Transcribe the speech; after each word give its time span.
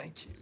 Thank 0.00 0.24
you. 0.24 0.32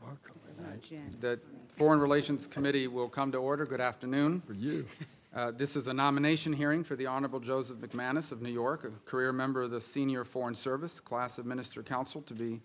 Welcome. 0.00 0.40
Not 0.62 0.80
Jen. 0.80 1.16
The 1.20 1.40
Foreign 1.66 1.98
Relations 1.98 2.46
Committee 2.46 2.86
will 2.86 3.08
come 3.08 3.32
to 3.32 3.38
order. 3.38 3.66
Good 3.66 3.80
afternoon. 3.80 4.42
For 4.46 4.52
you. 4.52 4.86
Uh, 5.34 5.50
This 5.50 5.74
is 5.74 5.88
a 5.88 5.92
nomination 5.92 6.52
hearing 6.52 6.84
for 6.84 6.94
the 6.94 7.06
Honorable 7.06 7.40
Joseph 7.40 7.78
McManus 7.78 8.30
of 8.30 8.40
New 8.40 8.52
York, 8.52 8.84
a 8.84 9.10
career 9.10 9.32
member 9.32 9.62
of 9.62 9.72
the 9.72 9.80
Senior 9.80 10.22
Foreign 10.22 10.54
Service, 10.54 11.00
Class 11.00 11.38
of 11.38 11.46
Minister 11.46 11.82
Council, 11.82 12.22
to 12.22 12.34
be 12.34 12.60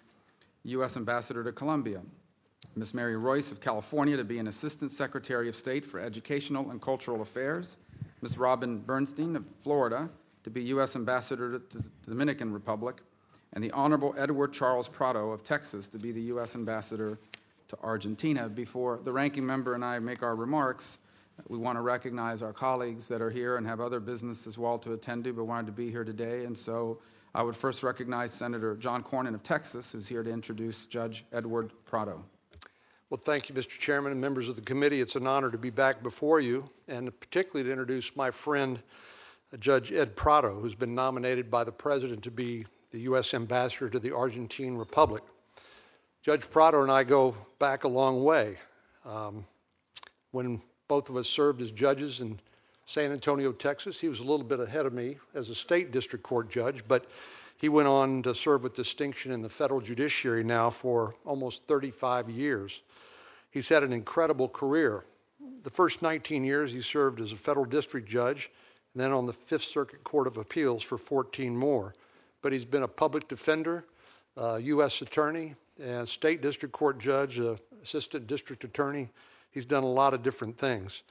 U.S. 0.65 0.95
Ambassador 0.95 1.43
to 1.43 1.51
Colombia. 1.53 2.03
Ms. 2.75 2.93
Mary 2.93 3.17
Royce 3.17 3.51
of 3.51 3.59
California 3.59 4.15
to 4.15 4.23
be 4.23 4.37
an 4.37 4.45
Assistant 4.45 4.91
Secretary 4.91 5.49
of 5.49 5.55
State 5.55 5.87
for 5.87 5.99
Educational 5.99 6.69
and 6.69 6.79
Cultural 6.79 7.23
Affairs. 7.23 7.77
Ms. 8.21 8.37
Robin 8.37 8.77
Bernstein 8.77 9.35
of 9.35 9.47
Florida 9.63 10.07
to 10.43 10.51
be 10.51 10.61
U.S. 10.65 10.95
Ambassador 10.95 11.57
to 11.57 11.77
the 11.79 11.89
Dominican 12.05 12.53
Republic. 12.53 13.01
And 13.53 13.63
the 13.63 13.71
Honorable 13.71 14.13
Edward 14.17 14.53
Charles 14.53 14.87
Prado 14.87 15.31
of 15.31 15.43
Texas 15.43 15.87
to 15.89 15.97
be 15.97 16.11
the 16.11 16.21
U.S. 16.23 16.55
Ambassador 16.55 17.19
to 17.69 17.77
Argentina. 17.81 18.47
Before 18.49 18.99
the 19.03 19.11
ranking 19.11 19.45
member 19.45 19.73
and 19.75 19.83
I 19.83 19.99
make 19.99 20.23
our 20.23 20.35
remarks, 20.35 20.99
we 21.47 21.57
want 21.57 21.77
to 21.77 21.81
recognize 21.81 22.41
our 22.41 22.53
colleagues 22.53 23.07
that 23.07 23.21
are 23.21 23.29
here 23.29 23.57
and 23.57 23.65
have 23.65 23.79
other 23.79 23.99
business 23.99 24.45
as 24.45 24.57
well 24.57 24.77
to 24.79 24.93
attend 24.93 25.23
to, 25.23 25.33
but 25.33 25.45
wanted 25.45 25.67
to 25.67 25.71
be 25.71 25.89
here 25.89 26.03
today. 26.03 26.45
And 26.45 26.57
so 26.57 26.99
I 27.33 27.43
would 27.43 27.55
first 27.55 27.83
recognize 27.83 28.33
Senator 28.33 28.75
John 28.75 29.03
Cornyn 29.03 29.33
of 29.33 29.43
Texas, 29.43 29.91
who's 29.91 30.07
here 30.07 30.23
to 30.23 30.31
introduce 30.31 30.85
Judge 30.85 31.25
Edward 31.31 31.71
Prado. 31.85 32.23
Well, 33.09 33.19
thank 33.23 33.49
you, 33.49 33.55
Mr. 33.55 33.79
Chairman 33.79 34.11
and 34.11 34.21
members 34.21 34.49
of 34.49 34.55
the 34.55 34.61
committee. 34.61 35.01
It's 35.01 35.15
an 35.15 35.25
honor 35.25 35.49
to 35.49 35.57
be 35.57 35.71
back 35.71 36.03
before 36.03 36.39
you, 36.39 36.69
and 36.87 37.17
particularly 37.19 37.63
to 37.63 37.71
introduce 37.71 38.15
my 38.15 38.29
friend, 38.29 38.79
Judge 39.59 39.91
Ed 39.91 40.15
Prado, 40.15 40.59
who's 40.59 40.75
been 40.75 40.93
nominated 40.93 41.49
by 41.49 41.63
the 41.63 41.71
President 41.71 42.21
to 42.23 42.31
be 42.31 42.67
the 42.91 42.99
U.S. 43.01 43.33
Ambassador 43.33 43.89
to 43.89 43.99
the 43.99 44.15
Argentine 44.15 44.75
Republic. 44.75 45.23
Judge 46.21 46.49
Prado 46.49 46.81
and 46.81 46.91
I 46.91 47.03
go 47.03 47.35
back 47.59 47.83
a 47.83 47.87
long 47.87 48.23
way. 48.23 48.57
Um, 49.05 49.45
when 50.31 50.61
both 50.87 51.09
of 51.09 51.15
us 51.15 51.29
served 51.29 51.61
as 51.61 51.71
judges 51.71 52.19
in 52.19 52.39
San 52.85 53.11
Antonio, 53.11 53.51
Texas, 53.51 53.99
he 53.99 54.09
was 54.09 54.19
a 54.19 54.23
little 54.23 54.45
bit 54.45 54.59
ahead 54.59 54.85
of 54.85 54.93
me 54.93 55.17
as 55.35 55.49
a 55.49 55.55
state 55.55 55.91
district 55.91 56.23
court 56.23 56.49
judge, 56.49 56.83
but 56.87 57.05
he 57.57 57.69
went 57.69 57.87
on 57.87 58.23
to 58.23 58.33
serve 58.33 58.63
with 58.63 58.73
distinction 58.73 59.31
in 59.31 59.41
the 59.41 59.49
federal 59.49 59.81
judiciary 59.81 60.43
now 60.43 60.69
for 60.69 61.15
almost 61.25 61.65
35 61.65 62.29
years. 62.29 62.81
He's 63.51 63.69
had 63.69 63.83
an 63.83 63.93
incredible 63.93 64.47
career. 64.47 65.05
The 65.63 65.69
first 65.69 66.01
19 66.01 66.43
years, 66.43 66.71
he 66.71 66.81
served 66.81 67.21
as 67.21 67.31
a 67.31 67.37
federal 67.37 67.65
district 67.65 68.07
judge, 68.07 68.49
and 68.93 69.01
then 69.01 69.11
on 69.11 69.25
the 69.25 69.33
Fifth 69.33 69.63
Circuit 69.65 70.03
Court 70.03 70.25
of 70.25 70.37
Appeals 70.37 70.83
for 70.83 70.97
14 70.97 71.55
more. 71.55 71.93
But 72.41 72.53
he's 72.53 72.65
been 72.65 72.83
a 72.83 72.87
public 72.87 73.27
defender, 73.27 73.85
uh, 74.37 74.59
U.S. 74.61 75.01
attorney, 75.01 75.55
and 75.81 76.07
state 76.07 76.41
district 76.41 76.73
court 76.73 76.99
judge, 76.99 77.39
uh, 77.39 77.55
assistant 77.81 78.27
district 78.27 78.63
attorney. 78.63 79.09
He's 79.51 79.65
done 79.65 79.83
a 79.83 79.91
lot 79.91 80.13
of 80.13 80.23
different 80.23 80.57
things. 80.57 81.03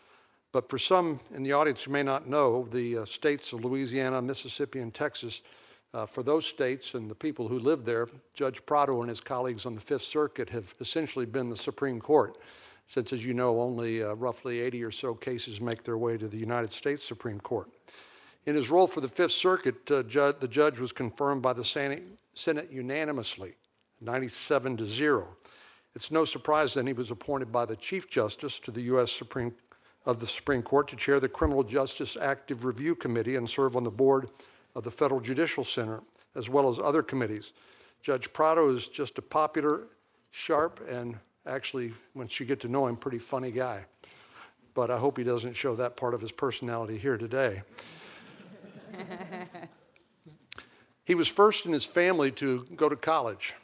But 0.53 0.71
for 0.71 0.79
some 0.79 1.21
in 1.35 1.43
the 1.43 1.53
audience 1.53 1.85
who 1.85 1.93
may 1.93 2.03
not 2.03 2.27
know, 2.27 2.65
the 2.65 2.99
uh, 2.99 3.05
states 3.05 3.53
of 3.53 3.65
Louisiana, 3.65 4.23
Mississippi, 4.23 4.81
and 4.81 4.93
Texas, 4.95 5.43
uh, 5.95 6.07
for 6.07 6.23
those 6.23 6.47
states 6.47 6.95
and 6.95 7.11
the 7.11 7.15
people 7.15 7.49
who 7.49 7.59
live 7.59 7.85
there, 7.85 8.09
Judge 8.35 8.65
Prado 8.65 9.01
and 9.01 9.09
his 9.09 9.21
colleagues 9.21 9.67
on 9.67 9.75
the 9.75 9.81
Fifth 9.81 10.03
Circuit 10.03 10.51
have 10.51 10.75
essentially 10.81 11.27
been 11.27 11.49
the 11.49 11.57
Supreme 11.57 12.01
Court, 12.01 12.37
since, 12.87 13.13
as 13.13 13.25
you 13.25 13.35
know, 13.35 13.61
only 13.61 14.03
uh, 14.03 14.15
roughly 14.15 14.61
80 14.61 14.85
or 14.85 14.91
so 14.91 15.15
cases 15.15 15.61
make 15.61 15.83
their 15.83 15.99
way 15.99 16.17
to 16.19 16.29
the 16.29 16.37
United 16.37 16.73
States 16.73 17.05
Supreme 17.07 17.41
Court. 17.41 17.71
In 18.47 18.55
his 18.55 18.71
role 18.71 18.87
for 18.87 19.01
the 19.01 19.09
Fifth 19.09 19.33
Circuit, 19.33 19.91
uh, 19.91 20.03
ju- 20.05 20.35
the 20.39 20.49
judge 20.49 20.81
was 20.81 20.93
confirmed 20.93 21.43
by 21.43 21.53
the 21.53 21.65
Senate, 21.65 22.71
unanimously, 22.71 23.57
97 24.01 24.79
to 24.79 24.87
0. 24.87 25.37
It's 25.95 26.11
no 26.11 26.25
surprise 26.25 26.75
then 26.75 26.87
he 26.87 26.93
was 26.93 27.11
appointed 27.11 27.53
by 27.53 27.67
the 27.67 27.77
Chief 27.77 28.09
Justice 28.09 28.59
to 28.61 28.71
the 28.71 28.83
U.S. 28.83 29.13
Supreme 29.13 29.55
of 30.07 30.21
the 30.21 30.27
Supreme 30.27 30.63
Court 30.63 30.89
to 30.89 30.97
chair 30.97 31.21
the 31.21 31.29
Criminal 31.29 31.63
Justice 31.63 32.17
Active 32.19 32.65
Review 32.65 32.95
Committee 32.95 33.37
and 33.37 33.49
serve 33.51 33.77
on 33.77 33.85
the 33.85 33.91
board 33.91 34.31
of 34.75 34.85
the 34.85 34.91
Federal 34.91 35.21
Judicial 35.21 35.65
Center, 35.65 36.01
as 36.35 36.49
well 36.49 36.71
as 36.71 36.79
other 36.79 37.03
committees. 37.03 37.53
Judge 38.01 38.33
Prado 38.33 38.75
is 38.75 38.87
just 38.87 39.19
a 39.19 39.23
popular, 39.23 39.89
sharp, 40.31 40.81
and 40.89 41.19
actually, 41.45 41.93
once 42.15 42.41
you 42.41 42.47
get 42.47 42.61
to 42.61 42.69
know 42.69 42.87
him, 42.87 42.97
pretty 42.97 43.19
funny 43.19 43.51
guy. 43.51 43.85
But 44.73 44.91
I 44.91 44.99
hope 44.99 45.19
he 45.19 45.25
doesn't 45.25 45.55
show 45.55 45.75
that 45.75 45.97
part 45.97 46.15
of 46.15 46.21
his 46.21 46.33
personality 46.33 46.97
here 46.97 47.19
today. 47.19 47.63
he 51.05 51.15
was 51.15 51.29
first 51.29 51.67
in 51.67 51.73
his 51.73 51.85
family 51.85 52.31
to 52.33 52.67
go 52.77 52.89
to 52.89 52.97
college. 52.97 53.55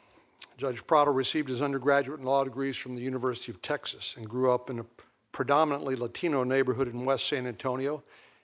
Judge 0.57 0.87
Prado 0.87 1.11
received 1.11 1.49
his 1.49 1.63
undergraduate 1.63 2.21
and 2.21 2.29
law 2.29 2.45
degrees 2.45 2.77
from 2.77 2.95
the 2.95 3.01
University 3.01 3.51
of 3.51 3.63
Texas 3.63 4.15
and 4.17 4.29
grew 4.29 4.51
up 4.51 4.71
in 4.71 4.79
a 4.79 4.87
predominantly 5.33 5.97
Latino 5.97 6.45
neighborhood 6.45 6.89
in 6.89 7.05
West 7.05 7.29
San 7.29 7.47
Antonio, 7.47 8.03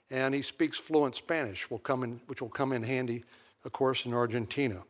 and 0.09 0.33
he 0.33 0.41
speaks 0.41 0.77
fluent 0.77 1.15
Spanish, 1.15 1.69
will 1.69 1.79
come 1.79 2.03
in, 2.03 2.19
which 2.27 2.41
will 2.41 2.49
come 2.49 2.73
in 2.73 2.83
handy, 2.83 3.23
of 3.63 3.71
course, 3.71 4.05
in 4.05 4.13
Argentina. 4.13 4.83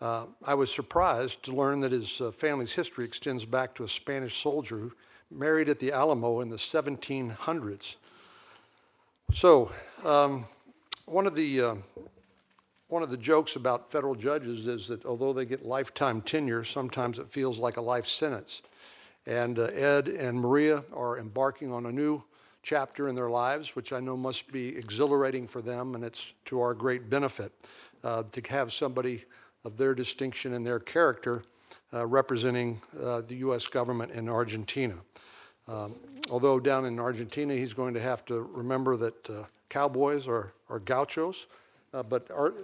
Uh, 0.00 0.26
I 0.44 0.54
was 0.54 0.72
surprised 0.72 1.42
to 1.44 1.52
learn 1.52 1.80
that 1.80 1.90
his 1.90 2.20
uh, 2.20 2.30
family's 2.30 2.72
history 2.72 3.04
extends 3.04 3.46
back 3.46 3.74
to 3.74 3.84
a 3.84 3.88
Spanish 3.88 4.40
soldier 4.40 4.78
who 4.78 4.92
married 5.30 5.68
at 5.68 5.80
the 5.80 5.90
Alamo 5.90 6.40
in 6.40 6.50
the 6.50 6.56
1700s. 6.56 7.96
So, 9.32 9.72
um, 10.04 10.44
one 11.06 11.26
of 11.26 11.34
the 11.34 11.60
uh, 11.60 11.74
one 12.88 13.02
of 13.02 13.10
the 13.10 13.16
jokes 13.16 13.56
about 13.56 13.90
federal 13.90 14.14
judges 14.14 14.66
is 14.66 14.88
that 14.88 15.04
although 15.04 15.32
they 15.32 15.44
get 15.44 15.64
lifetime 15.64 16.20
tenure, 16.20 16.64
sometimes 16.64 17.18
it 17.18 17.30
feels 17.30 17.58
like 17.58 17.76
a 17.76 17.80
life 17.80 18.06
sentence. 18.06 18.62
And 19.26 19.58
uh, 19.58 19.64
Ed 19.64 20.08
and 20.08 20.38
Maria 20.38 20.84
are 20.92 21.18
embarking 21.18 21.72
on 21.72 21.86
a 21.86 21.92
new 21.92 22.22
chapter 22.62 23.08
in 23.08 23.14
their 23.14 23.30
lives, 23.30 23.74
which 23.74 23.92
I 23.92 24.00
know 24.00 24.16
must 24.16 24.52
be 24.52 24.76
exhilarating 24.76 25.46
for 25.46 25.60
them, 25.60 25.94
and 25.94 26.04
it's 26.04 26.32
to 26.46 26.60
our 26.60 26.74
great 26.74 27.10
benefit 27.10 27.52
uh, 28.02 28.22
to 28.24 28.42
have 28.50 28.72
somebody 28.72 29.24
of 29.64 29.76
their 29.76 29.94
distinction 29.94 30.54
and 30.54 30.66
their 30.66 30.78
character 30.78 31.42
uh, 31.92 32.06
representing 32.06 32.80
uh, 33.02 33.22
the 33.22 33.36
U.S. 33.36 33.66
government 33.66 34.12
in 34.12 34.28
Argentina. 34.28 34.96
Um, 35.66 35.96
although 36.30 36.60
down 36.60 36.84
in 36.84 36.98
Argentina, 36.98 37.54
he's 37.54 37.72
going 37.72 37.94
to 37.94 38.00
have 38.00 38.24
to 38.26 38.40
remember 38.40 38.96
that 38.98 39.30
uh, 39.30 39.44
cowboys 39.68 40.26
or, 40.26 40.52
are 40.68 40.78
gauchos. 40.78 41.46
Uh, 41.92 42.02
but 42.02 42.28
Ar- 42.30 42.54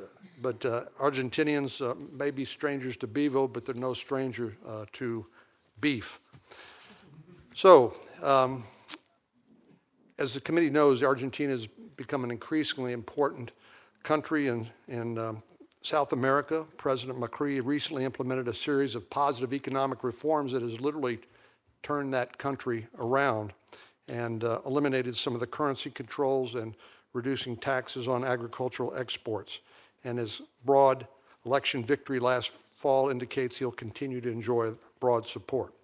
but 0.43 0.65
uh, 0.65 0.85
Argentinians 0.99 1.81
uh, 1.81 1.95
may 2.13 2.31
be 2.31 2.45
strangers 2.45 2.97
to 2.97 3.07
Bevo, 3.07 3.47
but 3.47 3.65
they're 3.65 3.75
no 3.75 3.95
stranger 3.95 4.57
uh, 4.67 4.87
to 4.93 5.27
beef. 5.81 6.19
So, 7.55 7.95
um, 8.23 8.65
as 10.19 10.35
the 10.35 10.41
committee 10.41 10.71
knows, 10.71 11.03
Argentina 11.03 11.53
has 11.53 11.67
become 11.97 12.25
an 12.25 12.31
increasingly 12.31 12.93
important 12.93 13.53
country 14.03 14.49
in, 14.49 14.69
in 14.89 15.19
um, 15.19 15.43
South 15.83 16.13
America. 16.13 16.65
President 16.77 17.19
Macri 17.19 17.65
recently 17.65 18.05
implemented 18.05 18.49
a 18.49 18.55
series 18.55 18.95
of 18.95 19.09
positive 19.11 19.53
economic 19.53 20.03
reforms 20.03 20.53
that 20.53 20.63
has 20.63 20.81
literally 20.81 21.21
turned 21.83 22.13
that 22.15 22.39
country 22.39 22.87
around 22.99 23.53
and 24.09 24.45
uh, 24.45 24.61
eliminated 24.67 25.17
some 25.17 25.35
of 25.35 25.41
the 25.41 25.47
currency 25.47 25.91
controls 25.91 26.55
and 26.55 26.75
reducing 27.13 27.57
taxes 27.57 28.09
on 28.09 28.25
agricultural 28.25 28.95
exports. 28.97 29.61
And 30.05 30.19
his 30.19 30.43
broad 30.65 31.07
election 31.45 31.85
victory 31.85 32.19
last 32.19 32.51
fall 32.75 33.09
indicates 33.11 33.59
he'll 33.59 33.71
continue 33.71 34.21
to 34.21 34.31
enjoy 34.31 34.73
broad 34.99 35.27
support. 35.27 35.75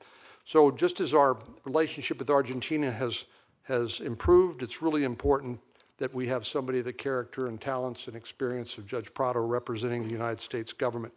So, 0.44 0.70
just 0.70 1.00
as 1.00 1.12
our 1.12 1.38
relationship 1.64 2.18
with 2.18 2.30
Argentina 2.30 2.90
has, 2.92 3.24
has 3.64 4.00
improved, 4.00 4.62
it's 4.62 4.80
really 4.80 5.02
important 5.02 5.60
that 5.98 6.14
we 6.14 6.26
have 6.28 6.46
somebody 6.46 6.80
the 6.80 6.92
character 6.92 7.46
and 7.46 7.60
talents 7.60 8.06
and 8.06 8.14
experience 8.16 8.78
of 8.78 8.86
Judge 8.86 9.12
Prado 9.12 9.40
representing 9.40 10.04
the 10.04 10.10
United 10.10 10.40
States 10.40 10.72
government 10.72 11.14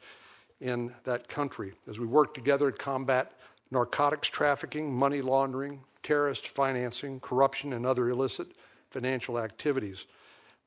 in 0.62 0.94
that 1.04 1.28
country 1.28 1.74
as 1.88 2.00
we 2.00 2.06
work 2.06 2.34
together 2.34 2.72
to 2.72 2.78
combat 2.78 3.34
narcotics 3.72 4.30
trafficking, 4.30 4.92
money 4.92 5.22
laundering, 5.22 5.82
terrorist 6.04 6.48
financing, 6.48 7.20
corruption, 7.20 7.74
and 7.74 7.86
other 7.86 8.10
illicit 8.10 8.48
financial 8.90 9.40
activities. 9.40 10.06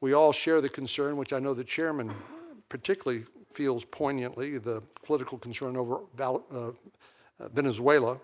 We 0.00 0.12
all 0.12 0.32
share 0.32 0.60
the 0.60 0.68
concern, 0.68 1.16
which 1.16 1.32
I 1.32 1.38
know 1.38 1.54
the 1.54 1.64
chairman 1.64 2.12
particularly 2.68 3.24
feels 3.52 3.84
poignantly, 3.84 4.58
the 4.58 4.82
political 5.04 5.38
concern 5.38 5.76
over 5.76 6.00
uh, 6.18 6.70
Venezuela. 7.52 8.18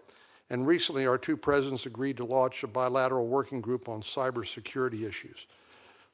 And 0.50 0.66
recently, 0.66 1.06
our 1.06 1.18
two 1.18 1.36
presidents 1.36 1.84
agreed 1.84 2.16
to 2.16 2.24
launch 2.24 2.62
a 2.62 2.66
bilateral 2.66 3.26
working 3.26 3.60
group 3.60 3.88
on 3.88 4.00
cybersecurity 4.00 5.06
issues. 5.06 5.46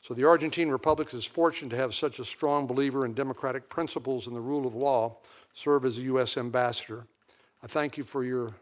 So, 0.02 0.12
the 0.12 0.24
Argentine 0.24 0.68
Republic 0.68 1.14
is 1.14 1.24
fortunate 1.24 1.70
to 1.70 1.76
have 1.76 1.94
such 1.94 2.18
a 2.18 2.24
strong 2.24 2.66
believer 2.66 3.06
in 3.06 3.14
democratic 3.14 3.68
principles 3.68 4.26
and 4.26 4.34
the 4.34 4.40
rule 4.40 4.66
of 4.66 4.74
law 4.74 5.16
serve 5.54 5.84
as 5.84 5.98
a 5.98 6.02
U.S. 6.02 6.36
ambassador. 6.36 7.06
I 7.62 7.68
thank 7.68 7.96
you 7.96 8.04
for 8.04 8.24
your 8.24 8.54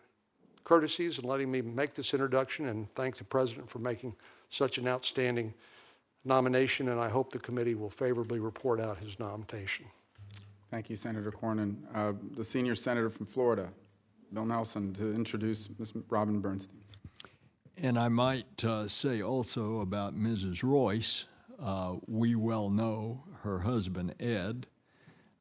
courtesies 0.64 1.18
and 1.18 1.26
letting 1.26 1.50
me 1.50 1.62
make 1.62 1.94
this 1.94 2.14
introduction, 2.14 2.66
and 2.66 2.92
thank 2.94 3.16
the 3.16 3.24
president 3.24 3.70
for 3.70 3.78
making 3.78 4.14
such 4.48 4.78
an 4.78 4.86
outstanding 4.86 5.54
nomination, 6.24 6.88
and 6.88 7.00
I 7.00 7.08
hope 7.08 7.32
the 7.32 7.38
committee 7.38 7.74
will 7.74 7.90
favorably 7.90 8.38
report 8.38 8.80
out 8.80 8.98
his 8.98 9.18
nomination. 9.18 9.86
Thank 10.70 10.88
you, 10.88 10.96
Senator 10.96 11.30
Cornyn. 11.30 11.76
Uh, 11.94 12.12
The 12.34 12.44
senior 12.44 12.74
senator 12.74 13.10
from 13.10 13.26
Florida, 13.26 13.70
Bill 14.32 14.46
Nelson, 14.46 14.94
to 14.94 15.12
introduce 15.12 15.68
Ms. 15.78 15.92
Robin 16.08 16.40
Bernstein. 16.40 16.80
And 17.76 17.98
I 17.98 18.08
might 18.08 18.64
uh, 18.64 18.86
say 18.86 19.22
also 19.22 19.80
about 19.80 20.14
Mrs. 20.14 20.62
Royce, 20.62 21.26
uh, 21.60 21.96
we 22.06 22.34
well 22.34 22.70
know 22.70 23.24
her 23.42 23.60
husband 23.60 24.14
Ed. 24.20 24.66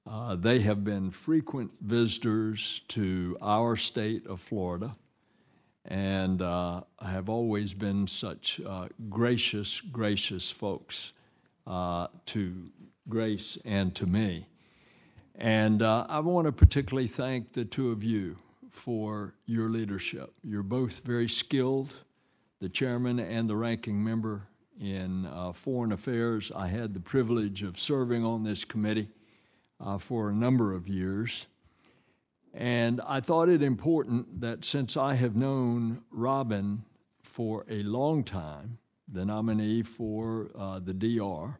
Uh, 0.09 0.35
they 0.35 0.59
have 0.61 0.83
been 0.83 1.11
frequent 1.11 1.71
visitors 1.81 2.81
to 2.87 3.37
our 3.41 3.75
state 3.75 4.25
of 4.25 4.39
Florida 4.39 4.95
and 5.85 6.41
uh, 6.41 6.81
have 7.01 7.29
always 7.29 7.73
been 7.73 8.07
such 8.07 8.61
uh, 8.65 8.87
gracious, 9.09 9.81
gracious 9.81 10.51
folks 10.51 11.13
uh, 11.67 12.07
to 12.27 12.71
Grace 13.09 13.57
and 13.65 13.93
to 13.95 14.05
me. 14.05 14.47
And 15.35 15.81
uh, 15.81 16.05
I 16.07 16.19
want 16.19 16.45
to 16.45 16.51
particularly 16.51 17.07
thank 17.07 17.53
the 17.53 17.65
two 17.65 17.91
of 17.91 18.03
you 18.03 18.37
for 18.69 19.33
your 19.45 19.69
leadership. 19.69 20.31
You're 20.43 20.63
both 20.63 20.99
very 21.03 21.27
skilled, 21.27 21.95
the 22.59 22.69
chairman 22.69 23.19
and 23.19 23.49
the 23.49 23.55
ranking 23.55 24.03
member 24.03 24.47
in 24.79 25.25
uh, 25.25 25.51
foreign 25.51 25.91
affairs. 25.91 26.51
I 26.55 26.67
had 26.67 26.93
the 26.93 26.99
privilege 26.99 27.63
of 27.63 27.79
serving 27.79 28.23
on 28.23 28.43
this 28.43 28.63
committee 28.63 29.09
uh, 29.79 29.97
for 29.97 30.29
a 30.29 30.33
number 30.33 30.73
of 30.73 30.87
years. 30.87 31.47
And 32.53 32.99
I 33.07 33.21
thought 33.21 33.49
it 33.49 33.61
important 33.61 34.41
that 34.41 34.65
since 34.65 34.97
I 34.97 35.15
have 35.15 35.35
known 35.35 36.03
Robin 36.11 36.83
for 37.21 37.65
a 37.69 37.83
long 37.83 38.23
time, 38.23 38.77
the 39.07 39.25
nominee 39.25 39.83
for 39.83 40.51
uh, 40.57 40.79
the 40.79 40.93
DR, 40.93 41.59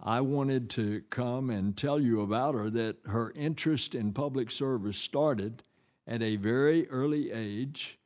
I 0.00 0.20
wanted 0.20 0.68
to 0.70 1.02
come 1.10 1.50
and 1.50 1.76
tell 1.76 2.00
you 2.00 2.22
about 2.22 2.54
her 2.54 2.70
that 2.70 2.96
her 3.06 3.32
interest 3.36 3.94
in 3.94 4.12
public 4.12 4.50
service 4.50 4.98
started 4.98 5.62
at 6.06 6.22
a 6.22 6.36
very 6.36 6.88
early 6.88 7.30
age. 7.30 7.98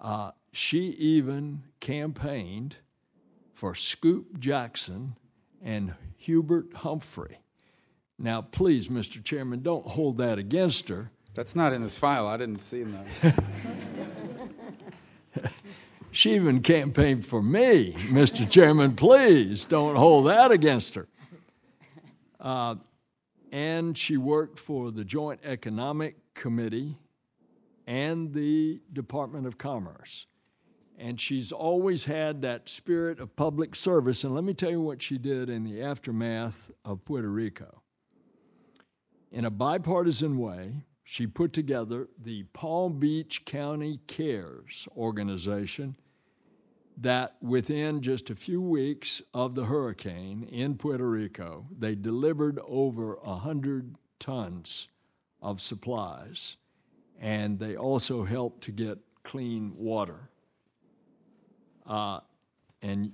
Uh, 0.00 0.30
she 0.52 0.88
even 0.90 1.64
campaigned 1.80 2.76
for 3.52 3.74
Scoop 3.74 4.38
Jackson 4.38 5.16
and 5.62 5.94
Hubert 6.16 6.72
Humphrey. 6.76 7.38
Now, 8.18 8.42
please, 8.42 8.88
Mr. 8.88 9.22
Chairman, 9.22 9.62
don't 9.62 9.86
hold 9.86 10.18
that 10.18 10.38
against 10.38 10.88
her. 10.88 11.10
That's 11.34 11.54
not 11.54 11.72
in 11.72 11.82
this 11.82 11.96
file. 11.96 12.26
I 12.26 12.36
didn't 12.36 12.60
see 12.60 12.82
that. 12.82 13.44
She 16.10 16.34
even 16.34 16.62
campaigned 16.62 17.26
for 17.26 17.40
me, 17.40 17.92
Mr. 17.92 18.50
Chairman. 18.50 18.96
Please 18.96 19.64
don't 19.64 19.94
hold 19.94 20.26
that 20.26 20.50
against 20.50 20.96
her. 20.96 21.06
Uh, 22.40 22.74
and 23.52 23.96
she 23.96 24.16
worked 24.16 24.58
for 24.58 24.90
the 24.90 25.04
Joint 25.04 25.38
Economic 25.44 26.16
Committee 26.34 26.96
and 27.86 28.32
the 28.32 28.80
Department 28.92 29.46
of 29.46 29.58
Commerce. 29.58 30.26
And 30.98 31.20
she's 31.20 31.52
always 31.52 32.06
had 32.06 32.42
that 32.42 32.68
spirit 32.68 33.20
of 33.20 33.36
public 33.36 33.76
service. 33.76 34.24
And 34.24 34.34
let 34.34 34.42
me 34.42 34.54
tell 34.54 34.70
you 34.70 34.80
what 34.80 35.00
she 35.00 35.18
did 35.18 35.48
in 35.48 35.62
the 35.62 35.80
aftermath 35.82 36.70
of 36.84 37.04
Puerto 37.04 37.28
Rico. 37.28 37.82
In 39.30 39.44
a 39.44 39.50
bipartisan 39.50 40.38
way, 40.38 40.84
she 41.04 41.26
put 41.26 41.52
together 41.52 42.08
the 42.18 42.44
Palm 42.52 42.98
Beach 42.98 43.44
County 43.44 44.00
Cares 44.06 44.88
organization 44.96 45.96
that 46.96 47.36
within 47.40 48.00
just 48.00 48.30
a 48.30 48.34
few 48.34 48.60
weeks 48.60 49.22
of 49.32 49.54
the 49.54 49.66
hurricane 49.66 50.42
in 50.44 50.76
Puerto 50.76 51.08
Rico, 51.08 51.66
they 51.76 51.94
delivered 51.94 52.58
over 52.66 53.16
100 53.22 53.96
tons 54.18 54.88
of 55.40 55.60
supplies. 55.60 56.56
And 57.20 57.58
they 57.58 57.76
also 57.76 58.24
helped 58.24 58.62
to 58.64 58.72
get 58.72 58.98
clean 59.22 59.74
water. 59.76 60.30
Uh, 61.86 62.20
and 62.82 63.12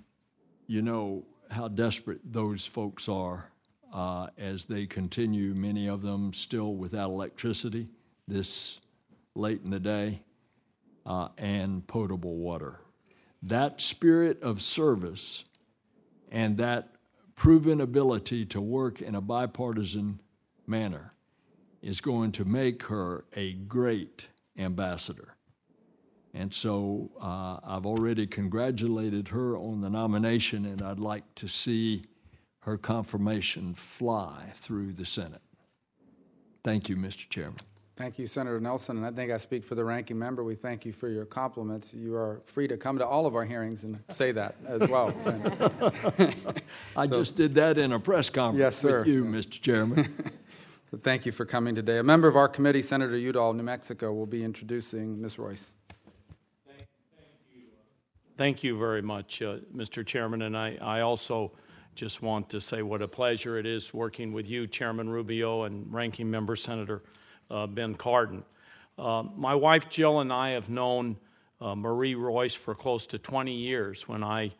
you 0.67 0.81
know 0.83 1.27
how 1.51 1.69
desperate 1.69 2.21
those 2.25 2.67
folks 2.67 3.09
are 3.09 3.51
uh, 3.95 4.27
as 4.37 4.65
they 4.65 4.87
continue, 4.87 5.55
many 5.55 5.89
of 5.89 6.03
them 6.03 6.35
still 6.35 6.75
without 6.75 7.11
electricity 7.11 7.89
this 8.27 8.81
late 9.37 9.63
in 9.63 9.71
the 9.71 9.81
day, 9.81 10.21
uh, 11.07 11.29
and 11.39 11.87
potable 11.87 12.37
water. 12.37 12.81
That 13.43 13.81
spirit 13.81 14.43
of 14.43 14.63
service 14.63 15.45
and 16.31 16.57
that 16.57 16.95
proven 17.37 17.81
ability 17.81 18.47
to 18.47 18.61
work 18.61 19.01
in 19.01 19.15
a 19.15 19.21
bipartisan 19.21 20.21
manner 20.67 21.13
is 21.83 22.01
going 22.01 22.33
to 22.33 22.45
make 22.45 22.85
her 22.85 23.25
a 23.35 23.53
great 23.53 24.29
ambassador. 24.57 25.37
And 26.33 26.53
so 26.53 27.11
uh, 27.21 27.59
I've 27.63 27.87
already 27.87 28.27
congratulated 28.27 29.29
her 29.29 29.57
on 29.57 29.83
the 29.83 29.91
nomination, 29.91 30.65
and 30.65 30.83
I'd 30.83 30.99
like 30.99 31.35
to 31.37 31.49
see 31.49 32.07
her 32.65 32.79
confirmation 32.79 33.75
fly 33.75 34.51
through 34.55 34.93
the 34.93 35.05
Senate. 35.05 35.43
Thank 36.63 36.89
you, 36.89 36.97
Mr. 36.97 37.29
Chairman. 37.29 37.57
Thank 37.97 38.19
you, 38.19 38.27
Senator 38.27 38.59
Nelson, 38.59 38.97
and 38.97 39.07
I 39.07 39.11
think 39.13 39.31
I 39.31 39.37
speak 39.37 39.63
for 39.63 39.75
the 39.77 39.85
ranking 39.85 40.19
member. 40.19 40.43
We 40.43 40.57
thank 40.57 40.85
you 40.85 40.91
for 40.91 41.09
your 41.09 41.27
compliments. 41.27 41.95
You 41.95 42.17
are 42.17 42.41
free 42.47 42.67
to 42.67 42.77
come 42.77 42.99
to 42.99 43.07
all 43.07 43.27
of 43.27 43.37
our 43.37 43.45
hearings 43.45 43.85
and 43.85 44.01
say 44.09 44.33
that 44.33 44.57
as 44.67 44.81
well. 44.89 45.15
I 46.97 47.07
just 47.07 47.37
did 47.37 47.55
that 47.55 47.79
in 47.79 47.93
a 47.93 48.01
press 48.01 48.31
conference 48.31 48.59
Yes, 48.61 48.77
sir. 48.77 48.99
with 49.01 49.09
you, 49.09 49.25
Mr. 49.25 49.61
Chairman. 49.61 50.13
But 50.91 51.03
thank 51.03 51.27
you 51.27 51.33
for 51.33 51.45
coming 51.45 51.75
today. 51.75 51.99
A 51.99 52.05
member 52.05 52.29
of 52.29 52.37
our 52.37 52.47
committee, 52.47 52.81
Senator 52.81 53.17
Udall, 53.17 53.51
of 53.51 53.57
New 53.57 53.65
Mexico, 53.65 54.13
will 54.13 54.27
be 54.27 54.45
introducing 54.45 55.21
Ms. 55.21 55.41
Royce. 55.41 55.75
Thank 58.37 58.63
you 58.63 58.79
very 58.79 59.03
much, 59.03 59.43
uh, 59.43 59.57
Mr. 59.75 60.07
Chairman, 60.07 60.43
and 60.43 60.57
I, 60.57 60.79
I 60.81 61.01
also 61.01 61.51
just 61.95 62.23
want 62.23 62.49
to 62.51 62.61
say 62.61 62.83
what 62.83 63.03
a 63.03 63.09
pleasure 63.09 63.57
it 63.59 63.67
is 63.67 63.95
working 63.95 64.33
with 64.33 64.49
you, 64.49 64.67
Chairman 64.67 65.09
Rubio, 65.09 65.63
and 65.63 65.93
Ranking 65.93 66.31
Member 66.31 66.57
Senator 66.57 67.03
uh, 67.51 67.67
Ben 67.67 67.95
Cardin. 67.95 68.43
Uh, 68.99 69.25
my 69.37 69.55
wife 69.55 69.89
Jill 69.89 70.21
and 70.21 70.33
I 70.33 70.51
have 70.51 70.69
known 70.71 71.17
uh, 71.61 71.75
Marie 71.75 72.15
Royce 72.15 72.55
for 72.55 72.75
close 72.75 73.07
to 73.09 73.19
20 73.19 73.53
years 73.53 74.09
when 74.09 74.23
I 74.25 74.53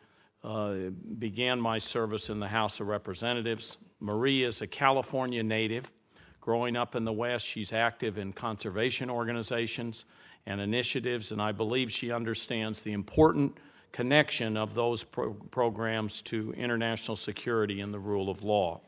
uh, 0.43 0.75
began 1.17 1.59
my 1.59 1.77
service 1.77 2.29
in 2.29 2.39
the 2.39 2.47
House 2.47 2.79
of 2.79 2.87
Representatives. 2.87 3.77
Marie 3.99 4.43
is 4.43 4.61
a 4.61 4.67
California 4.67 5.43
native. 5.43 5.91
Growing 6.39 6.77
up 6.77 6.95
in 6.95 7.03
the 7.03 7.13
West, 7.13 7.45
she's 7.45 7.73
active 7.73 8.17
in 8.17 8.31
conservation 8.31 9.09
organizations 9.09 10.05
and 10.45 10.61
initiatives, 10.61 11.31
and 11.31 11.41
I 11.41 11.51
believe 11.51 11.91
she 11.91 12.11
understands 12.11 12.81
the 12.81 12.93
important 12.93 13.57
connection 13.95 14.57
of 14.57 14.75
those 14.75 15.05
pro- 15.05 15.31
programs 15.51 16.21
to 16.21 16.53
international 16.57 17.15
security 17.15 17.79
and 17.79 17.93
the 17.93 17.99
rule 17.99 18.29
of 18.29 18.43
law. 18.43 18.81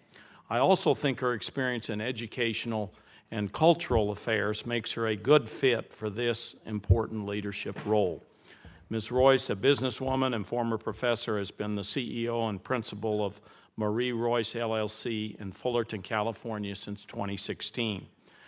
I 0.50 0.58
also 0.58 0.94
think 0.94 1.22
her 1.22 1.34
experience 1.34 1.90
in 1.90 2.02
educational 2.02 2.94
and 3.32 3.50
cultural 3.54 4.12
affairs 4.12 4.66
makes 4.66 4.92
her 4.94 5.08
a 5.08 5.16
good 5.16 5.50
fit 5.50 5.94
for 5.94 6.10
this 6.10 6.58
important 6.66 7.26
leadership 7.26 7.78
role. 7.86 8.22
Ms. 8.90 9.10
Royce, 9.10 9.50
a 9.50 9.56
businesswoman 9.56 10.36
and 10.36 10.46
former 10.46 10.78
professor, 10.78 11.38
has 11.38 11.52
been 11.52 11.76
the 11.76 11.84
CEO 11.84 12.50
and 12.50 12.62
principal 12.62 13.24
of 13.24 13.40
Marie 13.78 14.12
Royce 14.12 14.56
LLC 14.56 15.40
in 15.40 15.54
Fullerton, 15.54 16.02
California 16.02 16.76
since 16.76 17.06
2016. 17.06 18.06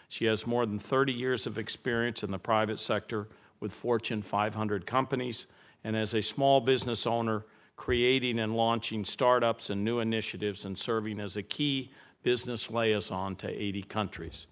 She 0.09 0.25
has 0.25 0.45
more 0.45 0.65
than 0.65 0.77
30 0.77 1.13
years 1.13 1.47
of 1.47 1.57
experience 1.57 2.21
in 2.21 2.31
the 2.31 2.37
private 2.37 2.81
sector 2.81 3.29
with 3.61 3.71
Fortune 3.71 4.21
500 4.21 4.85
companies 4.85 5.47
and 5.83 5.95
as 5.95 6.13
a 6.13 6.21
small 6.21 6.61
business 6.61 7.07
owner, 7.07 7.45
creating 7.75 8.39
and 8.39 8.55
launching 8.55 9.05
startups 9.05 9.69
and 9.69 9.83
new 9.83 9.99
initiatives 9.99 10.65
and 10.65 10.77
serving 10.77 11.19
as 11.19 11.37
a 11.37 11.43
key 11.43 11.91
business 12.23 12.69
liaison 12.69 13.35
to 13.37 13.49
80 13.49 13.83
countries. 13.83 14.47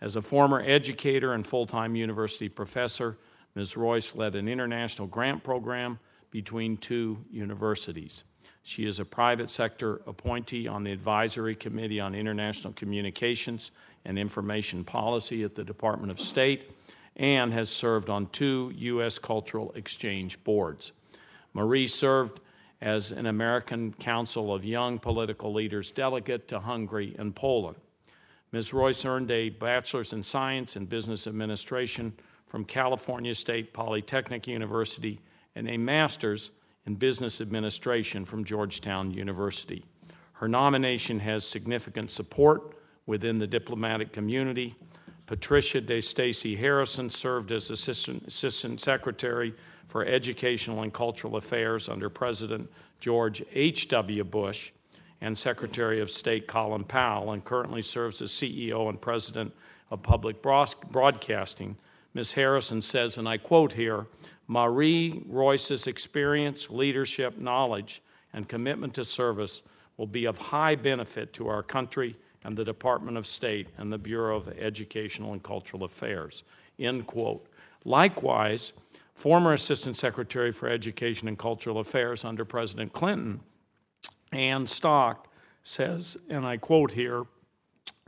As 0.00 0.16
a 0.16 0.22
former 0.22 0.62
educator 0.64 1.34
and 1.34 1.46
full 1.46 1.66
time 1.66 1.96
university 1.96 2.48
professor, 2.48 3.18
Ms. 3.54 3.76
Royce 3.76 4.14
led 4.14 4.34
an 4.36 4.48
international 4.48 5.08
grant 5.08 5.42
program 5.42 5.98
between 6.30 6.76
two 6.76 7.18
universities. 7.30 8.22
She 8.62 8.86
is 8.86 9.00
a 9.00 9.04
private 9.04 9.50
sector 9.50 10.00
appointee 10.06 10.68
on 10.68 10.84
the 10.84 10.92
Advisory 10.92 11.56
Committee 11.56 11.98
on 11.98 12.14
International 12.14 12.72
Communications 12.74 13.72
and 14.04 14.18
Information 14.18 14.84
Policy 14.84 15.42
at 15.42 15.54
the 15.54 15.64
Department 15.64 16.10
of 16.10 16.20
State 16.20 16.70
and 17.16 17.52
has 17.52 17.68
served 17.68 18.08
on 18.08 18.26
two 18.28 18.72
U.S. 18.76 19.18
Cultural 19.18 19.72
Exchange 19.72 20.42
boards. 20.44 20.92
Marie 21.52 21.86
served 21.86 22.40
as 22.80 23.12
an 23.12 23.26
American 23.26 23.92
Council 23.94 24.54
of 24.54 24.64
Young 24.64 24.98
Political 24.98 25.52
Leaders 25.52 25.90
delegate 25.90 26.48
to 26.48 26.60
Hungary 26.60 27.14
and 27.18 27.34
Poland. 27.34 27.76
Ms. 28.52 28.72
Royce 28.72 29.04
earned 29.04 29.30
a 29.30 29.50
bachelor's 29.50 30.12
in 30.12 30.22
science 30.22 30.76
and 30.76 30.88
business 30.88 31.26
administration 31.26 32.12
from 32.46 32.64
California 32.64 33.34
State 33.34 33.72
Polytechnic 33.72 34.48
University 34.48 35.20
and 35.54 35.68
a 35.68 35.76
master's 35.76 36.50
in 36.86 36.94
business 36.94 37.40
administration 37.40 38.24
from 38.24 38.44
Georgetown 38.44 39.10
University. 39.10 39.84
Her 40.32 40.48
nomination 40.48 41.20
has 41.20 41.46
significant 41.46 42.10
support 42.10 42.74
within 43.06 43.38
the 43.38 43.46
diplomatic 43.46 44.12
community. 44.12 44.74
Patricia 45.30 45.80
De 45.80 46.00
Stacy 46.00 46.56
Harrison 46.56 47.08
served 47.08 47.52
as 47.52 47.70
Assistant, 47.70 48.26
Assistant 48.26 48.80
Secretary 48.80 49.54
for 49.86 50.04
Educational 50.04 50.82
and 50.82 50.92
Cultural 50.92 51.36
Affairs 51.36 51.88
under 51.88 52.10
President 52.10 52.68
George 52.98 53.40
H.W. 53.54 54.24
Bush 54.24 54.72
and 55.20 55.38
Secretary 55.38 56.00
of 56.00 56.10
State 56.10 56.48
Colin 56.48 56.82
Powell, 56.82 57.30
and 57.30 57.44
currently 57.44 57.80
serves 57.80 58.20
as 58.20 58.32
CEO 58.32 58.88
and 58.88 59.00
President 59.00 59.54
of 59.92 60.02
Public 60.02 60.42
Broadcasting. 60.42 61.76
Ms. 62.12 62.32
Harrison 62.32 62.82
says, 62.82 63.16
and 63.16 63.28
I 63.28 63.36
quote 63.36 63.74
here 63.74 64.08
Marie 64.48 65.22
Royce's 65.28 65.86
experience, 65.86 66.70
leadership, 66.70 67.38
knowledge, 67.38 68.02
and 68.32 68.48
commitment 68.48 68.94
to 68.94 69.04
service 69.04 69.62
will 69.96 70.08
be 70.08 70.24
of 70.24 70.38
high 70.38 70.74
benefit 70.74 71.32
to 71.34 71.46
our 71.46 71.62
country 71.62 72.16
and 72.44 72.56
the 72.56 72.64
Department 72.64 73.16
of 73.16 73.26
State 73.26 73.68
and 73.78 73.92
the 73.92 73.98
Bureau 73.98 74.36
of 74.36 74.48
Educational 74.48 75.32
and 75.32 75.42
Cultural 75.42 75.84
Affairs. 75.84 76.44
End 76.78 77.06
quote. 77.06 77.46
Likewise, 77.84 78.72
former 79.14 79.52
Assistant 79.52 79.96
Secretary 79.96 80.52
for 80.52 80.68
Education 80.68 81.28
and 81.28 81.38
Cultural 81.38 81.78
Affairs 81.78 82.24
under 82.24 82.44
President 82.44 82.92
Clinton, 82.92 83.40
Ann 84.32 84.66
Stock, 84.66 85.28
says, 85.62 86.16
and 86.30 86.46
I 86.46 86.56
quote 86.56 86.92
here, 86.92 87.24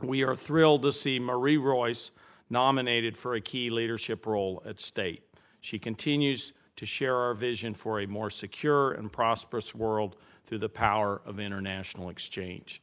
we 0.01 0.23
are 0.23 0.35
thrilled 0.35 0.81
to 0.83 0.91
see 0.91 1.19
Marie 1.19 1.57
Royce 1.57 2.11
nominated 2.49 3.15
for 3.15 3.35
a 3.35 3.41
key 3.41 3.69
leadership 3.69 4.25
role 4.25 4.61
at 4.65 4.79
state. 4.79 5.23
She 5.61 5.79
continues 5.79 6.53
to 6.75 6.85
share 6.85 7.15
our 7.15 7.33
vision 7.33 7.73
for 7.73 7.99
a 7.99 8.07
more 8.07 8.29
secure 8.29 8.91
and 8.93 9.11
prosperous 9.11 9.73
world 9.73 10.15
through 10.45 10.57
the 10.57 10.69
power 10.69 11.21
of 11.25 11.39
international 11.39 12.09
exchange. 12.09 12.81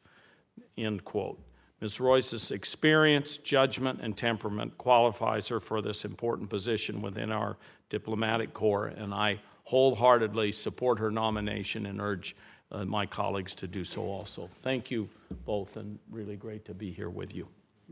End 0.81 1.05
quote. 1.05 1.39
Ms. 1.81 2.01
Royce's 2.01 2.51
experience, 2.51 3.39
judgment, 3.39 4.01
and 4.03 4.17
temperament 4.17 4.77
qualifies 4.77 5.49
her 5.49 5.61
for 5.61 5.81
this 5.81 6.05
important 6.05 6.51
position 6.51 7.01
within 7.01 7.33
our 7.33 7.57
diplomatic 7.89 8.53
corps, 8.53 8.87
and 8.89 9.15
I 9.15 9.41
wholeheartedly 9.65 10.53
support 10.53 10.99
her 10.99 11.11
nomination 11.11 11.87
and 11.87 12.01
urge 12.01 12.37
uh, 12.73 12.85
my 12.85 13.07
colleagues 13.07 13.55
to 13.57 13.67
do 13.67 13.85
so 13.85 14.03
also. 14.03 14.49
Thank 14.63 14.91
you 14.91 15.09
both, 15.47 15.77
and 15.77 15.99
really 16.11 16.37
great 16.37 16.65
to 16.67 16.75
be 16.75 16.91
here 16.93 17.11
with 17.11 17.35
you. 17.35 17.49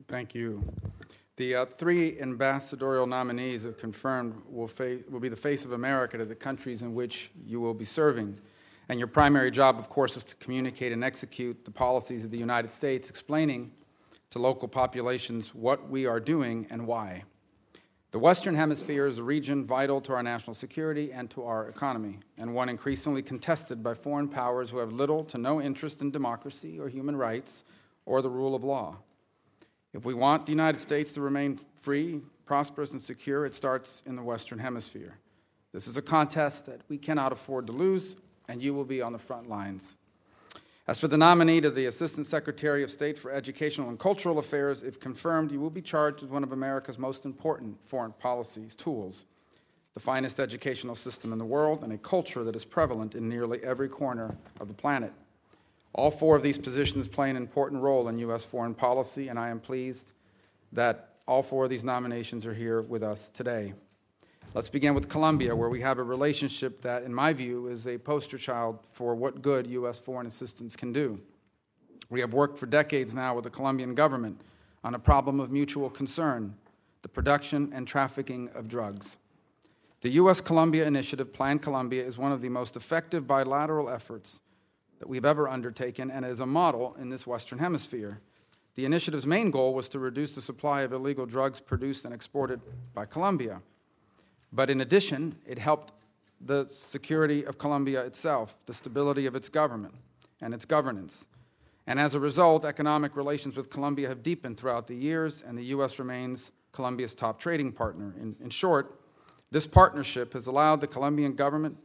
Thank 0.06 0.34
you. 0.34 0.62
The 1.36 1.54
uh, 1.54 1.66
three 1.66 2.20
ambassadorial 2.20 3.06
nominees 3.06 3.62
have 3.62 3.78
confirmed 3.78 4.42
will, 4.48 4.66
fa- 4.66 4.98
will 5.08 5.20
be 5.20 5.28
the 5.28 5.36
face 5.36 5.64
of 5.64 5.72
America 5.72 6.18
to 6.18 6.24
the 6.24 6.34
countries 6.34 6.82
in 6.82 6.94
which 6.94 7.30
you 7.46 7.60
will 7.60 7.74
be 7.74 7.84
serving. 7.84 8.38
And 8.88 8.98
your 8.98 9.08
primary 9.08 9.50
job, 9.50 9.78
of 9.78 9.88
course, 9.88 10.16
is 10.16 10.24
to 10.24 10.36
communicate 10.36 10.92
and 10.92 11.04
execute 11.04 11.64
the 11.64 11.70
policies 11.70 12.24
of 12.24 12.30
the 12.30 12.38
United 12.38 12.70
States, 12.70 13.10
explaining 13.10 13.72
to 14.30 14.38
local 14.38 14.68
populations 14.68 15.54
what 15.54 15.88
we 15.88 16.06
are 16.06 16.20
doing 16.20 16.66
and 16.70 16.86
why. 16.86 17.24
The 18.10 18.18
Western 18.18 18.54
Hemisphere 18.54 19.06
is 19.06 19.18
a 19.18 19.22
region 19.22 19.66
vital 19.66 20.00
to 20.02 20.14
our 20.14 20.22
national 20.22 20.54
security 20.54 21.12
and 21.12 21.28
to 21.30 21.44
our 21.44 21.68
economy, 21.68 22.20
and 22.38 22.54
one 22.54 22.70
increasingly 22.70 23.22
contested 23.22 23.82
by 23.82 23.92
foreign 23.92 24.28
powers 24.28 24.70
who 24.70 24.78
have 24.78 24.92
little 24.92 25.24
to 25.24 25.36
no 25.36 25.60
interest 25.60 26.00
in 26.00 26.10
democracy 26.10 26.80
or 26.80 26.88
human 26.88 27.16
rights 27.16 27.64
or 28.06 28.22
the 28.22 28.30
rule 28.30 28.54
of 28.54 28.64
law. 28.64 28.96
If 29.92 30.06
we 30.06 30.14
want 30.14 30.46
the 30.46 30.52
United 30.52 30.78
States 30.78 31.12
to 31.12 31.20
remain 31.20 31.60
free, 31.82 32.22
prosperous, 32.46 32.92
and 32.92 33.02
secure, 33.02 33.44
it 33.44 33.54
starts 33.54 34.02
in 34.06 34.16
the 34.16 34.22
Western 34.22 34.58
Hemisphere. 34.58 35.18
This 35.72 35.86
is 35.86 35.98
a 35.98 36.02
contest 36.02 36.64
that 36.64 36.80
we 36.88 36.96
cannot 36.96 37.32
afford 37.32 37.66
to 37.66 37.74
lose, 37.74 38.16
and 38.48 38.62
you 38.62 38.74
will 38.74 38.84
be 38.84 39.02
on 39.02 39.12
the 39.12 39.18
front 39.18 39.48
lines. 39.48 39.96
As 40.86 40.98
for 40.98 41.08
the 41.08 41.18
nominee 41.18 41.60
to 41.60 41.70
the 41.70 41.86
Assistant 41.86 42.26
Secretary 42.26 42.82
of 42.82 42.90
State 42.90 43.18
for 43.18 43.30
Educational 43.30 43.90
and 43.90 43.98
Cultural 43.98 44.38
Affairs, 44.38 44.82
if 44.82 44.98
confirmed, 44.98 45.52
you 45.52 45.60
will 45.60 45.68
be 45.68 45.82
charged 45.82 46.22
with 46.22 46.30
one 46.30 46.42
of 46.42 46.52
America's 46.52 46.98
most 46.98 47.26
important 47.26 47.76
foreign 47.86 48.12
policy 48.12 48.66
tools 48.76 49.26
the 49.98 50.04
finest 50.04 50.38
educational 50.38 50.94
system 50.94 51.32
in 51.32 51.40
the 51.40 51.44
world 51.44 51.82
and 51.82 51.92
a 51.92 51.98
culture 51.98 52.44
that 52.44 52.54
is 52.54 52.64
prevalent 52.64 53.16
in 53.16 53.28
nearly 53.28 53.58
every 53.64 53.88
corner 53.88 54.38
of 54.60 54.68
the 54.68 54.74
planet. 54.74 55.12
All 55.92 56.12
four 56.12 56.36
of 56.36 56.42
these 56.44 56.56
positions 56.56 57.08
play 57.08 57.30
an 57.30 57.36
important 57.36 57.82
role 57.82 58.06
in 58.06 58.16
U.S. 58.18 58.44
foreign 58.44 58.74
policy, 58.74 59.26
and 59.26 59.36
I 59.36 59.48
am 59.48 59.58
pleased 59.58 60.12
that 60.70 61.16
all 61.26 61.42
four 61.42 61.64
of 61.64 61.70
these 61.70 61.82
nominations 61.82 62.46
are 62.46 62.54
here 62.54 62.80
with 62.80 63.02
us 63.02 63.28
today. 63.28 63.72
Let's 64.54 64.70
begin 64.70 64.94
with 64.94 65.10
Colombia, 65.10 65.54
where 65.54 65.68
we 65.68 65.82
have 65.82 65.98
a 65.98 66.02
relationship 66.02 66.80
that, 66.80 67.02
in 67.02 67.14
my 67.14 67.34
view, 67.34 67.66
is 67.66 67.86
a 67.86 67.98
poster 67.98 68.38
child 68.38 68.78
for 68.94 69.14
what 69.14 69.42
good 69.42 69.66
U.S. 69.66 69.98
foreign 69.98 70.26
assistance 70.26 70.74
can 70.74 70.90
do. 70.90 71.20
We 72.08 72.20
have 72.20 72.32
worked 72.32 72.58
for 72.58 72.64
decades 72.64 73.14
now 73.14 73.34
with 73.34 73.44
the 73.44 73.50
Colombian 73.50 73.94
government 73.94 74.40
on 74.82 74.94
a 74.94 74.98
problem 74.98 75.38
of 75.38 75.50
mutual 75.50 75.90
concern 75.90 76.54
the 77.02 77.08
production 77.08 77.70
and 77.74 77.86
trafficking 77.86 78.48
of 78.54 78.68
drugs. 78.68 79.18
The 80.00 80.08
U.S. 80.10 80.40
Colombia 80.40 80.86
Initiative, 80.86 81.32
Plan 81.32 81.58
Colombia, 81.58 82.04
is 82.04 82.16
one 82.16 82.32
of 82.32 82.40
the 82.40 82.48
most 82.48 82.74
effective 82.74 83.26
bilateral 83.26 83.90
efforts 83.90 84.40
that 84.98 85.08
we've 85.08 85.26
ever 85.26 85.46
undertaken 85.46 86.10
and 86.10 86.24
is 86.24 86.40
a 86.40 86.46
model 86.46 86.96
in 86.98 87.10
this 87.10 87.26
Western 87.26 87.58
Hemisphere. 87.58 88.20
The 88.76 88.86
initiative's 88.86 89.26
main 89.26 89.50
goal 89.50 89.74
was 89.74 89.88
to 89.90 89.98
reduce 89.98 90.34
the 90.34 90.40
supply 90.40 90.80
of 90.80 90.92
illegal 90.92 91.26
drugs 91.26 91.60
produced 91.60 92.04
and 92.06 92.14
exported 92.14 92.60
by 92.94 93.04
Colombia. 93.04 93.60
But 94.52 94.70
in 94.70 94.80
addition, 94.80 95.36
it 95.46 95.58
helped 95.58 95.92
the 96.40 96.66
security 96.68 97.44
of 97.44 97.58
Colombia 97.58 98.04
itself, 98.04 98.56
the 98.66 98.74
stability 98.74 99.26
of 99.26 99.34
its 99.34 99.48
government 99.48 99.94
and 100.40 100.54
its 100.54 100.64
governance. 100.64 101.26
And 101.86 101.98
as 101.98 102.14
a 102.14 102.20
result, 102.20 102.64
economic 102.64 103.16
relations 103.16 103.56
with 103.56 103.70
Colombia 103.70 104.08
have 104.08 104.22
deepened 104.22 104.58
throughout 104.58 104.86
the 104.86 104.94
years, 104.94 105.42
and 105.42 105.56
the 105.56 105.64
U.S. 105.64 105.98
remains 105.98 106.52
Colombia's 106.72 107.14
top 107.14 107.40
trading 107.40 107.72
partner. 107.72 108.14
In, 108.20 108.36
in 108.40 108.50
short, 108.50 109.00
this 109.50 109.66
partnership 109.66 110.34
has 110.34 110.46
allowed 110.46 110.80
the 110.80 110.86
Colombian 110.86 111.34
government 111.34 111.78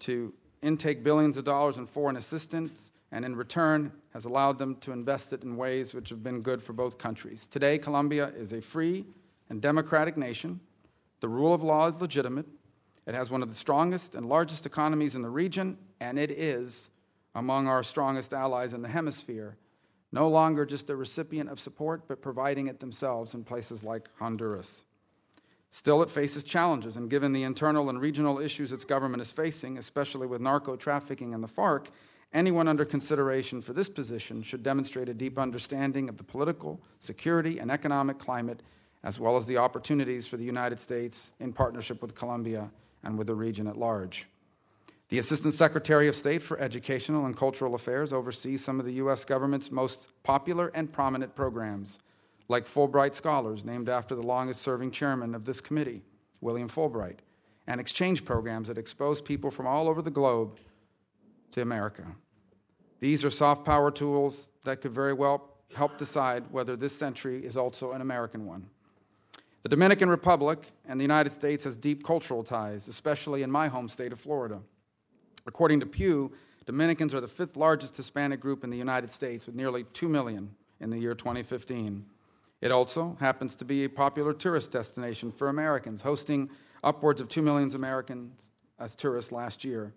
to 0.00 0.32
intake 0.62 1.04
billions 1.04 1.36
of 1.36 1.44
dollars 1.44 1.76
in 1.76 1.86
foreign 1.86 2.16
assistance, 2.16 2.92
and 3.12 3.24
in 3.24 3.36
return 3.36 3.92
has 4.14 4.24
allowed 4.24 4.58
them 4.58 4.76
to 4.76 4.92
invest 4.92 5.32
it 5.32 5.42
in 5.42 5.56
ways 5.56 5.94
which 5.94 6.08
have 6.08 6.22
been 6.22 6.40
good 6.40 6.62
for 6.62 6.72
both 6.72 6.96
countries. 6.96 7.46
Today, 7.46 7.78
Colombia 7.78 8.32
is 8.36 8.52
a 8.52 8.60
free 8.60 9.04
and 9.50 9.60
democratic 9.60 10.16
nation 10.16 10.60
the 11.20 11.28
rule 11.28 11.54
of 11.54 11.62
law 11.62 11.88
is 11.88 12.00
legitimate. 12.00 12.46
It 13.06 13.14
has 13.14 13.30
one 13.30 13.42
of 13.42 13.48
the 13.48 13.54
strongest 13.54 14.14
and 14.14 14.28
largest 14.28 14.66
economies 14.66 15.14
in 15.14 15.22
the 15.22 15.30
region, 15.30 15.78
and 16.00 16.18
it 16.18 16.30
is 16.30 16.90
among 17.34 17.68
our 17.68 17.82
strongest 17.82 18.32
allies 18.32 18.72
in 18.72 18.82
the 18.82 18.88
hemisphere, 18.88 19.56
no 20.12 20.28
longer 20.28 20.66
just 20.66 20.90
a 20.90 20.96
recipient 20.96 21.48
of 21.48 21.60
support, 21.60 22.08
but 22.08 22.20
providing 22.20 22.66
it 22.66 22.80
themselves 22.80 23.34
in 23.34 23.44
places 23.44 23.84
like 23.84 24.08
Honduras. 24.18 24.84
Still, 25.70 26.02
it 26.02 26.10
faces 26.10 26.42
challenges, 26.42 26.96
and 26.96 27.08
given 27.08 27.32
the 27.32 27.44
internal 27.44 27.88
and 27.90 28.00
regional 28.00 28.40
issues 28.40 28.72
its 28.72 28.84
government 28.84 29.20
is 29.20 29.30
facing, 29.30 29.78
especially 29.78 30.26
with 30.26 30.40
narco 30.40 30.74
trafficking 30.74 31.32
and 31.32 31.44
the 31.44 31.48
FARC, 31.48 31.86
anyone 32.32 32.66
under 32.66 32.84
consideration 32.84 33.60
for 33.60 33.72
this 33.72 33.88
position 33.88 34.42
should 34.42 34.64
demonstrate 34.64 35.08
a 35.08 35.14
deep 35.14 35.38
understanding 35.38 36.08
of 36.08 36.16
the 36.16 36.24
political, 36.24 36.80
security, 36.98 37.60
and 37.60 37.70
economic 37.70 38.18
climate 38.18 38.62
as 39.02 39.18
well 39.18 39.36
as 39.36 39.46
the 39.46 39.56
opportunities 39.56 40.26
for 40.26 40.36
the 40.36 40.44
United 40.44 40.78
States 40.78 41.32
in 41.40 41.52
partnership 41.52 42.02
with 42.02 42.14
Colombia 42.14 42.70
and 43.02 43.16
with 43.16 43.26
the 43.26 43.34
region 43.34 43.66
at 43.66 43.78
large. 43.78 44.26
The 45.08 45.18
Assistant 45.18 45.54
Secretary 45.54 46.06
of 46.06 46.14
State 46.14 46.42
for 46.42 46.58
Educational 46.60 47.26
and 47.26 47.36
Cultural 47.36 47.74
Affairs 47.74 48.12
oversees 48.12 48.64
some 48.64 48.78
of 48.78 48.86
the 48.86 48.92
U.S. 48.94 49.24
government's 49.24 49.72
most 49.72 50.10
popular 50.22 50.70
and 50.74 50.92
prominent 50.92 51.34
programs, 51.34 51.98
like 52.48 52.66
Fulbright 52.66 53.14
Scholars, 53.14 53.64
named 53.64 53.88
after 53.88 54.14
the 54.14 54.22
longest 54.22 54.60
serving 54.60 54.92
chairman 54.92 55.34
of 55.34 55.44
this 55.44 55.60
committee, 55.60 56.02
William 56.40 56.68
Fulbright, 56.68 57.18
and 57.66 57.80
exchange 57.80 58.24
programs 58.24 58.68
that 58.68 58.78
expose 58.78 59.20
people 59.20 59.50
from 59.50 59.66
all 59.66 59.88
over 59.88 60.00
the 60.00 60.10
globe 60.10 60.58
to 61.50 61.62
America. 61.62 62.04
These 63.00 63.24
are 63.24 63.30
soft 63.30 63.64
power 63.64 63.90
tools 63.90 64.48
that 64.64 64.80
could 64.80 64.92
very 64.92 65.12
well 65.12 65.48
help 65.74 65.98
decide 65.98 66.44
whether 66.50 66.76
this 66.76 66.96
century 66.96 67.44
is 67.44 67.56
also 67.56 67.92
an 67.92 68.00
American 68.00 68.46
one. 68.46 68.68
The 69.62 69.68
Dominican 69.68 70.08
Republic 70.08 70.72
and 70.86 70.98
the 70.98 71.04
United 71.04 71.30
States 71.30 71.64
has 71.64 71.76
deep 71.76 72.02
cultural 72.02 72.42
ties, 72.42 72.88
especially 72.88 73.42
in 73.42 73.50
my 73.50 73.68
home 73.68 73.88
state 73.88 74.12
of 74.12 74.18
Florida. 74.18 74.60
According 75.46 75.80
to 75.80 75.86
Pew, 75.86 76.32
Dominicans 76.64 77.14
are 77.14 77.20
the 77.20 77.28
fifth 77.28 77.56
largest 77.56 77.96
Hispanic 77.96 78.38
group 78.40 78.62
in 78.62 78.70
the 78.70 78.76
United 78.78 79.10
States, 79.10 79.46
with 79.46 79.56
nearly 79.56 79.84
2 79.92 80.08
million 80.08 80.54
in 80.80 80.88
the 80.88 80.98
year 80.98 81.14
2015. 81.14 82.06
It 82.60 82.70
also 82.70 83.16
happens 83.18 83.54
to 83.56 83.64
be 83.64 83.84
a 83.84 83.88
popular 83.88 84.32
tourist 84.32 84.70
destination 84.70 85.32
for 85.32 85.48
Americans, 85.48 86.02
hosting 86.02 86.48
upwards 86.84 87.20
of 87.20 87.28
2 87.28 87.42
million 87.42 87.74
Americans 87.74 88.50
as 88.78 88.94
tourists 88.94 89.32
last 89.32 89.64
year. 89.64 89.92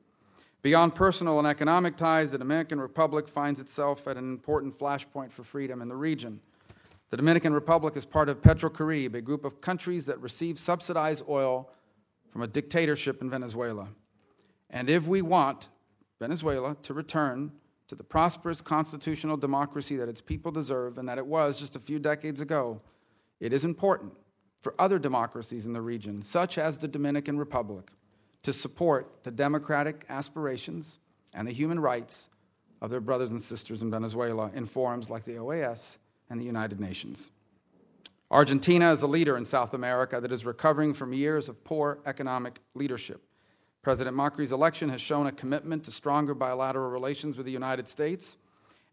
Beyond 0.61 0.95
personal 0.95 1.39
and 1.39 1.47
economic 1.47 1.95
ties, 1.95 2.31
the 2.31 2.37
Dominican 2.37 2.81
Republic 2.81 3.27
finds 3.27 3.59
itself 3.59 4.07
at 4.07 4.17
an 4.17 4.29
important 4.29 4.77
flashpoint 4.77 5.31
for 5.31 5.43
freedom 5.43 5.81
in 5.81 5.89
the 5.89 5.95
region. 5.95 6.39
The 7.13 7.17
Dominican 7.17 7.53
Republic 7.53 7.95
is 7.95 8.05
part 8.07 8.27
of 8.27 8.41
PetroCaribe, 8.41 9.13
a 9.13 9.21
group 9.21 9.45
of 9.45 9.61
countries 9.61 10.07
that 10.07 10.19
receive 10.19 10.57
subsidized 10.57 11.23
oil 11.29 11.69
from 12.31 12.41
a 12.41 12.47
dictatorship 12.47 13.21
in 13.21 13.29
Venezuela. 13.29 13.89
And 14.71 14.89
if 14.89 15.07
we 15.07 15.21
want 15.21 15.69
Venezuela 16.19 16.75
to 16.81 16.91
return 16.95 17.51
to 17.87 17.93
the 17.93 18.03
prosperous 18.03 18.61
constitutional 18.61 19.37
democracy 19.37 19.95
that 19.97 20.09
its 20.09 20.21
people 20.21 20.51
deserve 20.51 20.97
and 20.97 21.07
that 21.07 21.19
it 21.19 21.27
was 21.27 21.59
just 21.59 21.75
a 21.75 21.79
few 21.79 21.99
decades 21.99 22.41
ago, 22.41 22.81
it 23.39 23.53
is 23.53 23.63
important 23.63 24.13
for 24.59 24.73
other 24.79 24.97
democracies 24.97 25.67
in 25.67 25.73
the 25.73 25.83
region, 25.83 26.23
such 26.23 26.57
as 26.57 26.79
the 26.79 26.87
Dominican 26.87 27.37
Republic, 27.37 27.91
to 28.41 28.51
support 28.51 29.21
the 29.21 29.29
democratic 29.29 30.03
aspirations 30.09 30.97
and 31.35 31.47
the 31.47 31.53
human 31.53 31.79
rights 31.79 32.31
of 32.81 32.89
their 32.89 33.01
brothers 33.01 33.29
and 33.29 33.39
sisters 33.39 33.83
in 33.83 33.91
Venezuela 33.91 34.49
in 34.55 34.65
forums 34.65 35.11
like 35.11 35.25
the 35.25 35.33
OAS 35.33 35.99
and 36.33 36.41
the 36.41 36.45
United 36.45 36.79
Nations. 36.79 37.31
Argentina 38.31 38.91
is 38.91 39.03
a 39.03 39.07
leader 39.07 39.37
in 39.37 39.45
South 39.45 39.75
America 39.75 40.19
that 40.19 40.31
is 40.31 40.47
recovering 40.47 40.91
from 40.91 41.13
years 41.13 41.47
of 41.47 41.63
poor 41.63 41.99
economic 42.07 42.59
leadership. 42.73 43.21
President 43.83 44.15
Macri's 44.15 44.51
election 44.51 44.89
has 44.89 44.99
shown 44.99 45.27
a 45.27 45.31
commitment 45.31 45.83
to 45.83 45.91
stronger 45.91 46.33
bilateral 46.33 46.89
relations 46.89 47.37
with 47.37 47.45
the 47.45 47.51
United 47.51 47.87
States 47.87 48.37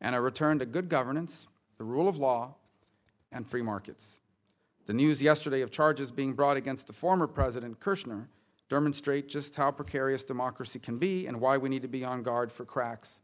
and 0.03 0.15
a 0.15 0.21
return 0.21 0.59
to 0.59 0.67
good 0.67 0.91
governance, 0.91 1.47
the 1.79 1.85
rule 1.85 2.09
of 2.09 2.19
law, 2.19 2.57
and 3.33 3.47
free 3.47 3.63
markets. 3.63 4.21
The 4.85 4.93
news 4.93 5.23
yesterday 5.23 5.63
of 5.63 5.71
charges 5.71 6.13
being 6.13 6.35
brought 6.35 6.59
against 6.59 6.89
the 6.89 6.93
former 6.93 7.27
president, 7.27 7.81
Kirchner, 7.81 8.29
demonstrate 8.69 9.31
just 9.31 9.55
how 9.55 9.71
precarious 9.71 10.25
democracy 10.25 10.79
can 10.79 10.99
be 10.99 11.27
and 11.27 11.41
why 11.41 11.57
we 11.57 11.71
need 11.71 11.83
to 11.83 11.89
be 11.89 12.05
on 12.05 12.23
guard 12.23 12.53
for 12.53 12.67
cracks 12.67 13.23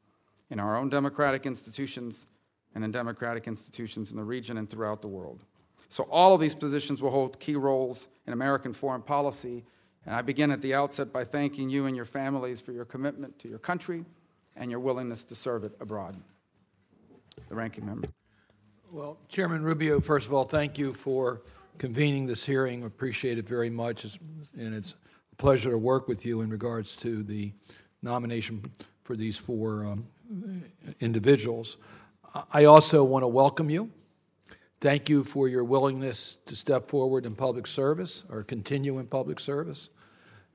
in 0.49 0.59
our 0.59 0.75
own 0.75 0.89
democratic 0.89 1.45
institutions 1.45 2.27
and 2.77 2.85
in 2.85 2.91
democratic 2.91 3.49
institutions 3.49 4.11
in 4.11 4.19
the 4.19 4.23
region 4.23 4.59
and 4.59 4.69
throughout 4.69 5.01
the 5.01 5.09
world. 5.09 5.41
So, 5.89 6.05
all 6.11 6.35
of 6.35 6.43
these 6.43 6.55
positions 6.55 7.01
will 7.01 7.11
hold 7.11 7.41
key 7.41 7.57
roles 7.57 8.07
in 8.27 8.35
American 8.35 8.75
foreign 8.75 9.01
policy. 9.01 9.65
And 10.05 10.15
I 10.15 10.21
begin 10.21 10.51
at 10.51 10.61
the 10.61 10.75
outset 10.75 11.11
by 11.11 11.25
thanking 11.25 11.71
you 11.71 11.87
and 11.87 11.97
your 11.97 12.05
families 12.05 12.61
for 12.61 12.73
your 12.73 12.85
commitment 12.85 13.39
to 13.41 13.49
your 13.49 13.59
country 13.59 14.05
and 14.57 14.71
your 14.71 14.79
willingness 14.79 15.25
to 15.25 15.35
serve 15.35 15.65
it 15.65 15.73
abroad. 15.81 16.17
The 17.49 17.55
ranking 17.55 17.87
member. 17.87 18.09
Well, 18.93 19.19
Chairman 19.29 19.63
Rubio, 19.63 19.99
first 20.01 20.27
of 20.27 20.35
all, 20.35 20.45
thank 20.45 20.77
you 20.77 20.93
for 20.93 21.41
convening 21.79 22.27
this 22.27 22.45
hearing. 22.45 22.85
Appreciate 22.85 23.39
it 23.39 23.49
very 23.49 23.71
much. 23.71 24.05
It's, 24.05 24.19
and 24.59 24.75
it's 24.75 24.97
a 25.33 25.37
pleasure 25.37 25.71
to 25.71 25.79
work 25.79 26.09
with 26.09 26.27
you 26.27 26.43
in 26.43 26.51
regards 26.51 26.95
to 26.97 27.23
the 27.23 27.53
nomination 28.03 28.71
for 29.03 29.17
these 29.17 29.39
four 29.39 29.87
um, 29.87 30.07
individuals. 31.01 31.79
I 32.53 32.65
also 32.65 33.05
want 33.05 33.23
to 33.23 33.29
welcome 33.29 33.71
you. 33.71 33.91
Thank 34.81 35.09
you 35.09 35.25
for 35.25 35.49
your 35.49 35.65
willingness 35.65 36.37
to 36.47 36.55
step 36.55 36.89
forward 36.89 37.25
in 37.25 37.35
public 37.35 37.67
service 37.67 38.25
or 38.29 38.43
continue 38.43 38.99
in 38.99 39.07
public 39.07 39.41
service. 39.41 39.89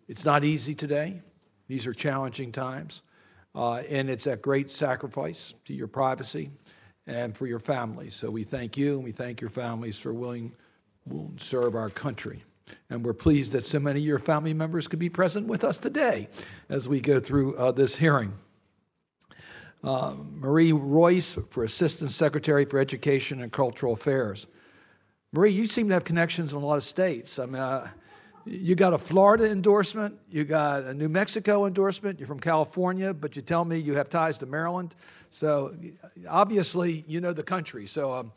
It's 0.07 0.25
not 0.25 0.43
easy 0.43 0.75
today. 0.75 1.21
These 1.67 1.87
are 1.87 1.93
challenging 1.93 2.51
times. 2.51 3.01
Uh, 3.55 3.83
and 3.89 4.09
it's 4.09 4.27
a 4.27 4.37
great 4.37 4.69
sacrifice 4.69 5.53
to 5.65 5.73
your 5.73 5.87
privacy 5.87 6.51
and 7.07 7.35
for 7.35 7.47
your 7.47 7.59
families. 7.59 8.13
So 8.13 8.29
we 8.29 8.43
thank 8.43 8.77
you 8.77 8.95
and 8.95 9.03
we 9.03 9.11
thank 9.11 9.41
your 9.41 9.49
families 9.49 9.97
for 9.97 10.13
willing 10.13 10.53
to 11.09 11.31
serve 11.37 11.75
our 11.75 11.89
country. 11.89 12.43
And 12.89 13.03
we're 13.03 13.13
pleased 13.13 13.53
that 13.53 13.65
so 13.65 13.79
many 13.79 14.01
of 14.01 14.05
your 14.05 14.19
family 14.19 14.53
members 14.53 14.87
could 14.87 14.99
be 14.99 15.09
present 15.09 15.47
with 15.47 15.63
us 15.63 15.79
today 15.79 16.29
as 16.69 16.87
we 16.87 17.01
go 17.01 17.19
through 17.19 17.55
uh, 17.55 17.71
this 17.71 17.95
hearing. 17.95 18.33
Uh, 19.83 20.13
Marie 20.35 20.71
Royce 20.73 21.39
for 21.49 21.63
Assistant 21.63 22.11
Secretary 22.11 22.65
for 22.65 22.79
Education 22.79 23.41
and 23.41 23.51
Cultural 23.51 23.93
Affairs. 23.93 24.47
Marie, 25.33 25.51
you 25.51 25.65
seem 25.65 25.87
to 25.87 25.95
have 25.95 26.03
connections 26.03 26.53
in 26.53 26.61
a 26.61 26.65
lot 26.65 26.75
of 26.75 26.83
states. 26.83 27.39
I 27.39 27.45
mean, 27.47 27.55
uh, 27.55 27.89
you 28.45 28.75
got 28.75 28.93
a 28.93 28.99
Florida 28.99 29.49
endorsement, 29.49 30.19
you 30.29 30.43
got 30.43 30.83
a 30.83 30.93
New 30.93 31.09
Mexico 31.09 31.65
endorsement, 31.65 32.19
you're 32.19 32.27
from 32.27 32.39
California, 32.39 33.13
but 33.13 33.35
you 33.35 33.41
tell 33.41 33.65
me 33.65 33.77
you 33.77 33.95
have 33.95 34.09
ties 34.09 34.37
to 34.39 34.45
Maryland. 34.45 34.95
So 35.29 35.75
obviously, 36.29 37.03
you 37.07 37.21
know 37.21 37.33
the 37.33 37.43
country. 37.43 37.87
So 37.87 38.13
um, 38.13 38.31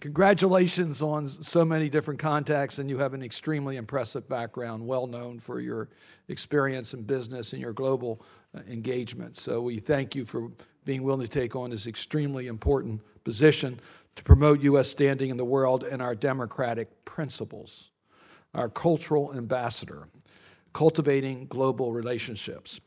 congratulations 0.00 1.02
on 1.02 1.28
so 1.28 1.64
many 1.64 1.88
different 1.88 2.20
contacts, 2.20 2.78
and 2.78 2.88
you 2.88 2.98
have 2.98 3.14
an 3.14 3.22
extremely 3.22 3.76
impressive 3.76 4.28
background, 4.28 4.86
well 4.86 5.06
known 5.06 5.38
for 5.38 5.60
your 5.60 5.88
experience 6.28 6.94
in 6.94 7.02
business 7.02 7.52
and 7.52 7.60
your 7.60 7.72
global 7.72 8.24
uh, 8.56 8.60
engagement. 8.68 9.36
So 9.36 9.60
we 9.60 9.78
thank 9.78 10.14
you 10.14 10.24
for 10.24 10.50
being 10.84 11.02
willing 11.02 11.26
to 11.26 11.28
take 11.28 11.56
on 11.56 11.70
this 11.70 11.86
extremely 11.86 12.46
important 12.46 13.00
position 13.24 13.80
to 14.16 14.22
promote 14.22 14.60
U.S. 14.60 14.88
standing 14.88 15.30
in 15.30 15.36
the 15.36 15.44
world 15.44 15.84
and 15.84 16.00
our 16.00 16.14
democratic 16.14 17.04
principles. 17.04 17.90
Our 18.54 18.68
cultural 18.68 19.34
ambassador, 19.34 20.06
cultivating 20.72 21.46
global 21.46 21.92
relationships. 21.92 22.80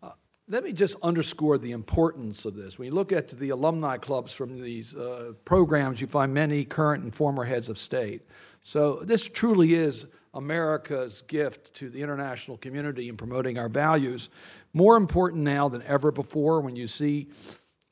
Uh, 0.00 0.10
let 0.48 0.62
me 0.62 0.72
just 0.72 0.96
underscore 1.02 1.58
the 1.58 1.72
importance 1.72 2.44
of 2.44 2.54
this. 2.54 2.78
When 2.78 2.86
you 2.86 2.94
look 2.94 3.10
at 3.10 3.28
the 3.28 3.50
alumni 3.50 3.96
clubs 3.96 4.32
from 4.32 4.60
these 4.60 4.94
uh, 4.94 5.32
programs, 5.44 6.00
you 6.00 6.06
find 6.06 6.32
many 6.32 6.64
current 6.64 7.02
and 7.02 7.12
former 7.12 7.42
heads 7.42 7.68
of 7.68 7.78
state. 7.78 8.22
So 8.62 9.00
this 9.02 9.26
truly 9.26 9.74
is 9.74 10.06
America's 10.34 11.22
gift 11.22 11.74
to 11.74 11.90
the 11.90 12.00
international 12.00 12.58
community 12.58 13.08
in 13.08 13.16
promoting 13.16 13.58
our 13.58 13.68
values. 13.68 14.30
More 14.72 14.96
important 14.96 15.42
now 15.42 15.68
than 15.68 15.82
ever 15.82 16.10
before 16.10 16.60
when 16.60 16.76
you 16.76 16.86
see, 16.86 17.28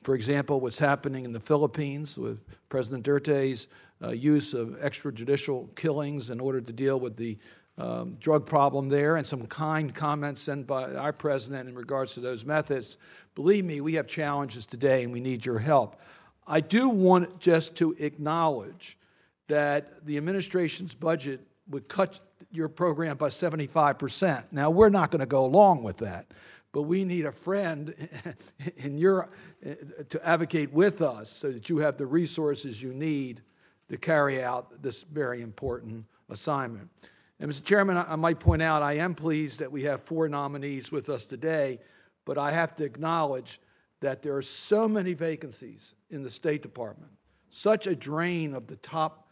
for 0.03 0.15
example, 0.15 0.61
what's 0.61 0.79
happening 0.79 1.25
in 1.25 1.33
the 1.33 1.41
Philippines 1.41 2.19
with 2.19 2.41
President 2.69 3.05
Duterte's 3.05 3.69
uh, 4.03 4.11
use 4.11 4.55
of 4.55 4.69
extrajudicial 4.81 5.75
killings 5.75 6.31
in 6.31 6.41
order 6.41 6.61
to 6.61 6.73
deal 6.73 7.01
with 7.01 7.17
the 7.17 7.39
um, 7.79 8.17
drug 8.21 8.47
problem 8.47 8.89
there, 8.89 9.17
and 9.17 9.27
some 9.27 9.45
kind 9.47 9.95
comments 9.95 10.41
sent 10.41 10.67
by 10.67 10.95
our 10.95 11.13
president 11.13 11.69
in 11.69 11.75
regards 11.75 12.15
to 12.15 12.21
those 12.21 12.45
methods. 12.45 12.97
Believe 13.35 13.65
me, 13.65 13.81
we 13.81 13.95
have 13.95 14.07
challenges 14.07 14.65
today 14.65 15.05
and 15.05 15.13
we 15.13 15.21
need 15.21 15.45
your 15.45 15.59
help. 15.59 16.01
I 16.47 16.61
do 16.61 16.89
want 16.89 17.39
just 17.39 17.75
to 17.77 17.95
acknowledge 17.99 18.97
that 19.49 20.07
the 20.07 20.17
administration's 20.17 20.95
budget 20.95 21.41
would 21.69 21.89
cut 21.89 22.21
your 22.51 22.69
program 22.69 23.17
by 23.17 23.29
75%. 23.29 24.45
Now, 24.53 24.71
we're 24.71 24.89
not 24.89 25.11
going 25.11 25.21
to 25.21 25.27
go 25.27 25.45
along 25.45 25.83
with 25.83 25.99
that, 25.99 26.27
but 26.77 26.83
we 26.83 27.07
need 27.07 27.25
a 27.25 27.33
friend 27.33 27.95
in 28.77 28.99
your, 28.99 29.31
to 30.11 30.29
advocate 30.29 30.71
with 30.75 31.01
us 31.01 31.31
so 31.31 31.51
that 31.51 31.71
you 31.71 31.79
have 31.79 31.97
the 31.97 32.05
resources 32.05 32.83
you 32.83 32.93
need 32.93 33.41
to 33.89 33.97
carry 33.97 34.43
out 34.43 34.83
this 34.83 35.03
very 35.05 35.41
important 35.41 36.05
assignment. 36.29 36.91
And, 37.41 37.51
Mr. 37.51 37.65
Chairman, 37.65 37.97
I 37.97 38.15
might 38.17 38.41
point 38.41 38.61
out 38.61 38.83
I 38.83 38.99
am 38.99 39.15
pleased 39.15 39.59
that 39.61 39.73
we 39.73 39.85
have 39.85 40.03
four 40.03 40.29
nominees 40.29 40.93
with 40.93 41.09
us 41.09 41.25
today, 41.25 41.79
but 42.27 42.37
I 42.37 42.51
have 42.51 42.77
to 42.77 42.85
acknowledge 42.85 43.59
that 44.01 44.21
there 44.21 44.37
are 44.37 44.43
so 44.43 44.87
many 44.87 45.15
vacancies 45.15 45.95
in 46.11 46.23
the 46.23 46.29
State 46.29 46.61
Department, 46.61 47.13
such 47.49 47.87
a 47.87 47.97
drain 47.97 48.53
of 48.53 48.67
the 48.67 48.77
top 48.77 49.31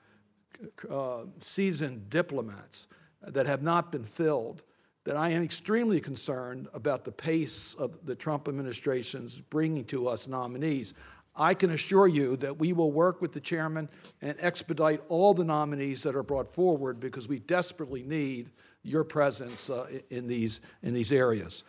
uh, 0.91 1.25
seasoned 1.41 2.09
diplomats 2.09 2.89
that 3.21 3.45
have 3.45 3.63
not 3.63 3.93
been 3.93 4.05
filled 4.05 4.63
that 5.05 5.17
I 5.17 5.29
am 5.31 5.43
extremely 5.43 6.01
concerned 6.01 6.69
about 6.73 7.05
the 7.05 7.13
pace 7.13 7.75
of 7.79 8.05
the 8.07 8.15
Trump 8.15 8.49
administration's 8.49 9.39
bringing 9.39 9.85
to 9.87 10.09
us 10.09 10.27
nominees. 10.27 10.95
I 11.37 11.55
can 11.55 11.71
assure 11.71 12.07
you 12.09 12.37
that 12.39 12.59
we 12.59 12.73
will 12.73 12.93
work 12.93 13.21
with 13.21 13.33
the 13.33 13.41
chairman 13.41 13.89
and 14.23 14.37
expedite 14.41 15.03
all 15.09 15.35
the 15.35 15.45
nominees 15.45 16.03
that 16.05 16.15
are 16.15 16.23
brought 16.23 16.53
forward 16.53 17.01
because 17.01 17.29
we 17.29 17.41
desperately 17.41 18.03
need 18.03 18.51
your 18.83 19.05
presence 19.05 19.69
uh, 19.69 19.87
in, 20.11 20.27
these, 20.27 20.61
in 20.83 20.95
these 20.95 21.13
areas. 21.13 21.65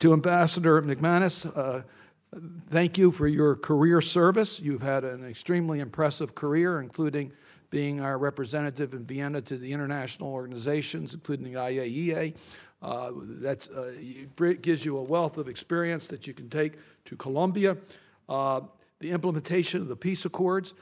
To 0.00 0.12
Ambassador 0.12 0.80
McManus, 0.82 1.50
uh, 1.56 1.82
thank 2.62 2.98
you 2.98 3.12
for 3.12 3.26
your 3.26 3.56
career 3.56 4.00
service. 4.00 4.60
You've 4.60 4.82
had 4.82 5.04
an 5.04 5.24
extremely 5.24 5.80
impressive 5.80 6.34
career, 6.34 6.80
including 6.80 7.32
being 7.70 8.00
our 8.00 8.18
representative 8.18 8.94
in 8.94 9.04
Vienna 9.04 9.40
to 9.42 9.56
the 9.56 9.72
international 9.72 10.30
organizations, 10.30 11.14
including 11.14 11.52
the 11.52 11.58
IAEA. 11.58 12.34
Uh, 12.82 13.10
that 13.16 13.66
uh, 13.74 14.54
gives 14.60 14.84
you 14.84 14.98
a 14.98 15.02
wealth 15.02 15.38
of 15.38 15.48
experience 15.48 16.08
that 16.08 16.26
you 16.26 16.34
can 16.34 16.48
take 16.48 16.74
to 17.04 17.16
Colombia. 17.16 17.76
Uh, 18.28 18.60
the 18.98 19.10
implementation 19.10 19.80
of 19.82 19.88
the 19.88 19.96
peace 19.96 20.24
accords. 20.24 20.74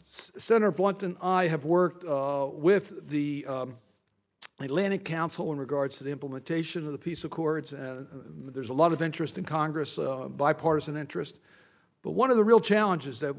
Senator 0.00 0.72
Blunt 0.72 1.02
and 1.02 1.16
I 1.22 1.46
have 1.48 1.64
worked 1.64 2.04
uh, 2.04 2.48
with 2.52 3.08
the 3.08 3.46
um, 3.46 3.76
Atlantic 4.60 5.04
Council 5.04 5.52
in 5.52 5.58
regards 5.58 5.98
to 5.98 6.04
the 6.04 6.10
implementation 6.10 6.86
of 6.86 6.92
the 6.92 6.98
peace 6.98 7.24
accords, 7.24 7.72
and 7.72 8.06
uh, 8.06 8.50
there's 8.52 8.70
a 8.70 8.74
lot 8.74 8.92
of 8.92 9.02
interest 9.02 9.38
in 9.38 9.44
Congress, 9.44 9.98
uh, 9.98 10.28
bipartisan 10.28 10.96
interest. 10.96 11.40
But 12.02 12.12
one 12.12 12.30
of 12.30 12.36
the 12.36 12.44
real 12.44 12.60
challenges 12.60 13.20
that 13.20 13.34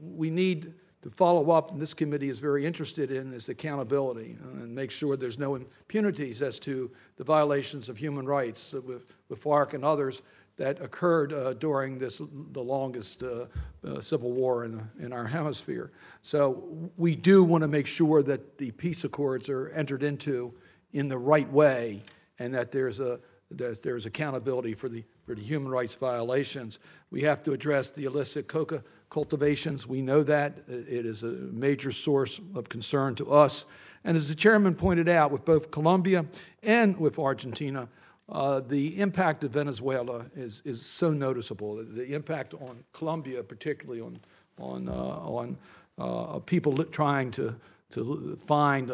we 0.00 0.30
need 0.30 0.74
to 1.02 1.10
follow 1.10 1.50
up, 1.50 1.70
and 1.70 1.80
this 1.80 1.94
committee 1.94 2.28
is 2.28 2.38
very 2.38 2.66
interested 2.66 3.10
in, 3.10 3.32
is 3.32 3.48
accountability 3.48 4.36
and 4.42 4.74
make 4.74 4.90
sure 4.90 5.16
there's 5.16 5.38
no 5.38 5.54
impunities 5.54 6.42
as 6.42 6.58
to 6.58 6.90
the 7.16 7.24
violations 7.24 7.88
of 7.88 7.96
human 7.96 8.26
rights 8.26 8.72
with, 8.72 9.06
with 9.28 9.42
FARC 9.42 9.74
and 9.74 9.84
others 9.84 10.22
that 10.56 10.80
occurred 10.82 11.32
uh, 11.32 11.54
during 11.54 11.98
this 11.98 12.20
the 12.52 12.60
longest 12.60 13.22
uh, 13.22 13.46
uh, 13.86 14.00
civil 14.00 14.32
war 14.32 14.64
in, 14.64 14.82
in 14.98 15.12
our 15.12 15.24
hemisphere. 15.24 15.92
So 16.22 16.90
we 16.96 17.14
do 17.14 17.44
want 17.44 17.62
to 17.62 17.68
make 17.68 17.86
sure 17.86 18.22
that 18.24 18.58
the 18.58 18.72
peace 18.72 19.04
accords 19.04 19.48
are 19.48 19.68
entered 19.68 20.02
into 20.02 20.52
in 20.92 21.06
the 21.06 21.18
right 21.18 21.50
way, 21.52 22.02
and 22.40 22.52
that 22.54 22.72
there's 22.72 22.98
a 22.98 23.20
there's, 23.50 23.80
there's 23.80 24.04
accountability 24.04 24.74
for 24.74 24.88
the 24.88 25.04
for 25.24 25.36
the 25.36 25.42
human 25.42 25.70
rights 25.70 25.94
violations. 25.94 26.80
We 27.10 27.22
have 27.22 27.42
to 27.44 27.52
address 27.52 27.92
the 27.92 28.04
illicit 28.04 28.48
coca 28.48 28.82
cultivations. 29.10 29.86
We 29.86 30.02
know 30.02 30.22
that. 30.22 30.58
It 30.68 31.06
is 31.06 31.22
a 31.22 31.32
major 31.32 31.92
source 31.92 32.40
of 32.54 32.68
concern 32.68 33.14
to 33.16 33.32
us. 33.32 33.64
And 34.04 34.16
as 34.16 34.28
the 34.28 34.34
chairman 34.34 34.74
pointed 34.74 35.08
out, 35.08 35.30
with 35.30 35.44
both 35.44 35.70
Colombia 35.70 36.26
and 36.62 36.96
with 36.98 37.18
Argentina, 37.18 37.88
uh, 38.28 38.60
the 38.60 39.00
impact 39.00 39.44
of 39.44 39.52
Venezuela 39.52 40.26
is, 40.36 40.62
is 40.64 40.84
so 40.84 41.10
noticeable. 41.12 41.76
The 41.76 42.14
impact 42.14 42.54
on 42.54 42.84
Colombia, 42.92 43.42
particularly 43.42 44.00
on, 44.00 44.20
on, 44.58 44.88
uh, 44.88 44.92
on 44.92 45.56
uh, 45.98 46.38
people 46.40 46.76
trying 46.84 47.30
to, 47.32 47.56
to 47.90 48.38
find 48.46 48.90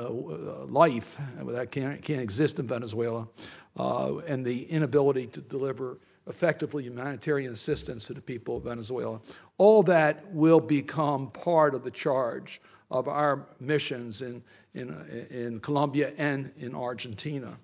life 0.70 1.18
that 1.42 1.70
can't, 1.72 2.00
can't 2.00 2.22
exist 2.22 2.59
in 2.61 2.66
Venezuela, 2.66 3.27
uh, 3.77 4.18
and 4.18 4.44
the 4.44 4.64
inability 4.70 5.27
to 5.27 5.40
deliver 5.40 5.98
effectively 6.27 6.85
humanitarian 6.85 7.53
assistance 7.53 8.07
to 8.07 8.14
the 8.14 8.20
people 8.20 8.57
of 8.57 8.64
Venezuela. 8.64 9.20
All 9.57 9.83
that 9.85 10.33
will 10.33 10.61
become 10.61 11.31
part 11.31 11.75
of 11.75 11.85
the 11.85 11.90
charge 11.90 12.61
of 12.90 13.09
our 13.09 13.47
missions 13.61 14.23
in, 14.23 14.43
in, 14.75 14.90
in 15.31 15.61
Colombia 15.61 16.12
and 16.19 16.51
in 16.59 16.75
Argentina. 16.75 17.59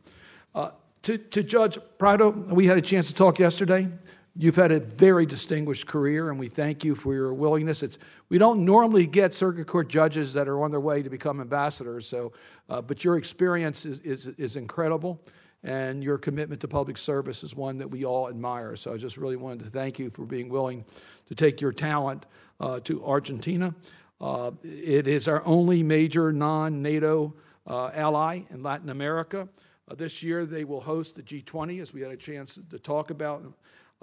Uh, 0.55 0.71
to, 1.03 1.19
to 1.19 1.43
Judge 1.43 1.79
Prado, 1.99 2.31
we 2.31 2.67
had 2.67 2.79
a 2.79 2.83
chance 2.83 3.09
to 3.09 3.15
talk 3.15 3.39
yesterday. 3.39 3.89
You've 4.37 4.57
had 4.57 4.71
a 4.71 4.79
very 4.79 5.27
distinguished 5.27 5.87
career, 5.87 6.31
and 6.31 6.39
we 6.39 6.49
thank 6.49 6.85
you 6.85 6.95
for 6.95 7.15
your 7.15 7.35
willingness. 7.35 7.83
It's, 7.83 7.99
we 8.29 8.39
don't 8.39 8.65
normally 8.65 9.07
get 9.07 9.35
circuit 9.35 9.67
court 9.67 9.89
judges 9.89 10.33
that 10.35 10.49
are 10.49 10.63
on 10.63 10.71
their 10.71 10.81
way 10.81 11.03
to 11.03 11.11
become 11.11 11.41
ambassadors, 11.41 12.07
so, 12.07 12.33
uh, 12.69 12.81
but 12.81 13.03
your 13.03 13.17
experience 13.17 13.85
is, 13.85 13.99
is, 14.01 14.27
is 14.39 14.57
incredible, 14.57 15.21
and 15.65 16.03
your 16.03 16.17
commitment 16.17 16.61
to 16.61 16.69
public 16.69 16.97
service 16.97 17.43
is 17.43 17.57
one 17.57 17.77
that 17.79 17.91
we 17.91 18.05
all 18.05 18.29
admire. 18.29 18.77
So 18.77 18.95
I 18.95 18.97
just 18.97 19.17
really 19.17 19.37
wanted 19.37 19.65
to 19.65 19.71
thank 19.71 19.99
you 19.99 20.11
for 20.11 20.25
being 20.25 20.49
willing 20.49 20.85
to 21.31 21.35
take 21.35 21.63
your 21.63 21.73
talent 21.73 22.27
uh, 22.61 22.79
to 22.81 23.05
Argentina. 23.05 23.75
Uh, 24.21 24.51
it 24.63 25.09
is 25.09 25.27
our 25.29 25.43
only 25.47 25.83
major 25.83 26.31
non 26.33 26.83
NATO 26.83 27.33
uh, 27.67 27.91
ally 27.95 28.43
in 28.51 28.63
Latin 28.63 28.91
America. 28.91 29.49
Uh, 29.89 29.95
this 29.95 30.23
year, 30.23 30.45
they 30.45 30.65
will 30.65 30.83
host 30.83 31.17
the 31.17 31.23
G20, 31.23 31.81
as 31.81 31.95
we 31.95 32.03
had 32.03 32.11
a 32.11 32.17
chance 32.17 32.59
to 32.69 32.79
talk 32.79 33.11
about. 33.11 33.43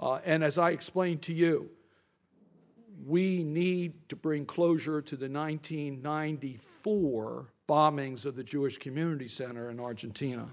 Uh, 0.00 0.18
and 0.24 0.42
as 0.42 0.58
I 0.58 0.70
explained 0.70 1.22
to 1.22 1.32
you, 1.32 1.70
we 3.06 3.44
need 3.44 4.08
to 4.08 4.16
bring 4.16 4.44
closure 4.44 5.00
to 5.00 5.16
the 5.16 5.28
1994 5.28 7.46
bombings 7.68 8.26
of 8.26 8.34
the 8.34 8.42
Jewish 8.42 8.78
Community 8.78 9.28
Center 9.28 9.70
in 9.70 9.78
Argentina. 9.78 10.48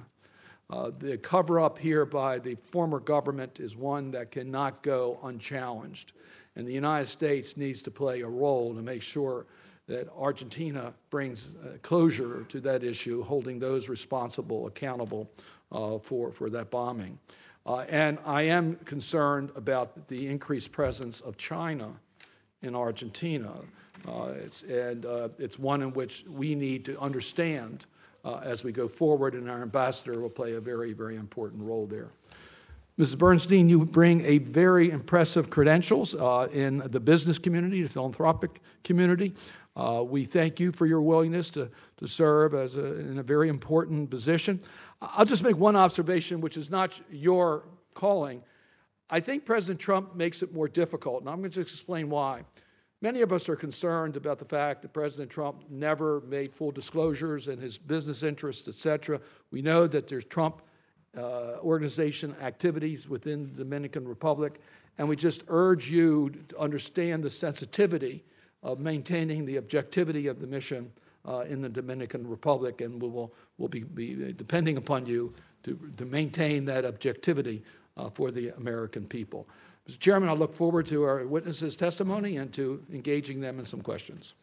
Uh, 0.69 0.91
the 0.97 1.17
cover 1.17 1.59
up 1.59 1.79
here 1.79 2.05
by 2.05 2.37
the 2.39 2.55
former 2.55 2.99
government 2.99 3.59
is 3.59 3.75
one 3.75 4.11
that 4.11 4.29
cannot 4.31 4.83
go 4.83 5.19
unchallenged. 5.23 6.13
And 6.55 6.67
the 6.67 6.73
United 6.73 7.07
States 7.07 7.57
needs 7.57 7.81
to 7.83 7.91
play 7.91 8.21
a 8.21 8.27
role 8.27 8.73
to 8.73 8.81
make 8.81 9.01
sure 9.01 9.45
that 9.87 10.07
Argentina 10.17 10.93
brings 11.09 11.51
uh, 11.63 11.77
closure 11.81 12.43
to 12.49 12.59
that 12.61 12.83
issue, 12.83 13.23
holding 13.23 13.59
those 13.59 13.87
responsible 13.87 14.67
accountable 14.67 15.29
uh, 15.71 15.99
for, 15.99 16.31
for 16.31 16.49
that 16.49 16.71
bombing. 16.71 17.19
Uh, 17.65 17.79
and 17.89 18.17
I 18.25 18.43
am 18.43 18.75
concerned 18.85 19.51
about 19.55 20.07
the 20.07 20.27
increased 20.27 20.71
presence 20.71 21.21
of 21.21 21.37
China 21.37 21.91
in 22.61 22.75
Argentina. 22.75 23.53
Uh, 24.07 24.33
it's, 24.37 24.61
and 24.63 25.05
uh, 25.05 25.29
it's 25.39 25.57
one 25.57 25.81
in 25.81 25.91
which 25.93 26.25
we 26.29 26.55
need 26.55 26.85
to 26.85 26.99
understand 26.99 27.85
uh, 28.23 28.39
as 28.43 28.63
we 28.63 28.71
go 28.71 28.87
forward, 28.87 29.33
and 29.33 29.49
our 29.49 29.61
ambassador 29.61 30.19
will 30.19 30.29
play 30.29 30.53
a 30.53 30.59
very, 30.59 30.93
very 30.93 31.15
important 31.15 31.61
role 31.61 31.85
there. 31.85 32.09
Mrs. 32.97 33.17
Bernstein, 33.17 33.67
you 33.67 33.83
bring 33.85 34.23
a 34.23 34.37
very 34.37 34.89
impressive 34.89 35.49
credentials 35.49 36.15
uh, 36.15 36.47
in 36.53 36.77
the 36.77 36.99
business 36.99 37.37
community, 37.37 37.83
the 37.83 37.89
philanthropic 37.89 38.61
community. 38.85 39.33
Uh, 39.75 40.01
we 40.01 40.23
thank 40.23 40.61
you 40.61 40.71
for 40.71 40.85
your 40.85 41.01
willingness 41.01 41.49
to, 41.49 41.69
to 41.97 42.07
serve 42.07 42.53
as 42.53 42.77
a, 42.77 42.85
in 42.99 43.19
a 43.19 43.23
very 43.23 43.49
important 43.49 44.09
position. 44.09 44.61
I'll 45.01 45.25
just 45.25 45.43
make 45.43 45.57
one 45.57 45.75
observation, 45.75 46.39
which 46.39 46.55
is 46.55 46.71
not 46.71 47.01
your 47.11 47.65
calling. 47.95 48.41
I 49.09 49.19
think 49.19 49.43
President 49.43 49.81
Trump 49.81 50.15
makes 50.15 50.41
it 50.41 50.53
more 50.53 50.69
difficult, 50.69 51.19
and 51.19 51.29
I'm 51.29 51.39
going 51.39 51.51
to 51.51 51.63
just 51.63 51.75
explain 51.75 52.09
why. 52.09 52.43
Many 53.01 53.21
of 53.21 53.33
us 53.33 53.49
are 53.49 53.57
concerned 53.57 54.15
about 54.15 54.39
the 54.39 54.45
fact 54.45 54.81
that 54.83 54.93
President 54.93 55.29
Trump 55.29 55.65
never 55.69 56.21
made 56.21 56.53
full 56.53 56.71
disclosures 56.71 57.49
and 57.49 57.61
his 57.61 57.77
business 57.77 58.23
interests, 58.23 58.69
et 58.69 58.73
cetera. 58.73 59.19
We 59.51 59.61
know 59.61 59.85
that 59.85 60.07
there's 60.07 60.23
Trump 60.23 60.61
uh, 61.17 61.57
organization 61.61 62.35
activities 62.41 63.07
within 63.07 63.43
the 63.43 63.63
Dominican 63.63 64.07
Republic, 64.07 64.59
and 64.97 65.07
we 65.07 65.15
just 65.15 65.43
urge 65.47 65.89
you 65.89 66.29
to 66.49 66.59
understand 66.59 67.23
the 67.23 67.29
sensitivity 67.29 68.23
of 68.63 68.79
maintaining 68.79 69.45
the 69.45 69.57
objectivity 69.57 70.27
of 70.27 70.39
the 70.39 70.47
mission 70.47 70.91
uh, 71.27 71.39
in 71.49 71.61
the 71.61 71.69
Dominican 71.69 72.27
Republic, 72.27 72.81
and 72.81 73.01
we 73.01 73.07
will 73.07 73.33
will 73.57 73.67
be, 73.67 73.81
be 73.81 74.33
depending 74.33 74.77
upon 74.77 75.05
you 75.05 75.33
to, 75.63 75.79
to 75.97 76.05
maintain 76.05 76.65
that 76.65 76.85
objectivity 76.85 77.63
uh, 77.97 78.09
for 78.09 78.31
the 78.31 78.49
American 78.57 79.05
people. 79.05 79.47
Mr. 79.89 79.99
Chairman, 79.99 80.29
I 80.29 80.33
look 80.33 80.53
forward 80.53 80.87
to 80.87 81.03
our 81.03 81.25
witnesses' 81.25 81.75
testimony 81.75 82.37
and 82.37 82.51
to 82.53 82.83
engaging 82.91 83.39
them 83.39 83.59
in 83.59 83.65
some 83.65 83.81
questions. 83.81 84.33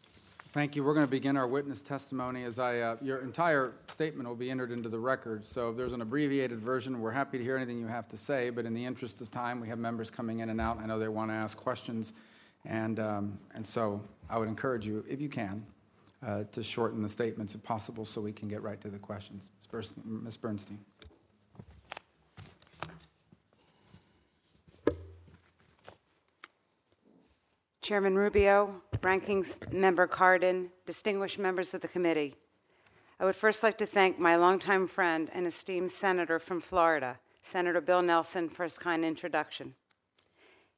Thank 0.53 0.75
you. 0.75 0.83
We're 0.83 0.93
going 0.93 1.07
to 1.07 1.09
begin 1.09 1.35
our 1.35 1.47
witness 1.47 1.81
testimony 1.81 2.43
as 2.43 2.59
I, 2.59 2.77
uh, 2.77 2.97
your 3.01 3.23
entire 3.23 3.73
statement 3.87 4.29
will 4.29 4.35
be 4.35 4.51
entered 4.51 4.71
into 4.71 4.87
the 4.87 4.99
record. 4.99 5.43
So 5.43 5.71
if 5.71 5.77
there's 5.77 5.93
an 5.93 6.01
abbreviated 6.01 6.59
version, 6.59 7.01
we're 7.01 7.09
happy 7.09 7.39
to 7.39 7.43
hear 7.43 7.57
anything 7.57 7.79
you 7.79 7.87
have 7.87 8.07
to 8.09 8.17
say, 8.17 8.51
but 8.51 8.63
in 8.63 8.75
the 8.75 8.85
interest 8.85 9.19
of 9.19 9.31
time, 9.31 9.59
we 9.59 9.67
have 9.69 9.79
members 9.79 10.11
coming 10.11 10.41
in 10.41 10.49
and 10.51 10.61
out. 10.61 10.77
I 10.79 10.85
know 10.85 10.99
they 10.99 11.07
want 11.07 11.31
to 11.31 11.33
ask 11.33 11.57
questions. 11.57 12.13
And, 12.65 12.99
um, 12.99 13.39
and 13.55 13.65
so 13.65 13.99
I 14.29 14.37
would 14.37 14.47
encourage 14.47 14.85
you, 14.85 15.03
if 15.09 15.19
you 15.19 15.27
can, 15.27 15.65
uh, 16.23 16.43
to 16.51 16.61
shorten 16.61 17.01
the 17.01 17.09
statements 17.09 17.55
if 17.55 17.63
possible 17.63 18.05
so 18.05 18.21
we 18.21 18.31
can 18.31 18.47
get 18.47 18.61
right 18.61 18.79
to 18.81 18.89
the 18.89 18.99
questions. 18.99 19.49
Ms. 20.05 20.37
Bernstein. 20.37 20.77
Chairman 27.83 28.15
Rubio, 28.15 28.81
Ranking 29.01 29.45
Member 29.69 30.07
Cardin, 30.07 30.69
distinguished 30.85 31.37
members 31.37 31.73
of 31.73 31.81
the 31.81 31.89
committee. 31.89 32.33
I 33.19 33.25
would 33.25 33.35
first 33.35 33.61
like 33.61 33.77
to 33.79 33.85
thank 33.85 34.17
my 34.17 34.37
longtime 34.37 34.87
friend 34.87 35.29
and 35.33 35.45
esteemed 35.45 35.91
senator 35.91 36.39
from 36.39 36.61
Florida, 36.61 37.19
Senator 37.41 37.81
Bill 37.81 38.01
Nelson, 38.01 38.47
for 38.47 38.63
his 38.63 38.77
kind 38.77 39.03
introduction. 39.03 39.73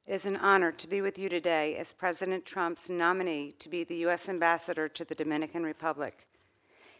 It 0.04 0.14
is 0.14 0.26
an 0.26 0.36
honor 0.38 0.72
to 0.72 0.88
be 0.88 1.00
with 1.00 1.16
you 1.16 1.28
today 1.28 1.76
as 1.76 1.92
President 1.92 2.44
Trump's 2.44 2.90
nominee 2.90 3.54
to 3.60 3.68
be 3.68 3.84
the 3.84 3.98
U.S. 3.98 4.28
Ambassador 4.28 4.88
to 4.88 5.04
the 5.04 5.14
Dominican 5.14 5.62
Republic. 5.62 6.26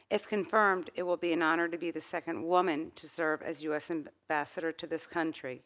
If 0.09 0.29
confirmed, 0.29 0.89
it 0.95 1.03
will 1.03 1.17
be 1.17 1.33
an 1.33 1.43
honor 1.43 1.67
to 1.67 1.77
be 1.77 1.91
the 1.91 2.01
second 2.01 2.45
woman 2.45 2.93
to 2.95 3.09
serve 3.09 3.43
as 3.43 3.65
U.S. 3.65 3.91
Ambassador 3.91 4.71
to 4.71 4.87
this 4.87 5.09
country. 5.09 5.63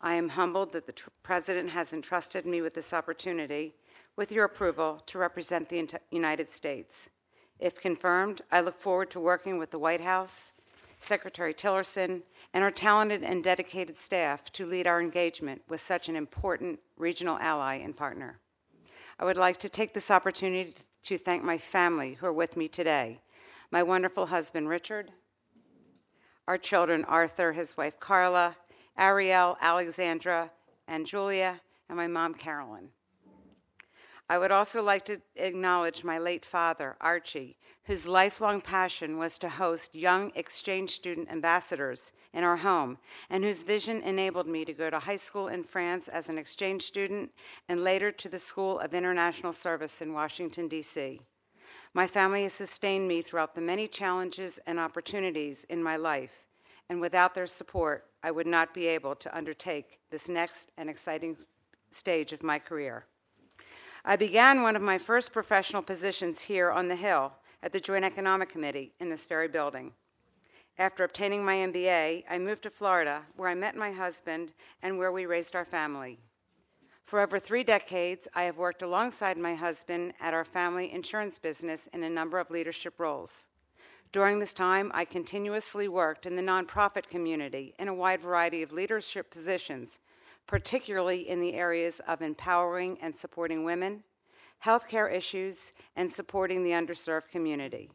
I 0.00 0.14
am 0.14 0.30
humbled 0.30 0.72
that 0.72 0.86
the 0.86 0.92
tr- 0.92 1.10
President 1.22 1.70
has 1.70 1.92
entrusted 1.92 2.44
me 2.44 2.60
with 2.60 2.74
this 2.74 2.92
opportunity, 2.92 3.74
with 4.16 4.32
your 4.32 4.44
approval, 4.44 5.02
to 5.06 5.18
represent 5.18 5.68
the 5.68 5.88
United 6.10 6.50
States. 6.50 7.10
If 7.58 7.80
confirmed, 7.80 8.42
I 8.50 8.60
look 8.60 8.78
forward 8.78 9.10
to 9.10 9.20
working 9.20 9.58
with 9.58 9.70
the 9.70 9.78
White 9.78 10.00
House, 10.00 10.52
Secretary 10.98 11.54
Tillerson, 11.54 12.22
and 12.52 12.62
our 12.62 12.70
talented 12.70 13.22
and 13.22 13.42
dedicated 13.42 13.96
staff 13.96 14.52
to 14.52 14.66
lead 14.66 14.86
our 14.86 15.00
engagement 15.00 15.62
with 15.68 15.80
such 15.80 16.08
an 16.08 16.16
important 16.16 16.80
regional 16.96 17.38
ally 17.38 17.76
and 17.76 17.96
partner. 17.96 18.38
I 19.18 19.24
would 19.24 19.36
like 19.36 19.56
to 19.58 19.68
take 19.68 19.94
this 19.94 20.10
opportunity 20.10 20.74
to 21.04 21.18
thank 21.18 21.42
my 21.42 21.58
family 21.58 22.14
who 22.14 22.26
are 22.26 22.32
with 22.32 22.56
me 22.56 22.68
today 22.68 23.20
my 23.70 23.82
wonderful 23.82 24.26
husband, 24.26 24.68
Richard, 24.68 25.10
our 26.46 26.58
children, 26.58 27.06
Arthur, 27.06 27.52
his 27.52 27.74
wife, 27.74 27.98
Carla, 27.98 28.56
Ariel, 28.98 29.56
Alexandra, 29.62 30.50
and 30.86 31.06
Julia, 31.06 31.62
and 31.88 31.96
my 31.96 32.06
mom, 32.06 32.34
Carolyn. 32.34 32.90
I 34.28 34.38
would 34.38 34.52
also 34.52 34.82
like 34.82 35.04
to 35.06 35.20
acknowledge 35.36 36.04
my 36.04 36.18
late 36.18 36.44
father, 36.44 36.96
Archie, 37.00 37.58
whose 37.84 38.06
lifelong 38.06 38.60
passion 38.60 39.18
was 39.18 39.38
to 39.38 39.48
host 39.48 39.94
young 39.94 40.32
exchange 40.34 40.90
student 40.90 41.30
ambassadors 41.30 42.12
in 42.32 42.44
our 42.44 42.56
home, 42.56 42.98
and 43.28 43.44
whose 43.44 43.62
vision 43.62 44.00
enabled 44.02 44.46
me 44.46 44.64
to 44.64 44.72
go 44.72 44.88
to 44.88 45.00
high 45.00 45.16
school 45.16 45.48
in 45.48 45.64
France 45.64 46.08
as 46.08 46.28
an 46.28 46.38
exchange 46.38 46.82
student 46.82 47.30
and 47.68 47.84
later 47.84 48.10
to 48.10 48.28
the 48.28 48.38
School 48.38 48.78
of 48.78 48.94
International 48.94 49.52
Service 49.52 50.00
in 50.00 50.14
Washington, 50.14 50.68
D.C. 50.68 51.20
My 51.92 52.06
family 52.06 52.44
has 52.44 52.54
sustained 52.54 53.06
me 53.06 53.20
throughout 53.20 53.54
the 53.54 53.60
many 53.60 53.86
challenges 53.86 54.58
and 54.66 54.78
opportunities 54.78 55.64
in 55.64 55.82
my 55.82 55.96
life, 55.96 56.46
and 56.88 57.00
without 57.00 57.34
their 57.34 57.46
support, 57.46 58.06
I 58.22 58.30
would 58.30 58.46
not 58.46 58.72
be 58.72 58.86
able 58.86 59.14
to 59.16 59.36
undertake 59.36 59.98
this 60.10 60.28
next 60.28 60.70
and 60.78 60.88
exciting 60.88 61.36
stage 61.90 62.32
of 62.32 62.42
my 62.42 62.58
career. 62.58 63.04
I 64.04 64.16
began 64.16 64.62
one 64.62 64.74
of 64.74 64.82
my 64.82 64.98
first 64.98 65.32
professional 65.32 65.80
positions 65.80 66.40
here 66.40 66.72
on 66.72 66.88
the 66.88 66.96
Hill 66.96 67.34
at 67.62 67.72
the 67.72 67.78
Joint 67.78 68.04
Economic 68.04 68.48
Committee 68.48 68.92
in 68.98 69.10
this 69.10 69.26
very 69.26 69.46
building. 69.46 69.92
After 70.76 71.04
obtaining 71.04 71.44
my 71.44 71.54
MBA, 71.54 72.24
I 72.28 72.38
moved 72.40 72.64
to 72.64 72.70
Florida, 72.70 73.22
where 73.36 73.48
I 73.48 73.54
met 73.54 73.76
my 73.76 73.92
husband 73.92 74.54
and 74.82 74.98
where 74.98 75.12
we 75.12 75.24
raised 75.24 75.54
our 75.54 75.64
family. 75.64 76.18
For 77.04 77.20
over 77.20 77.38
three 77.38 77.62
decades, 77.62 78.26
I 78.34 78.42
have 78.42 78.56
worked 78.56 78.82
alongside 78.82 79.38
my 79.38 79.54
husband 79.54 80.14
at 80.20 80.34
our 80.34 80.44
family 80.44 80.92
insurance 80.92 81.38
business 81.38 81.86
in 81.92 82.02
a 82.02 82.10
number 82.10 82.40
of 82.40 82.50
leadership 82.50 82.98
roles. 82.98 83.50
During 84.10 84.40
this 84.40 84.52
time, 84.52 84.90
I 84.94 85.04
continuously 85.04 85.86
worked 85.86 86.26
in 86.26 86.34
the 86.34 86.42
nonprofit 86.42 87.08
community 87.08 87.72
in 87.78 87.86
a 87.86 87.94
wide 87.94 88.20
variety 88.20 88.62
of 88.62 88.72
leadership 88.72 89.30
positions, 89.30 90.00
particularly 90.52 91.26
in 91.26 91.40
the 91.40 91.54
areas 91.54 91.98
of 92.06 92.20
empowering 92.20 92.98
and 93.00 93.16
supporting 93.16 93.64
women, 93.64 94.02
healthcare 94.62 95.10
issues, 95.10 95.72
and 95.96 96.12
supporting 96.12 96.62
the 96.62 96.72
underserved 96.72 97.30
community. 97.30 97.90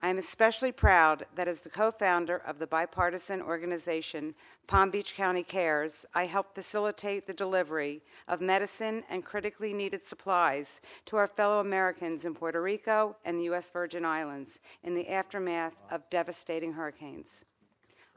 I 0.00 0.08
am 0.08 0.16
especially 0.16 0.72
proud 0.72 1.26
that 1.34 1.46
as 1.46 1.60
the 1.60 1.68
co 1.68 1.90
founder 1.90 2.38
of 2.38 2.58
the 2.58 2.66
bipartisan 2.66 3.42
organization 3.42 4.34
Palm 4.66 4.90
Beach 4.90 5.14
County 5.14 5.42
Cares, 5.42 6.06
I 6.14 6.24
helped 6.24 6.54
facilitate 6.54 7.26
the 7.26 7.34
delivery 7.34 8.00
of 8.26 8.40
medicine 8.40 9.02
and 9.10 9.22
critically 9.22 9.74
needed 9.74 10.02
supplies 10.02 10.80
to 11.04 11.18
our 11.18 11.28
fellow 11.28 11.60
Americans 11.60 12.24
in 12.24 12.32
Puerto 12.32 12.62
Rico 12.62 13.16
and 13.26 13.38
the 13.38 13.44
U.S. 13.44 13.70
Virgin 13.70 14.06
Islands 14.06 14.58
in 14.82 14.94
the 14.94 15.10
aftermath 15.10 15.82
of 15.90 16.08
devastating 16.08 16.72
hurricanes. 16.72 17.44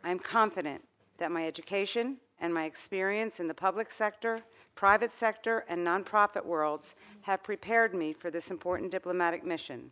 I 0.06 0.12
am 0.12 0.20
confident 0.20 0.86
that 1.18 1.34
my 1.34 1.46
education 1.46 2.20
and 2.40 2.54
my 2.54 2.66
experience 2.66 3.40
in 3.40 3.48
the 3.48 3.54
public 3.54 3.92
sector, 3.92 4.40
private 4.76 5.12
sector, 5.12 5.66
and 5.68 5.86
nonprofit 5.86 6.46
worlds 6.46 6.96
have 7.22 7.44
prepared 7.44 7.94
me 7.94 8.14
for 8.14 8.30
this 8.30 8.52
important 8.52 8.92
diplomatic 8.92 9.44
mission. 9.44 9.92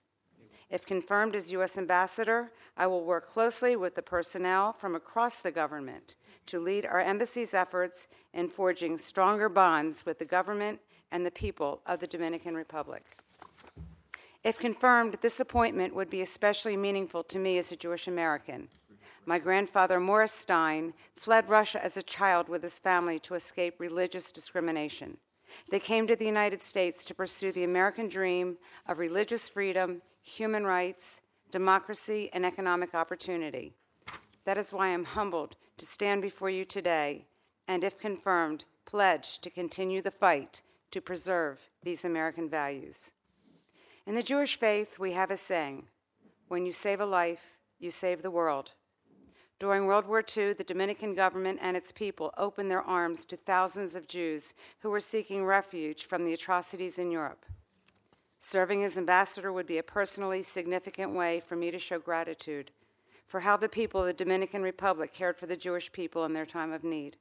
If 0.69 0.85
confirmed 0.85 1.35
as 1.35 1.51
U.S. 1.51 1.77
Ambassador, 1.77 2.51
I 2.75 2.87
will 2.87 3.03
work 3.03 3.27
closely 3.27 3.75
with 3.75 3.95
the 3.95 4.01
personnel 4.01 4.73
from 4.73 4.95
across 4.95 5.41
the 5.41 5.51
government 5.51 6.15
to 6.47 6.59
lead 6.59 6.85
our 6.85 7.01
embassy's 7.01 7.53
efforts 7.53 8.07
in 8.33 8.49
forging 8.49 8.97
stronger 8.97 9.49
bonds 9.49 10.05
with 10.05 10.19
the 10.19 10.25
government 10.25 10.79
and 11.11 11.25
the 11.25 11.31
people 11.31 11.81
of 11.85 11.99
the 11.99 12.07
Dominican 12.07 12.55
Republic. 12.55 13.03
If 14.43 14.59
confirmed, 14.59 15.17
this 15.21 15.39
appointment 15.39 15.95
would 15.95 16.09
be 16.09 16.21
especially 16.21 16.77
meaningful 16.77 17.23
to 17.23 17.39
me 17.39 17.57
as 17.57 17.71
a 17.71 17.75
Jewish 17.75 18.07
American. 18.07 18.67
My 19.25 19.39
grandfather, 19.39 19.99
Morris 19.99 20.31
Stein, 20.31 20.93
fled 21.15 21.49
Russia 21.49 21.83
as 21.83 21.97
a 21.97 22.03
child 22.03 22.47
with 22.47 22.61
his 22.61 22.79
family 22.79 23.17
to 23.19 23.33
escape 23.33 23.79
religious 23.79 24.31
discrimination. 24.31 25.17
They 25.71 25.79
came 25.79 26.05
to 26.07 26.15
the 26.15 26.25
United 26.25 26.61
States 26.61 27.05
to 27.05 27.15
pursue 27.15 27.51
the 27.51 27.63
American 27.63 28.07
dream 28.07 28.57
of 28.87 28.99
religious 28.99 29.49
freedom, 29.49 30.01
human 30.21 30.65
rights, 30.65 31.21
democracy, 31.49 32.29
and 32.33 32.45
economic 32.45 32.93
opportunity. 32.93 33.73
That 34.43 34.57
is 34.57 34.71
why 34.71 34.89
I'm 34.89 35.05
humbled 35.05 35.55
to 35.77 35.85
stand 35.85 36.21
before 36.21 36.49
you 36.49 36.65
today 36.65 37.25
and, 37.67 37.83
if 37.83 37.97
confirmed, 37.97 38.65
pledge 38.85 39.39
to 39.39 39.49
continue 39.49 40.01
the 40.01 40.11
fight 40.11 40.61
to 40.91 41.01
preserve 41.01 41.69
these 41.83 42.05
American 42.05 42.47
values. 42.47 43.11
In 44.05 44.13
the 44.13 44.23
Jewish 44.23 44.59
faith, 44.59 44.99
we 44.99 45.13
have 45.13 45.31
a 45.31 45.37
saying 45.37 45.87
when 46.47 46.65
you 46.65 46.71
save 46.71 47.01
a 47.01 47.05
life, 47.05 47.57
you 47.79 47.89
save 47.89 48.21
the 48.21 48.29
world. 48.29 48.75
During 49.57 49.85
World 49.85 50.05
War 50.05 50.21
II, 50.21 50.53
the 50.53 50.65
Dominican 50.65 51.15
government 51.15 51.59
and 51.61 51.77
its 51.77 51.93
people 51.93 52.33
opened 52.37 52.69
their 52.69 52.81
arms 52.81 53.23
to 53.25 53.37
thousands 53.37 53.95
of 53.95 54.07
Jews 54.07 54.53
who 54.79 54.89
were 54.89 54.99
seeking 54.99 55.45
refuge 55.45 56.05
from 56.05 56.25
the 56.25 56.33
atrocities 56.33 56.99
in 56.99 57.09
Europe. 57.09 57.45
Serving 58.39 58.83
as 58.83 58.97
ambassador 58.97 59.53
would 59.53 59.65
be 59.65 59.77
a 59.77 59.83
personally 59.83 60.43
significant 60.43 61.15
way 61.15 61.39
for 61.39 61.55
me 61.55 61.71
to 61.71 61.79
show 61.79 61.99
gratitude 61.99 62.71
for 63.25 63.39
how 63.39 63.57
the 63.57 63.69
people 63.69 64.01
of 64.01 64.07
the 64.07 64.13
Dominican 64.13 64.61
Republic 64.61 65.13
cared 65.13 65.37
for 65.37 65.45
the 65.45 65.57
Jewish 65.57 65.91
people 65.91 66.25
in 66.25 66.33
their 66.33 66.45
time 66.45 66.71
of 66.71 66.83
need. 66.83 67.17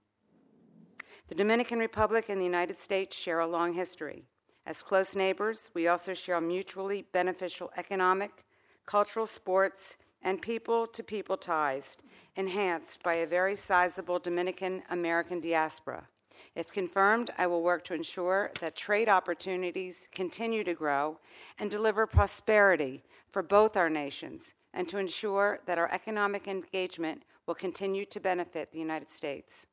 The 1.28 1.34
Dominican 1.34 1.78
Republic 1.78 2.26
and 2.28 2.38
the 2.38 2.44
United 2.44 2.76
States 2.76 3.16
share 3.16 3.40
a 3.40 3.46
long 3.46 3.72
history. 3.72 4.24
As 4.66 4.82
close 4.82 5.16
neighbors, 5.16 5.70
we 5.72 5.88
also 5.88 6.12
share 6.14 6.36
a 6.36 6.40
mutually 6.40 7.06
beneficial 7.12 7.70
economic, 7.76 8.44
cultural, 8.84 9.26
sports, 9.26 9.96
and 10.24 10.42
people 10.42 10.86
to 10.88 11.04
people 11.04 11.36
ties, 11.36 11.98
enhanced 12.34 13.02
by 13.02 13.14
a 13.14 13.26
very 13.26 13.54
sizable 13.54 14.18
Dominican 14.18 14.82
American 14.90 15.38
diaspora. 15.40 16.08
If 16.56 16.72
confirmed, 16.72 17.30
I 17.36 17.46
will 17.46 17.62
work 17.62 17.84
to 17.84 17.94
ensure 17.94 18.50
that 18.60 18.74
trade 18.74 19.08
opportunities 19.08 20.08
continue 20.12 20.64
to 20.64 20.74
grow 20.74 21.18
and 21.58 21.70
deliver 21.70 22.06
prosperity 22.06 23.04
for 23.30 23.42
both 23.42 23.76
our 23.76 23.90
nations, 23.90 24.54
and 24.72 24.88
to 24.88 24.98
ensure 24.98 25.60
that 25.66 25.78
our 25.78 25.92
economic 25.92 26.48
engagement 26.48 27.22
will 27.46 27.54
continue 27.54 28.04
to 28.06 28.20
benefit 28.20 28.72
the 28.72 28.78
United 28.78 29.10
States. 29.10 29.66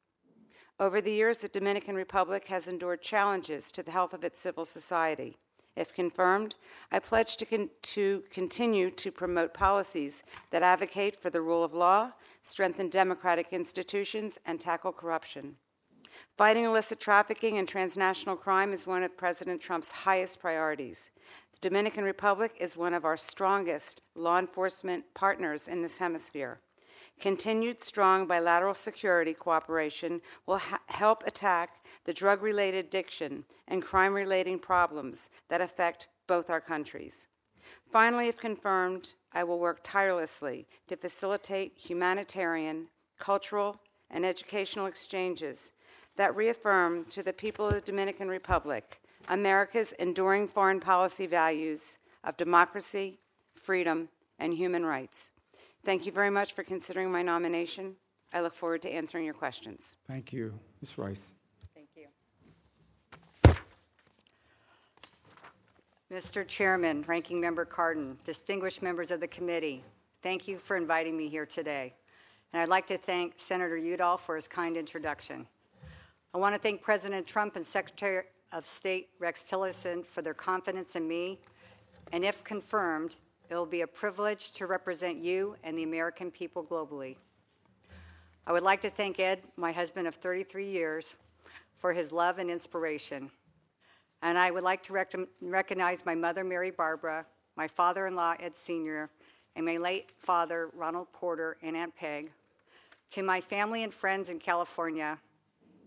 Over 0.80 1.00
the 1.00 1.12
years, 1.12 1.40
the 1.40 1.48
Dominican 1.48 1.96
Republic 1.96 2.48
has 2.48 2.68
endured 2.68 3.02
challenges 3.02 3.72
to 3.72 3.84
the 3.84 3.92
health 3.92 4.14
of 4.14 4.24
its 4.24 4.40
civil 4.40 4.66
society. 4.66 5.38
If 5.76 5.94
confirmed, 5.94 6.56
I 6.92 7.00
pledge 7.00 7.38
to, 7.38 7.46
con- 7.46 7.70
to 7.82 8.24
continue 8.30 8.92
to 8.92 9.12
promote 9.12 9.54
policies 9.54 10.24
that 10.50 10.64
advocate 10.64 11.16
for 11.16 11.30
the 11.30 11.42
rule 11.42 11.64
of 11.64 11.74
law, 11.74 12.12
strengthen 12.44 12.90
democratic 12.90 13.48
institutions, 13.52 14.38
and 14.46 14.60
tackle 14.60 14.92
corruption. 14.92 15.56
Fighting 16.38 16.66
illicit 16.66 17.00
trafficking 17.00 17.58
and 17.58 17.68
transnational 17.68 18.36
crime 18.36 18.74
is 18.74 18.88
one 18.88 19.04
of 19.04 19.16
President 19.16 19.62
Trump's 19.62 19.92
highest 19.92 20.40
priorities. 20.40 21.12
The 21.54 21.70
Dominican 21.70 22.04
Republic 22.04 22.54
is 22.60 22.76
one 22.76 22.94
of 22.94 23.06
our 23.06 23.18
strongest 23.18 24.02
law 24.16 24.40
enforcement 24.40 25.06
partners 25.14 25.68
in 25.68 25.82
this 25.82 26.00
hemisphere. 26.00 26.60
Continued 27.22 27.80
strong 27.82 28.26
bilateral 28.26 28.74
security 28.74 29.36
cooperation 29.36 30.22
will 30.48 30.58
ha- 30.58 30.80
help 30.88 31.24
attack 31.28 31.86
the 32.06 32.14
drug 32.14 32.42
related 32.42 32.86
addiction 32.86 33.46
and 33.68 33.84
crime 33.84 34.16
relating 34.16 34.58
problems 34.58 35.30
that 35.48 35.62
affect 35.62 36.08
both 36.26 36.50
our 36.50 36.60
countries. 36.60 37.28
Finally, 37.92 38.28
if 38.28 38.38
confirmed, 38.38 39.14
I 39.32 39.44
will 39.44 39.60
work 39.60 39.82
tirelessly 39.84 40.66
to 40.88 40.98
facilitate 40.98 41.78
humanitarian, 41.78 42.88
cultural, 43.20 43.80
and 44.10 44.26
educational 44.26 44.88
exchanges 44.88 45.74
that 46.16 46.36
reaffirm 46.36 47.06
to 47.12 47.22
the 47.22 47.34
people 47.34 47.68
of 47.68 47.76
the 47.76 47.82
Dominican 47.82 48.30
Republic 48.30 49.00
America's 49.30 49.94
enduring 50.00 50.48
foreign 50.48 50.80
policy 50.80 51.28
values 51.28 52.00
of 52.24 52.36
democracy, 52.36 53.20
freedom, 53.54 54.10
and 54.40 54.56
human 54.56 54.84
rights. 54.84 55.32
Thank 55.84 56.06
you 56.06 56.12
very 56.12 56.30
much 56.30 56.54
for 56.54 56.64
considering 56.64 57.12
my 57.12 57.24
nomination. 57.24 57.96
I 58.34 58.42
look 58.42 58.54
forward 58.54 58.84
to 58.84 58.90
answering 58.90 59.26
your 59.26 59.34
questions. 59.34 59.98
Thank 60.08 60.32
you. 60.32 60.60
Ms. 60.82 60.98
Royce. 60.98 61.34
Thank 61.74 61.90
you. 61.96 62.08
Mr. 66.12 66.48
Chairman, 66.48 67.04
Ranking 67.08 67.42
Member 67.42 67.66
Cardin, 67.66 68.18
distinguished 68.24 68.82
members 68.84 69.12
of 69.12 69.20
the 69.20 69.28
committee, 69.28 69.84
thank 70.22 70.48
you 70.48 70.58
for 70.58 70.78
inviting 70.78 71.18
me 71.18 71.28
here 71.28 71.46
today. 71.46 71.94
And 72.54 72.62
I'd 72.62 72.70
like 72.70 72.86
to 72.88 72.98
thank 72.98 73.34
Senator 73.38 73.78
Udall 73.78 74.18
for 74.18 74.36
his 74.36 74.48
kind 74.48 74.78
introduction. 74.78 75.48
I 76.34 76.38
want 76.38 76.54
to 76.54 76.60
thank 76.60 76.82
President 76.82 77.26
Trump 77.26 77.56
and 77.56 77.66
Secretary 77.66 78.26
of 78.52 78.68
State 78.68 79.10
Rex 79.20 79.48
Tillerson 79.50 80.06
for 80.06 80.22
their 80.22 80.34
confidence 80.34 80.96
in 80.96 81.08
me. 81.08 81.40
And 82.12 82.24
if 82.26 82.44
confirmed, 82.44 83.16
it 83.52 83.56
will 83.56 83.66
be 83.66 83.82
a 83.82 83.88
privilege 83.88 84.54
to 84.54 84.66
represent 84.66 85.18
you 85.18 85.58
and 85.62 85.78
the 85.78 85.84
American 85.84 86.32
people 86.32 86.64
globally. 86.64 87.18
I 88.48 88.54
would 88.54 88.64
like 88.64 88.80
to 88.80 88.90
thank 88.90 89.20
Ed, 89.20 89.42
my 89.58 89.74
husband 89.74 90.08
of 90.08 90.16
33 90.16 90.70
years, 90.70 91.18
for 91.78 91.92
his 91.92 92.14
love 92.14 92.40
and 92.40 92.50
inspiration. 92.50 93.30
And 94.22 94.38
I 94.38 94.52
would 94.52 94.64
like 94.64 94.84
to 94.84 94.94
rec- 94.94 95.14
recognize 95.42 96.06
my 96.06 96.16
mother, 96.16 96.46
Mary 96.46 96.72
Barbara, 96.72 97.26
my 97.58 97.68
father 97.68 98.08
in 98.08 98.16
law, 98.16 98.36
Ed 98.40 98.56
Sr., 98.56 99.10
and 99.58 99.66
my 99.66 99.76
late 99.76 100.12
father, 100.18 100.70
Ronald 100.74 101.12
Porter, 101.12 101.58
and 101.62 101.76
Aunt 101.76 101.94
Peg. 101.94 102.32
To 103.10 103.22
my 103.22 103.42
family 103.42 103.84
and 103.84 103.94
friends 103.94 104.30
in 104.30 104.40
California, 104.40 105.18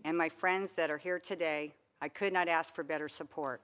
and 0.03 0.15
my 0.15 0.29
friends 0.29 0.73
that 0.73 0.91
are 0.91 0.99
here 0.99 1.17
today, 1.17 1.73
I 1.99 2.09
could 2.09 2.31
not 2.31 2.47
ask 2.47 2.75
for 2.75 2.83
better 2.83 3.09
support. 3.09 3.59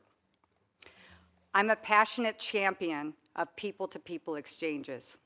I'm 1.54 1.70
a 1.70 1.76
passionate 1.76 2.40
champion 2.40 3.14
of 3.36 3.56
people 3.56 3.88
to 3.88 4.00
people 4.00 4.36
exchanges. 4.36 5.17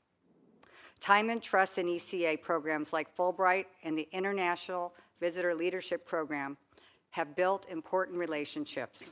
Time 1.00 1.30
and 1.30 1.42
Trust 1.42 1.78
in 1.78 1.86
ECA 1.86 2.40
programs 2.40 2.92
like 2.92 3.14
Fulbright 3.16 3.66
and 3.82 3.96
the 3.98 4.08
International 4.12 4.94
Visitor 5.20 5.54
Leadership 5.54 6.06
Program 6.06 6.56
have 7.10 7.34
built 7.34 7.68
important 7.70 8.18
relationships. 8.18 9.10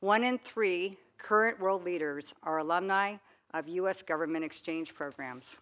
One 0.00 0.24
in 0.24 0.38
three 0.38 0.96
current 1.18 1.60
world 1.60 1.84
leaders 1.84 2.34
are 2.42 2.58
alumni 2.58 3.16
of 3.54 3.68
U.S. 3.68 4.02
government 4.02 4.44
exchange 4.44 4.94
programs. 4.94 5.60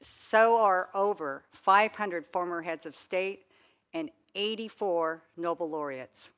So 0.00 0.58
are 0.58 0.88
over 0.94 1.44
500 1.52 2.26
former 2.26 2.62
heads 2.62 2.86
of 2.86 2.96
state 2.96 3.46
and 3.94 4.10
84 4.34 5.22
Nobel 5.36 5.70
laureates. 5.70 6.32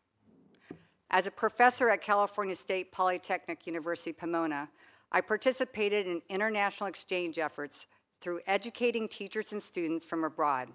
As 1.15 1.29
a 1.29 1.31
professor 1.31 1.91
at 1.91 2.01
California 2.01 2.57
State 2.57 2.91
Polytechnic 2.91 3.69
University 3.69 4.13
Pomona, 4.13 4.69
I 5.13 5.21
participated 5.21 6.09
in 6.09 6.23
international 6.29 6.89
exchange 6.89 7.39
efforts 7.39 7.87
through 8.21 8.41
educating 8.49 9.07
teachers 9.07 9.53
and 9.53 9.63
students 9.63 10.05
from 10.05 10.25
abroad. 10.25 10.71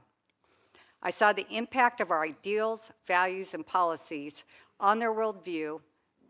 I 1.04 1.10
saw 1.10 1.34
the 1.34 1.46
impact 1.52 2.00
of 2.00 2.10
our 2.10 2.24
ideals, 2.24 2.94
values, 3.06 3.54
and 3.54 3.68
policies 3.68 4.46
on 4.80 5.00
their 5.00 5.14
worldview 5.14 5.82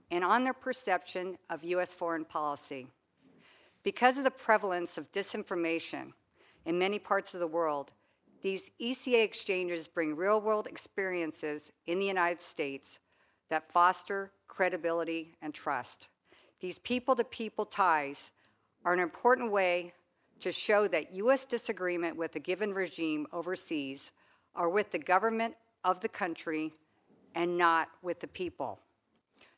and 0.10 0.24
on 0.24 0.44
their 0.44 0.54
perception 0.54 1.38
of 1.48 1.64
U.S. 1.64 1.94
foreign 1.94 2.26
policy. 2.26 2.88
Because 3.84 4.18
of 4.18 4.24
the 4.24 4.32
prevalence 4.32 4.98
of 4.98 5.12
disinformation 5.12 6.14
in 6.66 6.80
many 6.80 6.98
parts 6.98 7.36
of 7.36 7.40
the 7.42 7.46
world, 7.46 7.92
these 8.42 8.72
ECA 8.82 9.24
exchanges 9.24 9.88
bring 9.88 10.16
real 10.16 10.42
world 10.42 10.66
experiences 10.66 11.72
in 11.86 12.00
the 12.00 12.08
United 12.08 12.42
States 12.42 13.00
that 13.50 13.72
foster 13.72 14.32
credibility 14.48 15.36
and 15.42 15.54
trust. 15.54 16.08
These 16.60 16.80
people 16.80 17.16
to 17.16 17.24
people 17.24 17.66
ties 17.66 18.32
are 18.84 18.94
an 18.94 19.00
important 19.00 19.52
way 19.52 19.94
to 20.40 20.52
show 20.52 20.88
that 20.88 21.14
U.S. 21.16 21.46
disagreement 21.46 22.16
with 22.16 22.36
a 22.36 22.40
given 22.40 22.74
regime 22.74 23.28
overseas 23.34 24.12
are 24.56 24.70
with 24.70 24.92
the 24.92 25.00
government 25.00 25.56
of 25.84 26.02
the 26.02 26.10
country 26.10 26.74
and 27.36 27.58
not 27.58 27.90
with 28.02 28.20
the 28.20 28.28
people. 28.28 28.80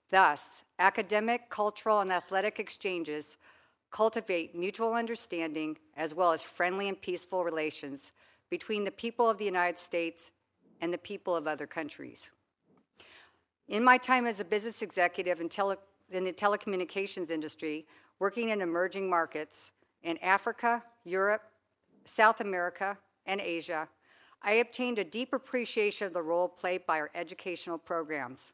Thus, 0.10 0.64
academic, 0.78 1.50
cultural, 1.50 2.02
and 2.02 2.12
athletic 2.12 2.60
exchanges 2.60 3.38
cultivate 3.92 4.56
mutual 4.56 4.94
understanding 4.94 5.78
as 5.96 6.14
well 6.14 6.32
as 6.32 6.42
friendly 6.42 6.88
and 6.90 7.02
peaceful 7.02 7.44
relations 7.44 8.12
between 8.50 8.84
the 8.84 8.92
people 8.92 9.30
of 9.30 9.38
the 9.38 9.46
United 9.46 9.78
States 9.78 10.32
and 10.82 10.94
the 10.94 10.98
people 10.98 11.36
of 11.36 11.48
other 11.48 11.68
countries. 11.68 12.32
In 13.72 13.86
my 13.86 13.98
time 13.98 14.26
as 14.26 14.42
a 14.42 14.44
business 14.44 14.82
executive 14.82 15.40
in, 15.40 15.48
tele- 15.48 15.78
in 16.12 16.26
the 16.26 16.34
telecommunications 16.34 17.32
industry, 17.32 17.86
working 18.20 18.50
in 18.50 18.60
emerging 18.60 19.10
markets 19.10 19.72
in 20.04 20.18
Africa, 20.18 20.84
Europe, 21.06 21.44
South 22.04 22.42
America, 22.42 22.98
and 23.26 23.40
Asia, 23.40 23.88
I 24.42 24.56
obtained 24.56 25.00
a 25.00 25.06
deep 25.06 25.32
appreciation 25.32 26.06
of 26.06 26.12
the 26.12 26.22
role 26.22 26.50
played 26.50 26.86
by 26.86 27.00
our 27.00 27.12
educational 27.16 27.78
programs. 27.78 28.52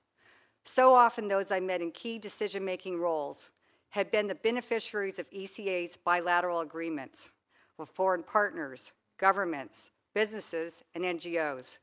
So 0.64 0.94
often, 0.94 1.28
those 1.28 1.52
I 1.52 1.62
met 1.62 1.82
in 1.82 1.90
key 1.90 2.20
decision 2.20 2.64
making 2.64 3.00
roles 3.00 3.50
had 3.90 4.12
been 4.12 4.28
the 4.28 4.36
beneficiaries 4.36 5.18
of 5.18 5.28
ECA's 5.32 5.98
bilateral 5.98 6.60
agreements 6.60 7.32
with 7.80 7.90
foreign 7.90 8.22
partners, 8.22 8.94
governments, 9.18 9.90
businesses, 10.14 10.84
and 10.94 11.04
NGOs. 11.04 11.80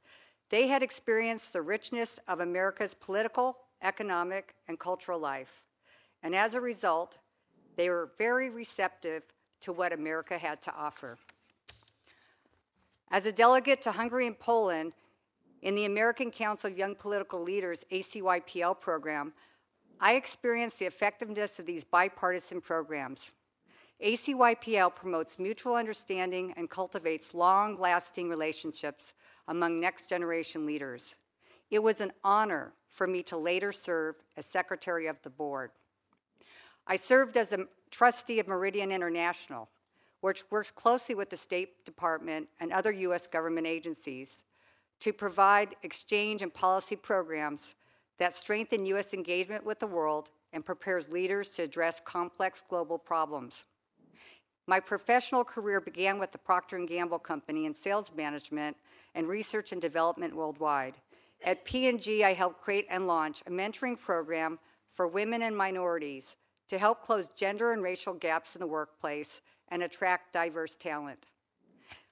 They 0.55 0.69
had 0.69 0.85
experienced 0.85 1.53
the 1.53 1.63
richness 1.63 2.21
of 2.29 2.39
America's 2.39 2.95
political, 2.95 3.59
economic, 3.83 4.55
and 4.69 4.79
cultural 4.79 5.19
life. 5.19 5.65
And 6.23 6.33
as 6.33 6.55
a 6.55 6.61
result, 6.61 7.19
they 7.75 7.91
were 7.91 8.13
very 8.19 8.51
receptive 8.51 9.25
to 9.63 9.73
what 9.73 9.93
America 9.93 10.39
had 10.39 10.63
to 10.63 10.73
offer. 10.73 11.19
As 13.11 13.27
a 13.27 13.33
delegate 13.33 13.83
to 13.83 13.91
Hungary 13.91 14.29
and 14.29 14.39
Poland 14.39 14.93
in 15.61 15.75
the 15.75 15.87
American 15.87 16.31
Council 16.31 16.71
of 16.71 16.79
Young 16.79 16.95
Political 16.95 17.43
Leaders 17.43 17.85
ACYPL 17.91 18.79
program, 18.79 19.33
I 20.01 20.15
experienced 20.15 20.79
the 20.79 20.87
effectiveness 20.87 21.59
of 21.59 21.67
these 21.67 21.83
bipartisan 21.83 22.61
programs. 22.61 23.33
ACYPL 24.01 24.95
promotes 24.95 25.37
mutual 25.41 25.75
understanding 25.75 26.55
and 26.57 26.71
cultivates 26.71 27.35
long 27.35 27.77
lasting 27.77 28.29
relationships 28.29 29.15
among 29.49 29.81
next 29.81 30.09
generation 30.09 30.67
leaders. 30.67 31.17
It 31.71 31.83
was 31.83 32.01
an 32.01 32.13
honor 32.23 32.73
for 32.89 33.07
me 33.07 33.23
to 33.25 33.37
later 33.37 33.73
serve 33.73 34.17
as 34.37 34.47
secretary 34.47 35.07
of 35.07 35.21
the 35.23 35.31
board. 35.31 35.71
I 36.87 36.97
served 36.97 37.37
as 37.37 37.53
a 37.53 37.67
trustee 37.91 38.41
of 38.41 38.49
Meridian 38.49 38.93
International, 38.93 39.69
which 40.21 40.45
works 40.51 40.71
closely 40.71 41.15
with 41.15 41.31
the 41.31 41.37
State 41.37 41.85
Department 41.85 42.49
and 42.61 42.73
other 42.73 42.93
U.S. 42.93 43.27
government 43.27 43.67
agencies 43.67 44.45
to 45.01 45.13
provide 45.13 45.75
exchange 45.83 46.43
and 46.43 46.53
policy 46.53 46.97
programs 46.97 47.75
that 48.19 48.35
strengthen 48.35 48.87
U.S. 48.87 49.13
engagement 49.13 49.65
with 49.65 49.81
the 49.81 49.87
world 49.87 50.31
and 50.53 50.65
prepares 50.65 51.11
leaders 51.11 51.51
to 51.51 51.63
address 51.63 52.01
complex 52.05 52.63
global 52.69 52.99
problems. 52.99 53.65
My 54.67 54.81
professional 54.81 55.45
career 55.45 55.81
began 55.81 56.19
with 56.19 56.33
the 56.33 56.39
Procter 56.39 56.79
& 56.79 56.87
Gamble 56.87 57.19
Company 57.19 57.67
in 57.67 57.75
sales 57.75 58.11
management 58.17 58.77
and 59.15 59.29
research 59.29 59.73
and 59.73 59.81
development 59.81 60.35
worldwide. 60.35 60.95
At 61.45 61.67
P&G, 61.67 62.25
I 62.25 62.33
helped 62.33 62.63
create 62.63 62.87
and 62.89 63.07
launch 63.07 63.43
a 63.47 63.51
mentoring 63.51 64.01
program 64.01 64.59
for 64.91 65.07
women 65.07 65.43
and 65.43 65.55
minorities 65.55 66.37
to 66.69 66.79
help 66.79 67.03
close 67.03 67.29
gender 67.29 67.73
and 67.73 67.83
racial 67.83 68.15
gaps 68.15 68.57
in 68.57 68.61
the 68.61 68.67
workplace 68.67 69.43
and 69.69 69.83
attract 69.83 70.33
diverse 70.33 70.77
talent. 70.77 71.27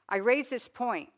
I 0.09 0.17
raise 0.17 0.51
this 0.51 0.69
point 0.69 1.09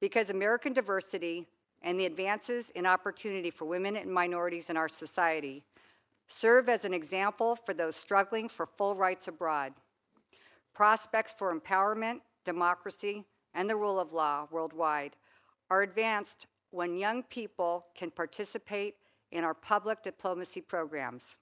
because 0.00 0.30
American 0.30 0.72
diversity 0.72 1.48
and 1.82 1.98
the 1.98 2.06
advances 2.06 2.70
in 2.70 2.86
opportunity 2.86 3.50
for 3.50 3.64
women 3.64 3.96
and 3.96 4.12
minorities 4.12 4.70
in 4.70 4.76
our 4.76 4.88
society 4.88 5.64
serve 6.28 6.68
as 6.68 6.84
an 6.84 6.94
example 6.94 7.56
for 7.56 7.74
those 7.74 7.96
struggling 7.96 8.48
for 8.48 8.64
full 8.64 8.94
rights 8.94 9.26
abroad. 9.26 9.72
Prospects 10.74 11.32
for 11.36 11.58
empowerment, 11.58 12.20
democracy, 12.44 13.24
and 13.54 13.70
the 13.70 13.76
rule 13.76 14.00
of 14.00 14.12
law 14.12 14.48
worldwide 14.50 15.16
are 15.70 15.82
advanced 15.82 16.46
when 16.70 16.98
young 16.98 17.22
people 17.22 17.86
can 17.94 18.10
participate 18.10 18.96
in 19.30 19.44
our 19.44 19.54
public 19.54 20.02
diplomacy 20.02 20.60
programs. 20.60 21.36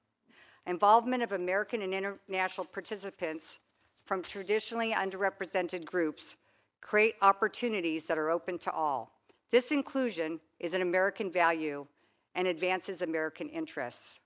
Involvement 0.67 1.23
of 1.23 1.33
American 1.33 1.83
and 1.83 1.95
international 1.95 2.67
participants 2.67 3.59
from 4.05 4.23
traditionally 4.23 4.93
underrepresented 4.93 5.85
groups 5.85 6.37
create 6.81 7.15
opportunities 7.23 8.05
that 8.05 8.19
are 8.19 8.31
open 8.31 8.59
to 8.59 8.71
all. 8.71 9.13
This 9.51 9.73
inclusion 9.73 10.41
is 10.61 10.75
an 10.75 10.83
American 10.83 11.31
value 11.31 11.87
and 12.35 12.47
advances 12.47 13.03
American 13.03 13.49
interests. 13.49 14.21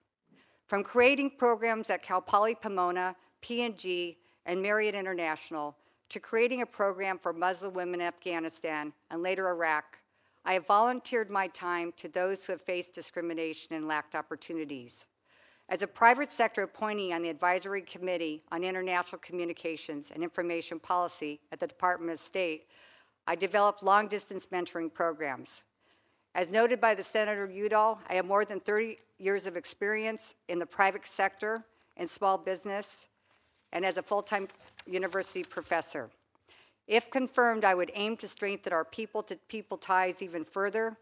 From 0.66 0.83
creating 0.83 1.33
programs 1.38 1.90
at 1.90 2.03
Cal 2.03 2.21
Poly 2.21 2.55
Pomona, 2.55 3.14
P&G, 3.40 4.16
and 4.47 4.63
Marriott 4.63 4.95
International 4.95 5.77
to 6.09 6.21
creating 6.21 6.63
a 6.63 6.67
program 6.67 7.19
for 7.19 7.33
Muslim 7.33 7.75
women 7.75 8.01
in 8.01 8.07
Afghanistan 8.07 8.93
and 9.11 9.23
later 9.23 9.49
Iraq, 9.51 9.99
I 10.45 10.55
have 10.55 10.67
volunteered 10.67 11.29
my 11.29 11.49
time 11.49 11.93
to 11.97 12.09
those 12.09 12.45
who 12.45 12.53
have 12.53 12.63
faced 12.63 12.95
discrimination 12.95 13.75
and 13.75 13.89
lacked 13.89 14.15
opportunities. 14.15 15.07
As 15.69 15.83
a 15.83 15.89
private 15.89 16.31
sector 16.31 16.63
appointee 16.63 17.13
on 17.13 17.23
the 17.23 17.29
Advisory 17.29 17.83
Committee 17.83 18.45
on 18.53 18.63
International 18.63 19.19
Communications 19.19 20.13
and 20.15 20.23
Information 20.23 20.79
Policy 20.79 21.41
at 21.51 21.59
the 21.59 21.67
Department 21.67 22.13
of 22.13 22.21
State, 22.21 22.69
I 23.27 23.35
developed 23.35 23.83
long 23.83 24.07
distance 24.07 24.47
mentoring 24.47 24.95
programs. 24.95 25.65
As 26.37 26.53
noted 26.53 26.81
by 26.81 26.95
the 26.95 27.03
Senator 27.03 27.51
Udall, 27.51 27.99
I 28.09 28.15
have 28.15 28.27
more 28.27 28.45
than 28.45 28.61
30 28.61 28.99
years 29.19 29.47
of 29.47 29.57
experience 29.57 30.37
in 30.47 30.61
the 30.61 30.67
private 30.67 31.05
sector 31.05 31.65
and 31.97 32.09
small 32.09 32.39
business 32.39 33.09
and 33.77 33.85
as 33.85 33.99
a 33.99 34.03
full 34.03 34.23
time 34.23 34.49
university 34.87 35.45
professor. 35.45 36.09
If 36.89 37.11
confirmed, 37.11 37.62
I 37.62 37.75
would 37.75 37.91
aim 37.95 38.17
to 38.17 38.27
strengthen 38.27 38.73
our 38.73 38.87
people 38.87 39.23
to 39.25 39.37
people 39.49 39.77
ties 39.77 40.23
even 40.23 40.45
further. 40.45 40.97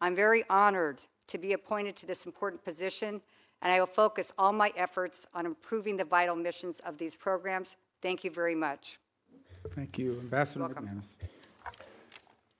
I'm 0.00 0.16
very 0.16 0.42
honored 0.50 1.00
to 1.28 1.38
be 1.38 1.52
appointed 1.52 1.94
to 1.96 2.06
this 2.06 2.26
important 2.26 2.64
position 2.64 3.20
and 3.62 3.72
I 3.72 3.78
will 3.78 3.86
focus 3.86 4.32
all 4.36 4.52
my 4.52 4.72
efforts 4.76 5.26
on 5.32 5.46
improving 5.46 5.96
the 5.96 6.04
vital 6.04 6.34
missions 6.34 6.80
of 6.80 6.98
these 6.98 7.14
programs. 7.14 7.76
Thank 8.02 8.24
you 8.24 8.30
very 8.30 8.54
much. 8.54 8.98
Thank 9.70 9.98
you, 9.98 10.18
Ambassador 10.20 10.64
McManus. 10.64 11.18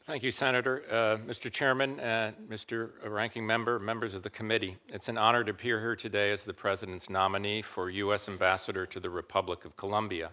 Thank 0.09 0.23
you, 0.23 0.31
Senator. 0.31 0.85
Uh, 0.91 1.19
Mr. 1.31 1.53
Chairman, 1.53 2.01
uh, 2.01 2.33
Mr. 2.49 2.93
Ranking 3.07 3.47
Member, 3.47 3.79
members 3.79 4.15
of 4.15 4.23
the 4.23 4.31
committee, 4.31 4.79
it's 4.89 5.11
an 5.11 5.19
honor 5.19 5.45
to 5.45 5.51
appear 5.51 5.81
here 5.81 5.95
today 5.95 6.31
as 6.31 6.47
the 6.47 6.55
President's 6.55 7.11
nominee 7.11 7.61
for 7.61 7.91
U.S. 7.91 8.27
Ambassador 8.27 8.87
to 8.87 9.01
the 9.01 9.11
Republic 9.11 9.67
of 9.67 9.77
Colombia. 9.77 10.31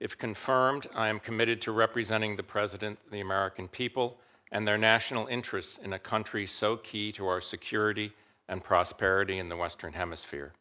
If 0.00 0.18
confirmed, 0.18 0.88
I 0.92 1.06
am 1.06 1.20
committed 1.20 1.60
to 1.60 1.70
representing 1.70 2.34
the 2.34 2.42
President, 2.42 2.98
the 3.12 3.20
American 3.20 3.68
people, 3.68 4.18
and 4.50 4.66
their 4.66 4.76
national 4.76 5.28
interests 5.28 5.78
in 5.78 5.92
a 5.92 6.00
country 6.00 6.44
so 6.44 6.76
key 6.76 7.12
to 7.12 7.28
our 7.28 7.40
security 7.40 8.10
and 8.48 8.64
prosperity 8.64 9.38
in 9.38 9.48
the 9.48 9.56
Western 9.56 9.92
Hemisphere. 9.92 10.52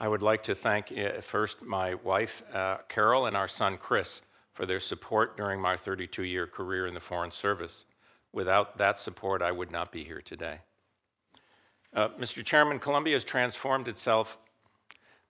I 0.00 0.08
would 0.08 0.22
like 0.22 0.42
to 0.42 0.56
thank 0.56 0.90
uh, 0.90 1.20
first 1.20 1.62
my 1.62 1.94
wife, 1.94 2.42
uh, 2.52 2.78
Carol, 2.88 3.26
and 3.26 3.36
our 3.36 3.46
son, 3.46 3.78
Chris, 3.78 4.22
for 4.54 4.64
their 4.64 4.80
support 4.80 5.36
during 5.36 5.60
my 5.60 5.76
32 5.76 6.22
year 6.22 6.46
career 6.46 6.86
in 6.86 6.94
the 6.94 7.00
Foreign 7.00 7.32
Service. 7.32 7.84
Without 8.32 8.78
that 8.78 8.98
support, 8.98 9.42
I 9.42 9.52
would 9.52 9.70
not 9.70 9.92
be 9.92 10.04
here 10.04 10.22
today. 10.22 10.60
Uh, 11.92 12.08
Mr. 12.20 12.44
Chairman, 12.44 12.78
Colombia 12.78 13.14
has 13.14 13.24
transformed 13.24 13.86
itself. 13.86 14.38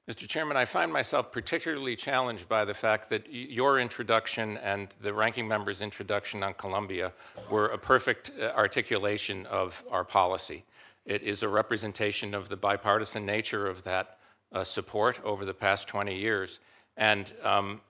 Mr. 0.09 0.29
Chairman, 0.29 0.57
I 0.57 0.67
find 0.67 0.93
myself 0.93 1.33
particularly 1.33 1.97
challenged 1.97 2.49
by 2.49 2.67
the 2.67 2.75
fact 2.75 3.09
that 3.09 3.27
your 3.31 3.79
introduction 3.79 4.59
and 4.59 4.89
the 5.01 5.15
ranking 5.15 5.49
member's 5.49 5.81
introduction 5.81 6.43
on 6.43 6.53
Colombia 6.55 7.13
were 7.51 7.69
a 7.69 7.79
perfect 7.79 8.31
uh, 8.39 8.53
articulation 8.55 9.47
of 9.47 9.83
our 9.91 10.05
policy. 10.05 10.65
It 11.07 11.23
is 11.23 11.43
a 11.43 11.49
representation 11.49 12.35
of 12.35 12.51
the 12.51 12.57
bipartisan 12.57 13.25
nature 13.25 13.67
of 13.67 13.85
that 13.85 14.19
uh, 14.53 14.65
support 14.65 15.19
over 15.25 15.47
the 15.47 15.55
past 15.55 15.89
20 15.89 16.15
years. 16.15 16.61
And 16.97 17.33
um, 17.43 17.81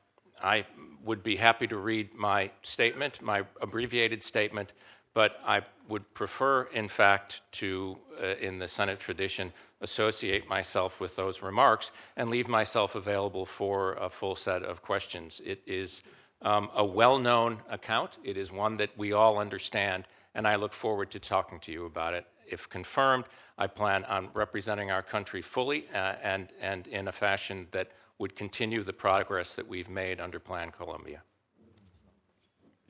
I 0.45 0.67
would 1.03 1.23
be 1.23 1.37
happy 1.37 1.67
to 1.69 1.77
read 1.77 2.15
my 2.15 2.51
statement, 2.63 3.23
my 3.23 3.45
abbreviated 3.63 4.23
statement, 4.23 4.75
but 5.15 5.41
I 5.47 5.63
would 5.89 6.13
prefer, 6.13 6.65
in 6.65 6.89
fact, 6.89 7.43
to, 7.53 7.99
uh, 8.23 8.35
in 8.41 8.59
the 8.59 8.69
Senate 8.69 9.01
tradition, 9.01 9.53
associate 9.81 10.49
myself 10.49 11.01
with 11.01 11.17
those 11.17 11.43
remarks 11.43 11.93
and 12.17 12.31
leave 12.31 12.49
myself 12.49 12.95
available 12.95 13.47
for 13.47 13.95
a 13.95 14.09
full 14.11 14.37
set 14.37 14.63
of 14.63 14.83
questions. 14.83 15.41
It 15.45 15.63
is 15.67 16.03
um, 16.43 16.71
a 16.75 16.85
well 16.85 17.19
known 17.19 17.61
account, 17.71 18.19
it 18.23 18.37
is 18.37 18.53
one 18.53 18.77
that 18.77 18.91
we 18.99 19.13
all 19.13 19.39
understand, 19.39 20.07
and 20.35 20.47
I 20.47 20.57
look 20.57 20.73
forward 20.73 21.11
to 21.13 21.21
talking 21.21 21.59
to 21.61 21.73
you 21.73 21.87
about 21.87 22.13
it. 22.13 22.27
If 22.47 22.69
confirmed, 22.69 23.25
I 23.57 23.67
plan 23.67 24.05
on 24.05 24.29
representing 24.35 24.91
our 24.91 25.03
country 25.03 25.41
fully 25.41 25.87
uh, 25.95 26.17
and, 26.23 26.53
and 26.61 26.87
in 26.89 27.09
a 27.09 27.13
fashion 27.13 27.69
that 27.71 27.93
would 28.19 28.37
continue 28.37 28.83
the 28.83 28.93
progress 28.93 29.55
that 29.55 29.69
we've 29.69 29.89
made 29.89 30.21
under 30.21 30.39
Plan 30.39 30.71
Colombia. 30.71 31.23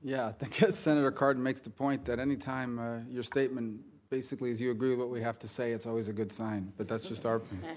Yeah, 0.02 0.26
I 0.26 0.32
think 0.32 0.54
Senator 0.76 1.10
Cardin 1.10 1.42
makes 1.42 1.62
the 1.62 1.70
point 1.70 2.04
that 2.04 2.18
anytime 2.18 2.78
uh, 2.78 2.98
your 3.08 3.22
statement 3.22 3.80
basically 4.10 4.50
is 4.50 4.60
you 4.60 4.70
agree 4.70 4.90
with 4.90 4.98
what 4.98 5.10
we 5.10 5.22
have 5.22 5.38
to 5.40 5.48
say, 5.48 5.72
it's 5.72 5.86
always 5.86 6.08
a 6.08 6.12
good 6.12 6.30
sign. 6.30 6.72
But 6.76 6.88
that's 6.88 7.08
just 7.08 7.24
our 7.24 7.36
opinion. 7.36 7.76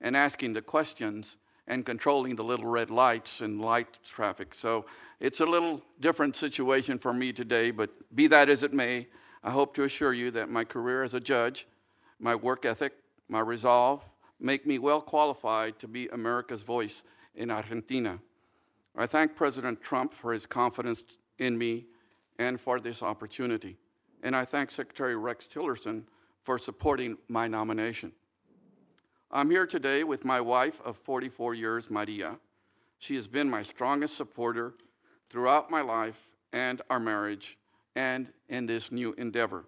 and 0.00 0.16
asking 0.16 0.54
the 0.54 0.62
questions 0.62 1.36
and 1.66 1.84
controlling 1.84 2.36
the 2.36 2.44
little 2.44 2.66
red 2.66 2.90
lights 2.90 3.40
and 3.40 3.60
light 3.60 3.98
traffic. 4.04 4.54
So 4.54 4.86
it's 5.20 5.40
a 5.40 5.46
little 5.46 5.82
different 6.00 6.36
situation 6.36 6.98
for 6.98 7.12
me 7.12 7.32
today, 7.32 7.70
but 7.70 7.90
be 8.14 8.28
that 8.28 8.48
as 8.48 8.62
it 8.62 8.72
may, 8.72 9.08
I 9.44 9.50
hope 9.50 9.74
to 9.74 9.84
assure 9.84 10.14
you 10.14 10.30
that 10.30 10.48
my 10.48 10.64
career 10.64 11.02
as 11.02 11.12
a 11.12 11.20
judge, 11.20 11.66
my 12.18 12.34
work 12.34 12.64
ethic, 12.64 12.94
my 13.28 13.40
resolve, 13.40 14.04
make 14.40 14.66
me 14.66 14.78
well 14.78 15.02
qualified 15.02 15.78
to 15.80 15.88
be 15.88 16.08
America's 16.08 16.62
voice 16.62 17.04
in 17.34 17.50
Argentina. 17.50 18.20
I 18.96 19.06
thank 19.06 19.36
President 19.36 19.82
Trump 19.82 20.14
for 20.14 20.32
his 20.32 20.46
confidence 20.46 21.02
in 21.38 21.58
me 21.58 21.86
and 22.38 22.60
for 22.60 22.78
this 22.80 23.02
opportunity. 23.02 23.76
And 24.22 24.34
I 24.34 24.44
thank 24.44 24.70
Secretary 24.70 25.16
Rex 25.16 25.46
Tillerson 25.46 26.04
for 26.42 26.58
supporting 26.58 27.18
my 27.28 27.46
nomination. 27.46 28.12
I'm 29.30 29.50
here 29.50 29.66
today 29.66 30.04
with 30.04 30.24
my 30.24 30.40
wife 30.40 30.80
of 30.84 30.96
44 30.96 31.54
years, 31.54 31.90
Maria. 31.90 32.36
She 32.98 33.14
has 33.16 33.26
been 33.26 33.50
my 33.50 33.62
strongest 33.62 34.16
supporter 34.16 34.74
throughout 35.28 35.70
my 35.70 35.80
life 35.80 36.28
and 36.52 36.80
our 36.88 37.00
marriage 37.00 37.58
and 37.94 38.32
in 38.48 38.66
this 38.66 38.92
new 38.92 39.12
endeavor. 39.14 39.64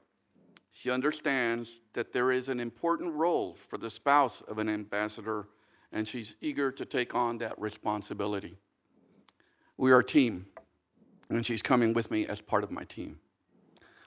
She 0.70 0.90
understands 0.90 1.80
that 1.94 2.12
there 2.12 2.30
is 2.30 2.48
an 2.48 2.60
important 2.60 3.14
role 3.14 3.54
for 3.54 3.78
the 3.78 3.90
spouse 3.90 4.42
of 4.42 4.58
an 4.58 4.68
ambassador, 4.68 5.48
and 5.90 6.06
she's 6.06 6.36
eager 6.40 6.70
to 6.70 6.84
take 6.84 7.14
on 7.14 7.38
that 7.38 7.58
responsibility. 7.58 8.56
We 9.76 9.90
are 9.90 10.00
a 10.00 10.04
team, 10.04 10.46
and 11.28 11.44
she's 11.44 11.62
coming 11.62 11.92
with 11.92 12.10
me 12.10 12.26
as 12.26 12.40
part 12.40 12.64
of 12.64 12.70
my 12.70 12.84
team. 12.84 13.18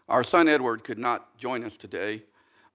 Our 0.10 0.24
son 0.24 0.48
Edward 0.48 0.84
could 0.84 0.98
not 0.98 1.38
join 1.38 1.64
us 1.64 1.78
today, 1.78 2.24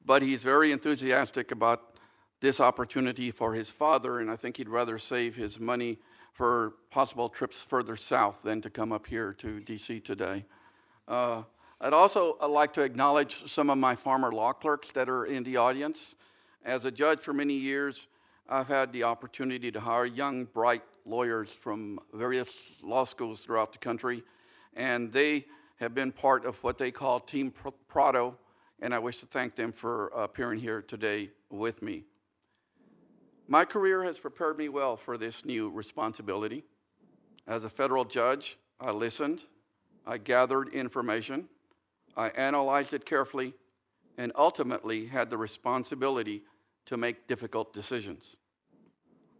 but 0.05 0.23
he's 0.23 0.43
very 0.43 0.73
enthusiastic 0.73 1.51
about 1.51 1.99
this 2.41 2.61
opportunity 2.61 3.31
for 3.31 3.55
his 3.55 3.71
father, 3.71 4.21
and 4.21 4.31
I 4.31 4.37
think 4.37 4.57
he'd 4.59 4.69
rather 4.69 4.99
save 4.99 5.37
his 5.37 5.59
money 5.59 5.99
for 6.33 6.75
possible 6.91 7.29
trips 7.29 7.63
further 7.63 7.97
south 7.97 8.43
than 8.43 8.61
to 8.61 8.71
come 8.71 8.93
up 8.93 9.07
here 9.07 9.33
to 9.35 9.61
DC 9.61 10.05
today. 10.05 10.45
Uh, 11.09 11.43
I'd 11.81 11.93
also 11.93 12.37
uh, 12.41 12.49
like 12.49 12.73
to 12.75 12.83
acknowledge 12.83 13.51
some 13.51 13.71
of 13.71 13.79
my 13.79 13.97
former 13.97 14.33
law 14.33 14.53
clerks 14.53 14.91
that 14.93 15.09
are 15.09 15.25
in 15.25 15.45
the 15.45 15.57
audience. 15.57 16.15
As 16.65 16.85
a 16.85 16.91
judge 16.91 17.21
for 17.21 17.33
many 17.33 17.55
years, 17.55 18.07
I've 18.49 18.69
had 18.69 18.93
the 18.93 19.05
opportunity 19.05 19.71
to 19.73 19.81
hire 19.81 20.07
young, 20.07 20.45
bright 20.45 20.83
lawyers 21.05 21.51
from 21.51 22.01
various 22.13 22.73
law 22.83 23.05
schools 23.05 23.41
throughout 23.41 23.73
the 23.73 23.79
country, 23.79 24.23
and 24.77 25.13
they 25.13 25.47
have 25.77 25.95
been 25.95 26.13
part 26.13 26.45
of 26.45 26.63
what 26.63 26.79
they 26.79 26.91
call 26.91 27.19
Team 27.19 27.53
Prado, 27.89 28.39
and 28.81 28.95
I 28.95 28.99
wish 28.99 29.19
to 29.19 29.27
thank 29.27 29.57
them 29.57 29.73
for 29.73 30.09
appearing 30.09 30.61
here 30.61 30.83
today 30.83 31.31
with 31.51 31.83
me. 31.83 32.05
My 33.49 33.65
career 33.65 34.05
has 34.05 34.19
prepared 34.19 34.59
me 34.59 34.69
well 34.69 34.97
for 34.97 35.17
this 35.17 35.45
new 35.45 35.71
responsibility. 35.71 36.65
As 37.47 37.65
a 37.65 37.71
federal 37.71 38.05
judge, 38.05 38.59
I 38.81 38.91
listened, 38.91 39.43
I 40.07 40.19
gathered 40.19 40.69
information, 40.75 41.49
I 42.17 42.29
analyzed 42.31 42.93
it 42.93 43.07
carefully, 43.07 43.55
and 44.19 44.33
ultimately 44.35 45.07
had 45.07 45.31
the 45.31 45.37
responsibility 45.37 46.43
to 46.87 46.97
make 46.97 47.27
difficult 47.27 47.73
decisions. 47.73 48.37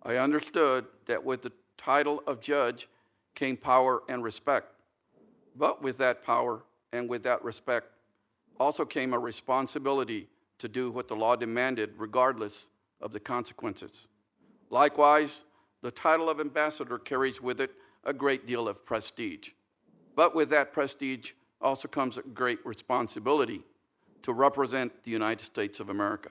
I 0.03 0.17
understood 0.17 0.87
that 1.07 1.25
with 1.25 1.43
the 1.43 1.53
title 1.77 2.23
of 2.27 2.41
judge 2.41 2.89
came 3.35 3.57
power 3.57 4.03
and 4.09 4.23
respect, 4.23 4.76
but 5.57 5.83
with 5.83 5.99
that 5.99 6.25
power 6.25 6.63
and 6.93 7.09
with 7.09 7.23
that 7.25 7.43
respect 7.45 7.89
also 8.59 8.85
came 8.85 9.13
a 9.13 9.19
responsibility 9.19 10.29
to 10.59 10.69
do 10.69 10.91
what 10.91 11.09
the 11.09 11.17
law 11.17 11.37
demanded, 11.37 11.91
regardless 11.99 12.69
of 13.01 13.13
the 13.13 13.21
consequences. 13.21 14.09
Likewise, 14.71 15.45
the 15.83 15.91
title 15.91 16.31
of 16.31 16.41
ambassador 16.41 16.99
carries 16.99 17.41
with 17.41 17.61
it 17.61 17.73
a 18.05 18.13
great 18.13 18.47
deal 18.47 18.67
of 18.67 18.85
prestige. 18.85 19.51
But 20.15 20.35
with 20.35 20.49
that 20.51 20.73
prestige 20.73 21.33
also 21.61 21.89
comes 21.89 22.17
a 22.17 22.23
great 22.23 22.65
responsibility 22.65 23.63
to 24.23 24.33
represent 24.33 25.05
the 25.05 25.11
United 25.11 25.45
States 25.45 25.79
of 25.79 25.89
America. 25.89 26.31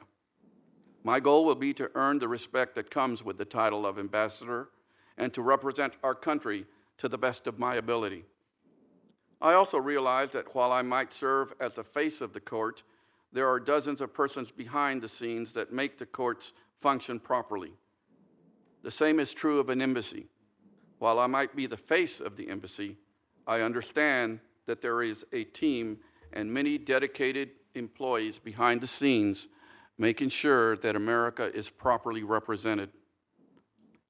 My 1.04 1.20
goal 1.20 1.46
will 1.46 1.56
be 1.56 1.74
to 1.76 1.92
earn 1.94 2.18
the 2.18 2.28
respect 2.28 2.76
that 2.76 2.90
comes 2.90 3.24
with 3.24 3.38
the 3.38 3.46
title 3.46 3.86
of 3.86 4.00
ambassador 4.00 4.70
and 5.18 5.32
to 5.34 5.42
represent 5.42 5.94
our 6.04 6.16
country 6.16 6.66
to 6.98 7.08
the 7.08 7.18
best 7.18 7.46
of 7.46 7.60
my 7.60 7.76
ability. 7.76 8.26
I 9.42 9.54
also 9.54 9.78
realize 9.78 10.32
that 10.32 10.56
while 10.56 10.72
I 10.72 10.82
might 10.82 11.14
serve 11.14 11.54
as 11.60 11.74
the 11.74 11.84
face 11.84 12.22
of 12.22 12.34
the 12.34 12.40
court, 12.40 12.84
there 13.32 13.48
are 13.50 13.60
dozens 13.60 14.02
of 14.02 14.14
persons 14.14 14.52
behind 14.52 15.02
the 15.02 15.10
scenes 15.10 15.54
that 15.54 15.74
make 15.74 15.98
the 15.98 16.06
courts 16.06 16.54
function 16.80 17.20
properly. 17.20 17.74
The 18.84 18.92
same 18.92 19.20
is 19.20 19.34
true 19.34 19.60
of 19.60 19.70
an 19.70 19.82
embassy. 19.82 20.28
While 21.00 21.20
I 21.20 21.28
might 21.28 21.56
be 21.56 21.68
the 21.68 21.78
face 21.78 22.22
of 22.22 22.38
the 22.38 22.50
embassy, 22.50 22.98
I 23.46 23.62
understand 23.62 24.40
that 24.66 24.82
there 24.82 25.04
is 25.04 25.26
a 25.34 25.44
team 25.44 26.00
and 26.32 26.54
many 26.54 26.78
dedicated 26.78 27.50
employees 27.74 28.40
behind 28.40 28.82
the 28.82 28.88
scenes 28.88 29.48
making 29.98 30.30
sure 30.30 30.76
that 30.78 30.96
America 30.96 31.54
is 31.54 31.70
properly 31.70 32.24
represented. 32.24 32.90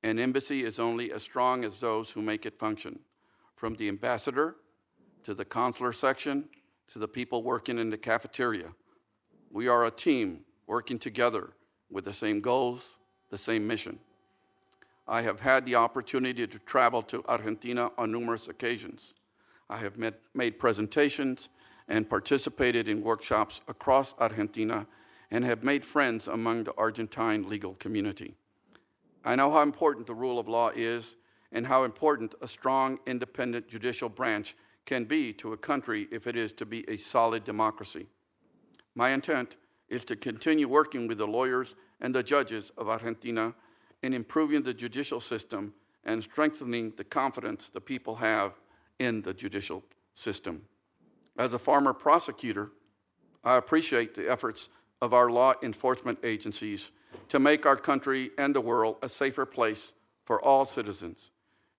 An 0.04 0.20
embassy 0.20 0.64
is 0.64 0.80
only 0.80 1.12
as 1.12 1.24
strong 1.24 1.64
as 1.64 1.80
those 1.80 2.12
who 2.12 2.22
make 2.22 2.46
it 2.46 2.58
function, 2.58 3.00
from 3.56 3.76
the 3.76 3.88
ambassador 3.88 4.56
to 5.26 5.34
the 5.34 5.44
consular 5.44 5.92
section 5.92 6.46
to 6.88 7.00
the 7.00 7.08
people 7.08 7.42
working 7.42 7.80
in 7.80 7.90
the 7.90 7.98
cafeteria. 7.98 8.70
We 9.52 9.68
are 9.68 9.86
a 9.86 9.92
team 9.92 10.42
working 10.68 11.00
together 11.00 11.50
with 11.90 12.06
the 12.06 12.14
same 12.14 12.42
goals, 12.42 13.00
the 13.32 13.38
same 13.38 13.66
mission. 13.66 14.00
I 15.08 15.24
have 15.24 15.40
had 15.40 15.66
the 15.66 15.76
opportunity 15.76 16.46
to 16.46 16.60
travel 16.60 17.02
to 17.04 17.24
Argentina 17.28 17.90
on 17.98 18.12
numerous 18.12 18.48
occasions. 18.48 19.16
I 19.68 19.78
have 19.78 19.98
met, 19.98 20.20
made 20.36 20.60
presentations 20.60 21.50
and 21.88 22.08
participated 22.08 22.88
in 22.88 23.04
workshops 23.04 23.62
across 23.68 24.14
Argentina 24.20 24.86
and 25.32 25.44
have 25.44 25.64
made 25.64 25.84
friends 25.84 26.28
among 26.28 26.66
the 26.66 26.74
Argentine 26.78 27.50
legal 27.50 27.74
community. 27.76 28.36
I 29.24 29.36
know 29.36 29.52
how 29.52 29.62
important 29.62 30.06
the 30.06 30.14
rule 30.14 30.38
of 30.38 30.48
law 30.48 30.70
is 30.76 31.16
and 31.52 31.66
how 31.66 31.84
important 31.84 32.36
a 32.42 32.48
strong, 32.48 33.00
independent 33.08 33.68
judicial 33.68 34.10
branch 34.10 34.56
can 34.86 35.06
be 35.06 35.34
to 35.34 35.54
a 35.54 35.58
country 35.58 36.08
if 36.12 36.28
it 36.28 36.36
is 36.36 36.52
to 36.54 36.66
be 36.66 36.88
a 36.90 36.98
solid 36.98 37.44
democracy. 37.44 38.08
My 38.94 39.10
intent 39.10 39.58
is 39.90 40.06
to 40.06 40.16
continue 40.16 40.68
working 40.68 41.08
with 41.08 41.18
the 41.18 41.28
lawyers 41.28 41.76
and 42.00 42.14
the 42.14 42.24
judges 42.24 42.72
of 42.78 42.90
Argentina 42.90 43.54
in 44.02 44.14
improving 44.14 44.64
the 44.64 44.74
judicial 44.74 45.20
system 45.20 45.74
and 46.04 46.24
strengthening 46.24 46.94
the 46.98 47.04
confidence 47.04 47.70
the 47.70 47.82
people 47.82 48.16
have 48.18 48.54
in 49.00 49.22
the 49.24 49.34
judicial 49.34 49.84
system. 50.14 50.64
As 51.38 51.54
a 51.54 51.60
former 51.60 51.94
prosecutor, 51.94 52.72
I 53.44 53.58
appreciate 53.58 54.16
the 54.16 54.30
efforts 54.30 54.70
of 55.02 55.14
our 55.14 55.30
law 55.30 55.54
enforcement 55.62 56.20
agencies 56.24 56.92
to 57.30 57.40
make 57.40 57.66
our 57.66 57.76
country 57.76 58.32
and 58.38 58.56
the 58.56 58.62
world 58.62 58.98
a 59.02 59.10
safer 59.10 59.46
place 59.46 59.94
for 60.24 60.42
all 60.42 60.66
citizens. 60.66 61.32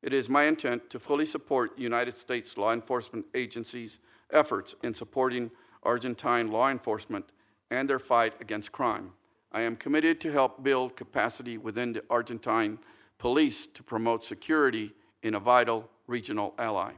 It 0.02 0.12
is 0.12 0.28
my 0.28 0.44
intent 0.44 0.90
to 0.90 1.00
fully 1.00 1.24
support 1.24 1.78
United 1.78 2.16
States 2.16 2.56
law 2.56 2.72
enforcement 2.72 3.26
agencies' 3.34 3.98
efforts 4.32 4.74
in 4.82 4.94
supporting 4.94 5.50
Argentine 5.82 6.50
law 6.50 6.70
enforcement 6.70 7.30
and 7.70 7.88
their 7.88 7.98
fight 7.98 8.34
against 8.40 8.72
crime. 8.72 9.12
I 9.52 9.62
am 9.62 9.76
committed 9.76 10.20
to 10.20 10.32
help 10.32 10.62
build 10.62 10.96
capacity 10.96 11.56
within 11.56 11.92
the 11.92 12.04
Argentine 12.10 12.78
police 13.18 13.66
to 13.68 13.82
promote 13.82 14.24
security 14.24 14.92
in 15.22 15.34
a 15.34 15.40
vital 15.40 15.88
regional 16.06 16.54
ally. 16.58 16.92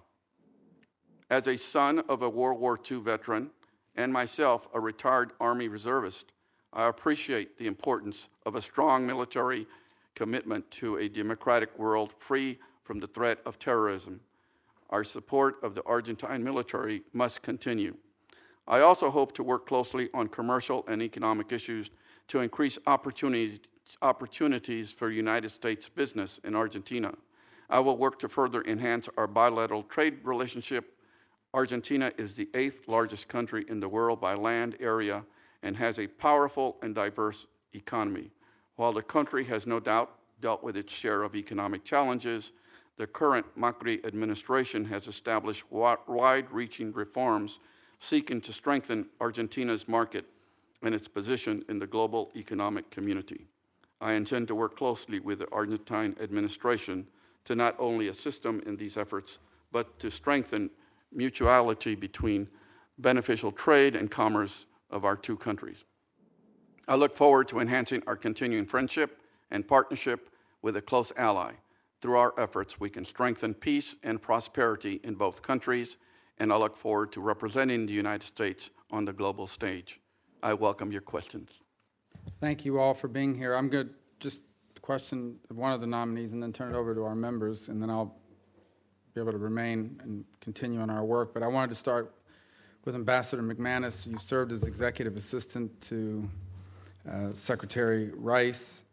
As 1.31 1.47
a 1.47 1.57
son 1.57 2.01
of 2.09 2.23
a 2.23 2.29
World 2.29 2.59
War 2.59 2.79
II 2.91 3.01
veteran 3.01 3.51
and 3.95 4.13
myself 4.13 4.69
a 4.75 4.81
retired 4.81 5.33
Army 5.41 5.69
reservist, 5.69 6.33
I 6.73 6.89
appreciate 6.89 7.59
the 7.59 7.67
importance 7.67 8.29
of 8.45 8.55
a 8.55 8.63
strong 8.63 9.07
military 9.07 9.67
commitment 10.15 10.71
to 10.73 10.97
a 10.97 11.09
democratic 11.09 11.79
world 11.79 12.13
free 12.19 12.59
from 12.89 13.01
the 13.01 13.07
threat 13.07 13.39
of 13.45 13.59
terrorism. 13.59 14.19
Our 14.89 15.05
support 15.05 15.57
of 15.63 15.75
the 15.75 15.85
Argentine 15.85 16.43
military 16.43 17.03
must 17.13 17.43
continue. 17.43 17.99
I 18.67 18.81
also 18.81 19.11
hope 19.11 19.35
to 19.35 19.43
work 19.43 19.67
closely 19.67 20.09
on 20.15 20.29
commercial 20.29 20.87
and 20.89 21.03
economic 21.03 21.53
issues 21.53 21.91
to 22.29 22.41
increase 22.41 22.79
opportunities, 22.87 23.61
opportunities 24.01 24.91
for 24.91 25.11
United 25.11 25.51
States 25.51 25.91
business 25.91 26.41
in 26.43 26.57
Argentina. 26.57 27.13
I 27.69 27.81
will 27.81 27.99
work 27.99 28.19
to 28.21 28.29
further 28.29 28.63
enhance 28.63 29.07
our 29.19 29.27
bilateral 29.27 29.83
trade 29.83 30.21
relationship. 30.25 30.97
Argentina 31.53 32.11
is 32.17 32.37
the 32.37 32.49
eighth 32.55 32.89
largest 32.89 33.29
country 33.29 33.67
in 33.69 33.81
the 33.81 33.89
world 33.91 34.19
by 34.19 34.33
land 34.33 34.77
area 34.81 35.27
and 35.63 35.77
has 35.77 35.99
a 35.99 36.07
powerful 36.07 36.79
and 36.81 36.95
diverse 36.95 37.49
economy. 37.75 38.31
While 38.77 38.95
the 38.95 39.03
country 39.03 39.45
has 39.45 39.67
no 39.67 39.79
doubt 39.79 40.15
dealt 40.41 40.65
with 40.65 40.79
its 40.79 40.95
share 40.95 41.23
of 41.23 41.37
economic 41.37 41.85
challenges, 41.85 42.53
the 42.99 43.07
current 43.07 43.47
Macri 43.57 44.05
administration 44.05 44.85
has 44.87 45.07
established 45.07 45.65
wide 45.71 46.51
reaching 46.51 46.93
reforms 46.93 47.61
seeking 48.01 48.41
to 48.41 48.53
strengthen 48.53 49.07
Argentina's 49.21 49.89
market 49.89 50.27
and 50.83 50.95
its 50.95 51.09
position 51.09 51.65
in 51.69 51.79
the 51.79 51.87
global 51.87 52.31
economic 52.37 52.91
community. 52.91 53.47
I 54.01 54.13
intend 54.13 54.49
to 54.49 54.55
work 54.55 54.77
closely 54.77 55.21
with 55.21 55.39
the 55.39 55.49
Argentine 55.51 56.17
administration 56.21 57.09
to 57.45 57.55
not 57.55 57.75
only 57.79 58.09
assist 58.09 58.43
them 58.43 58.63
in 58.67 58.77
these 58.77 58.97
efforts, 58.97 59.39
but 59.73 59.99
to 60.01 60.11
strengthen 60.11 60.71
mutuality 61.13 61.95
between 61.95 62.49
beneficial 62.99 63.53
trade 63.53 63.97
and 63.97 64.11
commerce 64.11 64.67
of 64.91 65.05
our 65.05 65.17
two 65.17 65.37
countries. 65.37 65.85
I 66.87 66.97
look 66.97 67.17
forward 67.17 67.49
to 67.49 67.61
enhancing 67.61 68.03
our 68.07 68.17
continuing 68.17 68.67
friendship 68.67 69.21
and 69.51 69.67
partnership 69.67 70.31
with 70.63 70.77
a 70.77 70.83
close 70.83 71.13
ally. 71.17 71.55
Through 72.01 72.17
our 72.17 72.35
efforts, 72.39 72.79
we 72.79 72.91
can 72.91 73.05
strengthen 73.05 73.55
peace 73.55 73.97
and 74.05 74.23
prosperity 74.23 75.01
in 75.03 75.17
both 75.17 75.43
countries, 75.43 75.97
and 76.39 76.53
I 76.53 76.57
look 76.57 76.77
forward 76.77 77.11
to 77.13 77.21
representing 77.21 77.87
the 77.87 77.93
United 77.93 78.25
States 78.25 78.71
on 78.91 79.05
the 79.05 79.13
global 79.13 79.49
stage. 79.49 80.01
I 80.41 80.55
welcome 80.55 80.93
your 80.93 81.01
questions. 81.01 81.61
Thank 82.41 82.65
you 82.65 82.79
all 82.79 82.95
for 82.95 83.09
being 83.09 83.35
here. 83.35 83.55
I'm 83.55 83.69
going 83.69 83.89
to 83.89 83.95
just 84.21 84.43
question 84.81 85.37
one 85.49 85.73
of 85.73 85.81
the 85.81 85.87
nominees 85.89 86.35
and 86.35 86.43
then 86.43 86.53
turn 86.53 86.73
it 86.73 86.79
over 86.79 86.95
to 86.95 87.03
our 87.03 87.17
members, 87.17 87.69
and 87.69 87.83
then 87.83 87.91
I'll 87.91 88.15
be 89.15 89.21
able 89.21 89.33
to 89.33 89.39
remain 89.39 90.01
and 90.05 90.25
continue 90.41 90.81
on 90.81 90.91
our 90.91 91.05
work. 91.05 91.35
But 91.35 91.43
I 91.43 91.49
wanted 91.49 91.71
to 91.71 91.75
start 91.75 92.15
with 92.85 92.95
Ambassador 92.95 93.43
McManus. 93.43 94.07
You 94.07 94.19
served 94.19 94.53
as 94.53 94.63
executive 94.63 95.17
assistant 95.17 95.81
to 95.83 96.31
uh, 97.11 97.29
Secretary 97.35 98.13
Rice 98.15 98.85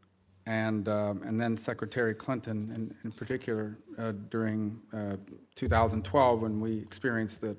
and, 0.46 0.88
um, 0.88 1.24
and 1.24 1.39
then 1.39 1.58
Secretary 1.58 2.14
Clinton, 2.14 2.72
in, 2.76 2.96
in 3.04 3.12
particular, 3.12 3.78
uh, 3.98 4.14
during 4.30 4.80
uh, 4.93 5.18
2012 5.56 6.41
when 6.41 6.60
we 6.60 6.78
experienced 6.78 7.41
the 7.41 7.58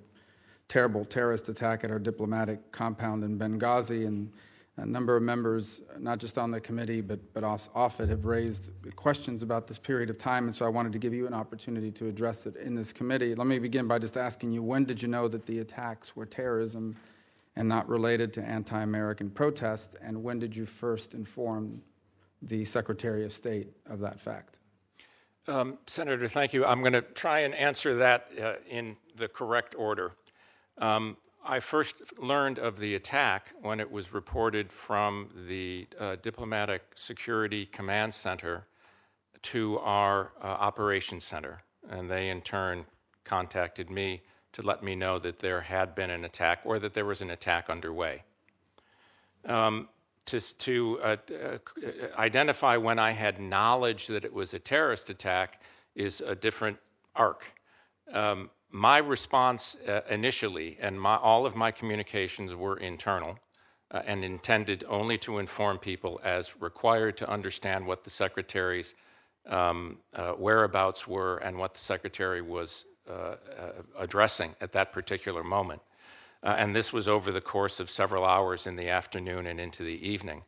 terrible 0.68 1.04
terrorist 1.04 1.48
attack 1.48 1.84
at 1.84 1.90
our 1.90 1.98
diplomatic 1.98 2.70
compound 2.72 3.24
in 3.24 3.38
Benghazi. 3.38 4.06
And 4.06 4.30
a 4.76 4.86
number 4.86 5.16
of 5.16 5.22
members, 5.22 5.80
not 5.98 6.18
just 6.18 6.38
on 6.38 6.50
the 6.50 6.60
committee, 6.60 7.00
but, 7.00 7.18
but 7.32 7.42
off 7.42 8.00
it, 8.00 8.08
have 8.08 8.24
raised 8.24 8.70
questions 8.94 9.42
about 9.42 9.66
this 9.66 9.78
period 9.78 10.10
of 10.10 10.18
time. 10.18 10.44
And 10.44 10.54
so 10.54 10.66
I 10.66 10.68
wanted 10.68 10.92
to 10.92 10.98
give 10.98 11.14
you 11.14 11.26
an 11.26 11.34
opportunity 11.34 11.90
to 11.92 12.08
address 12.08 12.46
it 12.46 12.56
in 12.56 12.74
this 12.74 12.92
committee. 12.92 13.34
Let 13.34 13.46
me 13.46 13.58
begin 13.58 13.88
by 13.88 13.98
just 13.98 14.16
asking 14.16 14.52
you 14.52 14.62
when 14.62 14.84
did 14.84 15.00
you 15.00 15.08
know 15.08 15.28
that 15.28 15.46
the 15.46 15.60
attacks 15.60 16.14
were 16.14 16.26
terrorism 16.26 16.94
and 17.56 17.68
not 17.68 17.88
related 17.88 18.32
to 18.34 18.42
anti 18.42 18.80
American 18.80 19.30
protests? 19.30 19.94
And 19.94 20.22
when 20.22 20.38
did 20.38 20.54
you 20.54 20.66
first 20.66 21.14
inform 21.14 21.80
the 22.46 22.64
Secretary 22.64 23.24
of 23.24 23.32
State 23.32 23.68
of 23.86 24.00
that 24.00 24.20
fact? 24.20 24.58
Um, 25.48 25.78
Senator, 25.86 26.26
thank 26.28 26.52
you. 26.52 26.64
I'm 26.64 26.80
going 26.80 26.92
to 26.92 27.02
try 27.02 27.40
and 27.40 27.54
answer 27.54 27.96
that 27.96 28.30
uh, 28.40 28.54
in 28.68 28.96
the 29.14 29.28
correct 29.28 29.74
order. 29.78 30.12
Um, 30.78 31.16
I 31.44 31.60
first 31.60 32.18
learned 32.18 32.58
of 32.58 32.80
the 32.80 32.96
attack 32.96 33.52
when 33.60 33.78
it 33.78 33.90
was 33.90 34.12
reported 34.12 34.72
from 34.72 35.30
the 35.46 35.86
uh, 35.98 36.16
Diplomatic 36.20 36.82
Security 36.96 37.66
Command 37.66 38.14
Center 38.14 38.66
to 39.42 39.78
our 39.78 40.32
uh, 40.42 40.46
operations 40.46 41.24
center, 41.24 41.62
and 41.88 42.10
they 42.10 42.28
in 42.28 42.40
turn 42.40 42.86
contacted 43.22 43.90
me 43.90 44.22
to 44.52 44.62
let 44.62 44.82
me 44.82 44.96
know 44.96 45.20
that 45.20 45.38
there 45.38 45.60
had 45.60 45.94
been 45.94 46.10
an 46.10 46.24
attack 46.24 46.62
or 46.64 46.80
that 46.80 46.94
there 46.94 47.04
was 47.04 47.20
an 47.20 47.30
attack 47.30 47.70
underway. 47.70 48.24
Um, 49.44 49.88
to, 50.26 50.40
to 50.40 50.98
uh, 51.02 51.16
uh, 51.32 51.58
identify 52.18 52.76
when 52.76 52.98
I 52.98 53.12
had 53.12 53.40
knowledge 53.40 54.08
that 54.08 54.24
it 54.24 54.32
was 54.32 54.54
a 54.54 54.58
terrorist 54.58 55.08
attack 55.10 55.62
is 55.94 56.20
a 56.20 56.34
different 56.34 56.78
arc. 57.14 57.54
Um, 58.12 58.50
my 58.70 58.98
response 58.98 59.76
uh, 59.88 60.00
initially 60.10 60.76
and 60.80 61.00
my, 61.00 61.16
all 61.16 61.46
of 61.46 61.56
my 61.56 61.70
communications 61.70 62.54
were 62.54 62.76
internal 62.76 63.38
uh, 63.90 64.02
and 64.06 64.24
intended 64.24 64.84
only 64.88 65.16
to 65.18 65.38
inform 65.38 65.78
people 65.78 66.20
as 66.24 66.60
required 66.60 67.16
to 67.18 67.30
understand 67.30 67.86
what 67.86 68.04
the 68.04 68.10
secretary's 68.10 68.94
um, 69.46 69.98
uh, 70.14 70.32
whereabouts 70.32 71.06
were 71.06 71.38
and 71.38 71.56
what 71.56 71.72
the 71.74 71.80
secretary 71.80 72.42
was 72.42 72.84
uh, 73.08 73.36
addressing 73.96 74.54
at 74.60 74.72
that 74.72 74.92
particular 74.92 75.44
moment. 75.44 75.80
Uh, 76.42 76.54
and 76.58 76.76
this 76.76 76.92
was 76.92 77.08
over 77.08 77.32
the 77.32 77.40
course 77.40 77.80
of 77.80 77.90
several 77.90 78.24
hours 78.24 78.66
in 78.66 78.76
the 78.76 78.88
afternoon 78.88 79.46
and 79.46 79.58
into 79.58 79.82
the 79.82 80.08
evening. 80.08 80.42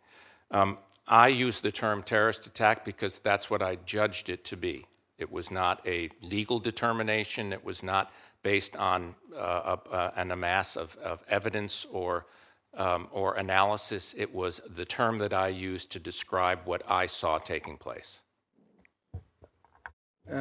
Um, 0.51 0.78
I 1.07 1.28
use 1.28 1.61
the 1.61 1.72
term 1.72 2.03
terrorist 2.03 2.47
attack 2.47 2.84
because 2.84 3.18
that's 3.18 3.51
what 3.51 3.62
I 3.62 3.76
judged 3.76 4.28
it 4.28 4.45
to 4.47 4.57
be. 4.57 4.86
It 5.16 5.32
was 5.32 5.51
not 5.51 5.80
a 5.86 6.11
legal 6.22 6.61
determination. 6.61 7.53
It 7.53 7.64
was 7.64 7.82
not 7.82 8.12
based 8.43 8.76
on 8.76 9.16
uh, 9.34 9.76
uh, 9.91 10.11
an 10.14 10.30
amass 10.30 10.76
of, 10.76 10.97
of 10.99 11.24
evidence 11.28 11.86
or, 11.91 12.26
um, 12.74 13.09
or 13.11 13.34
analysis. 13.34 14.14
It 14.16 14.32
was 14.32 14.61
the 14.68 14.84
term 14.84 15.18
that 15.18 15.32
I 15.32 15.49
used 15.49 15.91
to 15.93 15.99
describe 15.99 16.61
what 16.64 16.82
I 16.89 17.07
saw 17.07 17.39
taking 17.39 17.76
place. 17.76 18.22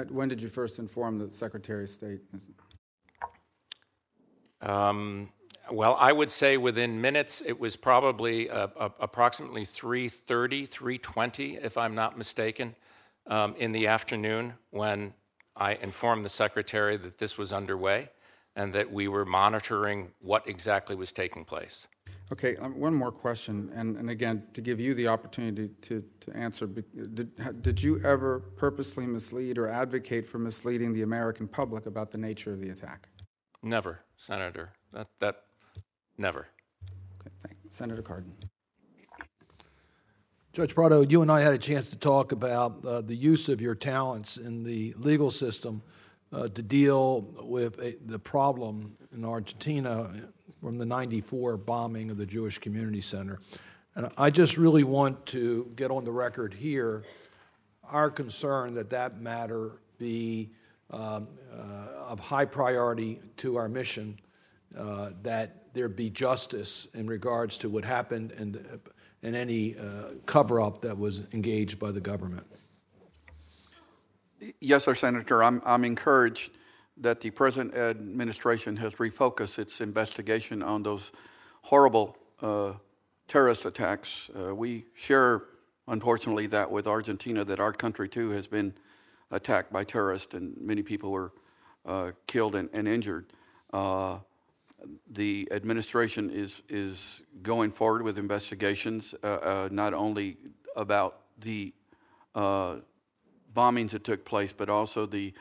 When 0.09 0.27
did 0.27 0.41
you 0.41 0.49
first 0.49 0.79
inform 0.79 1.17
the 1.17 1.31
Secretary 1.31 1.85
of 1.85 1.89
State? 1.89 2.19
Um, 4.61 5.29
well, 5.71 5.95
I 5.99 6.11
would 6.11 6.31
say 6.31 6.57
within 6.57 7.01
minutes. 7.01 7.41
It 7.45 7.59
was 7.59 7.75
probably 7.75 8.49
uh, 8.49 8.67
uh, 8.77 8.89
approximately 8.99 9.65
3:30, 9.65 10.67
3:20, 10.67 11.63
if 11.63 11.77
I'm 11.77 11.95
not 11.95 12.17
mistaken 12.17 12.75
um, 13.27 13.55
in 13.57 13.71
the 13.71 13.87
afternoon 13.87 14.53
when 14.71 15.13
I 15.55 15.75
informed 15.75 16.25
the 16.25 16.29
secretary 16.29 16.97
that 16.97 17.17
this 17.17 17.37
was 17.37 17.51
underway 17.51 18.09
and 18.55 18.73
that 18.73 18.91
we 18.91 19.07
were 19.07 19.25
monitoring 19.25 20.11
what 20.19 20.47
exactly 20.47 20.95
was 20.95 21.11
taking 21.11 21.45
place. 21.45 21.87
Okay, 22.31 22.57
um, 22.57 22.77
one 22.77 22.93
more 22.93 23.11
question, 23.11 23.71
and, 23.73 23.95
and 23.95 24.09
again, 24.09 24.43
to 24.53 24.61
give 24.61 24.79
you 24.79 24.93
the 24.93 25.07
opportunity 25.07 25.69
to, 25.81 26.03
to 26.19 26.35
answer. 26.35 26.67
Did, 26.67 27.61
did 27.61 27.81
you 27.81 28.01
ever 28.03 28.39
purposely 28.39 29.05
mislead 29.05 29.57
or 29.57 29.67
advocate 29.67 30.27
for 30.27 30.37
misleading 30.37 30.91
the 30.91 31.03
American 31.03 31.47
public 31.47 31.85
about 31.85 32.11
the 32.11 32.17
nature 32.17 32.51
of 32.51 32.59
the 32.59 32.69
attack? 32.69 33.07
Never, 33.63 34.01
Senator. 34.17 34.73
That, 34.91 35.07
that, 35.19 35.43
never. 36.17 36.47
Okay, 37.21 37.31
thank 37.41 37.57
you. 37.63 37.69
Senator 37.69 38.01
Cardin. 38.01 38.31
Judge 40.53 40.73
Prado, 40.73 41.01
you 41.01 41.21
and 41.21 41.31
I 41.31 41.41
had 41.41 41.53
a 41.53 41.57
chance 41.59 41.89
to 41.91 41.95
talk 41.95 42.31
about 42.31 42.83
uh, 42.83 43.01
the 43.01 43.15
use 43.15 43.47
of 43.47 43.61
your 43.61 43.75
talents 43.75 44.37
in 44.37 44.63
the 44.63 44.93
legal 44.97 45.29
system 45.29 45.83
uh, 46.33 46.47
to 46.47 46.61
deal 46.63 47.21
with 47.43 47.79
a, 47.79 47.95
the 48.05 48.17
problem 48.17 48.97
in 49.13 49.23
Argentina 49.23 50.09
from 50.59 50.77
the 50.77 50.85
94 50.85 51.57
bombing 51.57 52.09
of 52.09 52.17
the 52.17 52.25
Jewish 52.25 52.57
Community 52.57 53.01
Center. 53.01 53.39
And 53.95 54.09
I 54.17 54.31
just 54.31 54.57
really 54.57 54.83
want 54.83 55.27
to 55.27 55.71
get 55.75 55.91
on 55.91 56.05
the 56.05 56.11
record 56.11 56.53
here 56.53 57.03
our 57.89 58.09
concern 58.09 58.73
that 58.73 58.89
that 58.89 59.21
matter 59.21 59.81
be 59.97 60.51
um, 60.89 61.27
uh, 61.51 62.07
of 62.07 62.19
high 62.19 62.45
priority 62.45 63.19
to 63.37 63.57
our 63.57 63.69
mission, 63.69 64.19
uh, 64.77 65.11
that 65.23 65.73
there 65.73 65.89
be 65.89 66.09
justice 66.09 66.87
in 66.93 67.07
regards 67.07 67.57
to 67.59 67.69
what 67.69 67.85
happened 67.85 68.31
and, 68.31 68.79
and 69.23 69.35
any 69.35 69.77
uh, 69.77 70.13
cover 70.25 70.61
up 70.61 70.81
that 70.81 70.97
was 70.97 71.31
engaged 71.33 71.79
by 71.79 71.91
the 71.91 72.01
government. 72.01 72.45
Yes, 74.59 74.85
sir, 74.85 74.95
Senator. 74.95 75.43
I'm, 75.43 75.61
I'm 75.65 75.83
encouraged 75.83 76.51
that 76.97 77.21
the 77.21 77.29
present 77.29 77.75
administration 77.75 78.77
has 78.77 78.95
refocused 78.95 79.59
its 79.59 79.81
investigation 79.81 80.63
on 80.63 80.83
those 80.83 81.11
horrible 81.61 82.17
uh, 82.41 82.73
terrorist 83.27 83.65
attacks. 83.65 84.29
Uh, 84.35 84.55
we 84.55 84.85
share, 84.95 85.43
unfortunately, 85.87 86.47
that 86.47 86.71
with 86.71 86.87
Argentina, 86.87 87.43
that 87.45 87.59
our 87.59 87.73
country 87.73 88.09
too 88.09 88.29
has 88.31 88.47
been 88.47 88.73
attacked 89.31 89.71
by 89.71 89.83
terrorists 89.83 90.33
and 90.33 90.55
many 90.59 90.81
people 90.81 91.11
were 91.11 91.33
uh, 91.85 92.11
killed 92.25 92.55
and, 92.55 92.69
and 92.73 92.87
injured. 92.87 93.25
Uh, 94.81 94.87
the 95.11 95.47
administration 95.51 96.29
is, 96.29 96.61
is 96.69 97.23
going 97.41 97.71
forward 97.71 98.03
with 98.03 98.17
investigations, 98.17 99.15
uh, 99.23 99.27
uh, 99.27 99.69
not 99.71 99.93
only 99.93 100.37
about 100.75 101.21
the 101.39 101.73
bombings 102.35 103.91
that 103.91 104.03
took 104.03 104.23
place, 104.23 104.53
but 104.53 104.69
also 104.69 105.05
the 105.07 105.33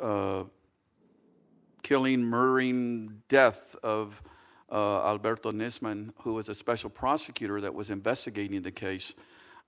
uh, 0.00 0.44
killing, 1.82 2.22
murdering, 2.22 3.22
death 3.28 3.76
of 3.82 4.22
uh, 4.70 5.06
Alberto 5.06 5.52
Nisman, 5.52 6.12
who 6.22 6.34
was 6.34 6.48
a 6.48 6.54
special 6.54 6.90
prosecutor 6.90 7.60
that 7.60 7.74
was 7.74 7.90
investigating 7.90 8.62
the 8.62 8.70
case 8.70 9.14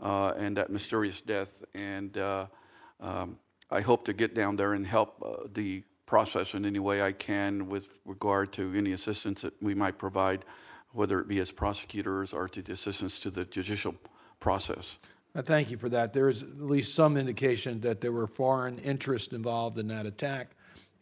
uh, 0.00 0.32
and 0.36 0.56
that 0.56 0.70
mysterious 0.70 1.20
death. 1.20 1.62
And 1.74 2.16
uh, 2.16 2.46
um, 3.00 3.38
I 3.70 3.80
hope 3.80 4.04
to 4.06 4.12
get 4.12 4.34
down 4.34 4.56
there 4.56 4.74
and 4.74 4.86
help 4.86 5.22
uh, 5.24 5.48
the 5.52 5.82
process 6.12 6.52
in 6.52 6.66
any 6.66 6.78
way 6.78 7.00
I 7.00 7.12
can 7.12 7.70
with 7.70 7.88
regard 8.04 8.52
to 8.52 8.74
any 8.76 8.92
assistance 8.92 9.40
that 9.40 9.54
we 9.62 9.74
might 9.74 9.96
provide, 9.96 10.44
whether 10.90 11.18
it 11.20 11.26
be 11.26 11.38
as 11.38 11.50
prosecutors 11.50 12.34
or 12.34 12.48
to 12.48 12.60
the 12.60 12.72
assistance 12.72 13.18
to 13.20 13.30
the 13.30 13.46
judicial 13.46 13.94
process. 14.38 14.98
I 15.34 15.40
thank 15.40 15.70
you 15.70 15.78
for 15.78 15.88
that. 15.88 16.12
There 16.12 16.28
is 16.28 16.42
at 16.42 16.60
least 16.60 16.94
some 16.94 17.16
indication 17.16 17.80
that 17.80 18.02
there 18.02 18.12
were 18.12 18.26
foreign 18.26 18.76
interests 18.80 19.32
involved 19.32 19.78
in 19.78 19.88
that 19.88 20.04
attack 20.04 20.50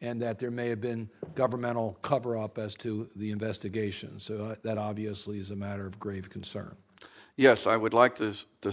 and 0.00 0.22
that 0.22 0.38
there 0.38 0.52
may 0.52 0.68
have 0.68 0.80
been 0.80 1.10
governmental 1.34 1.98
cover 2.02 2.38
up 2.38 2.56
as 2.56 2.76
to 2.76 3.10
the 3.16 3.32
investigation. 3.32 4.16
So 4.20 4.44
uh, 4.44 4.54
that 4.62 4.78
obviously 4.78 5.40
is 5.40 5.50
a 5.50 5.56
matter 5.56 5.88
of 5.88 5.98
grave 5.98 6.30
concern. 6.30 6.76
Yes, 7.34 7.66
I 7.66 7.76
would 7.76 7.94
like 7.94 8.14
to, 8.14 8.32
to, 8.60 8.72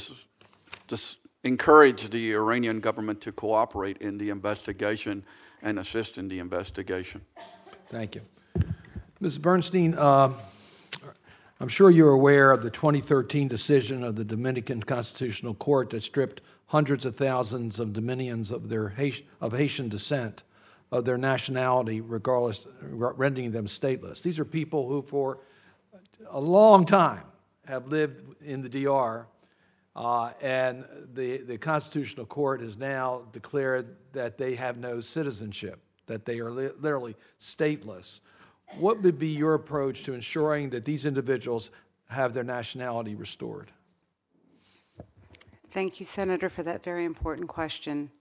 to 0.89 0.97
encourage 1.43 2.11
the 2.11 2.35
Iranian 2.35 2.79
government 2.79 3.21
to 3.21 3.31
cooperate 3.31 3.97
in 3.97 4.19
the 4.19 4.29
investigation 4.29 5.25
and 5.61 5.79
assist 5.79 6.17
in 6.17 6.27
the 6.27 6.39
investigation. 6.39 7.21
Thank 7.89 8.15
you. 8.15 8.21
Ms. 9.19 9.37
Bernstein, 9.37 9.93
uh, 9.95 10.31
I'm 11.59 11.69
sure 11.69 11.89
you're 11.89 12.11
aware 12.11 12.51
of 12.51 12.61
the 12.61 12.69
2013 12.69 13.47
decision 13.47 14.03
of 14.03 14.15
the 14.15 14.23
Dominican 14.23 14.83
Constitutional 14.83 15.55
Court 15.55 15.89
that 15.89 16.03
stripped 16.03 16.41
hundreds 16.67 17.05
of 17.05 17.15
thousands 17.15 17.79
of 17.79 17.93
Dominicans 17.93 18.51
of 18.51 18.69
their 18.69 18.93
of 19.41 19.53
Haitian 19.53 19.89
descent 19.89 20.43
of 20.91 21.03
their 21.03 21.17
nationality, 21.17 22.01
regardless, 22.01 22.67
rendering 22.81 23.51
them 23.51 23.65
stateless. 23.65 24.21
These 24.21 24.39
are 24.39 24.45
people 24.45 24.87
who, 24.87 25.01
for 25.01 25.39
a 26.29 26.39
long 26.39 26.85
time, 26.85 27.23
have 27.65 27.87
lived 27.87 28.23
in 28.41 28.61
the 28.61 28.69
DR, 28.69 29.27
uh, 29.97 30.31
and 30.41 30.85
the, 31.15 31.37
the 31.37 31.57
Constitutional 31.57 32.27
Court 32.27 32.61
has 32.61 32.77
now 32.77 33.23
declared 33.31 33.95
that 34.13 34.37
they 34.37 34.53
have 34.53 34.77
no 34.77 35.01
citizenship, 35.01 35.79
that 36.05 36.23
they 36.23 36.39
are 36.39 36.51
li- 36.51 36.69
literally 36.79 37.15
stateless. 37.39 38.21
What 38.77 39.01
would 39.01 39.17
be 39.17 39.29
your 39.29 39.55
approach 39.55 40.03
to 40.03 40.13
ensuring 40.13 40.69
that 40.69 40.85
these 40.85 41.07
individuals 41.07 41.71
have 42.09 42.35
their 42.35 42.43
nationality 42.43 43.15
restored? 43.15 43.71
Thank 45.71 45.99
you, 45.99 46.05
Senator, 46.05 46.47
for 46.47 46.61
that 46.61 46.83
very 46.83 47.03
important 47.03 47.47
question. 47.47 48.11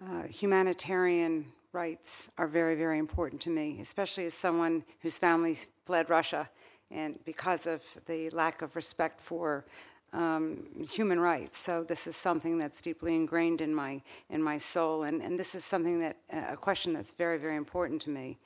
Uh, 0.00 0.22
humanitarian 0.28 1.46
rights 1.72 2.30
are 2.38 2.46
very, 2.46 2.76
very 2.76 2.98
important 2.98 3.40
to 3.42 3.50
me, 3.50 3.78
especially 3.80 4.26
as 4.26 4.34
someone 4.34 4.84
whose 5.00 5.18
family 5.18 5.56
fled 5.84 6.08
Russia 6.08 6.48
and 6.90 7.18
because 7.24 7.66
of 7.66 7.82
the 8.06 8.30
lack 8.30 8.62
of 8.62 8.76
respect 8.76 9.20
for 9.20 9.64
um, 10.12 10.66
human 10.90 11.20
rights. 11.20 11.58
So 11.58 11.84
this 11.84 12.06
is 12.06 12.16
something 12.16 12.58
that's 12.58 12.82
deeply 12.82 13.14
ingrained 13.14 13.60
in 13.60 13.74
my 13.74 14.02
in 14.28 14.42
my 14.42 14.58
soul, 14.58 15.04
and, 15.04 15.22
and 15.22 15.38
this 15.38 15.54
is 15.54 15.64
something 15.64 16.00
that 16.00 16.16
a 16.30 16.56
question 16.56 16.92
that's 16.92 17.12
very, 17.12 17.38
very 17.38 17.56
important 17.56 18.02
to 18.02 18.10
me. 18.10 18.38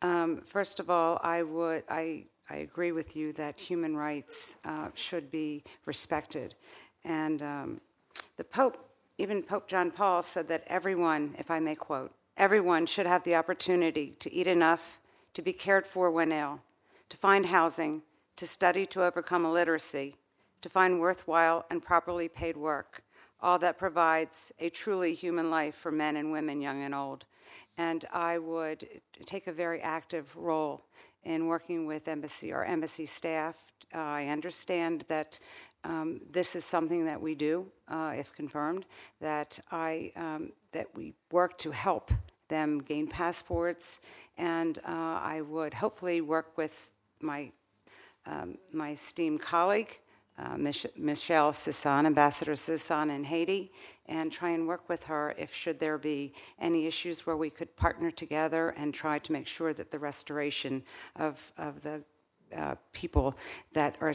Um, 0.00 0.42
first 0.44 0.80
of 0.80 0.90
all, 0.90 1.20
I 1.22 1.42
would 1.42 1.84
I 1.88 2.24
I 2.48 2.56
agree 2.56 2.92
with 2.92 3.16
you 3.16 3.32
that 3.34 3.60
human 3.60 3.96
rights 3.96 4.56
uh, 4.64 4.88
should 4.94 5.30
be 5.30 5.64
respected, 5.86 6.54
and 7.04 7.42
um, 7.42 7.80
the 8.36 8.44
Pope, 8.44 8.78
even 9.18 9.42
Pope 9.42 9.68
John 9.68 9.90
Paul, 9.90 10.22
said 10.22 10.48
that 10.48 10.64
everyone, 10.66 11.34
if 11.38 11.50
I 11.50 11.60
may 11.60 11.74
quote, 11.74 12.12
everyone 12.36 12.86
should 12.86 13.06
have 13.06 13.22
the 13.24 13.34
opportunity 13.34 14.14
to 14.18 14.32
eat 14.32 14.46
enough, 14.46 15.00
to 15.34 15.42
be 15.42 15.52
cared 15.52 15.86
for 15.86 16.10
when 16.10 16.32
ill, 16.32 16.60
to 17.08 17.16
find 17.16 17.46
housing, 17.46 18.02
to 18.36 18.46
study 18.46 18.86
to 18.86 19.04
overcome 19.04 19.44
illiteracy, 19.44 20.16
to 20.62 20.68
find 20.68 21.00
worthwhile 21.00 21.66
and 21.70 21.82
properly 21.82 22.28
paid 22.28 22.56
work, 22.56 23.02
all 23.40 23.58
that 23.58 23.78
provides 23.78 24.52
a 24.58 24.70
truly 24.70 25.14
human 25.14 25.50
life 25.50 25.74
for 25.74 25.92
men 25.92 26.16
and 26.16 26.32
women, 26.32 26.60
young 26.60 26.82
and 26.82 26.94
old 26.94 27.26
and 27.78 28.04
I 28.12 28.38
would 28.38 28.86
take 29.24 29.46
a 29.46 29.52
very 29.52 29.80
active 29.80 30.34
role 30.36 30.84
in 31.24 31.46
working 31.46 31.86
with 31.86 32.08
embassy 32.08 32.52
or 32.52 32.64
embassy 32.64 33.06
staff. 33.06 33.72
Uh, 33.94 33.98
I 33.98 34.26
understand 34.26 35.04
that 35.08 35.38
um, 35.84 36.20
this 36.30 36.54
is 36.54 36.64
something 36.64 37.06
that 37.06 37.20
we 37.20 37.34
do, 37.34 37.66
uh, 37.88 38.12
if 38.16 38.32
confirmed. 38.32 38.86
That 39.20 39.58
I 39.70 40.12
um, 40.16 40.52
that 40.72 40.86
we 40.94 41.14
work 41.30 41.58
to 41.58 41.70
help 41.70 42.10
them 42.48 42.80
gain 42.80 43.08
passports, 43.08 44.00
and 44.38 44.78
uh, 44.78 45.18
I 45.22 45.40
would 45.40 45.74
hopefully 45.74 46.20
work 46.20 46.56
with 46.56 46.90
my 47.20 47.50
um, 48.26 48.58
my 48.72 48.90
esteemed 48.90 49.40
colleague, 49.40 49.98
uh, 50.38 50.56
Mich- 50.56 50.86
Michele 50.96 51.52
Sison, 51.52 52.06
Ambassador 52.06 52.52
Sison 52.52 53.14
in 53.14 53.24
Haiti, 53.24 53.70
and 54.06 54.32
try 54.32 54.50
and 54.50 54.66
work 54.66 54.88
with 54.88 55.04
her 55.04 55.34
if 55.38 55.54
should 55.54 55.78
there 55.78 55.98
be 55.98 56.32
any 56.60 56.86
issues 56.86 57.26
where 57.26 57.36
we 57.36 57.50
could 57.50 57.74
partner 57.76 58.10
together 58.10 58.70
and 58.70 58.92
try 58.92 59.18
to 59.18 59.32
make 59.32 59.46
sure 59.46 59.72
that 59.72 59.90
the 59.90 59.98
restoration 59.98 60.82
of, 61.16 61.52
of 61.56 61.82
the 61.82 62.02
uh, 62.56 62.74
people 62.92 63.36
that 63.72 63.96
are 64.00 64.14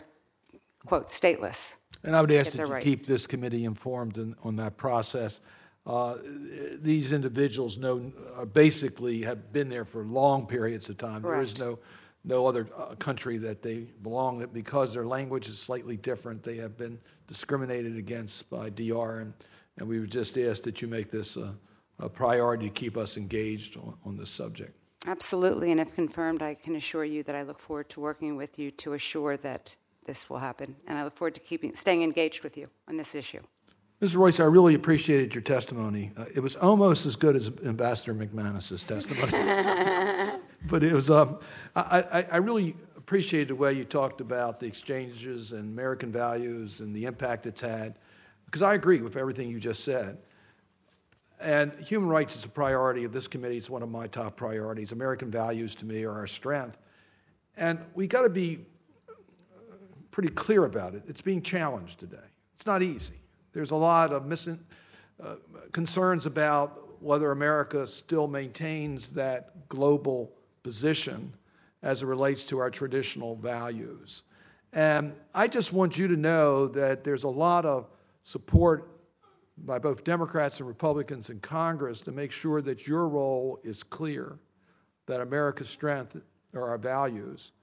quote 0.85 1.07
stateless 1.07 1.77
and 2.03 2.15
i 2.15 2.21
would 2.21 2.31
ask 2.31 2.51
that 2.51 2.67
you 2.67 2.73
rights. 2.73 2.83
keep 2.83 3.05
this 3.05 3.25
committee 3.25 3.65
informed 3.65 4.17
in, 4.17 4.35
on 4.43 4.55
that 4.55 4.77
process 4.77 5.39
uh, 5.87 6.17
these 6.81 7.11
individuals 7.11 7.77
know 7.77 8.11
uh, 8.35 8.45
basically 8.45 9.21
have 9.21 9.51
been 9.51 9.69
there 9.69 9.85
for 9.85 10.03
long 10.03 10.45
periods 10.45 10.87
of 10.89 10.97
time 10.97 11.21
Correct. 11.21 11.23
there 11.23 11.41
is 11.41 11.57
no 11.57 11.79
no 12.27 12.45
other 12.45 12.67
uh, 12.77 12.93
country 12.95 13.37
that 13.37 13.61
they 13.61 13.87
belong 14.03 14.37
that 14.39 14.53
because 14.53 14.93
their 14.93 15.05
language 15.05 15.47
is 15.47 15.57
slightly 15.57 15.97
different 15.97 16.43
they 16.43 16.57
have 16.57 16.77
been 16.77 16.99
discriminated 17.27 17.97
against 17.97 18.49
by 18.49 18.69
dr 18.69 19.19
and 19.19 19.33
and 19.77 19.87
we 19.87 19.99
would 19.99 20.11
just 20.11 20.37
ask 20.37 20.63
that 20.63 20.81
you 20.81 20.87
make 20.87 21.11
this 21.11 21.37
a, 21.37 21.55
a 21.99 22.09
priority 22.09 22.67
to 22.67 22.73
keep 22.73 22.97
us 22.97 23.17
engaged 23.17 23.77
on, 23.77 23.95
on 24.05 24.17
this 24.17 24.29
subject. 24.29 24.73
Absolutely, 25.05 25.71
and 25.71 25.79
if 25.79 25.93
confirmed, 25.95 26.41
I 26.41 26.55
can 26.55 26.75
assure 26.75 27.05
you 27.05 27.23
that 27.23 27.35
I 27.35 27.43
look 27.43 27.59
forward 27.59 27.89
to 27.89 27.99
working 27.99 28.35
with 28.35 28.59
you 28.59 28.71
to 28.71 28.93
assure 28.93 29.37
that 29.37 29.75
this 30.05 30.29
will 30.29 30.39
happen, 30.39 30.75
and 30.87 30.97
I 30.97 31.03
look 31.03 31.15
forward 31.15 31.35
to 31.35 31.41
keeping 31.41 31.75
staying 31.75 32.01
engaged 32.01 32.43
with 32.43 32.57
you 32.57 32.69
on 32.87 32.97
this 32.97 33.13
issue. 33.13 33.41
Mr. 34.01 34.17
Royce, 34.17 34.39
I 34.39 34.45
really 34.45 34.75
appreciated 34.75 35.33
your 35.33 35.41
testimony. 35.41 36.11
Uh, 36.17 36.25
it 36.33 36.39
was 36.39 36.55
almost 36.55 37.05
as 37.05 37.15
good 37.15 37.35
as 37.35 37.51
Ambassador 37.65 38.13
McManus's 38.13 38.83
testimony, 38.83 39.31
but 40.65 40.83
it 40.83 40.93
was. 40.93 41.09
Um, 41.09 41.39
I, 41.75 42.01
I, 42.11 42.27
I 42.33 42.37
really 42.37 42.75
appreciated 42.97 43.49
the 43.49 43.55
way 43.55 43.73
you 43.73 43.85
talked 43.85 44.19
about 44.21 44.59
the 44.59 44.65
exchanges 44.65 45.53
and 45.53 45.71
American 45.71 46.11
values 46.11 46.81
and 46.81 46.95
the 46.95 47.05
impact 47.05 47.45
it's 47.45 47.61
had 47.61 47.95
because 48.45 48.61
I 48.61 48.73
agree 48.73 49.01
with 49.01 49.15
everything 49.15 49.49
you 49.49 49.59
just 49.59 49.83
said. 49.83 50.17
and 51.39 51.71
human 51.79 52.09
rights 52.09 52.35
is 52.35 52.45
a 52.45 52.49
priority 52.49 53.03
of 53.03 53.11
this 53.13 53.27
committee. 53.27 53.57
It's 53.57 53.69
one 53.69 53.83
of 53.83 53.89
my 53.89 54.07
top 54.07 54.35
priorities. 54.35 54.91
American 54.91 55.29
values 55.29 55.75
to 55.75 55.85
me 55.85 56.03
are 56.03 56.11
our 56.13 56.27
strength. 56.27 56.77
And 57.55 57.79
we 57.93 58.07
got 58.07 58.23
to 58.23 58.29
be 58.29 58.65
pretty 60.11 60.29
clear 60.29 60.65
about 60.65 60.95
it. 60.95 61.03
It's 61.07 61.21
being 61.21 61.41
challenged 61.41 61.99
today. 61.99 62.17
It's 62.55 62.65
not 62.65 62.81
easy. 62.81 63.21
There's 63.53 63.71
a 63.71 63.75
lot 63.75 64.11
of 64.11 64.25
mis- 64.25 64.49
uh, 64.49 65.35
concerns 65.71 66.25
about 66.25 67.01
whether 67.01 67.31
America 67.31 67.85
still 67.85 68.27
maintains 68.27 69.11
that 69.11 69.69
global 69.69 70.31
position 70.67 71.33
as 71.81 72.03
it 72.03 72.07
relates 72.07 72.43
to 72.43 72.57
our 72.57 72.69
traditional 72.69 73.37
values. 73.37 74.23
And 74.73 75.13
I 75.33 75.47
just 75.47 75.71
want 75.71 75.97
you 75.97 76.09
to 76.09 76.17
know 76.17 76.67
that 76.67 77.05
there's 77.05 77.23
a 77.23 77.29
lot 77.29 77.65
of 77.65 77.87
support 78.21 78.91
by 79.59 79.79
both 79.79 80.03
Democrats 80.03 80.59
and 80.59 80.67
Republicans 80.67 81.29
in 81.29 81.39
Congress 81.39 82.01
to 82.01 82.11
make 82.11 82.33
sure 82.33 82.61
that 82.61 82.85
your 82.85 83.07
role 83.07 83.61
is 83.63 83.81
clear, 83.81 84.39
that 85.05 85.21
America's 85.21 85.69
strength 85.69 86.17
are 86.53 86.67
our 86.67 86.77
values, 86.77 87.53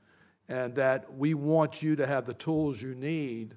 and 0.49 0.75
that 0.75 1.15
we 1.15 1.35
want 1.35 1.83
you 1.83 1.97
to 1.97 2.07
have 2.07 2.25
the 2.25 2.33
tools 2.33 2.81
you 2.81 2.95
need 2.95 3.55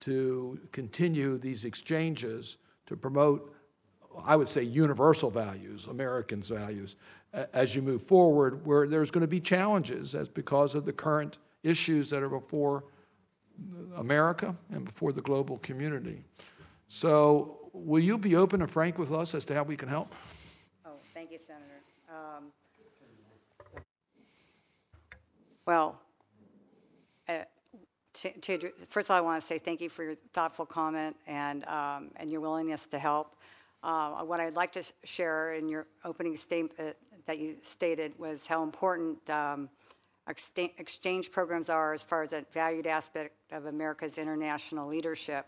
to 0.00 0.58
continue 0.72 1.36
these 1.36 1.66
exchanges 1.66 2.56
to 2.86 2.96
promote, 2.96 3.54
I 4.24 4.34
would 4.34 4.48
say, 4.48 4.62
universal 4.62 5.30
values, 5.30 5.88
Americans' 5.88 6.48
values, 6.48 6.96
as 7.32 7.74
you 7.74 7.82
move 7.82 8.02
forward, 8.02 8.64
where 8.64 8.86
there's 8.86 9.10
going 9.10 9.22
to 9.22 9.28
be 9.28 9.40
challenges 9.40 10.14
as 10.14 10.28
because 10.28 10.74
of 10.74 10.84
the 10.84 10.92
current 10.92 11.38
issues 11.62 12.10
that 12.10 12.22
are 12.22 12.28
before 12.28 12.84
America 13.96 14.54
and 14.72 14.84
before 14.84 15.12
the 15.12 15.20
global 15.20 15.58
community. 15.58 16.22
So, 16.86 17.70
will 17.72 18.02
you 18.02 18.16
be 18.16 18.36
open 18.36 18.62
and 18.62 18.70
frank 18.70 18.98
with 18.98 19.12
us 19.12 19.34
as 19.34 19.44
to 19.46 19.54
how 19.54 19.62
we 19.62 19.76
can 19.76 19.88
help? 19.88 20.14
Oh, 20.86 20.92
thank 21.12 21.30
you, 21.30 21.38
Senator. 21.38 21.64
Um, 22.08 22.44
well, 25.66 26.00
uh, 27.28 27.40
first 28.88 29.08
of 29.08 29.10
all, 29.10 29.16
I 29.16 29.20
want 29.20 29.40
to 29.40 29.46
say 29.46 29.58
thank 29.58 29.80
you 29.80 29.90
for 29.90 30.02
your 30.02 30.14
thoughtful 30.32 30.64
comment 30.64 31.16
and, 31.26 31.64
um, 31.66 32.10
and 32.16 32.30
your 32.30 32.40
willingness 32.40 32.86
to 32.88 32.98
help. 32.98 33.36
Uh, 33.82 34.24
what 34.24 34.40
I'd 34.40 34.56
like 34.56 34.72
to 34.72 34.82
share 35.04 35.54
in 35.54 35.68
your 35.68 35.86
opening 36.04 36.36
statement 36.36 36.96
that 37.28 37.38
you 37.38 37.56
stated 37.60 38.18
was 38.18 38.46
how 38.46 38.62
important 38.62 39.28
um, 39.28 39.68
exchange 40.26 41.30
programs 41.30 41.68
are 41.68 41.92
as 41.92 42.02
far 42.02 42.22
as 42.22 42.30
that 42.30 42.50
valued 42.50 42.86
aspect 42.86 43.34
of 43.52 43.66
America's 43.66 44.16
international 44.16 44.88
leadership. 44.88 45.46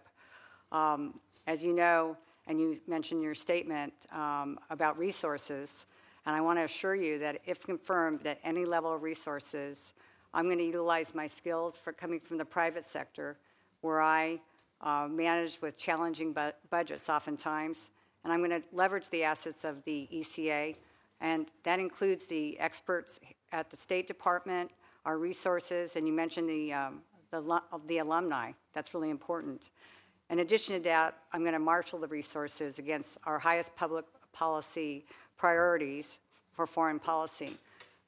Um, 0.73 1.19
as 1.47 1.65
you 1.65 1.73
know, 1.73 2.19
and 2.47 2.61
you 2.61 2.79
mentioned 2.87 3.23
your 3.23 3.35
statement 3.35 3.95
um, 4.13 4.59
about 4.69 4.99
resources, 4.99 5.87
and 6.27 6.37
I 6.37 6.43
want 6.43 6.59
to 6.59 6.65
assure 6.65 6.95
you 6.95 7.19
that 7.21 7.41
if 7.47 7.61
confirmed 7.61 8.27
at 8.27 8.39
any 8.45 8.67
level 8.67 8.93
of 8.93 9.03
resources, 9.03 9.95
I'm 10.35 10.45
going 10.45 10.59
to 10.59 10.65
utilize 10.65 11.15
my 11.15 11.27
skills 11.27 11.79
for 11.79 11.95
coming 11.95 12.21
from 12.21 12.37
the 12.37 12.45
private 12.45 12.85
sector, 12.85 13.39
where 13.81 14.03
I 14.03 14.39
uh, 14.83 15.09
manage 15.11 15.63
with 15.63 15.79
challenging 15.79 16.35
bu- 16.35 16.53
budgets 16.69 17.09
oftentimes, 17.09 17.91
and 18.23 18.33
I'm 18.35 18.41
going 18.41 18.51
to 18.51 18.63
leverage 18.71 19.09
the 19.09 19.25
assets 19.25 19.65
of 19.65 19.83
the 19.85 20.07
ECA, 20.13 20.77
and 21.21 21.47
that 21.65 21.79
includes 21.79 22.27
the 22.27 22.59
experts 22.59 23.21
at 23.53 23.71
the 23.71 23.77
State 23.77 24.07
Department, 24.07 24.71
our 25.05 25.19
resources, 25.19 25.97
and 25.97 26.07
you 26.07 26.13
mentioned 26.13 26.49
the, 26.49 26.73
um, 26.73 27.03
the, 27.31 27.61
the 27.87 27.99
alumni. 27.99 28.53
That's 28.73 28.95
really 28.95 29.11
important. 29.11 29.71
In 30.31 30.39
addition 30.39 30.77
to 30.77 30.83
that, 30.85 31.19
I'm 31.33 31.41
going 31.41 31.55
to 31.55 31.59
marshal 31.59 31.99
the 31.99 32.07
resources 32.07 32.79
against 32.79 33.19
our 33.25 33.39
highest 33.39 33.75
public 33.75 34.05
policy 34.33 35.05
priorities 35.37 36.21
for 36.53 36.67
foreign 36.67 36.99
policy. 36.99 37.57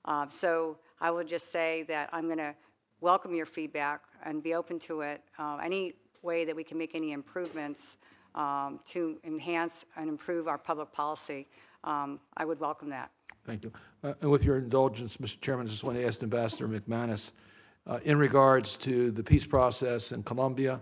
Uh, 0.04 0.26
so 0.28 0.78
I 1.00 1.10
will 1.10 1.24
just 1.24 1.50
say 1.50 1.84
that 1.88 2.10
I'm 2.12 2.26
going 2.26 2.38
to 2.38 2.54
welcome 3.00 3.34
your 3.34 3.46
feedback 3.46 4.02
and 4.24 4.42
be 4.42 4.54
open 4.54 4.78
to 4.80 5.00
it. 5.00 5.20
Uh, 5.38 5.58
any 5.62 5.94
way 6.22 6.44
that 6.44 6.54
we 6.54 6.62
can 6.62 6.78
make 6.78 6.94
any 6.94 7.12
improvements 7.12 7.98
um, 8.34 8.78
to 8.86 9.18
enhance 9.24 9.84
and 9.96 10.08
improve 10.08 10.46
our 10.46 10.58
public 10.58 10.92
policy, 10.92 11.48
um, 11.84 12.20
I 12.36 12.44
would 12.44 12.60
welcome 12.60 12.90
that. 12.90 13.10
Thank 13.44 13.64
you. 13.64 13.72
Uh, 14.04 14.14
and 14.20 14.30
with 14.30 14.44
your 14.44 14.58
indulgence, 14.58 15.16
Mr. 15.16 15.40
Chairman, 15.40 15.66
I 15.66 15.70
just 15.70 15.84
want 15.84 15.98
to 15.98 16.06
ask 16.06 16.22
Ambassador 16.22 16.68
McManus 16.68 17.32
uh, 17.86 17.98
in 18.04 18.18
regards 18.18 18.76
to 18.76 19.10
the 19.10 19.22
peace 19.22 19.46
process 19.46 20.12
in 20.12 20.22
Colombia 20.22 20.80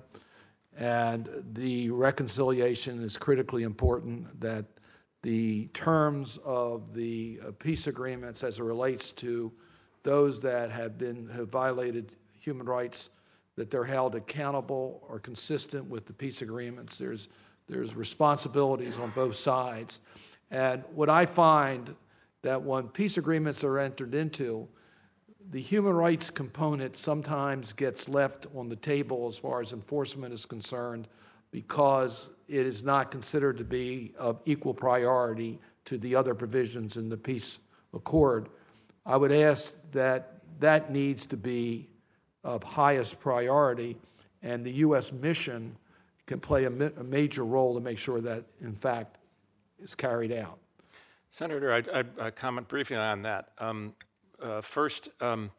and 0.76 1.28
the 1.53 1.90
reconciliation 1.90 3.03
is 3.03 3.16
critically 3.16 3.64
important 3.64 4.40
that 4.40 4.64
the 5.22 5.66
terms 5.68 6.38
of 6.44 6.94
the 6.94 7.40
uh, 7.46 7.51
peace 7.59 7.86
agreements 7.86 8.42
as 8.42 8.59
it 8.59 8.62
relates 8.62 9.12
to 9.12 9.53
those 10.03 10.40
that 10.40 10.70
have 10.70 10.96
been 10.96 11.28
have 11.28 11.48
violated 11.48 12.16
human 12.38 12.66
rights 12.66 13.11
that 13.57 13.70
they're 13.70 13.84
held 13.84 14.14
accountable 14.14 15.05
or 15.09 15.18
consistent 15.18 15.84
with 15.84 16.07
the 16.07 16.12
peace 16.12 16.40
agreements 16.40 16.96
there's 16.96 17.28
there's 17.68 17.94
responsibilities 17.94 18.98
on 18.98 19.11
both 19.11 19.36
sides 19.36 20.01
and 20.51 20.82
what 20.94 21.09
i 21.09 21.24
find 21.26 21.94
that 22.42 22.62
when 22.62 22.88
peace 22.88 23.18
agreements 23.18 23.64
are 23.64 23.78
entered 23.78 24.14
into, 24.14 24.66
the 25.51 25.61
human 25.61 25.92
rights 25.92 26.30
component 26.30 26.96
sometimes 26.96 27.72
gets 27.72 28.09
left 28.09 28.46
on 28.55 28.68
the 28.68 28.76
table 28.76 29.26
as 29.26 29.36
far 29.36 29.61
as 29.61 29.72
enforcement 29.72 30.32
is 30.32 30.46
concerned 30.46 31.09
because 31.51 32.30
it 32.48 32.64
is 32.66 32.84
not 32.84 33.11
considered 33.11 33.59
to 33.59 33.64
be 33.64 34.14
of 34.16 34.40
equal 34.44 34.72
priority 34.72 35.59
to 35.84 35.98
the 35.98 36.14
other 36.14 36.34
provisions 36.34 36.96
in 36.96 37.09
the 37.09 37.16
peace 37.16 37.59
accord. 37.92 38.48
I 39.05 39.16
would 39.16 39.32
ask 39.32 39.90
that 39.90 40.42
that 40.61 40.92
needs 40.92 41.26
to 41.26 41.36
be 41.36 41.88
of 42.44 42.62
highest 42.62 43.18
priority, 43.18 43.96
and 44.42 44.64
the 44.64 44.72
U.S. 44.72 45.11
mission 45.11 45.76
can 46.26 46.38
play 46.38 46.64
a, 46.64 46.70
a 46.70 47.05
major 47.05 47.44
role 47.44 47.74
to 47.74 47.80
make 47.80 47.98
sure 47.98 48.20
that, 48.20 48.44
in 48.61 48.74
fact, 48.74 49.18
is 49.82 49.94
carried 49.94 50.32
out. 50.32 50.58
Senator, 51.30 51.72
I'd, 51.72 51.88
I'd, 51.88 52.18
I'd 52.18 52.36
comment 52.36 52.68
briefly 52.68 52.96
on 52.96 53.22
that. 53.22 53.50
Um, 53.58 53.94
uh, 54.42 54.60
first, 54.60 55.10
um, 55.20 55.50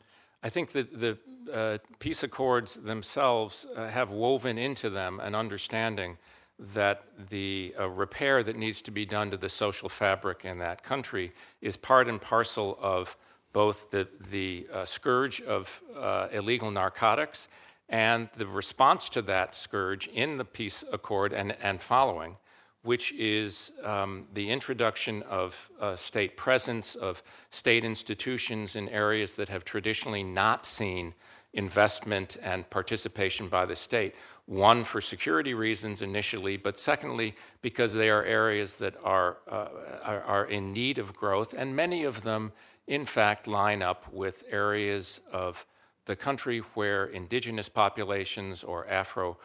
I 0.44 0.50
think 0.50 0.72
that 0.72 1.00
the 1.00 1.18
uh, 1.54 1.78
peace 2.00 2.24
accords 2.24 2.76
themselves 2.76 3.66
uh, 3.76 3.88
have 3.88 4.12
woven 4.12 4.58
into 4.58 4.90
them 4.90 5.20
an 5.20 5.36
understanding 5.36 6.18
that 6.60 7.04
the 7.30 7.74
uh, 7.80 7.90
repair 7.90 8.44
that 8.44 8.56
needs 8.56 8.82
to 8.84 8.92
be 8.92 9.06
done 9.06 9.32
to 9.32 9.38
the 9.38 9.50
social 9.50 9.90
fabric 9.90 10.46
in 10.46 10.60
that 10.60 10.84
country 10.84 11.32
is 11.62 11.76
part 11.76 12.08
and 12.08 12.22
parcel 12.22 12.78
of 12.82 13.18
both 13.54 13.90
the, 13.92 14.08
the 14.30 14.68
uh, 14.72 14.86
scourge 14.86 15.42
of 15.42 15.82
uh, 15.98 16.28
illegal 16.32 16.70
narcotics 16.70 17.48
and 17.90 18.30
the 18.38 18.48
response 18.48 19.10
to 19.10 19.22
that 19.22 19.54
scourge 19.54 20.08
in 20.08 20.38
the 20.38 20.46
peace 20.46 20.84
accord 20.94 21.34
and, 21.34 21.56
and 21.62 21.82
following 21.82 22.38
which 22.84 23.14
is 23.14 23.72
um, 23.84 24.26
the 24.34 24.50
introduction 24.50 25.22
of 25.24 25.70
uh, 25.80 25.96
state 25.96 26.36
presence, 26.36 26.96
of 26.96 27.22
state 27.50 27.84
institutions 27.84 28.76
in 28.76 28.90
areas 28.90 29.36
that 29.36 29.50
have 29.50 29.64
traditionally 29.64 30.24
not 30.24 30.66
seen 30.66 31.14
investment 31.54 32.38
and 32.42 32.70
participation 32.70 33.48
by 33.48 33.66
the 33.66 33.76
state. 33.76 34.16
One, 34.46 34.84
for 34.84 35.00
security 35.00 35.54
reasons 35.54 36.02
initially, 36.02 36.58
but 36.58 36.80
secondly, 36.80 37.36
because 37.62 37.94
they 37.94 38.10
are 38.10 38.24
areas 38.24 38.78
that 38.78 38.96
are, 39.04 39.38
uh, 39.50 39.68
are, 40.04 40.24
are, 40.24 40.46
in 40.46 40.74
need 40.74 40.98
of 40.98 41.14
growth, 41.14 41.54
and 41.56 41.76
many 41.76 42.04
of 42.04 42.24
them, 42.24 42.52
in 42.88 43.06
fact, 43.06 43.48
line 43.48 43.82
up 43.82 44.12
with 44.12 44.44
areas 44.50 45.22
of 45.32 45.66
the 46.06 46.16
country 46.16 46.60
where 46.74 47.06
indigenous 47.06 47.70
populations 47.70 48.64
or 48.64 48.88
Afro 48.88 49.38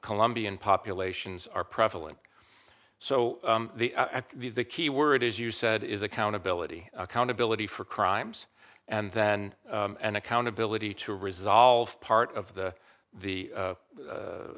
Colombian 0.00 0.56
populations 0.56 1.46
are 1.48 1.64
prevalent. 1.64 2.16
So 3.04 3.38
um, 3.44 3.70
the, 3.76 3.94
uh, 3.94 4.22
the, 4.34 4.48
the 4.48 4.64
key 4.64 4.88
word, 4.88 5.22
as 5.22 5.38
you 5.38 5.50
said, 5.50 5.84
is 5.84 6.02
accountability. 6.02 6.88
Accountability 6.94 7.66
for 7.66 7.84
crimes, 7.84 8.46
and 8.88 9.12
then 9.12 9.52
um, 9.68 9.98
an 10.00 10.16
accountability 10.16 10.94
to 10.94 11.14
resolve 11.14 12.00
part 12.00 12.34
of 12.34 12.54
the 12.54 12.72
the 13.20 13.52
uh, 13.54 13.74
uh, 14.10 14.14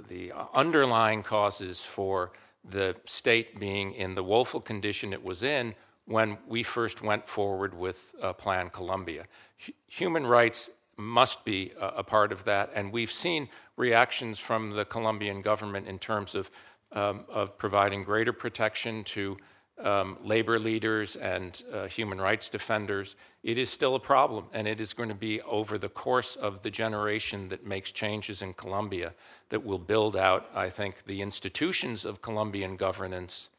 the 0.07 0.33
underlying 0.55 1.25
causes 1.25 1.83
for 1.83 2.31
the 2.65 2.95
state 3.05 3.59
being 3.59 3.93
in 3.95 4.15
the 4.15 4.23
woeful 4.23 4.61
condition 4.61 5.13
it 5.13 5.25
was 5.25 5.43
in 5.43 5.75
when 6.05 6.39
we 6.47 6.63
first 6.63 7.03
went 7.03 7.27
forward 7.27 7.77
with 7.77 8.15
uh, 8.23 8.33
Plan 8.33 8.71
Colombia. 8.71 9.25
H- 9.61 9.75
human 9.89 10.25
rights 10.25 10.71
must 10.97 11.45
be 11.45 11.73
a, 11.81 11.87
a 11.97 12.05
part 12.05 12.31
of 12.31 12.45
that, 12.45 12.71
and 12.77 12.93
we've 12.93 13.11
seen 13.11 13.49
reactions 13.77 14.39
from 14.39 14.71
the 14.71 14.85
Colombian 14.85 15.43
government 15.43 15.89
in 15.89 15.99
terms 15.99 16.37
of 16.37 16.49
um, 16.93 17.25
of 17.29 17.59
providing 17.59 18.05
greater 18.05 18.33
protection 18.33 19.05
to 19.05 19.37
um, 19.83 20.17
labor 20.25 20.59
leaders 20.59 21.17
and 21.17 21.63
uh, 21.73 21.87
human 21.87 22.19
rights 22.19 22.49
defenders, 22.49 23.17
it 23.43 23.59
is 23.59 23.69
still 23.69 23.95
a 23.95 24.01
problem, 24.01 24.47
and 24.53 24.67
it 24.67 24.81
is 24.81 24.95
going 24.95 25.09
to 25.09 25.15
be 25.15 25.41
over 25.43 25.77
the 25.77 25.89
course 25.89 26.35
of 26.37 26.63
the 26.63 26.71
generation 26.71 27.49
that 27.51 27.67
makes 27.67 27.93
changes 27.93 28.41
in 28.43 28.55
Colombia 28.55 29.13
that 29.51 29.65
will 29.65 29.79
build 29.79 30.17
out, 30.17 30.49
I 30.55 30.71
think, 30.71 31.05
the 31.05 31.21
institutions 31.21 32.05
of 32.05 32.23
Colombian 32.23 32.77
governance 32.77 33.51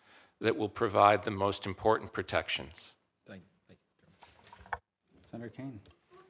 that 0.41 0.55
will 0.55 0.69
provide 0.69 1.23
the 1.23 1.31
most 1.31 1.65
important 1.65 2.13
protections. 2.13 2.95
Thank, 3.27 3.43
thank 3.67 3.79
Senator 5.21 5.49
Kaine. 5.49 5.79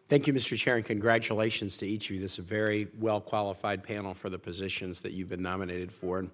Thank 0.10 0.26
you, 0.26 0.34
Mr. 0.34 0.58
Chair, 0.58 0.78
and 0.78 0.86
congratulations 0.86 1.76
to 1.78 1.88
each 1.88 2.10
of 2.10 2.16
you. 2.16 2.22
This 2.22 2.34
is 2.34 2.40
a 2.40 2.42
very 2.42 2.88
well 2.98 3.20
qualified 3.20 3.84
panel 3.84 4.14
for 4.14 4.30
the 4.30 4.40
positions 4.40 5.02
that 5.02 5.12
you've 5.12 5.28
been 5.28 5.42
nominated 5.42 5.92
for, 5.92 6.20
and 6.20 6.32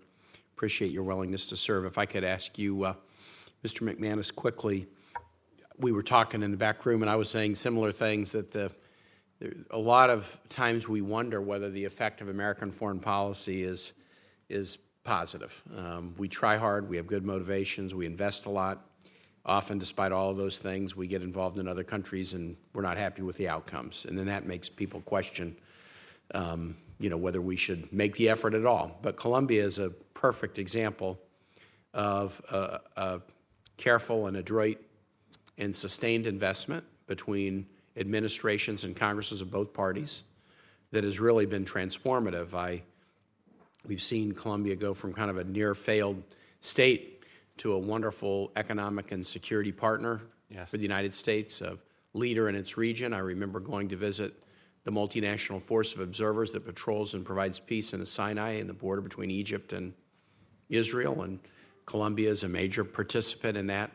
appreciate 0.55 0.91
your 0.91 1.03
willingness 1.03 1.45
to 1.47 1.57
serve. 1.57 1.85
If 1.85 1.97
I 1.97 2.05
could 2.05 2.23
ask 2.23 2.57
you, 2.57 2.83
uh, 2.83 2.93
Mr. 3.63 3.81
McManus, 3.81 4.33
quickly, 4.33 4.87
we 5.77 5.91
were 5.91 6.03
talking 6.03 6.43
in 6.43 6.51
the 6.51 6.57
back 6.57 6.85
room, 6.85 7.01
and 7.01 7.09
I 7.09 7.15
was 7.15 7.29
saying 7.29 7.55
similar 7.55 7.91
things 7.91 8.31
that 8.31 8.51
the 8.51 8.71
a 9.71 9.77
lot 9.77 10.09
of 10.09 10.39
times 10.49 10.87
we 10.87 11.01
wonder 11.01 11.41
whether 11.41 11.69
the 11.69 11.83
effect 11.83 12.21
of 12.21 12.29
American 12.29 12.71
foreign 12.71 12.99
policy 12.99 13.63
is 13.63 13.93
is 14.49 14.77
positive. 15.03 15.61
Um, 15.75 16.13
we 16.17 16.27
try 16.29 16.55
hard, 16.57 16.87
we 16.87 16.97
have 16.97 17.07
good 17.07 17.25
motivations, 17.25 17.93
we 17.93 18.05
invest 18.05 18.45
a 18.45 18.49
lot. 18.49 18.85
Often, 19.45 19.79
despite 19.79 20.13
all 20.13 20.29
of 20.29 20.37
those 20.37 20.59
things, 20.59 20.95
we 20.95 21.07
get 21.07 21.21
involved 21.21 21.57
in 21.57 21.67
other 21.67 21.83
countries 21.83 22.33
and 22.33 22.55
we're 22.73 22.83
not 22.83 22.97
happy 22.97 23.21
with 23.21 23.35
the 23.35 23.49
outcomes. 23.49 24.05
And 24.05 24.17
then 24.17 24.27
that 24.27 24.45
makes 24.45 24.69
people 24.69 25.01
question, 25.01 25.57
um, 26.33 26.77
you 26.99 27.09
know, 27.09 27.17
whether 27.17 27.41
we 27.41 27.55
should 27.55 27.91
make 27.91 28.15
the 28.15 28.29
effort 28.29 28.53
at 28.53 28.65
all. 28.65 28.99
But 29.01 29.17
Colombia 29.17 29.65
is 29.65 29.79
a 29.79 29.89
perfect 30.13 30.59
example 30.59 31.19
of 31.93 32.41
a, 32.49 32.79
a 32.95 33.21
careful 33.77 34.27
and 34.27 34.37
adroit 34.37 34.79
and 35.57 35.75
sustained 35.75 36.27
investment 36.27 36.83
between 37.07 37.67
administrations 37.97 38.83
and 38.83 38.95
Congresses 38.95 39.41
of 39.41 39.51
both 39.51 39.73
parties 39.73 40.23
that 40.91 41.03
has 41.03 41.19
really 41.19 41.45
been 41.45 41.65
transformative. 41.65 42.53
I, 42.53 42.81
we've 43.87 44.01
seen 44.01 44.31
Colombia 44.31 44.75
go 44.75 44.93
from 44.93 45.13
kind 45.13 45.29
of 45.29 45.37
a 45.37 45.43
near 45.43 45.75
failed 45.75 46.23
state 46.61 47.23
to 47.57 47.73
a 47.73 47.77
wonderful 47.77 48.51
economic 48.55 49.11
and 49.11 49.25
security 49.25 49.71
partner 49.71 50.21
Yes. 50.49 50.69
for 50.69 50.77
the 50.77 50.83
United 50.83 51.13
States, 51.15 51.61
a 51.61 51.77
leader 52.13 52.47
in 52.47 52.55
its 52.55 52.77
region. 52.77 53.11
I 53.13 53.19
remember 53.19 53.59
going 53.59 53.89
to 53.89 53.95
visit 53.95 54.33
the 54.83 54.91
multinational 54.91 55.61
force 55.61 55.93
of 55.93 56.01
observers 56.01 56.51
that 56.51 56.65
patrols 56.65 57.13
and 57.13 57.25
provides 57.25 57.59
peace 57.59 57.93
in 57.93 57.99
the 57.99 58.05
Sinai 58.05 58.51
and 58.53 58.69
the 58.69 58.73
border 58.73 59.01
between 59.01 59.31
Egypt 59.31 59.73
and 59.73 59.93
Israel. 60.69 61.21
And 61.21 61.39
Colombia 61.85 62.29
is 62.29 62.43
a 62.43 62.49
major 62.49 62.83
participant 62.83 63.57
in 63.57 63.67
that 63.67 63.91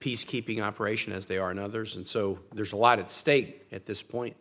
peacekeeping 0.00 0.62
operation, 0.62 1.12
as 1.12 1.26
they 1.26 1.36
are 1.36 1.50
in 1.50 1.58
others. 1.58 1.96
And 1.96 2.06
so 2.06 2.38
there's 2.54 2.72
a 2.72 2.76
lot 2.76 2.98
at 2.98 3.10
stake 3.10 3.66
at 3.70 3.84
this 3.84 4.02
point 4.02 4.34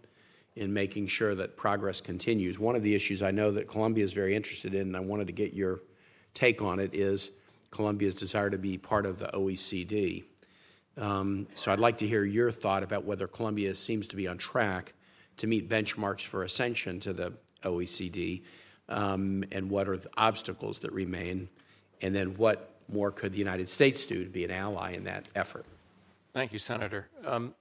in 0.56 0.74
making 0.74 1.08
sure 1.08 1.36
that 1.36 1.58
progress 1.58 2.00
continues. 2.00 2.58
One 2.58 2.76
of 2.76 2.84
the 2.84 2.96
issues 2.96 3.22
I 3.22 3.32
know 3.32 3.52
that 3.52 3.68
Colombia 3.68 4.04
is 4.04 4.14
very 4.14 4.36
interested 4.36 4.74
in, 4.74 4.82
and 4.82 4.98
I 4.98 5.02
wanted 5.02 5.28
to 5.28 5.34
get 5.34 5.54
your 5.54 5.82
take 6.34 6.62
on 6.62 6.80
it, 6.80 6.94
is 6.94 7.32
Colombia's 7.72 8.16
desire 8.16 8.50
to 8.50 8.58
be 8.58 8.78
part 8.78 9.06
of 9.06 9.20
the 9.20 9.28
OECD. 9.28 10.24
Um, 10.98 11.48
so 11.56 11.72
I'd 11.72 11.80
like 11.80 11.98
to 12.00 12.08
hear 12.08 12.24
your 12.24 12.52
thought 12.52 12.84
about 12.84 13.04
whether 13.04 13.28
Colombia 13.28 13.76
seems 13.76 14.08
to 14.08 14.16
be 14.16 14.28
on 14.28 14.38
track 14.38 14.94
to 15.40 15.48
meet 15.48 15.68
benchmarks 15.68 16.22
for 16.22 16.44
ascension 16.44 17.00
to 17.02 17.14
the 17.14 17.34
OECD, 17.64 18.42
um, 18.88 19.44
and 19.52 19.70
what 19.70 19.90
are 19.90 19.98
the 19.98 20.10
obstacles 20.18 20.80
that 20.80 20.92
remain, 20.92 21.50
and 22.02 22.16
then 22.16 22.38
what 22.38 22.72
more 22.88 23.12
could 23.12 23.34
the 23.34 23.40
United 23.40 23.68
States 23.68 24.06
do 24.06 24.24
to 24.24 24.30
be 24.30 24.44
an 24.44 24.52
ally 24.52 24.94
in 24.94 25.04
that 25.04 25.26
effort? 25.36 25.66
Thank 26.34 26.54
you, 26.54 26.60
Senator. 26.60 27.08
Um, 27.26 27.54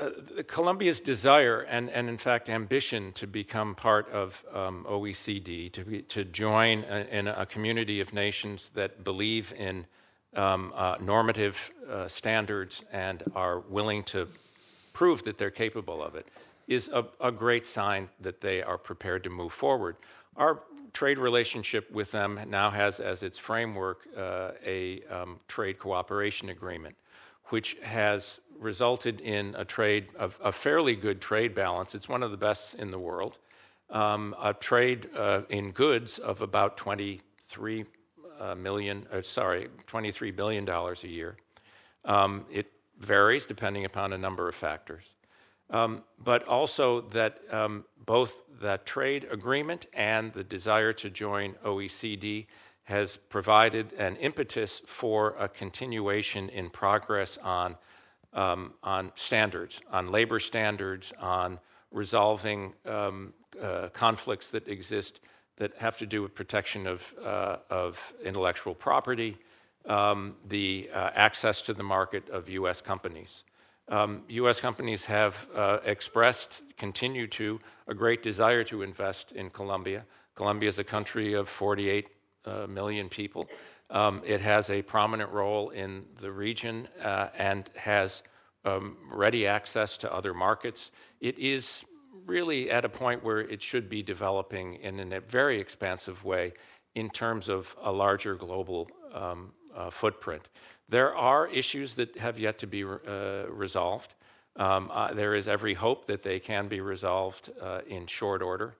uh, 0.00 0.10
Colombia's 0.46 1.00
desire 1.00 1.60
and, 1.60 1.90
and, 1.90 2.08
in 2.08 2.16
fact, 2.16 2.48
ambition 2.48 3.12
to 3.12 3.26
become 3.26 3.74
part 3.74 4.08
of 4.10 4.42
um, 4.52 4.86
OECD, 4.88 5.70
to, 5.72 5.84
be, 5.84 6.02
to 6.02 6.24
join 6.24 6.84
a, 6.88 7.06
in 7.10 7.28
a 7.28 7.44
community 7.44 8.00
of 8.00 8.14
nations 8.14 8.70
that 8.74 9.04
believe 9.04 9.52
in 9.58 9.84
um, 10.34 10.72
uh, 10.74 10.96
normative 10.98 11.70
uh, 11.90 12.08
standards 12.08 12.86
and 12.90 13.22
are 13.34 13.60
willing 13.60 14.02
to 14.04 14.28
prove 14.94 15.24
that 15.24 15.36
they're 15.36 15.50
capable 15.50 16.02
of 16.02 16.14
it, 16.14 16.26
is 16.66 16.88
a, 16.88 17.06
a 17.20 17.32
great 17.32 17.66
sign 17.66 18.08
that 18.20 18.40
they 18.40 18.62
are 18.62 18.78
prepared 18.78 19.24
to 19.24 19.30
move 19.30 19.52
forward. 19.52 19.96
Our 20.36 20.62
trade 20.92 21.18
relationship 21.18 21.90
with 21.90 22.10
them 22.10 22.38
now 22.48 22.70
has 22.70 23.00
as 23.00 23.22
its 23.22 23.38
framework 23.38 24.06
uh, 24.16 24.52
a 24.64 25.02
um, 25.04 25.40
trade 25.48 25.78
cooperation 25.78 26.48
agreement, 26.50 26.96
which 27.46 27.76
has 27.82 28.40
resulted 28.58 29.20
in 29.20 29.54
a 29.56 29.64
trade 29.64 30.08
of 30.18 30.38
a 30.42 30.52
fairly 30.52 30.94
good 30.94 31.20
trade 31.20 31.54
balance. 31.54 31.94
It's 31.94 32.08
one 32.08 32.22
of 32.22 32.30
the 32.30 32.36
best 32.36 32.74
in 32.74 32.90
the 32.90 32.98
world. 32.98 33.38
Um, 33.90 34.34
a 34.40 34.54
trade 34.54 35.08
uh, 35.16 35.42
in 35.50 35.70
goods 35.70 36.18
of 36.18 36.40
about 36.40 36.76
23 36.76 37.84
uh, 38.40 38.54
million, 38.54 39.06
uh, 39.12 39.22
sorry, 39.22 39.68
23 39.86 40.30
billion 40.30 40.64
dollars 40.64 41.04
a 41.04 41.08
year. 41.08 41.36
Um, 42.04 42.46
it 42.50 42.72
varies 42.98 43.46
depending 43.46 43.84
upon 43.84 44.12
a 44.12 44.18
number 44.18 44.48
of 44.48 44.54
factors. 44.54 45.04
Um, 45.72 46.04
but 46.22 46.46
also 46.46 47.00
that 47.00 47.40
um, 47.50 47.84
both 48.04 48.42
that 48.60 48.86
trade 48.86 49.26
agreement 49.30 49.86
and 49.92 50.32
the 50.32 50.44
desire 50.44 50.92
to 50.92 51.10
join 51.10 51.54
OECD 51.64 52.46
has 52.84 53.16
provided 53.16 53.92
an 53.94 54.16
impetus 54.16 54.82
for 54.84 55.34
a 55.38 55.48
continuation 55.48 56.48
in 56.48 56.68
progress 56.68 57.38
on, 57.38 57.76
um, 58.34 58.74
on 58.82 59.12
standards, 59.14 59.80
on 59.90 60.10
labor 60.10 60.38
standards, 60.38 61.12
on 61.18 61.58
resolving 61.90 62.72
um, 62.86 63.32
uh, 63.60 63.88
conflicts 63.92 64.50
that 64.50 64.66
exist 64.68 65.20
that 65.56 65.76
have 65.78 65.96
to 65.98 66.06
do 66.06 66.22
with 66.22 66.34
protection 66.34 66.86
of, 66.86 67.14
uh, 67.24 67.56
of 67.70 68.14
intellectual 68.24 68.74
property, 68.74 69.38
um, 69.86 70.34
the 70.48 70.88
uh, 70.92 71.10
access 71.14 71.62
to 71.62 71.74
the 71.74 71.82
market 71.82 72.28
of 72.30 72.48
U.S. 72.48 72.80
companies. 72.80 73.44
Um, 73.92 74.22
U.S. 74.28 74.58
companies 74.58 75.04
have 75.04 75.46
uh, 75.54 75.80
expressed, 75.84 76.62
continue 76.78 77.26
to, 77.26 77.60
a 77.86 77.92
great 77.92 78.22
desire 78.22 78.64
to 78.64 78.80
invest 78.80 79.32
in 79.32 79.50
Colombia. 79.50 80.06
Colombia 80.34 80.70
is 80.70 80.78
a 80.78 80.84
country 80.84 81.34
of 81.34 81.46
48 81.46 82.08
uh, 82.46 82.66
million 82.66 83.10
people. 83.10 83.46
Um, 83.90 84.22
it 84.24 84.40
has 84.40 84.70
a 84.70 84.80
prominent 84.80 85.30
role 85.30 85.68
in 85.68 86.06
the 86.22 86.32
region 86.32 86.88
uh, 87.04 87.28
and 87.36 87.68
has 87.76 88.22
um, 88.64 88.96
ready 89.12 89.46
access 89.46 89.98
to 89.98 90.10
other 90.10 90.32
markets. 90.32 90.90
It 91.20 91.38
is 91.38 91.84
really 92.24 92.70
at 92.70 92.86
a 92.86 92.88
point 92.88 93.22
where 93.22 93.40
it 93.40 93.60
should 93.60 93.90
be 93.90 94.02
developing 94.02 94.76
in, 94.76 95.12
a 95.12 95.20
very 95.20 95.60
expansive 95.60 96.24
way 96.24 96.54
in 96.94 97.10
terms 97.10 97.50
of 97.50 97.76
a 97.82 97.92
larger 97.92 98.36
global 98.36 98.88
um, 99.12 99.52
uh, 99.76 99.90
footprint. 99.90 100.48
There 100.92 101.16
are 101.16 101.46
issues 101.46 101.94
that 101.94 102.18
have 102.18 102.38
yet 102.38 102.58
to 102.58 102.66
be 102.66 102.84
uh, 102.84 103.46
resolved. 103.48 104.12
Um, 104.56 104.90
uh, 104.92 105.14
there 105.14 105.34
is 105.34 105.48
every 105.48 105.72
hope 105.72 106.04
that 106.06 106.22
they 106.22 106.38
can 106.38 106.68
be 106.68 106.82
resolved 106.82 107.50
uh, 107.58 107.80
in 107.86 108.06
short 108.06 108.42
order. 108.42 108.74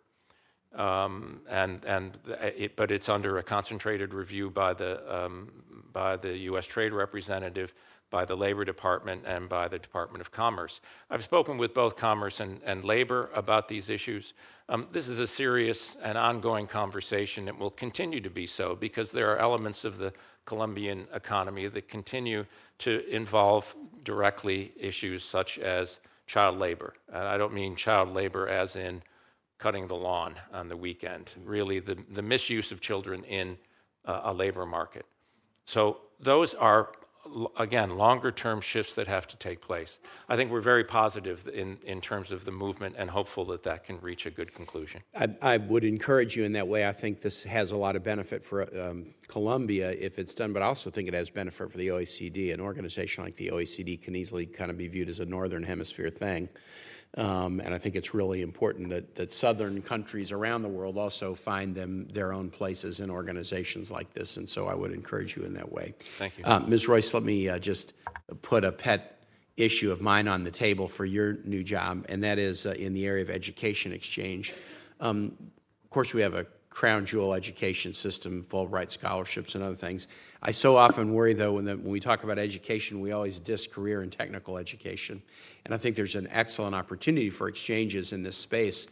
Um, 0.74 1.40
and 1.48 1.82
and 1.86 2.18
it, 2.54 2.76
but 2.76 2.90
it's 2.90 3.08
under 3.08 3.38
a 3.38 3.42
concentrated 3.42 4.12
review 4.12 4.50
by 4.50 4.74
the 4.74 4.92
um, 5.08 5.52
by 5.90 6.16
the 6.16 6.36
U.S. 6.50 6.66
Trade 6.66 6.92
Representative, 6.92 7.72
by 8.12 8.26
the 8.26 8.36
Labor 8.36 8.64
Department, 8.64 9.24
and 9.26 9.48
by 9.48 9.66
the 9.66 9.78
Department 9.78 10.20
of 10.20 10.30
Commerce. 10.30 10.82
I've 11.10 11.24
spoken 11.24 11.56
with 11.56 11.72
both 11.72 11.96
Commerce 11.96 12.40
and, 12.40 12.60
and 12.62 12.84
Labor 12.84 13.30
about 13.34 13.68
these 13.68 13.88
issues. 13.88 14.34
Um, 14.68 14.86
this 14.92 15.08
is 15.08 15.18
a 15.18 15.26
serious 15.26 15.96
and 16.02 16.18
ongoing 16.18 16.66
conversation. 16.66 17.48
It 17.48 17.58
will 17.58 17.70
continue 17.70 18.20
to 18.20 18.28
be 18.28 18.46
so 18.46 18.76
because 18.76 19.12
there 19.12 19.32
are 19.32 19.38
elements 19.38 19.86
of 19.86 19.96
the 19.96 20.12
Colombian 20.44 21.08
economy 21.14 21.66
that 21.68 21.88
continue 21.88 22.44
to 22.78 23.08
involve 23.08 23.74
directly 24.04 24.72
issues 24.78 25.24
such 25.24 25.58
as 25.58 25.98
child 26.26 26.58
labor. 26.58 26.92
And 27.08 27.26
I 27.26 27.38
don't 27.38 27.54
mean 27.54 27.76
child 27.76 28.10
labor 28.10 28.46
as 28.46 28.76
in 28.76 29.02
cutting 29.58 29.86
the 29.86 29.96
lawn 29.96 30.34
on 30.52 30.68
the 30.68 30.76
weekend, 30.76 31.32
really 31.44 31.78
the, 31.78 31.96
the 32.10 32.22
misuse 32.22 32.72
of 32.72 32.80
children 32.82 33.24
in 33.24 33.56
uh, 34.04 34.20
a 34.24 34.34
labor 34.34 34.66
market. 34.66 35.06
So 35.64 35.98
those 36.20 36.52
are 36.54 36.90
again, 37.56 37.96
longer 37.96 38.30
term 38.30 38.60
shifts 38.60 38.94
that 38.96 39.06
have 39.06 39.26
to 39.28 39.36
take 39.36 39.60
place. 39.60 40.00
I 40.28 40.36
think 40.36 40.50
we're 40.50 40.60
very 40.60 40.84
positive 40.84 41.48
in, 41.52 41.78
in 41.84 42.00
terms 42.00 42.32
of 42.32 42.44
the 42.44 42.50
movement 42.50 42.96
and 42.98 43.10
hopeful 43.10 43.44
that 43.46 43.62
that 43.62 43.84
can 43.84 44.00
reach 44.00 44.26
a 44.26 44.30
good 44.30 44.52
conclusion. 44.54 45.02
I, 45.14 45.28
I 45.40 45.56
would 45.56 45.84
encourage 45.84 46.36
you 46.36 46.44
in 46.44 46.52
that 46.52 46.66
way. 46.66 46.86
I 46.86 46.92
think 46.92 47.20
this 47.20 47.44
has 47.44 47.70
a 47.70 47.76
lot 47.76 47.96
of 47.96 48.02
benefit 48.02 48.44
for 48.44 48.62
um, 48.80 49.14
Colombia 49.28 49.90
if 49.92 50.18
it's 50.18 50.34
done, 50.34 50.52
but 50.52 50.62
I 50.62 50.66
also 50.66 50.90
think 50.90 51.08
it 51.08 51.14
has 51.14 51.30
benefit 51.30 51.70
for 51.70 51.78
the 51.78 51.88
OECD. 51.88 52.52
An 52.52 52.60
organization 52.60 53.24
like 53.24 53.36
the 53.36 53.50
OECD 53.52 54.00
can 54.00 54.16
easily 54.16 54.46
kind 54.46 54.70
of 54.70 54.76
be 54.76 54.88
viewed 54.88 55.08
as 55.08 55.20
a 55.20 55.26
Northern 55.26 55.62
Hemisphere 55.62 56.10
thing. 56.10 56.48
Um, 57.18 57.60
and 57.60 57.74
I 57.74 57.78
think 57.78 57.94
it's 57.94 58.14
really 58.14 58.40
important 58.40 58.88
that, 58.88 59.14
that 59.16 59.34
southern 59.34 59.82
countries 59.82 60.32
around 60.32 60.62
the 60.62 60.68
world 60.68 60.96
also 60.96 61.34
find 61.34 61.74
them 61.74 62.08
their 62.08 62.32
own 62.32 62.48
places 62.48 63.00
in 63.00 63.10
organizations 63.10 63.90
like 63.90 64.14
this. 64.14 64.38
And 64.38 64.48
so 64.48 64.66
I 64.66 64.74
would 64.74 64.92
encourage 64.92 65.36
you 65.36 65.42
in 65.42 65.52
that 65.54 65.70
way. 65.70 65.94
Thank 66.16 66.38
you. 66.38 66.44
Uh, 66.44 66.60
Ms. 66.60 66.88
Royce, 66.88 67.12
let 67.12 67.22
me 67.22 67.50
uh, 67.50 67.58
just 67.58 67.92
put 68.40 68.64
a 68.64 68.72
pet 68.72 69.24
issue 69.58 69.92
of 69.92 70.00
mine 70.00 70.26
on 70.26 70.44
the 70.44 70.50
table 70.50 70.88
for 70.88 71.04
your 71.04 71.34
new 71.44 71.62
job, 71.62 72.06
and 72.08 72.24
that 72.24 72.38
is 72.38 72.64
uh, 72.64 72.70
in 72.70 72.94
the 72.94 73.06
area 73.06 73.22
of 73.22 73.28
education 73.28 73.92
exchange. 73.92 74.54
Um, 75.00 75.36
of 75.84 75.90
course, 75.90 76.14
we 76.14 76.22
have 76.22 76.34
a 76.34 76.46
crown 76.72 77.04
jewel 77.04 77.34
education 77.34 77.92
system, 77.92 78.42
Fulbright 78.42 78.90
scholarships, 78.90 79.54
and 79.54 79.62
other 79.62 79.74
things. 79.74 80.06
I 80.42 80.52
so 80.52 80.76
often 80.76 81.12
worry, 81.12 81.34
though, 81.34 81.52
when, 81.52 81.66
the, 81.66 81.76
when 81.76 81.90
we 81.90 82.00
talk 82.00 82.24
about 82.24 82.38
education, 82.38 83.02
we 83.02 83.12
always 83.12 83.38
diss 83.38 83.66
career 83.66 84.00
and 84.00 84.10
technical 84.10 84.56
education. 84.56 85.22
And 85.66 85.74
I 85.74 85.76
think 85.76 85.96
there's 85.96 86.14
an 86.14 86.28
excellent 86.30 86.74
opportunity 86.74 87.28
for 87.28 87.46
exchanges 87.46 88.12
in 88.12 88.22
this 88.22 88.38
space. 88.38 88.86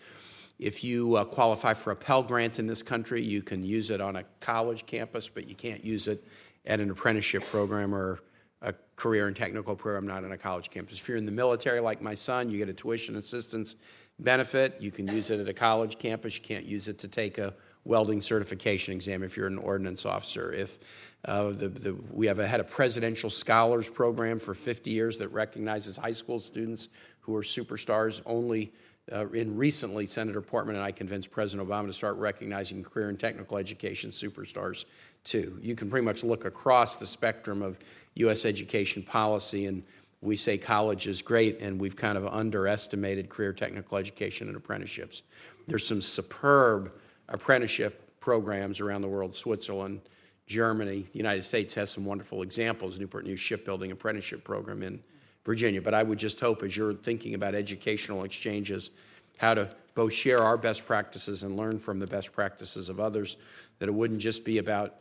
If 0.59 0.85
you 0.85 1.16
uh, 1.16 1.24
qualify 1.24 1.72
for 1.72 1.91
a 1.91 1.97
Pell 1.97 2.22
Grant 2.22 2.59
in 2.59 2.66
this 2.66 2.83
country, 2.83 3.22
you 3.22 3.41
can 3.41 3.64
use 3.64 3.89
it 3.89 4.03
on 4.03 4.16
a 4.16 4.24
college 4.41 4.85
campus, 4.85 5.31
but 5.31 5.49
you 5.49 5.55
can't 5.55 5.83
use 5.83 6.07
it 6.07 6.22
at 6.66 6.81
an 6.81 6.91
apprenticeship 6.91 7.45
program 7.45 7.95
or 7.95 8.20
a 8.61 8.74
career 8.95 9.26
and 9.26 9.35
technical 9.35 9.74
program, 9.74 10.07
not 10.07 10.22
on 10.22 10.33
a 10.33 10.39
college 10.39 10.68
campus. 10.68 10.99
If 10.99 11.09
you're 11.09 11.16
in 11.16 11.24
the 11.24 11.33
military, 11.33 11.81
like 11.81 12.03
my 12.03 12.12
son, 12.12 12.51
you 12.51 12.59
get 12.59 12.68
a 12.68 12.74
tuition 12.74 13.16
assistance 13.16 13.76
benefit. 14.18 14.76
You 14.81 14.91
can 14.91 15.09
use 15.09 15.31
it 15.31 15.41
at 15.41 15.49
a 15.49 15.55
college 15.55 15.99
campus. 15.99 16.37
You 16.37 16.43
can't 16.43 16.66
use 16.66 16.87
it 16.87 16.99
to 16.99 17.09
take 17.09 17.39
a 17.39 17.55
welding 17.85 18.20
certification 18.20 18.95
exam 18.95 19.22
if 19.22 19.37
you're 19.37 19.47
an 19.47 19.59
ordnance 19.59 20.05
officer. 20.05 20.53
If 20.53 20.78
uh, 21.24 21.51
the, 21.51 21.68
the, 21.68 21.95
we 22.11 22.26
have 22.26 22.39
a, 22.39 22.47
had 22.47 22.61
a 22.61 22.64
presidential 22.64 23.31
scholars 23.31 23.91
program 23.91 24.39
for 24.39 24.55
50 24.55 24.91
years 24.91 25.18
that 25.18 25.28
recognizes 25.28 25.97
high 25.97 26.12
school 26.12 26.39
students 26.39 26.89
who 27.20 27.37
are 27.37 27.43
superstars 27.43 28.22
only 28.26 28.72
uh, 29.12 29.28
in 29.31 29.57
recently, 29.57 30.07
Senator 30.07 30.41
Portman 30.41 30.76
and 30.76 30.85
I 30.85 30.93
convinced 30.93 31.31
President 31.31 31.68
Obama 31.68 31.87
to 31.87 31.93
start 31.93 32.16
recognizing 32.16 32.85
career 32.85 33.09
and 33.09 33.18
technical 33.18 33.57
education 33.57 34.11
superstars 34.11 34.85
too. 35.24 35.59
You 35.61 35.74
can 35.74 35.91
pretty 35.91 36.05
much 36.05 36.22
look 36.22 36.45
across 36.45 36.97
the 36.97 37.07
spectrum 37.07 37.61
of 37.61 37.78
U.S. 38.14 38.45
education 38.45 39.03
policy, 39.03 39.66
and 39.66 39.83
we 40.20 40.37
say 40.37 40.59
college 40.59 41.07
is 41.07 41.22
great, 41.22 41.61
and 41.61 41.81
we've 41.81 41.97
kind 41.97 42.16
of 42.16 42.26
underestimated 42.26 43.28
career 43.28 43.53
technical 43.53 43.99
education 43.99 44.49
and 44.49 44.57
apprenticeships. 44.57 45.22
There's 45.66 45.87
some 45.87 46.03
superb 46.03 46.93
apprenticeship 47.31 48.20
programs 48.20 48.81
around 48.81 49.03
the 49.03 49.09
world, 49.09 49.35
Switzerland, 49.35 50.03
Germany, 50.47 51.07
the 51.12 51.18
United 51.18 51.45
States 51.45 51.74
has 51.74 51.91
some 51.91 52.05
wonderful 52.05 52.43
examples. 52.43 52.99
Newport 52.99 53.24
News 53.24 53.41
Shipbuilding 53.41 53.93
Apprenticeship 53.93 54.43
Program 54.43 54.83
in 54.83 55.01
Virginia. 55.45 55.81
But 55.81 55.95
I 55.95 56.03
would 56.03 56.18
just 56.18 56.41
hope, 56.41 56.62
as 56.62 56.76
you're 56.76 56.95
thinking 56.95 57.35
about 57.35 57.55
educational 57.55 58.24
exchanges, 58.24 58.91
how 59.39 59.55
to 59.55 59.70
both 59.95 60.12
share 60.12 60.41
our 60.41 60.57
best 60.57 60.87
practices 60.87 61.45
and 61.45 61.57
learn 61.57 61.78
from 61.78 61.99
the 61.99 62.07
best 62.07 62.33
practices 62.33 62.89
of 62.89 63.01
others, 63.01 63.37
that 63.78 63.89
it 63.89 63.93
wouldn't 63.93 64.20
just 64.20 64.45
be 64.45 64.59
about 64.59 64.97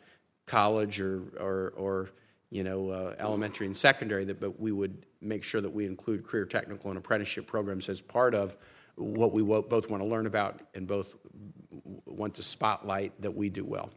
college 0.46 1.00
or, 1.00 1.24
or, 1.40 1.74
or 1.76 2.10
you 2.50 2.64
know, 2.64 2.90
uh, 2.90 3.16
elementary 3.20 3.68
and 3.68 3.76
secondary, 3.76 4.26
that, 4.26 4.40
but 4.40 4.60
we 4.60 4.72
would 4.72 5.06
make 5.22 5.44
sure 5.44 5.62
that 5.62 5.74
we 5.74 5.86
include 5.86 6.26
career 6.26 6.46
technical 6.46 6.90
and 6.90 6.98
apprenticeship 6.98 7.46
programs 7.46 7.90
as 7.90 8.02
part 8.02 8.34
of 8.34 8.56
what 9.00 9.32
we 9.32 9.42
both 9.42 9.90
want 9.90 10.04
to 10.04 10.08
learn 10.08 10.26
about 10.26 10.60
and 10.76 10.88
both 10.88 11.16
want 12.06 12.36
to 12.36 12.44
spotlight 12.44 13.20
that 13.22 13.32
we 13.32 13.50
do 13.50 13.64
well. 13.64 13.90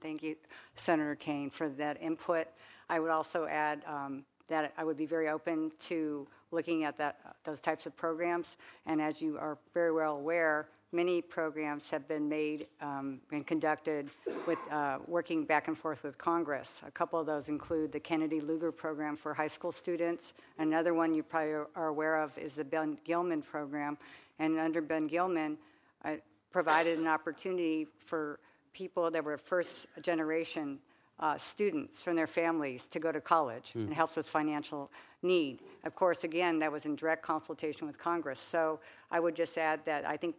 Thank 0.00 0.22
you, 0.22 0.36
Senator 0.76 1.16
Kaine, 1.16 1.50
for 1.50 1.68
that 1.70 2.00
input. 2.00 2.46
I 2.88 3.00
would 3.00 3.10
also 3.10 3.46
add 3.46 3.82
um, 3.86 4.24
that 4.48 4.72
I 4.76 4.84
would 4.84 4.96
be 4.96 5.06
very 5.06 5.28
open 5.28 5.72
to 5.80 6.26
looking 6.50 6.84
at 6.84 6.96
that, 6.98 7.36
those 7.44 7.60
types 7.60 7.86
of 7.86 7.96
programs. 7.96 8.56
And 8.86 9.02
as 9.02 9.20
you 9.20 9.36
are 9.38 9.58
very 9.74 9.92
well 9.92 10.16
aware, 10.16 10.68
many 10.92 11.20
programs 11.20 11.90
have 11.90 12.08
been 12.08 12.28
made 12.28 12.66
um, 12.80 13.20
and 13.30 13.46
conducted 13.46 14.08
with 14.46 14.58
uh, 14.70 14.98
working 15.06 15.44
back 15.44 15.68
and 15.68 15.76
forth 15.76 16.02
with 16.02 16.16
Congress. 16.16 16.82
A 16.86 16.90
couple 16.90 17.18
of 17.18 17.26
those 17.26 17.48
include 17.48 17.92
the 17.92 18.00
Kennedy 18.00 18.40
Lugar 18.40 18.72
program 18.72 19.16
for 19.16 19.34
high 19.34 19.46
school 19.48 19.72
students. 19.72 20.32
Another 20.58 20.94
one 20.94 21.12
you 21.12 21.22
probably 21.22 21.52
are 21.74 21.88
aware 21.88 22.16
of 22.16 22.36
is 22.38 22.54
the 22.54 22.64
Ben 22.64 22.96
Gilman 23.04 23.42
program. 23.42 23.98
And 24.38 24.58
under 24.58 24.80
Ben 24.80 25.06
Gilman, 25.06 25.58
I 26.04 26.20
provided 26.50 26.98
an 26.98 27.06
opportunity 27.06 27.86
for 27.98 28.38
people 28.72 29.10
that 29.10 29.24
were 29.24 29.36
first 29.36 29.86
generation 30.02 30.78
uh, 31.20 31.36
students 31.36 32.00
from 32.00 32.14
their 32.14 32.26
families 32.26 32.86
to 32.86 33.00
go 33.00 33.10
to 33.10 33.20
college 33.20 33.72
mm. 33.76 33.86
and 33.86 33.94
helps 33.94 34.16
with 34.16 34.26
financial 34.26 34.90
need. 35.22 35.60
Of 35.84 35.96
course, 35.96 36.22
again, 36.24 36.60
that 36.60 36.70
was 36.70 36.86
in 36.86 36.94
direct 36.94 37.22
consultation 37.22 37.86
with 37.86 37.98
Congress. 37.98 38.38
So 38.38 38.78
I 39.10 39.18
would 39.18 39.34
just 39.34 39.58
add 39.58 39.84
that 39.84 40.06
I 40.06 40.16
think 40.16 40.36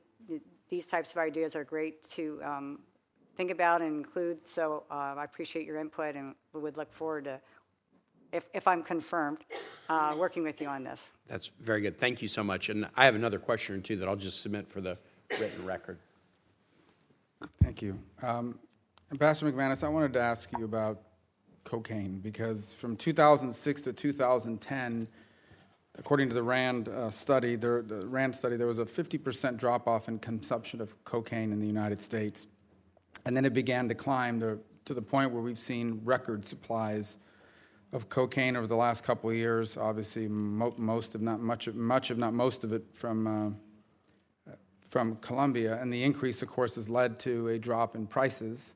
these 0.69 0.87
types 0.87 1.11
of 1.11 1.17
ideas 1.17 1.55
are 1.55 1.63
great 1.63 2.03
to 2.11 2.39
um, 2.43 2.79
think 3.35 3.51
about 3.51 3.81
and 3.81 3.97
include. 3.97 4.45
So 4.45 4.83
uh, 4.89 5.15
I 5.17 5.23
appreciate 5.25 5.65
your 5.65 5.79
input 5.79 6.15
and 6.15 6.35
we 6.53 6.61
would 6.61 6.77
look 6.77 6.91
forward 6.93 7.25
to, 7.25 7.41
if, 8.31 8.47
if 8.53 8.67
I'm 8.67 8.83
confirmed, 8.83 9.39
uh, 9.89 10.15
working 10.17 10.43
with 10.43 10.61
you 10.61 10.67
on 10.67 10.83
this. 10.83 11.11
That's 11.27 11.47
very 11.59 11.81
good. 11.81 11.97
Thank 11.97 12.21
you 12.21 12.27
so 12.27 12.43
much. 12.43 12.69
And 12.69 12.87
I 12.95 13.05
have 13.05 13.15
another 13.15 13.39
question 13.39 13.75
or 13.75 13.79
two 13.79 13.95
that 13.97 14.07
I'll 14.07 14.15
just 14.15 14.41
submit 14.41 14.67
for 14.67 14.81
the 14.81 14.97
written 15.39 15.65
record. 15.65 15.97
Thank 17.61 17.81
you. 17.81 17.97
Um, 18.21 18.59
Ambassador 19.11 19.51
McManus, 19.51 19.83
I 19.83 19.87
wanted 19.87 20.13
to 20.13 20.21
ask 20.21 20.49
you 20.57 20.65
about 20.65 21.01
cocaine 21.63 22.19
because 22.19 22.73
from 22.73 22.95
2006 22.95 23.81
to 23.83 23.93
2010, 23.93 25.07
according 25.97 26.29
to 26.29 26.35
the 26.35 26.43
RAND 26.43 26.89
uh, 26.89 27.09
study, 27.09 27.55
there, 27.55 27.81
the 27.81 28.05
RAND 28.05 28.35
study, 28.35 28.55
there 28.55 28.67
was 28.67 28.79
a 28.79 28.85
50% 28.85 29.57
drop 29.57 29.87
off 29.87 30.07
in 30.07 30.19
consumption 30.19 30.81
of 30.81 31.03
cocaine 31.05 31.51
in 31.51 31.59
the 31.59 31.67
United 31.67 32.01
States. 32.01 32.47
And 33.25 33.35
then 33.35 33.45
it 33.45 33.53
began 33.53 33.87
to 33.87 33.95
climb 33.95 34.39
to, 34.41 34.59
to 34.85 34.93
the 34.93 35.01
point 35.01 35.31
where 35.31 35.41
we've 35.41 35.59
seen 35.59 36.01
record 36.03 36.45
supplies 36.45 37.17
of 37.91 38.09
cocaine 38.09 38.55
over 38.55 38.67
the 38.67 38.75
last 38.75 39.03
couple 39.03 39.29
of 39.29 39.35
years. 39.35 39.77
Obviously, 39.77 40.27
mo- 40.27 40.75
most, 40.77 41.15
if 41.15 41.21
not 41.21 41.39
much, 41.39 41.67
of, 41.67 41.75
much, 41.75 42.11
if 42.11 42.17
not 42.17 42.33
most 42.33 42.63
of 42.63 42.73
it, 42.73 42.83
from 42.93 43.27
uh, 43.27 43.49
from 44.89 45.15
Colombia. 45.17 45.79
And 45.79 45.93
the 45.93 46.03
increase, 46.03 46.41
of 46.41 46.49
course, 46.49 46.75
has 46.75 46.89
led 46.89 47.19
to 47.19 47.49
a 47.49 47.59
drop 47.59 47.95
in 47.95 48.07
prices 48.07 48.75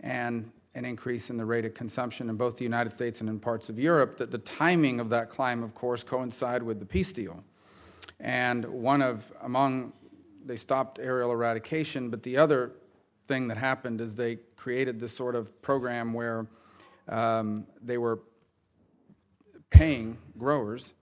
and 0.00 0.50
an 0.74 0.84
increase 0.84 1.30
in 1.30 1.38
the 1.38 1.44
rate 1.44 1.64
of 1.64 1.72
consumption 1.72 2.28
in 2.28 2.36
both 2.36 2.58
the 2.58 2.64
United 2.64 2.92
States 2.92 3.20
and 3.20 3.30
in 3.30 3.40
parts 3.40 3.70
of 3.70 3.78
Europe, 3.78 4.18
that 4.18 4.30
the 4.30 4.38
timing 4.38 5.00
of 5.00 5.08
that 5.08 5.30
climb, 5.30 5.62
of 5.62 5.74
course, 5.74 6.04
coincided 6.04 6.62
with 6.62 6.78
the 6.78 6.84
peace 6.84 7.12
deal. 7.12 7.42
And 8.20 8.64
one 8.66 9.00
of, 9.00 9.32
among, 9.42 9.94
they 10.44 10.56
stopped 10.56 10.98
aerial 10.98 11.32
eradication, 11.32 12.10
but 12.10 12.22
the 12.22 12.36
other 12.36 12.72
thing 13.26 13.48
that 13.48 13.56
happened 13.56 14.02
is 14.02 14.16
they 14.16 14.36
created 14.56 15.00
this 15.00 15.16
sort 15.16 15.34
of 15.34 15.62
program 15.62 16.12
where 16.12 16.46
um, 17.08 17.66
they 17.82 17.96
were 17.96 18.20
paying 19.70 20.18
growers 20.38 20.94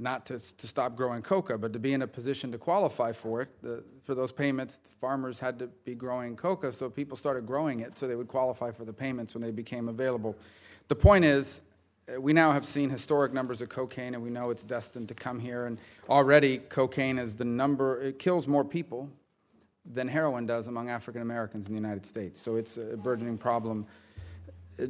not 0.00 0.26
to, 0.26 0.38
to 0.56 0.66
stop 0.66 0.96
growing 0.96 1.22
coca, 1.22 1.56
but 1.56 1.72
to 1.72 1.78
be 1.78 1.92
in 1.92 2.02
a 2.02 2.06
position 2.06 2.50
to 2.52 2.58
qualify 2.58 3.12
for 3.12 3.42
it. 3.42 3.48
The, 3.62 3.84
for 4.02 4.14
those 4.14 4.32
payments, 4.32 4.78
farmers 5.00 5.38
had 5.38 5.58
to 5.60 5.68
be 5.84 5.94
growing 5.94 6.36
coca, 6.36 6.72
so 6.72 6.90
people 6.90 7.16
started 7.16 7.46
growing 7.46 7.80
it 7.80 7.96
so 7.96 8.08
they 8.08 8.16
would 8.16 8.28
qualify 8.28 8.72
for 8.72 8.84
the 8.84 8.92
payments 8.92 9.34
when 9.34 9.42
they 9.42 9.52
became 9.52 9.88
available. 9.88 10.36
The 10.88 10.96
point 10.96 11.24
is, 11.24 11.60
uh, 12.12 12.20
we 12.20 12.32
now 12.32 12.52
have 12.52 12.64
seen 12.64 12.90
historic 12.90 13.32
numbers 13.32 13.62
of 13.62 13.68
cocaine, 13.68 14.14
and 14.14 14.22
we 14.22 14.30
know 14.30 14.50
it's 14.50 14.64
destined 14.64 15.08
to 15.08 15.14
come 15.14 15.38
here. 15.38 15.66
And 15.66 15.78
already, 16.08 16.58
cocaine 16.58 17.18
is 17.18 17.36
the 17.36 17.44
number, 17.44 18.02
it 18.02 18.18
kills 18.18 18.48
more 18.48 18.64
people 18.64 19.08
than 19.86 20.08
heroin 20.08 20.46
does 20.46 20.66
among 20.66 20.88
African 20.88 21.22
Americans 21.22 21.68
in 21.68 21.74
the 21.74 21.80
United 21.80 22.04
States. 22.04 22.40
So 22.40 22.56
it's 22.56 22.78
a 22.78 22.96
burgeoning 22.96 23.38
problem. 23.38 23.86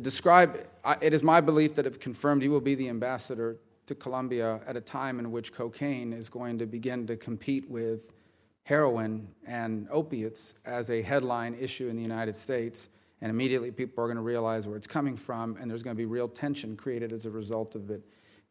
Describe, 0.01 0.67
it 1.03 1.13
is 1.13 1.23
my 1.23 1.41
belief 1.41 1.75
that 1.75 1.87
if 1.87 2.01
confirmed, 2.01 2.43
you 2.43 2.51
will 2.51 2.61
be 2.61 2.75
the 2.75 2.89
ambassador 2.89 3.59
to 3.87 3.95
Colombia 3.95 4.61
at 4.67 4.77
a 4.77 4.81
time 4.81 5.19
in 5.19 5.31
which 5.31 5.53
cocaine 5.53 6.13
is 6.13 6.29
going 6.29 6.59
to 6.59 6.67
begin 6.67 7.07
to 7.07 7.17
compete 7.17 7.69
with 7.71 8.15
heroin 8.63 9.29
and 9.47 9.87
opiates 9.91 10.55
as 10.65 10.89
a 10.89 11.03
headline 11.03 11.55
issue 11.61 11.89
in 11.89 11.97
the 11.97 12.03
United 12.03 12.35
States. 12.35 12.89
And 13.21 13.29
immediately 13.31 13.71
people 13.71 14.03
are 14.03 14.07
going 14.07 14.17
to 14.17 14.23
realize 14.23 14.67
where 14.67 14.77
it's 14.77 14.87
coming 14.87 15.17
from, 15.17 15.57
and 15.61 15.71
there's 15.71 15.83
going 15.83 15.95
to 15.95 16.01
be 16.01 16.07
real 16.07 16.29
tension 16.29 16.77
created 16.77 17.13
as 17.13 17.27
a 17.27 17.31
result 17.31 17.75
of 17.75 17.91
it. 17.91 18.03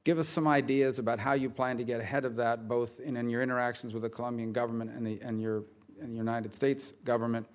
Give 0.03 0.19
us 0.19 0.27
some 0.27 0.47
ideas 0.47 0.99
about 0.99 1.19
how 1.19 1.33
you 1.33 1.49
plan 1.49 1.77
to 1.77 1.83
get 1.83 1.99
ahead 1.99 2.25
of 2.25 2.35
that, 2.35 2.67
both 2.67 2.99
in, 2.99 3.15
in 3.17 3.29
your 3.29 3.41
interactions 3.41 3.93
with 3.93 4.03
the 4.03 4.09
Colombian 4.09 4.51
government 4.51 4.91
and, 4.91 5.05
the, 5.05 5.19
and, 5.21 5.41
your, 5.41 5.63
and 5.99 6.11
the 6.11 6.17
United 6.17 6.53
States 6.53 6.91
government, 7.03 7.47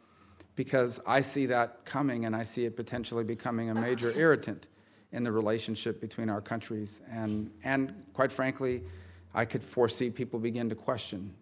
because 0.58 0.98
I 1.06 1.20
see 1.20 1.46
that 1.46 1.84
coming 1.84 2.24
and 2.24 2.34
I 2.34 2.42
see 2.42 2.64
it 2.64 2.74
potentially 2.74 3.22
becoming 3.22 3.70
a 3.70 3.74
major 3.76 4.10
irritant 4.18 4.66
in 5.12 5.22
the 5.22 5.30
relationship 5.30 6.00
between 6.00 6.28
our 6.28 6.40
countries. 6.40 7.00
And, 7.08 7.52
and 7.62 7.94
quite 8.12 8.32
frankly, 8.32 8.82
I 9.32 9.44
could 9.44 9.62
foresee 9.62 10.10
people 10.10 10.40
begin 10.40 10.68
to 10.68 10.74
question, 10.74 11.32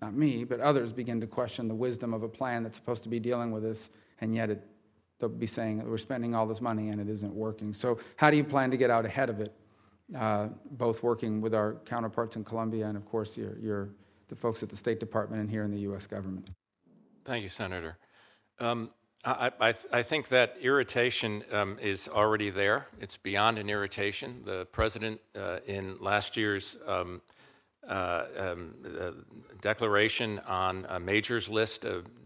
not 0.00 0.14
me, 0.14 0.44
but 0.44 0.60
others 0.60 0.92
begin 0.92 1.20
to 1.20 1.26
question 1.26 1.66
the 1.66 1.74
wisdom 1.74 2.14
of 2.14 2.22
a 2.22 2.28
plan 2.28 2.62
that's 2.62 2.76
supposed 2.76 3.02
to 3.02 3.08
be 3.08 3.18
dealing 3.18 3.50
with 3.50 3.64
this, 3.64 3.90
and 4.20 4.32
yet 4.32 4.50
it, 4.50 4.64
they'll 5.18 5.28
be 5.28 5.46
saying 5.46 5.84
we're 5.84 5.98
spending 5.98 6.36
all 6.36 6.46
this 6.46 6.60
money 6.60 6.90
and 6.90 7.00
it 7.00 7.08
isn't 7.08 7.34
working. 7.34 7.74
So, 7.74 7.98
how 8.14 8.30
do 8.30 8.36
you 8.36 8.44
plan 8.44 8.70
to 8.70 8.76
get 8.76 8.88
out 8.88 9.04
ahead 9.04 9.30
of 9.30 9.40
it? 9.40 9.52
Uh, 10.16 10.50
both 10.70 11.02
working 11.02 11.40
with 11.40 11.56
our 11.56 11.74
counterparts 11.86 12.36
in 12.36 12.44
Colombia 12.44 12.86
and, 12.86 12.96
of 12.96 13.04
course, 13.04 13.36
your, 13.36 13.58
your, 13.58 13.88
the 14.28 14.36
folks 14.36 14.62
at 14.62 14.68
the 14.68 14.76
State 14.76 15.00
Department 15.00 15.40
and 15.40 15.50
here 15.50 15.64
in 15.64 15.72
the 15.72 15.80
U.S. 15.80 16.06
government. 16.06 16.50
Thank 17.24 17.42
you, 17.42 17.48
Senator. 17.48 17.98
Um, 18.60 18.90
I, 19.24 19.50
I, 19.60 19.74
I, 19.92 20.02
think 20.02 20.28
that 20.28 20.56
irritation 20.60 21.44
um, 21.50 21.78
is 21.80 22.08
already 22.08 22.50
there. 22.50 22.86
It's 23.00 23.16
beyond 23.16 23.58
an 23.58 23.70
irritation. 23.70 24.42
The 24.44 24.66
president, 24.66 25.20
uh, 25.38 25.60
in 25.66 25.96
last 25.98 26.36
year's 26.36 26.76
um, 26.86 27.22
uh, 27.88 28.24
um, 28.38 28.74
uh, 28.84 29.10
declaration 29.60 30.40
on 30.40 30.86
a 30.88 31.00
majors 31.00 31.48
list, 31.48 31.84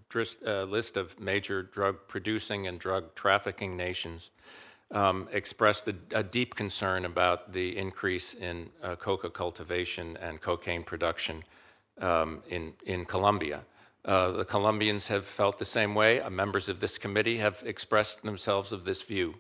dris- 0.09 0.39
uh, 0.47 0.65
list 0.65 0.97
of 0.97 1.19
major 1.21 1.63
drug 1.63 1.97
producing 2.09 2.67
and 2.67 2.79
drug 2.79 3.15
trafficking 3.15 3.77
nations 3.77 4.31
um, 4.91 5.29
expressed 5.33 5.89
a, 5.89 5.95
a, 6.13 6.23
deep 6.23 6.55
concern 6.55 7.05
about 7.05 7.53
the 7.53 7.77
increase 7.77 8.35
in 8.35 8.71
uh, 8.83 8.97
coca 8.97 9.29
cultivation 9.29 10.17
and 10.19 10.41
cocaine 10.41 10.83
production 10.83 11.45
um, 12.01 12.43
in, 12.49 12.73
in 12.87 13.05
Colombia. 13.05 13.63
Uh, 14.09 14.31
the 14.31 14.45
Colombians 14.45 15.09
have 15.09 15.27
felt 15.27 15.59
the 15.59 15.67
same 15.67 15.95
way. 15.95 16.19
Uh, 16.19 16.31
members 16.31 16.71
of 16.71 16.81
this 16.81 16.97
committee 16.97 17.37
have 17.37 17.63
expressed 17.67 18.23
themselves 18.23 18.73
of 18.73 18.87
this 18.87 19.03
view. 19.03 19.35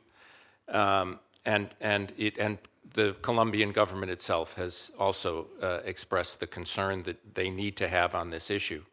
Um, 0.68 1.20
and, 1.46 1.70
and, 1.80 2.12
it, 2.18 2.36
and 2.36 2.58
the 2.92 3.16
Colombian 3.22 3.72
government 3.72 4.12
itself 4.12 4.56
has 4.56 4.92
also 4.98 5.46
uh, 5.62 5.78
expressed 5.86 6.40
the 6.40 6.46
concern 6.46 7.02
that 7.04 7.34
they 7.34 7.48
need 7.48 7.78
to 7.78 7.88
have 7.88 8.14
on 8.14 8.28
this 8.28 8.50
issue. 8.50 8.84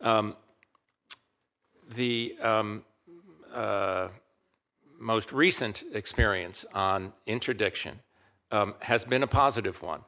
Um, 0.00 0.36
the 1.96 2.36
um, 2.40 2.84
uh, 3.52 4.06
most 5.00 5.32
recent 5.32 5.82
experience 5.94 6.64
on 6.74 7.12
interdiction 7.26 7.98
um, 8.52 8.76
has 8.82 9.04
been 9.04 9.24
a 9.24 9.26
positive 9.26 9.82
one. 9.82 10.02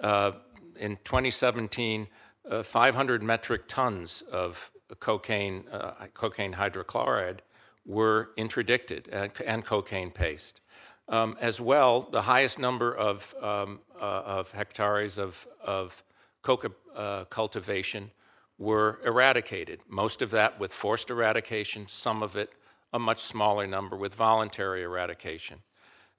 Uh, 0.00 0.32
in 0.80 0.96
2017, 1.04 2.06
uh, 2.50 2.62
500 2.62 3.22
metric 3.22 3.62
tons 3.68 4.22
of 4.32 4.70
cocaine, 5.00 5.64
uh, 5.70 6.06
cocaine 6.14 6.54
hydrochloride 6.54 7.40
were 7.84 8.30
interdicted 8.36 9.08
and, 9.08 9.32
and 9.46 9.64
cocaine 9.64 10.10
paste. 10.10 10.60
Um, 11.08 11.36
as 11.40 11.60
well, 11.60 12.02
the 12.02 12.22
highest 12.22 12.58
number 12.58 12.94
of, 12.94 13.34
um, 13.40 13.80
uh, 13.98 14.22
of 14.24 14.52
hectares 14.52 15.16
of, 15.16 15.46
of 15.64 16.02
coca 16.42 16.70
uh, 16.94 17.24
cultivation 17.24 18.10
were 18.58 19.00
eradicated. 19.04 19.80
Most 19.88 20.20
of 20.20 20.30
that 20.32 20.60
with 20.60 20.72
forced 20.72 21.10
eradication, 21.10 21.86
some 21.88 22.22
of 22.22 22.36
it 22.36 22.52
a 22.92 22.98
much 22.98 23.20
smaller 23.20 23.66
number 23.66 23.96
with 23.96 24.14
voluntary 24.14 24.82
eradication. 24.82 25.60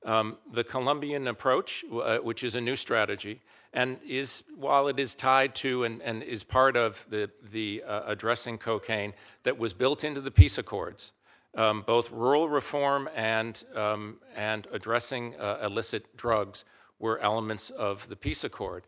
Um, 0.05 0.37
the 0.51 0.63
Colombian 0.63 1.27
approach, 1.27 1.83
uh, 1.91 2.17
which 2.17 2.43
is 2.43 2.55
a 2.55 2.61
new 2.61 2.75
strategy, 2.75 3.41
and 3.73 3.99
is 4.07 4.43
while 4.55 4.87
it 4.87 4.99
is 4.99 5.15
tied 5.15 5.53
to 5.55 5.83
and, 5.83 6.01
and 6.01 6.23
is 6.23 6.43
part 6.43 6.75
of 6.75 7.05
the, 7.09 7.29
the 7.51 7.83
uh, 7.85 8.01
addressing 8.05 8.57
cocaine 8.57 9.13
that 9.43 9.57
was 9.57 9.73
built 9.73 10.03
into 10.03 10.21
the 10.21 10.31
peace 10.31 10.57
accords, 10.57 11.13
um, 11.55 11.83
both 11.85 12.11
rural 12.11 12.49
reform 12.49 13.09
and, 13.15 13.63
um, 13.75 14.17
and 14.35 14.67
addressing 14.71 15.35
uh, 15.39 15.59
illicit 15.63 16.15
drugs 16.17 16.65
were 16.99 17.19
elements 17.19 17.69
of 17.69 18.09
the 18.09 18.15
peace 18.15 18.43
accord. 18.43 18.83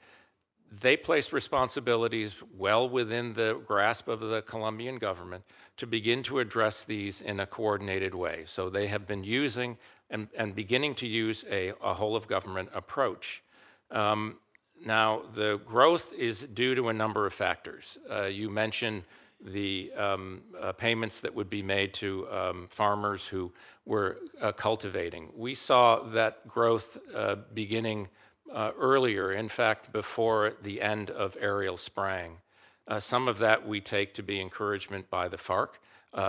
They 0.71 0.95
placed 0.95 1.34
responsibilities 1.34 2.41
well 2.57 2.88
within 2.88 3.34
the 3.34 3.61
grasp 3.67 4.07
of 4.07 4.21
the 4.21 4.41
Colombian 4.41 4.97
government 4.97 5.43
to 5.77 5.86
begin 5.86 6.23
to 6.23 6.39
address 6.39 6.86
these 6.86 7.21
in 7.21 7.39
a 7.39 7.45
coordinated 7.45 8.15
way. 8.15 8.43
So 8.45 8.69
they 8.69 8.88
have 8.88 9.05
been 9.05 9.23
using 9.23 9.77
and, 10.09 10.27
and 10.38 10.55
beginning 10.55 10.95
to 10.95 11.07
use 11.07 11.43
a, 11.49 11.73
a 11.82 11.93
whole 11.93 12.15
of 12.15 12.27
government 12.27 12.69
approach. 12.73 13.43
Um, 13.89 14.38
now, 14.86 15.21
the 15.34 15.59
growth 15.65 16.13
is 16.13 16.41
due 16.41 16.75
to 16.75 16.89
a 16.89 16.93
number 16.93 17.25
of 17.25 17.34
factors. 17.34 17.97
Uh, 18.09 18.23
you 18.23 18.49
mentioned 18.49 19.03
the 19.43 19.91
um, 19.95 20.41
uh, 20.59 20.71
payments 20.71 21.21
that 21.21 21.34
would 21.34 21.49
be 21.49 21.63
made 21.63 21.93
to 21.95 22.27
um, 22.32 22.67
farmers 22.69 23.27
who 23.27 23.51
were 23.86 24.17
uh, 24.41 24.51
cultivating. 24.51 25.29
We 25.36 25.55
saw 25.55 25.99
that 25.99 26.47
growth 26.47 26.97
uh, 27.15 27.38
beginning 27.53 28.09
uh, 28.53 28.71
earlier, 28.77 29.32
in 29.32 29.49
fact, 29.49 29.91
before 29.91 30.53
the 30.61 30.82
end 30.82 31.09
of 31.09 31.38
aerial 31.39 31.77
spraying. 31.77 32.38
Uh, 32.88 32.99
some 32.99 33.27
of 33.27 33.38
that 33.39 33.67
we 33.67 33.82
take 33.82 34.13
to 34.15 34.23
be 34.23 34.41
encouragement 34.41 35.09
by 35.09 35.27
the 35.27 35.38
FARC. 35.38 35.79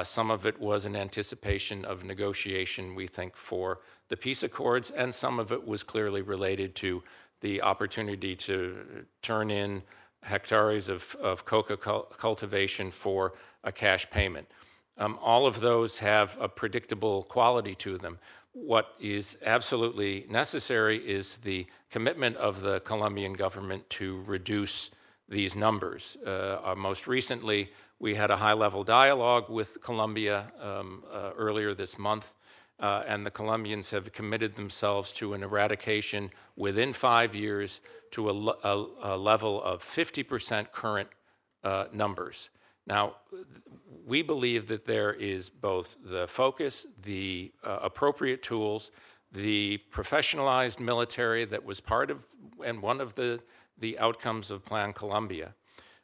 Some 0.05 0.31
of 0.31 0.47
it 0.47 0.61
was 0.61 0.85
an 0.85 0.95
anticipation 0.95 1.85
of 1.85 2.05
negotiation, 2.05 2.95
we 2.95 3.09
think, 3.09 3.35
for 3.35 3.81
the 4.09 4.17
peace 4.17 4.45
accords, 4.45 4.91
and 4.91 5.13
some 5.13 5.41
of 5.41 5.51
it 5.51 5.67
was 5.67 5.83
clearly 5.83 6.23
related 6.23 6.77
to 6.77 7.03
the 7.43 7.63
opportunity 7.63 8.35
to 8.35 9.05
turn 9.21 9.51
in 9.51 9.83
hectares 10.23 10.89
of, 10.89 11.17
of 11.21 11.45
coca 11.45 11.77
cultivation 11.77 12.91
for 12.91 13.35
a 13.63 13.73
cash 13.73 14.09
payment. 14.11 14.49
Um, 14.97 15.19
all 15.21 15.47
of 15.47 15.61
those 15.61 15.99
have 15.99 16.39
a 16.41 16.49
predictable 16.49 17.25
quality 17.25 17.75
to 17.77 17.99
them. 17.99 18.19
What 18.53 18.95
is 19.01 19.37
absolutely 19.45 20.27
necessary 20.29 20.99
is 20.99 21.39
the 21.39 21.67
commitment 21.91 22.37
of 22.37 22.61
the 22.61 22.81
Colombian 22.81 23.33
government 23.33 23.89
to 23.91 24.23
reduce 24.27 24.91
these 25.29 25.57
numbers. 25.57 26.17
Uh, 26.27 26.59
uh, 26.63 26.75
most 26.77 27.07
recently, 27.07 27.71
we 27.99 28.15
had 28.15 28.31
a 28.31 28.37
high 28.37 28.53
level 28.53 28.85
dialogue 28.85 29.49
with 29.49 29.81
Colombia 29.81 30.53
um, 30.61 31.03
uh, 31.11 31.31
earlier 31.37 31.75
this 31.75 31.99
month, 31.99 32.35
uh, 32.83 33.05
and 33.07 33.25
the 33.25 33.31
Colombians 33.31 33.91
have 33.91 34.13
committed 34.13 34.57
themselves 34.57 35.13
to 35.15 35.33
an 35.33 35.43
eradication 35.43 36.31
within 36.57 36.93
five 36.93 37.35
years 37.35 37.81
to 38.11 38.29
a, 38.29 38.57
a, 38.65 38.87
a 39.03 39.17
level 39.17 39.63
of 39.63 39.83
50% 39.83 40.73
current 40.73 41.09
uh, 41.63 41.85
numbers. 41.93 42.51
Now, 42.87 43.17
we 44.05 44.23
believe 44.23 44.67
that 44.67 44.85
there 44.85 45.13
is 45.13 45.49
both 45.49 45.97
the 46.05 46.27
focus, 46.27 46.85
the 47.01 47.53
uh, 47.63 47.79
appropriate 47.83 48.43
tools, 48.43 48.91
the 49.31 49.81
professionalized 49.91 50.81
military 50.81 51.45
that 51.45 51.65
was 51.65 51.81
part 51.81 52.11
of 52.11 52.27
and 52.65 52.83
one 52.83 53.01
of 53.01 53.15
the 53.15 53.41
the 53.79 53.99
outcomes 53.99 54.51
of 54.51 54.65
Plan 54.65 54.93
Colombia 54.93 55.55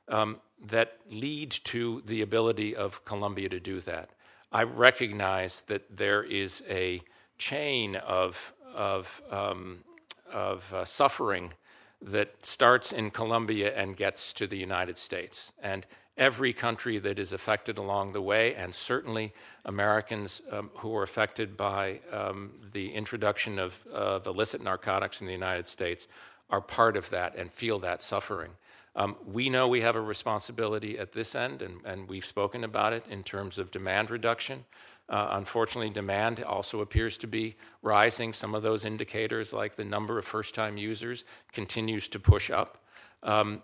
um, 0.09 0.41
that 0.67 0.99
lead 1.11 1.51
to 1.51 2.03
the 2.07 2.23
ability 2.23 2.75
of 2.75 3.05
Colombia 3.05 3.49
to 3.49 3.61
do 3.61 3.81
that. 3.81 4.11
I 4.51 4.63
recognize 4.63 5.63
that 5.63 5.97
there 5.97 6.23
is 6.23 6.63
a 6.69 7.03
chain 7.37 7.97
of, 7.97 8.55
of, 8.75 9.23
um, 9.31 9.85
of 10.33 10.73
uh, 10.73 10.85
suffering 10.85 11.53
that 12.01 12.45
starts 12.45 12.93
in 12.93 13.11
Colombia 13.11 13.75
and 13.77 13.97
gets 13.97 14.33
to 14.35 14.47
the 14.47 14.57
United 14.57 14.97
States. 14.97 15.53
And 15.63 15.85
every 16.17 16.53
country 16.53 16.99
that 16.99 17.19
is 17.19 17.33
affected 17.33 17.77
along 17.77 18.13
the 18.13 18.23
way, 18.23 18.55
and 18.55 18.75
certainly 18.75 19.33
Americans 19.65 20.41
um, 20.51 20.71
who 20.77 20.97
are 20.97 21.03
affected 21.03 21.57
by 21.57 22.01
um, 22.13 22.53
the 22.73 22.93
introduction 22.95 23.59
of, 23.59 23.87
of 23.93 24.27
illicit 24.27 24.63
narcotics 24.63 25.21
in 25.21 25.27
the 25.27 25.33
United 25.33 25.67
States, 25.67 26.09
are 26.51 26.61
part 26.61 26.97
of 26.97 27.11
that 27.11 27.37
and 27.37 27.53
feel 27.53 27.79
that 27.79 28.01
suffering. 28.01 28.53
Um, 28.99 29.15
we 29.25 29.49
know 29.49 29.69
we 29.69 29.83
have 29.83 29.95
a 29.95 30.01
responsibility 30.01 30.99
at 30.99 31.13
this 31.13 31.37
end, 31.37 31.63
and, 31.63 31.81
and 31.85 32.09
we've 32.09 32.27
spoken 32.27 32.65
about 32.65 32.93
it 32.93 33.05
in 33.09 33.23
terms 33.23 33.57
of 33.57 33.71
demand 33.71 34.11
reduction. 34.11 34.65
Uh, 35.09 35.29
unfortunately, 35.31 35.89
demand 35.89 36.43
also 36.43 36.81
appears 36.81 37.17
to 37.19 37.29
be 37.29 37.55
rising. 37.81 38.33
Some 38.33 38.57
of 38.57 38.65
those 38.65 38.85
indicators, 38.85 39.53
like 39.53 39.77
the 39.77 39.85
number 39.85 40.19
of 40.19 40.25
first 40.25 40.53
time 40.53 40.77
users, 40.77 41.25
continues 41.53 42.09
to 42.09 42.19
push 42.19 42.51
up. 42.51 42.85
Um, 43.23 43.63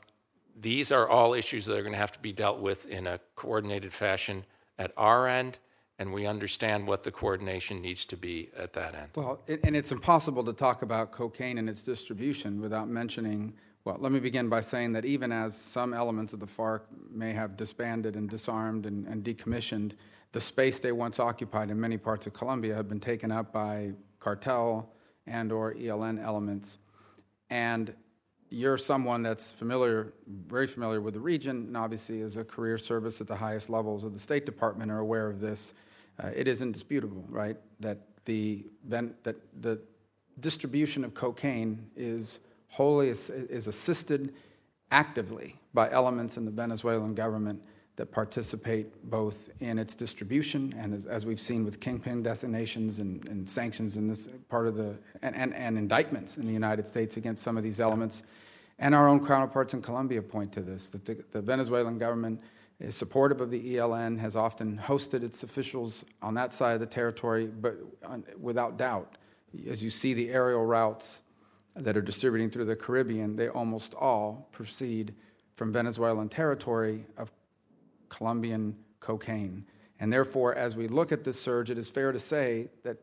these 0.59 0.93
are 0.93 1.09
all 1.09 1.35
issues 1.35 1.67
that 1.67 1.77
are 1.77 1.83
going 1.83 1.93
to 1.93 1.99
have 1.99 2.13
to 2.13 2.21
be 2.21 2.33
dealt 2.33 2.61
with 2.61 2.87
in 2.87 3.09
a 3.09 3.19
coordinated 3.35 3.93
fashion 3.93 4.45
at 4.79 4.93
our 4.97 5.27
end 5.27 5.59
and 5.99 6.13
we 6.13 6.27
understand 6.27 6.87
what 6.87 7.05
the 7.05 7.11
coordination 7.11 7.81
needs 7.81 8.05
to 8.07 8.17
be 8.17 8.51
at 8.57 8.73
that 8.73 8.95
end. 8.95 9.11
Well, 9.15 9.41
it, 9.47 9.61
and 9.63 9.77
it's 9.77 9.93
impossible 9.93 10.43
to 10.45 10.53
talk 10.53 10.83
about 10.83 11.13
cocaine 11.13 11.59
and 11.59 11.69
its 11.69 11.83
distribution 11.83 12.61
without 12.61 12.89
mentioning. 12.89 13.55
Well, 13.85 13.99
let 14.01 14.13
me 14.13 14.19
begin 14.19 14.49
by 14.49 14.63
saying 14.63 14.95
that 14.95 15.05
even 15.05 15.31
as 15.31 15.55
some 15.55 15.93
elements 15.93 16.33
of 16.33 16.41
the 16.41 16.47
FARC 16.47 16.83
may 17.11 17.35
have 17.35 17.55
disbanded 17.55 18.17
and 18.17 18.31
disarmed 18.31 18.87
and, 18.87 19.07
and 19.07 19.23
decommissioned, 19.23 19.93
the 20.33 20.41
space 20.41 20.79
they 20.79 20.91
once 20.91 21.21
occupied 21.21 21.71
in 21.71 21.79
many 21.79 21.99
parts 21.99 22.27
of 22.27 22.33
Colombia 22.33 22.75
have 22.75 22.89
been 22.89 22.99
taken 22.99 23.31
up 23.31 23.53
by 23.53 23.93
cartel 24.21 24.91
and 25.27 25.53
or 25.53 25.75
ELN 25.75 26.23
elements. 26.23 26.79
And 27.51 27.95
you're 28.49 28.79
someone 28.79 29.23
that's 29.23 29.53
familiar, 29.53 30.15
very 30.27 30.67
familiar 30.67 31.03
with 31.03 31.13
the 31.13 31.21
region, 31.21 31.57
and 31.67 31.77
obviously 31.77 32.23
as 32.23 32.39
a 32.39 32.45
career 32.45 32.79
service 32.79 33.21
at 33.21 33.29
the 33.29 33.37
highest 33.37 33.69
levels 33.69 34.03
of 34.03 34.15
the 34.15 34.19
State 34.19 34.47
Department 34.47 34.91
are 34.91 35.01
aware 35.01 35.29
of 35.29 35.41
this. 35.41 35.75
Uh, 36.23 36.31
it 36.35 36.49
is 36.49 36.63
indisputable, 36.63 37.27
right, 37.29 37.57
that 37.81 37.99
the 38.25 38.65
that 38.89 39.37
the 39.61 39.81
distribution 40.41 41.05
of 41.05 41.13
cocaine 41.13 41.91
is 41.97 42.41
wholly 42.75 43.09
is 43.09 43.31
assisted 43.69 44.35
actively 44.91 45.55
by 45.75 45.89
elements 45.93 46.37
in 46.37 46.45
the 46.45 46.51
Venezuelan 46.51 47.15
government 47.15 47.63
that 47.95 48.07
participate 48.11 49.09
both 49.09 49.49
in 49.61 49.79
its 49.79 49.95
distribution 49.95 50.75
and 50.77 50.93
as, 50.93 51.07
as 51.07 51.25
we've 51.25 51.39
seen 51.39 51.65
with 51.65 51.79
kingpin 51.79 52.21
designations 52.21 52.99
and, 52.99 53.29
and, 53.29 53.49
sanctions 53.49 53.97
in 53.97 54.09
this 54.09 54.29
part 54.49 54.67
of 54.67 54.75
the 54.75 54.99
and, 55.23 55.37
and, 55.37 55.55
and, 55.55 55.79
indictments 55.79 56.37
in 56.37 56.47
the 56.47 56.53
United 56.53 56.85
States 56.85 57.17
against 57.17 57.45
some 57.45 57.57
of 57.57 57.63
these 57.63 57.79
elements. 57.79 58.25
And 58.81 58.93
our 58.93 59.07
own 59.07 59.25
counterparts 59.25 59.73
in 59.75 59.81
Colombia 59.81 60.21
point 60.21 60.51
to 60.55 60.61
this 60.61 60.89
that 60.89 61.05
the, 61.05 61.25
the 61.31 61.41
Venezuelan 61.41 61.99
government 61.99 62.41
is 62.81 62.97
supportive 62.97 63.41
of 63.41 63.51
the 63.51 63.77
ELN, 63.77 64.19
has 64.19 64.35
often 64.35 64.77
hosted 64.77 65.23
its 65.23 65.45
officials 65.45 66.05
on 66.21 66.35
that 66.35 66.53
side 66.53 66.75
of 66.75 66.81
the 66.81 66.87
territory, 66.87 67.47
but 67.47 67.77
uh, 68.05 68.19
without 68.41 68.77
doubt, 68.77 69.17
as 69.71 69.81
you 69.81 69.91
see 69.91 70.13
the 70.13 70.31
aerial 70.31 70.67
routes 70.67 71.23
that 71.77 71.97
are 71.97 72.03
distributing 72.03 72.51
through 72.51 72.67
the 72.67 72.77
Caribbean, 72.77 73.37
they 73.37 73.49
almost 73.49 73.95
all 73.95 74.49
proceed 74.53 75.15
from 75.55 75.73
Venezuelan 75.73 76.29
territory 76.29 77.07
of 77.17 77.33
Colombian 78.09 78.77
cocaine. 79.01 79.67
And 80.01 80.13
therefore, 80.13 80.55
as 80.55 80.77
we 80.77 80.89
look 80.89 81.13
at 81.13 81.25
this 81.25 81.41
surge, 81.41 81.71
it 81.71 81.79
is 81.79 81.91
fair 81.91 82.13
to 82.13 82.19
say 82.19 82.69
that 82.83 82.99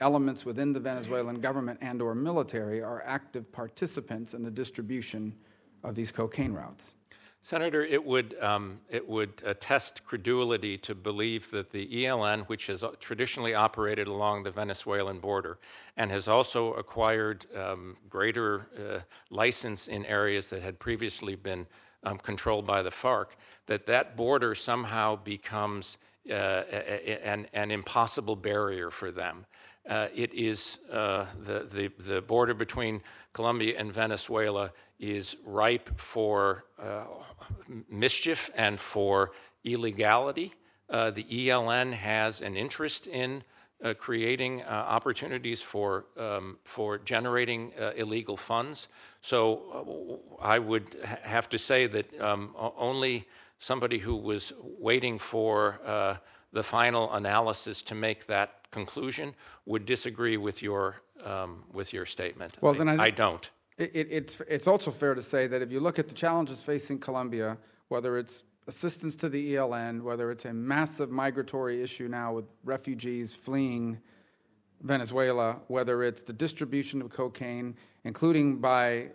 elements 0.00 0.44
within 0.44 0.72
the 0.72 0.80
Venezuelan 0.80 1.40
government 1.40 1.78
and 1.82 2.02
or 2.02 2.14
military 2.14 2.82
are 2.82 3.02
active 3.06 3.50
participants 3.50 4.34
in 4.34 4.42
the 4.42 4.50
distribution 4.50 5.34
of 5.82 5.94
these 5.94 6.12
cocaine 6.12 6.52
routes. 6.52 6.96
Senator, 7.42 7.84
it 7.84 8.04
would, 8.04 8.36
um, 8.42 8.80
it 8.90 9.08
would 9.08 9.40
attest 9.44 10.04
credulity 10.04 10.76
to 10.78 10.94
believe 10.96 11.50
that 11.52 11.70
the 11.70 11.86
ELN, 11.86 12.44
which 12.48 12.66
has 12.66 12.84
traditionally 12.98 13.54
operated 13.54 14.08
along 14.08 14.42
the 14.42 14.50
Venezuelan 14.50 15.20
border 15.20 15.58
and 15.96 16.10
has 16.10 16.26
also 16.26 16.72
acquired 16.74 17.46
um, 17.56 17.96
greater 18.10 18.66
uh, 18.76 19.00
license 19.30 19.86
in 19.86 20.04
areas 20.06 20.50
that 20.50 20.62
had 20.62 20.80
previously 20.80 21.36
been 21.36 21.66
um, 22.02 22.18
controlled 22.18 22.66
by 22.66 22.82
the 22.82 22.90
FARC, 22.90 23.26
that 23.66 23.86
that 23.86 24.16
border 24.16 24.54
somehow 24.54 25.14
becomes 25.16 25.98
uh, 26.28 26.62
an, 27.22 27.46
an 27.52 27.70
impossible 27.70 28.34
barrier 28.34 28.90
for 28.90 29.12
them. 29.12 29.46
Uh, 29.88 30.08
it 30.14 30.34
is 30.34 30.78
uh, 30.90 31.26
the, 31.38 31.60
the, 31.60 31.92
the 32.02 32.20
border 32.20 32.54
between 32.54 33.00
Colombia 33.32 33.78
and 33.78 33.92
Venezuela 33.92 34.72
is 34.98 35.36
ripe 35.44 35.98
for 35.98 36.64
uh, 36.82 37.04
mischief 37.90 38.50
and 38.56 38.78
for 38.80 39.32
illegality. 39.64 40.54
Uh, 40.88 41.10
the 41.10 41.24
ELN 41.24 41.92
has 41.92 42.40
an 42.40 42.56
interest 42.56 43.06
in 43.06 43.42
uh, 43.82 43.92
creating 43.94 44.62
uh, 44.62 44.66
opportunities 44.68 45.60
for, 45.60 46.06
um, 46.16 46.58
for 46.64 46.98
generating 46.98 47.72
uh, 47.78 47.92
illegal 47.96 48.36
funds. 48.36 48.88
So 49.20 50.30
uh, 50.40 50.42
I 50.42 50.58
would 50.58 50.96
ha- 51.04 51.18
have 51.22 51.48
to 51.50 51.58
say 51.58 51.86
that 51.86 52.20
um, 52.20 52.54
only 52.56 53.26
somebody 53.58 53.98
who 53.98 54.16
was 54.16 54.52
waiting 54.60 55.18
for 55.18 55.80
uh, 55.84 56.16
the 56.52 56.62
final 56.62 57.12
analysis 57.12 57.82
to 57.82 57.94
make 57.94 58.26
that 58.26 58.70
conclusion 58.70 59.34
would 59.66 59.84
disagree 59.84 60.36
with 60.36 60.62
your, 60.62 61.02
um, 61.24 61.64
with 61.72 61.92
your 61.92 62.06
statement. 62.06 62.56
Well, 62.60 62.74
then 62.74 62.88
I, 62.88 63.04
I 63.04 63.10
don't. 63.10 63.50
It, 63.78 63.90
it, 63.94 64.08
it's, 64.10 64.40
it's 64.48 64.66
also 64.66 64.90
fair 64.90 65.14
to 65.14 65.22
say 65.22 65.46
that 65.46 65.60
if 65.62 65.70
you 65.70 65.80
look 65.80 65.98
at 65.98 66.08
the 66.08 66.14
challenges 66.14 66.62
facing 66.62 66.98
Colombia, 66.98 67.58
whether 67.88 68.16
it's 68.16 68.42
assistance 68.66 69.14
to 69.16 69.28
the 69.28 69.54
ELN, 69.54 70.02
whether 70.02 70.30
it's 70.30 70.44
a 70.44 70.52
massive 70.52 71.10
migratory 71.10 71.82
issue 71.82 72.08
now 72.08 72.32
with 72.32 72.46
refugees 72.64 73.34
fleeing 73.34 73.98
Venezuela, 74.82 75.60
whether 75.68 76.02
it's 76.02 76.22
the 76.22 76.32
distribution 76.32 77.00
of 77.00 77.10
cocaine, 77.10 77.76
including 78.04 78.56
by 78.56 79.08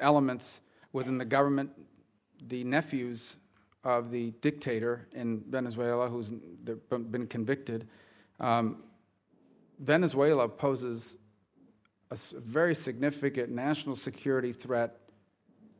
elements 0.00 0.62
within 0.92 1.18
the 1.18 1.24
government, 1.24 1.70
the 2.48 2.64
nephews 2.64 3.38
of 3.84 4.10
the 4.10 4.32
dictator 4.40 5.08
in 5.12 5.42
Venezuela 5.48 6.08
who's 6.08 6.30
been 6.30 7.26
convicted. 7.26 7.88
Um, 8.40 8.82
Venezuela 9.78 10.48
poses 10.48 11.18
a 12.10 12.16
very 12.40 12.74
significant 12.74 13.50
national 13.50 13.96
security 13.96 14.52
threat 14.52 14.98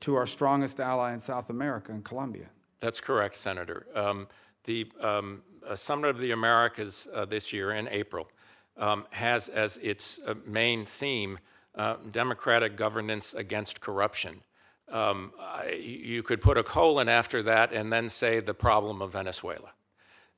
to 0.01 0.15
our 0.15 0.27
strongest 0.27 0.81
ally 0.81 1.13
in 1.13 1.19
South 1.19 1.51
America, 1.51 1.93
in 1.93 2.03
Colombia. 2.03 2.49
That's 2.81 3.01
correct, 3.01 3.37
Senator. 3.37 3.87
Um, 3.95 4.29
the 4.65 4.91
um, 5.01 5.43
Summit 5.75 6.11
of 6.11 6.19
the 6.19 6.31
Americas 6.31 7.09
uh, 7.13 7.25
this 7.25 7.53
year 7.53 7.73
in 7.73 7.89
April 7.89 8.29
um, 8.77 9.07
has 9.11 9.49
as 9.49 9.77
its 9.79 10.21
uh, 10.27 10.35
main 10.47 10.85
theme 10.85 11.39
uh, 11.75 11.97
democratic 12.11 12.77
governance 12.77 13.35
against 13.35 13.81
corruption. 13.81 14.43
Um, 14.91 15.33
I, 15.39 15.73
you 15.73 16.23
could 16.23 16.41
put 16.41 16.57
a 16.57 16.63
colon 16.63 17.09
after 17.09 17.43
that 17.43 17.73
and 17.73 17.93
then 17.93 18.09
say 18.09 18.41
the 18.41 18.55
problem 18.55 19.03
of 19.03 19.13
Venezuela. 19.13 19.73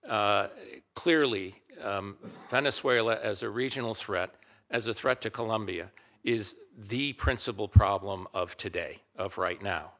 Uh, 0.09 0.49
clearly, 0.95 1.55
um, 1.83 2.17
Venezuela 2.49 3.19
as 3.23 3.43
a 3.43 3.51
regional 3.51 3.95
threat 3.95 4.35
as 4.71 4.87
a 4.87 4.95
threat 4.95 5.21
to 5.23 5.31
Colombia 5.31 5.91
is 6.25 6.57
the 6.77 7.13
principal 7.15 7.69
problem 7.69 8.27
of 8.33 8.57
today, 8.57 8.99
of 9.17 9.39
right 9.39 9.63
now. 9.63 9.93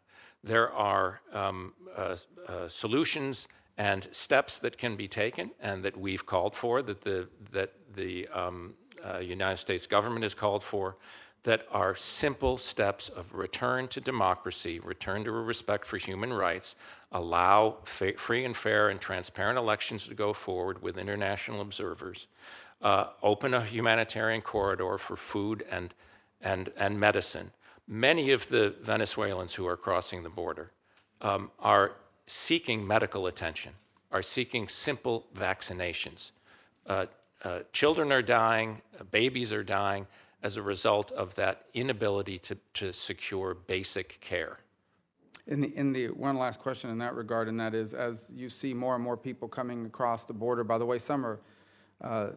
There 0.43 0.73
are 0.73 1.21
um, 1.33 1.75
uh, 1.97 2.17
uh, 2.49 2.69
solutions 2.69 3.49
and 3.77 4.09
steps 4.13 4.59
that 4.59 4.79
can 4.79 4.97
be 4.97 5.09
taken 5.09 5.51
and 5.61 5.83
that 5.83 5.97
we've 5.97 6.27
called 6.27 6.55
for, 6.55 6.83
that 6.83 7.03
the, 7.03 7.29
that 7.53 7.73
the 7.95 8.29
um, 8.29 8.75
uh, 9.03 9.19
United 9.19 9.57
States 9.57 9.87
government 9.87 10.23
has 10.23 10.35
called 10.35 10.63
for, 10.63 10.97
that 11.43 11.67
are 11.71 11.95
simple 11.95 12.59
steps 12.59 13.09
of 13.09 13.35
return 13.35 13.89
to 13.89 14.01
democracy, 14.01 14.79
return 14.81 15.25
to 15.25 15.31
a 15.31 15.43
respect 15.43 15.87
for 15.87 15.97
human 15.97 16.33
rights, 16.33 16.77
allow 17.11 17.79
fa- 17.85 18.13
free 18.13 18.45
and 18.45 18.57
fair 18.57 18.91
and 18.91 19.01
transparent 19.01 19.59
elections 19.59 20.07
to 20.07 20.15
go 20.15 20.35
forward 20.35 20.83
with 20.83 20.99
international 20.99 21.63
observers, 21.63 22.27
uh, 22.83 23.07
open 23.23 23.55
a 23.55 23.63
humanitarian 23.63 24.41
corridor 24.41 24.99
for 24.99 25.17
food 25.17 25.65
and, 25.71 25.95
and, 26.41 26.73
and 26.77 26.99
medicine. 26.99 27.51
Many 27.87 28.31
of 28.31 28.49
the 28.49 28.75
Venezuelans 28.81 29.55
who 29.55 29.67
are 29.67 29.77
crossing 29.77 30.23
the 30.23 30.31
border 30.31 30.73
um, 31.21 31.51
are 31.59 31.93
seeking 32.27 32.87
medical 32.87 33.27
attention, 33.27 33.73
are 34.13 34.23
seeking 34.23 34.69
simple 34.69 35.27
vaccinations. 35.35 36.33
Uh, 36.87 37.07
uh, 37.45 37.61
children 37.73 38.13
are 38.13 38.23
dying, 38.23 38.83
uh, 38.99 39.05
babies 39.05 39.53
are 39.53 39.65
dying 39.65 40.07
as 40.43 40.57
a 40.57 40.63
result 40.63 41.13
of 41.13 41.35
that 41.35 41.67
inability 41.75 42.39
to, 42.39 42.57
to 42.75 42.93
secure 42.93 43.55
basic 43.55 44.21
care. 44.21 44.61
In 45.47 45.61
the, 45.61 45.77
in 45.77 45.93
the 45.93 46.09
one 46.09 46.37
last 46.37 46.61
question 46.61 46.91
in 46.91 46.99
that 46.99 47.15
regard, 47.15 47.49
and 47.49 47.59
that 47.59 47.75
is, 47.75 47.93
as 47.93 48.31
you 48.33 48.49
see 48.49 48.73
more 48.73 48.95
and 48.95 49.03
more 49.03 49.17
people 49.17 49.49
coming 49.49 49.85
across 49.85 50.25
the 50.25 50.33
border. 50.33 50.63
By 50.63 50.79
the 50.79 50.87
way, 50.87 50.99
some 50.99 51.27
are 51.27 51.41
uh, 52.03 52.07
uh, 52.07 52.31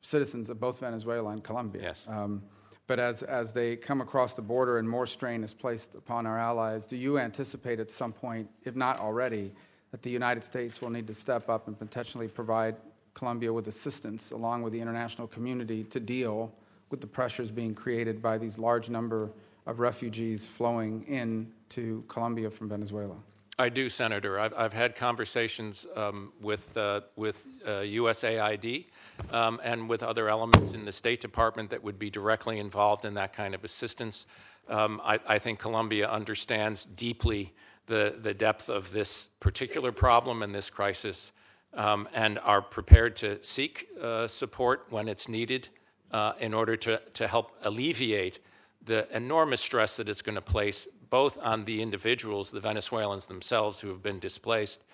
citizens 0.00 0.50
of 0.50 0.60
both 0.60 0.80
Venezuela 0.80 1.30
and 1.30 1.42
Colombia. 1.42 1.82
Yes. 1.82 2.06
Um, 2.08 2.42
but 2.86 3.00
as, 3.00 3.22
as 3.22 3.52
they 3.52 3.76
come 3.76 4.00
across 4.00 4.34
the 4.34 4.42
border 4.42 4.78
and 4.78 4.88
more 4.88 5.06
strain 5.06 5.42
is 5.42 5.52
placed 5.52 5.96
upon 5.96 6.26
our 6.26 6.38
allies, 6.38 6.86
do 6.86 6.96
you 6.96 7.18
anticipate 7.18 7.80
at 7.80 7.90
some 7.90 8.12
point, 8.12 8.48
if 8.64 8.76
not 8.76 9.00
already, 9.00 9.52
that 9.90 10.02
the 10.02 10.10
United 10.10 10.44
States 10.44 10.80
will 10.80 10.90
need 10.90 11.06
to 11.08 11.14
step 11.14 11.48
up 11.48 11.66
and 11.66 11.78
potentially 11.78 12.28
provide 12.28 12.76
Colombia 13.14 13.52
with 13.52 13.66
assistance 13.66 14.30
along 14.30 14.62
with 14.62 14.72
the 14.72 14.80
international 14.80 15.26
community 15.26 15.82
to 15.84 15.98
deal 15.98 16.52
with 16.90 17.00
the 17.00 17.06
pressures 17.06 17.50
being 17.50 17.74
created 17.74 18.22
by 18.22 18.38
these 18.38 18.58
large 18.58 18.88
number 18.88 19.32
of 19.66 19.80
refugees 19.80 20.46
flowing 20.46 21.02
in 21.04 21.50
to 21.70 22.04
Colombia 22.08 22.50
from 22.50 22.68
Venezuela? 22.68 23.16
I 23.58 23.70
do, 23.70 23.88
Senator. 23.88 24.38
I've, 24.38 24.52
I've 24.54 24.74
had 24.74 24.94
conversations 24.94 25.86
um, 25.96 26.30
with, 26.42 26.76
uh, 26.76 27.00
with 27.16 27.48
uh, 27.64 27.80
USAID 27.80 28.84
um, 29.32 29.60
and 29.64 29.88
with 29.88 30.02
other 30.02 30.28
elements 30.28 30.74
in 30.74 30.84
the 30.84 30.92
State 30.92 31.22
Department 31.22 31.70
that 31.70 31.82
would 31.82 31.98
be 31.98 32.10
directly 32.10 32.58
involved 32.58 33.06
in 33.06 33.14
that 33.14 33.32
kind 33.32 33.54
of 33.54 33.64
assistance. 33.64 34.26
Um, 34.68 35.00
I, 35.02 35.20
I, 35.26 35.38
think 35.38 35.58
Colombia 35.58 36.06
understands 36.10 36.84
deeply 36.84 37.54
the, 37.86 38.16
the 38.20 38.34
depth 38.34 38.68
of 38.68 38.92
this 38.92 39.30
particular 39.40 39.90
problem 39.90 40.42
and 40.42 40.54
this 40.54 40.68
crisis 40.68 41.32
um, 41.72 42.10
and 42.12 42.38
are 42.40 42.60
prepared 42.60 43.16
to 43.16 43.42
seek 43.42 43.88
uh, 44.02 44.26
support 44.26 44.86
when 44.90 45.08
it's 45.08 45.30
needed 45.30 45.68
uh, 46.12 46.34
in 46.40 46.52
order 46.52 46.76
to, 46.76 47.00
to 47.14 47.26
help 47.26 47.52
alleviate 47.62 48.38
the 48.84 49.08
enormous 49.16 49.62
stress 49.62 49.96
that 49.96 50.10
it's 50.10 50.22
going 50.22 50.34
to 50.34 50.42
place 50.42 50.86
both 51.10 51.38
on 51.42 51.64
the 51.64 51.82
individuals, 51.82 52.50
the 52.50 52.60
Venezuelans 52.60 53.26
themselves 53.26 53.80
who 53.80 53.88
have 53.88 54.02
been 54.02 54.18
displaced, 54.18 54.84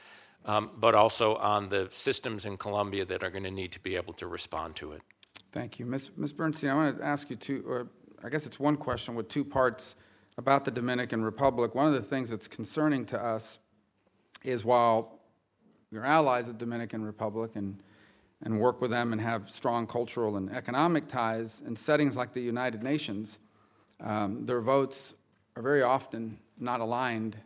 um, 0.44 0.70
but 0.76 0.94
also 0.94 1.36
on 1.36 1.68
the 1.68 1.88
systems 1.90 2.44
in 2.44 2.56
Colombia 2.56 3.04
that 3.04 3.22
are 3.22 3.30
going 3.30 3.44
to 3.44 3.50
need 3.50 3.72
to 3.72 3.80
be 3.80 3.96
able 3.96 4.12
to 4.14 4.26
respond 4.26 4.76
to 4.76 4.92
it. 4.92 5.02
Thank 5.52 5.78
you. 5.78 5.86
Ms. 5.86 6.10
Ms. 6.16 6.32
Bernstein, 6.32 6.70
I 6.70 6.74
want 6.74 6.98
to 6.98 7.04
ask 7.04 7.30
you 7.30 7.36
two, 7.36 7.62
or 7.66 7.88
I 8.24 8.28
guess 8.28 8.46
it's 8.46 8.58
one 8.58 8.76
question 8.76 9.14
with 9.14 9.28
two 9.28 9.44
parts 9.44 9.96
about 10.38 10.64
the 10.64 10.70
Dominican 10.70 11.22
Republic. 11.22 11.74
One 11.74 11.86
of 11.86 11.92
the 11.92 12.00
things 12.00 12.30
that's 12.30 12.48
concerning 12.48 13.04
to 13.06 13.22
us 13.22 13.58
is 14.42 14.64
while 14.64 15.20
we're 15.90 16.04
allies 16.04 16.48
of 16.48 16.58
the 16.58 16.64
Dominican 16.64 17.04
Republic 17.04 17.52
and, 17.54 17.82
and 18.42 18.58
work 18.58 18.80
with 18.80 18.90
them 18.90 19.12
and 19.12 19.20
have 19.20 19.50
strong 19.50 19.86
cultural 19.86 20.36
and 20.36 20.50
economic 20.50 21.06
ties 21.06 21.62
in 21.66 21.76
settings 21.76 22.16
like 22.16 22.32
the 22.32 22.40
United 22.40 22.82
Nations, 22.82 23.40
um, 24.00 24.46
their 24.46 24.62
votes 24.62 25.14
are 25.56 25.62
very 25.62 25.82
often 25.82 26.38
not 26.58 26.80
aligned 26.80 27.36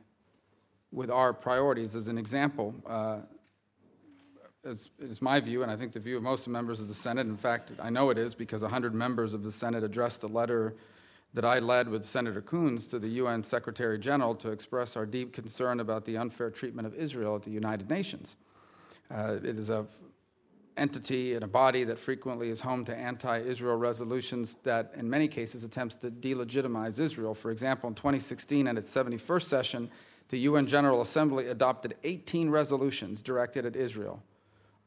with 0.92 1.10
our 1.10 1.32
priorities. 1.32 1.96
As 1.96 2.08
an 2.08 2.18
example, 2.18 2.74
uh, 2.86 3.18
as, 4.64 4.90
it 4.98 5.10
is 5.10 5.22
my 5.22 5.40
view, 5.40 5.62
and 5.62 5.70
I 5.70 5.76
think 5.76 5.92
the 5.92 6.00
view 6.00 6.16
of 6.16 6.22
most 6.22 6.48
members 6.48 6.80
of 6.80 6.88
the 6.88 6.94
Senate, 6.94 7.26
in 7.26 7.36
fact, 7.36 7.70
I 7.80 7.90
know 7.90 8.10
it 8.10 8.18
is 8.18 8.34
because 8.34 8.62
100 8.62 8.94
members 8.94 9.34
of 9.34 9.44
the 9.44 9.52
Senate 9.52 9.84
addressed 9.84 10.22
a 10.22 10.26
letter 10.26 10.74
that 11.34 11.44
I 11.44 11.58
led 11.58 11.88
with 11.88 12.04
Senator 12.04 12.40
Coons 12.40 12.86
to 12.88 12.98
the 12.98 13.08
UN 13.08 13.42
Secretary 13.42 13.98
General 13.98 14.34
to 14.36 14.50
express 14.50 14.96
our 14.96 15.04
deep 15.04 15.32
concern 15.32 15.80
about 15.80 16.04
the 16.04 16.16
unfair 16.16 16.50
treatment 16.50 16.86
of 16.86 16.94
Israel 16.94 17.36
at 17.36 17.42
the 17.42 17.50
United 17.50 17.90
Nations. 17.90 18.36
Uh, 19.10 19.36
it 19.42 19.58
is 19.58 19.70
a 19.70 19.86
entity 20.76 21.34
and 21.34 21.42
a 21.42 21.48
body 21.48 21.84
that 21.84 21.98
frequently 21.98 22.50
is 22.50 22.60
home 22.60 22.84
to 22.84 22.96
anti 22.96 23.38
Israel 23.38 23.76
resolutions 23.76 24.56
that, 24.62 24.92
in 24.96 25.08
many 25.08 25.28
cases, 25.28 25.64
attempts 25.64 25.94
to 25.96 26.10
delegitimize 26.10 27.00
Israel. 27.00 27.34
For 27.34 27.50
example, 27.50 27.88
in 27.88 27.94
2016, 27.94 28.68
at 28.68 28.76
its 28.76 28.94
71st 28.94 29.42
session, 29.42 29.90
the 30.28 30.38
UN 30.40 30.66
General 30.66 31.00
Assembly 31.00 31.48
adopted 31.48 31.94
18 32.04 32.50
resolutions 32.50 33.22
directed 33.22 33.64
at 33.64 33.76
Israel. 33.76 34.22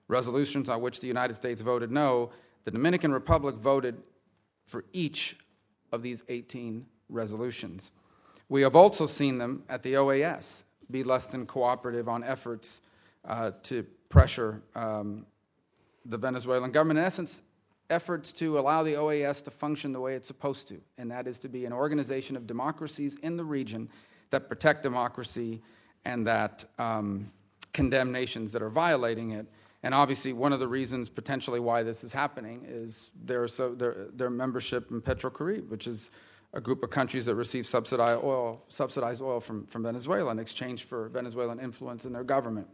Resolutions 0.08 0.70
on 0.70 0.82
which 0.82 1.00
the 1.00 1.08
United 1.08 1.34
States 1.34 1.62
voted 1.62 1.92
no, 1.92 2.32
the 2.66 2.72
Dominican 2.72 3.12
Republic 3.14 3.56
voted 3.56 4.02
for 4.66 4.86
each 4.92 5.38
of 5.92 6.04
these 6.04 6.24
18 6.28 6.86
resolutions. 7.10 7.92
We 8.50 8.62
have 8.64 8.76
also 8.76 9.06
seen 9.06 9.38
them 9.38 9.64
at 9.70 9.84
the 9.84 9.94
OAS 9.94 10.64
be 10.92 11.04
less 11.04 11.28
than 11.28 11.46
cooperative 11.46 12.10
on 12.10 12.24
efforts 12.24 12.82
uh, 13.26 13.52
to 13.64 13.84
pressure 14.10 14.62
um, 14.76 15.26
the 16.10 16.18
Venezuelan 16.18 16.72
government. 16.72 17.00
In 17.00 17.06
essence, 17.06 17.42
efforts 17.90 18.34
to 18.34 18.60
allow 18.60 18.84
the 18.84 18.94
OAS 18.94 19.44
to 19.44 19.52
function 19.52 19.94
the 19.94 20.00
way 20.00 20.16
it's 20.16 20.28
supposed 20.28 20.68
to, 20.68 20.82
and 20.98 21.10
that 21.12 21.28
is 21.28 21.40
to 21.40 21.50
be 21.50 21.66
an 21.66 21.74
organization 21.74 22.36
of 22.36 22.46
democracies 22.46 23.16
in 23.24 23.38
the 23.38 23.46
region 23.46 23.90
that 24.30 24.50
protect 24.50 24.84
democracy 24.84 25.62
and 26.06 26.28
that 26.28 26.66
um, 26.78 27.32
condemn 27.74 28.12
nations 28.12 28.52
that 28.52 28.62
are 28.62 28.70
violating 28.70 29.32
it. 29.32 29.48
And 29.82 29.94
obviously, 29.94 30.34
one 30.34 30.52
of 30.52 30.60
the 30.60 30.68
reasons 30.68 31.10
potentially 31.10 31.60
why 31.60 31.84
this 31.84 32.04
is 32.04 32.12
happening 32.12 32.66
is 32.68 33.12
their, 33.24 33.48
so 33.48 33.74
their, 33.74 34.08
their 34.14 34.30
membership 34.30 34.92
in 34.92 35.02
Petrocaribe, 35.02 35.70
which 35.70 35.88
is 35.88 36.12
a 36.54 36.60
group 36.60 36.84
of 36.84 36.90
countries 36.90 37.26
that 37.26 37.36
receive 37.36 37.66
subsidized 37.66 38.22
oil, 38.24 38.64
subsidized 38.68 39.22
oil 39.22 39.40
from, 39.40 39.66
from 39.68 39.84
Venezuela 39.84 40.32
in 40.32 40.40
exchange 40.40 40.84
for 40.84 41.10
Venezuelan 41.10 41.60
influence 41.60 42.06
in 42.06 42.14
their 42.14 42.24
government. 42.24 42.68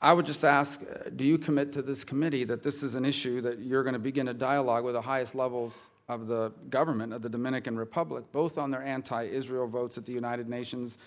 I 0.00 0.12
would 0.12 0.26
just 0.26 0.44
ask 0.44 0.82
uh, 0.82 1.10
do 1.14 1.24
you 1.24 1.38
commit 1.38 1.72
to 1.72 1.82
this 1.82 2.04
committee 2.04 2.44
that 2.44 2.62
this 2.62 2.82
is 2.82 2.94
an 2.94 3.04
issue 3.04 3.40
that 3.42 3.60
you're 3.60 3.82
going 3.82 3.94
to 3.94 3.98
begin 3.98 4.28
a 4.28 4.34
dialogue 4.34 4.84
with 4.84 4.94
the 4.94 5.00
highest 5.00 5.34
levels 5.34 5.90
of 6.08 6.26
the 6.26 6.52
government 6.70 7.12
of 7.12 7.22
the 7.22 7.28
Dominican 7.28 7.76
Republic, 7.76 8.24
both 8.30 8.58
on 8.58 8.70
their 8.70 8.82
anti 8.82 9.24
Israel 9.24 9.66
votes 9.66 9.98
at 9.98 10.04
the 10.04 10.12
United 10.12 10.48
Nations 10.48 10.98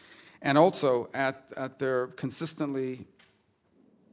and 0.42 0.58
also 0.58 1.10
at, 1.14 1.44
at 1.56 1.80
their 1.80 2.08
consistently 2.08 3.06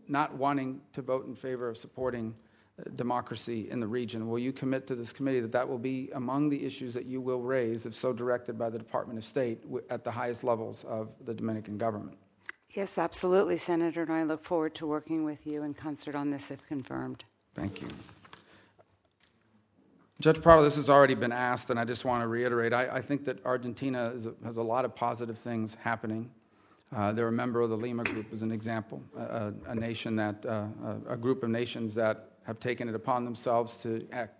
not 0.08 0.34
wanting 0.34 0.80
to 0.92 1.02
vote 1.02 1.26
in 1.26 1.34
favor 1.34 1.68
of 1.68 1.76
supporting 1.76 2.34
uh, 2.78 2.90
democracy 2.94 3.68
in 3.70 3.80
the 3.80 3.86
region. 3.86 4.28
Will 4.28 4.38
you 4.38 4.52
commit 4.52 4.86
to 4.88 4.94
this 4.94 5.12
committee 5.12 5.40
that 5.40 5.52
that 5.52 5.68
will 5.68 5.78
be 5.78 6.10
among 6.14 6.48
the 6.48 6.64
issues 6.64 6.94
that 6.94 7.06
you 7.06 7.20
will 7.20 7.42
raise, 7.42 7.86
if 7.86 7.94
so 7.94 8.12
directed 8.12 8.58
by 8.58 8.70
the 8.70 8.78
Department 8.78 9.18
of 9.18 9.24
State, 9.24 9.60
at 9.90 10.04
the 10.04 10.10
highest 10.10 10.44
levels 10.44 10.84
of 10.84 11.08
the 11.24 11.34
Dominican 11.34 11.78
government? 11.78 12.18
Yes, 12.76 12.98
absolutely, 12.98 13.56
Senator, 13.56 14.02
and 14.02 14.12
I 14.12 14.22
look 14.24 14.44
forward 14.44 14.74
to 14.74 14.86
working 14.86 15.24
with 15.24 15.46
you 15.46 15.62
in 15.62 15.72
concert 15.72 16.14
on 16.14 16.30
this 16.30 16.50
if 16.50 16.66
confirmed. 16.66 17.24
Thank 17.54 17.80
you. 17.80 17.88
Judge 20.20 20.42
Prado, 20.42 20.62
this 20.62 20.76
has 20.76 20.90
already 20.90 21.14
been 21.14 21.32
asked, 21.32 21.70
and 21.70 21.80
I 21.80 21.86
just 21.86 22.04
want 22.04 22.22
to 22.22 22.28
reiterate. 22.28 22.74
I, 22.74 22.86
I 22.88 23.00
think 23.00 23.24
that 23.24 23.44
Argentina 23.46 24.12
a, 24.14 24.44
has 24.44 24.58
a 24.58 24.62
lot 24.62 24.84
of 24.84 24.94
positive 24.94 25.38
things 25.38 25.74
happening. 25.76 26.30
Uh, 26.94 27.12
they're 27.12 27.28
a 27.28 27.32
member 27.32 27.62
of 27.62 27.70
the 27.70 27.76
Lima 27.78 28.04
Group, 28.04 28.26
as 28.30 28.42
an 28.42 28.52
example, 28.52 29.02
a, 29.16 29.54
a 29.68 29.74
nation 29.74 30.14
that, 30.16 30.44
uh, 30.44 30.66
a, 31.08 31.16
group 31.16 31.42
of 31.44 31.48
nations 31.48 31.94
that 31.94 32.32
have 32.42 32.60
taken 32.60 32.90
it 32.90 32.94
upon 32.94 33.24
themselves 33.24 33.78
to 33.78 34.06
act, 34.12 34.34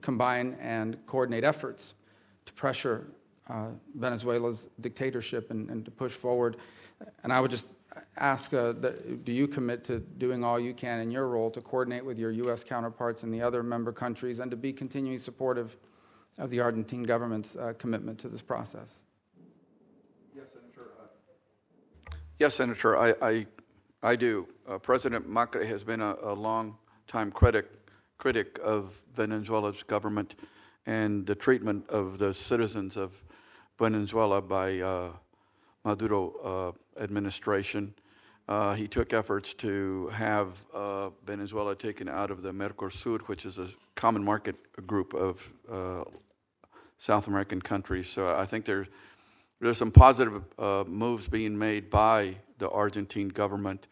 combine 0.00 0.56
and 0.60 1.04
coordinate 1.06 1.42
efforts 1.42 1.96
to 2.44 2.52
pressure 2.52 3.08
uh, 3.48 3.70
Venezuela's 3.96 4.68
dictatorship 4.80 5.50
and, 5.50 5.70
and, 5.70 5.84
to 5.84 5.90
push 5.90 6.12
forward. 6.12 6.56
And 7.22 7.32
I 7.32 7.40
would 7.40 7.50
just 7.50 7.68
ask 8.16 8.52
uh, 8.54 8.72
that, 8.72 9.24
do 9.24 9.32
you 9.32 9.46
commit 9.46 9.84
to 9.84 9.98
doing 9.98 10.44
all 10.44 10.58
you 10.58 10.74
can 10.74 11.00
in 11.00 11.10
your 11.10 11.28
role 11.28 11.50
to 11.50 11.60
coordinate 11.60 12.04
with 12.04 12.18
your 12.18 12.30
U.S. 12.30 12.64
counterparts 12.64 13.22
in 13.22 13.30
the 13.30 13.42
other 13.42 13.62
member 13.62 13.92
countries 13.92 14.38
and 14.38 14.50
to 14.50 14.56
be 14.56 14.72
continuing 14.72 15.18
supportive 15.18 15.76
of 16.38 16.50
the 16.50 16.60
Argentine 16.60 17.02
government's 17.02 17.56
uh, 17.56 17.72
commitment 17.78 18.18
to 18.20 18.28
this 18.28 18.42
process? 18.42 19.04
Yes, 20.34 20.44
Senator. 20.52 20.90
Uh, 21.00 22.16
yes, 22.38 22.54
Senator, 22.54 22.96
I, 22.96 23.14
I, 23.22 23.46
I 24.02 24.16
do. 24.16 24.48
Uh, 24.68 24.78
President 24.78 25.28
Macri 25.28 25.66
has 25.66 25.82
been 25.82 26.00
a, 26.00 26.16
a 26.22 26.34
long 26.34 26.76
time 27.06 27.30
critic, 27.30 27.66
critic 28.18 28.58
of 28.62 29.00
Venezuela's 29.14 29.82
government 29.82 30.36
and 30.86 31.26
the 31.26 31.34
treatment 31.34 31.88
of 31.88 32.18
the 32.18 32.32
citizens 32.32 32.96
of 32.96 33.20
Venezuela 33.78 34.40
by 34.40 34.80
uh, 34.80 35.10
Maduro 35.86 36.74
uh, 36.98 37.02
administration. 37.02 37.94
Uh, 38.48 38.74
he 38.74 38.86
took 38.86 39.12
efforts 39.12 39.54
to 39.54 40.08
have 40.08 40.48
uh, 40.74 41.10
Venezuela 41.24 41.74
taken 41.74 42.08
out 42.08 42.30
of 42.30 42.42
the 42.42 42.52
Mercosur, 42.52 43.20
which 43.22 43.46
is 43.46 43.58
a 43.58 43.68
common 43.94 44.22
market 44.22 44.56
group 44.86 45.14
of 45.14 45.50
South 46.98 47.26
American 47.26 47.60
countries. 47.60 48.08
So 48.08 48.36
I 48.36 48.46
think 48.46 48.64
there's 48.64 48.88
there's 49.60 49.78
some 49.78 49.90
positive 49.90 50.42
uh, 50.58 50.84
moves 50.86 51.28
being 51.28 51.56
made 51.56 51.88
by 51.88 52.36
the 52.58 52.68
Argentine 52.68 53.28
government 53.28 53.88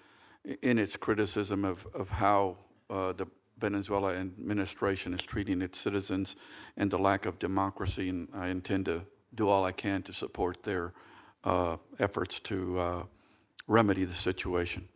in 0.61 0.79
its 0.79 0.97
criticism 0.97 1.65
of, 1.65 1.87
of 1.95 2.11
how 2.11 2.59
uh, 2.91 3.13
the 3.13 3.27
Venezuela 3.59 4.15
administration 4.15 5.15
is 5.15 5.23
treating 5.23 5.63
its 5.63 5.79
citizens 5.79 6.37
and 6.77 6.91
the 6.91 6.99
lack 6.99 7.25
of 7.25 7.39
democracy. 7.39 8.11
And 8.11 8.29
I 8.35 8.49
intend 8.49 8.85
to 8.87 9.07
do 9.35 9.49
all 9.49 9.65
I 9.65 9.73
can 9.73 10.03
to 10.03 10.13
support 10.13 10.65
their 10.65 10.93
uh, 11.45 11.77
efforts 11.99 12.41
to 12.41 12.79
uh, 12.79 13.03
remedy 13.67 14.05
the 14.05 14.15
situation. 14.15 14.89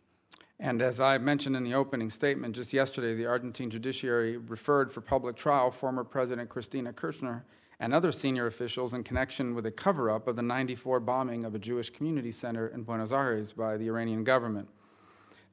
And 0.59 0.81
as 0.81 0.99
I 0.99 1.17
mentioned 1.17 1.55
in 1.55 1.63
the 1.63 1.73
opening 1.73 2.09
statement, 2.09 2.55
just 2.55 2.73
yesterday, 2.73 3.15
the 3.15 3.25
Argentine 3.25 3.69
judiciary 3.69 4.35
referred 4.35 4.91
for 4.91 4.99
public 4.99 5.37
trial 5.37 5.71
former 5.71 6.03
President 6.03 6.49
Cristina 6.49 6.91
Kirchner 6.91 7.45
and 7.79 7.93
other 7.93 8.11
senior 8.11 8.45
officials 8.45 8.93
in 8.93 9.03
connection 9.03 9.55
with 9.55 9.65
a 9.65 9.71
cover 9.71 10.11
up 10.11 10.27
of 10.27 10.35
the 10.35 10.41
94 10.41 10.99
bombing 10.99 11.45
of 11.45 11.55
a 11.55 11.59
Jewish 11.59 11.89
community 11.89 12.31
center 12.31 12.67
in 12.67 12.83
Buenos 12.83 13.13
Aires 13.13 13.53
by 13.53 13.77
the 13.77 13.87
Iranian 13.87 14.25
government. 14.25 14.67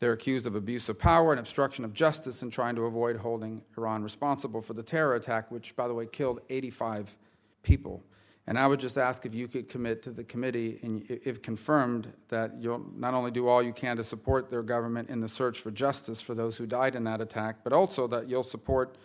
They're 0.00 0.12
accused 0.12 0.46
of 0.46 0.56
abuse 0.56 0.88
of 0.88 0.98
power 0.98 1.32
and 1.32 1.40
obstruction 1.40 1.84
of 1.84 1.94
justice 1.94 2.42
in 2.42 2.50
trying 2.50 2.74
to 2.74 2.82
avoid 2.82 3.16
holding 3.16 3.62
Iran 3.78 4.02
responsible 4.02 4.60
for 4.60 4.74
the 4.74 4.82
terror 4.82 5.14
attack, 5.14 5.50
which, 5.50 5.74
by 5.76 5.88
the 5.88 5.94
way, 5.94 6.04
killed 6.04 6.40
85 6.50 7.16
people. 7.62 8.02
And 8.48 8.58
I 8.58 8.66
would 8.66 8.78
just 8.78 8.96
ask 8.96 9.26
if 9.26 9.34
you 9.34 9.48
could 9.48 9.68
commit 9.68 10.02
to 10.02 10.10
the 10.10 10.22
committee, 10.22 10.78
and 10.82 11.04
if 11.08 11.42
confirmed, 11.42 12.12
that 12.28 12.52
you'll 12.60 12.86
not 12.94 13.12
only 13.12 13.32
do 13.32 13.48
all 13.48 13.60
you 13.62 13.72
can 13.72 13.96
to 13.96 14.04
support 14.04 14.50
their 14.50 14.62
government 14.62 15.10
in 15.10 15.20
the 15.20 15.28
search 15.28 15.58
for 15.58 15.72
justice 15.72 16.20
for 16.20 16.34
those 16.34 16.56
who 16.56 16.64
died 16.66 16.94
in 16.94 17.02
that 17.04 17.20
attack, 17.20 17.64
but 17.64 17.72
also 17.72 18.06
that 18.06 18.28
you'll 18.28 18.44
support 18.44 18.96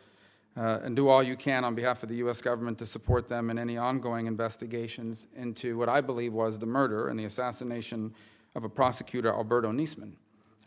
uh, 0.58 0.80
and 0.84 0.96
do 0.96 1.08
all 1.08 1.24
you 1.24 1.36
can 1.36 1.64
on 1.64 1.74
behalf 1.74 2.04
of 2.04 2.10
the 2.10 2.16
U.S. 2.18 2.42
government 2.42 2.78
to 2.78 2.86
support 2.86 3.28
them 3.28 3.50
in 3.50 3.58
any 3.58 3.78
ongoing 3.78 4.28
investigations 4.28 5.28
into 5.36 5.78
what 5.78 5.90
I 5.90 6.02
believe 6.02 6.34
was 6.34 6.60
the 6.60 6.66
murder 6.66 7.08
and 7.08 7.20
the 7.20 7.26
assassination 7.26 8.14
of 8.54 8.64
a 8.64 8.70
prosecutor, 8.70 9.30
Alberto 9.30 9.72
Nisman 9.72 10.14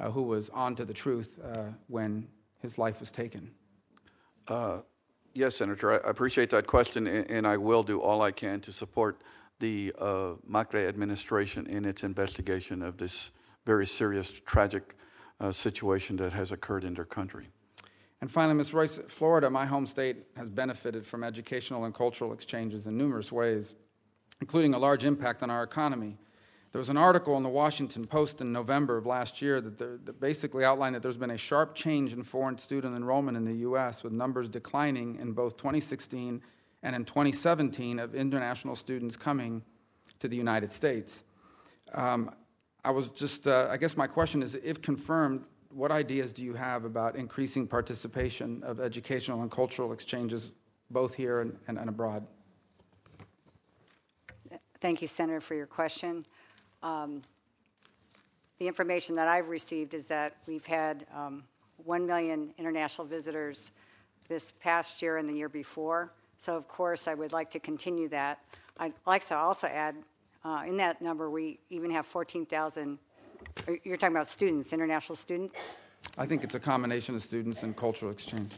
uh, 0.01 0.11
who 0.11 0.23
was 0.23 0.51
on 0.51 0.75
to 0.77 0.85
the 0.85 0.93
truth 0.95 1.39
uh, 1.45 1.67
when 1.89 2.27
his 2.61 2.79
life 2.79 3.01
was 3.01 3.11
taken? 3.11 3.51
Yes, 5.37 5.57
Senator. 5.57 5.93
I 5.93 6.09
appreciate 6.09 6.51
that 6.51 6.69
question, 6.69 7.09
and 7.09 7.45
I 7.45 7.57
will 7.57 7.83
do 7.83 8.01
all 8.01 8.23
I 8.23 8.31
can 8.31 8.61
to 8.61 8.73
support 8.73 9.23
the 9.59 9.93
uh, 9.99 10.35
Macri 10.49 10.89
administration 10.89 11.67
in 11.67 11.85
its 11.85 12.05
investigation 12.05 12.83
of 12.83 12.99
this 12.99 13.33
very 13.67 13.85
serious, 13.85 14.31
tragic 14.47 14.95
uh, 15.41 15.51
situation 15.51 16.15
that 16.19 16.33
has 16.33 16.53
occurred 16.53 16.85
in 16.85 16.95
their 16.95 17.05
country. 17.05 17.49
And 18.21 18.31
finally, 18.31 18.55
Ms. 18.55 18.73
Royce, 18.73 18.99
Florida, 19.09 19.51
my 19.51 19.67
home 19.67 19.87
state, 19.87 20.19
has 20.37 20.51
benefited 20.51 21.05
from 21.05 21.25
educational 21.25 21.85
and 21.85 21.93
cultural 21.93 22.33
exchanges 22.33 22.87
in 22.87 22.97
numerous 22.97 23.33
ways, 23.33 23.75
including 24.41 24.73
a 24.73 24.79
large 24.79 25.05
impact 25.05 25.43
on 25.43 25.51
our 25.51 25.65
economy. 25.65 26.17
There 26.75 26.81
was 26.81 26.89
an 26.89 26.97
article 26.97 27.37
in 27.37 27.45
the 27.45 27.49
Washington 27.49 28.05
Post 28.05 28.41
in 28.41 28.51
November 28.51 28.97
of 28.97 29.07
last 29.07 29.41
year 29.41 29.61
that, 29.61 29.79
there, 29.79 29.97
that, 30.07 30.19
basically 30.19 30.65
outlined 30.65 30.97
that 30.97 31.03
there's 31.03 31.17
been 31.17 31.31
a 31.31 31.39
sharp 31.39 31.77
change 31.77 32.13
in 32.13 32.25
foreign 32.25 32.59
student 32.59 32.97
enrollment 32.97 33.37
in 33.37 33.45
the 33.45 33.59
U.S., 33.59 34.03
with 34.03 34.13
numbers 34.13 34.49
declining 34.49 35.15
in 35.21 35.35
both 35.35 35.57
2016 35.57 36.43
and 36.83 36.97
in 36.97 37.05
2017 37.05 38.01
of 38.01 38.17
international 38.17 38.75
students 38.75 39.17
coming 39.17 39.63
to 40.19 40.27
the 40.27 40.35
United 40.35 40.73
States. 40.73 41.23
Um, 41.93 42.35
I 42.85 42.91
was 42.91 43.11
just, 43.11 43.47
uh, 43.47 43.69
I 43.71 43.77
guess 43.77 43.97
my 43.97 44.09
question 44.09 44.43
is 44.43 44.57
if 44.57 44.83
confirmed, 44.83 45.45
what 45.69 45.93
ideas 45.93 46.33
do 46.33 46.45
you 46.45 46.55
have 46.55 46.85
about 46.85 47.15
increasing 47.15 47.69
participation 47.69 48.65
of 48.65 48.81
educational 48.81 49.43
and 49.43 49.51
cultural 49.51 49.93
exchanges 49.93 50.51
both 50.91 51.15
here 51.15 51.41
and, 51.41 51.57
and, 51.69 51.79
and 51.79 51.89
abroad? 51.89 52.27
Thank 54.81 55.03
you, 55.03 55.07
Senator, 55.07 55.41
for 55.41 55.55
your 55.55 55.69
question. 55.69 56.27
Um, 56.85 57.23
the 58.59 58.69
information 58.69 59.17
that 59.17 59.27
I've 59.27 59.49
received 59.49 59.95
is 59.95 60.07
that 60.09 60.37
we've 60.47 60.67
had 60.67 61.07
um, 61.13 61.43
1 61.79 62.07
million 62.07 62.55
international 62.59 63.07
visitors 63.07 63.73
this 64.29 64.53
past 64.53 65.03
year 65.03 65.17
and 65.17 65.29
the 65.29 65.35
year 65.35 65.49
before. 65.49 66.13
So, 66.39 66.57
of 66.57 66.69
course, 66.69 67.09
I 67.09 67.15
would 67.15 67.33
like 67.33 67.51
to 67.53 67.59
continue 67.59 68.09
that. 68.11 68.39
I'd 68.79 68.93
like 69.07 69.27
to 69.27 69.37
also 69.37 69.67
add 69.67 69.97
uh, 70.45 70.63
in 70.67 70.77
that 70.77 71.01
number, 71.01 71.31
we 71.31 71.59
even 71.71 71.91
have 71.91 72.05
14,000. 72.05 72.99
You're 73.83 73.97
talking 73.97 74.15
about 74.15 74.29
students, 74.29 74.73
international 74.75 75.17
students? 75.17 75.75
I 76.19 76.27
think 76.27 76.45
it's 76.45 76.55
a 76.55 76.61
combination 76.61 77.15
of 77.15 77.23
students 77.23 77.63
and 77.63 77.75
cultural 77.75 78.13
exchange. 78.13 78.53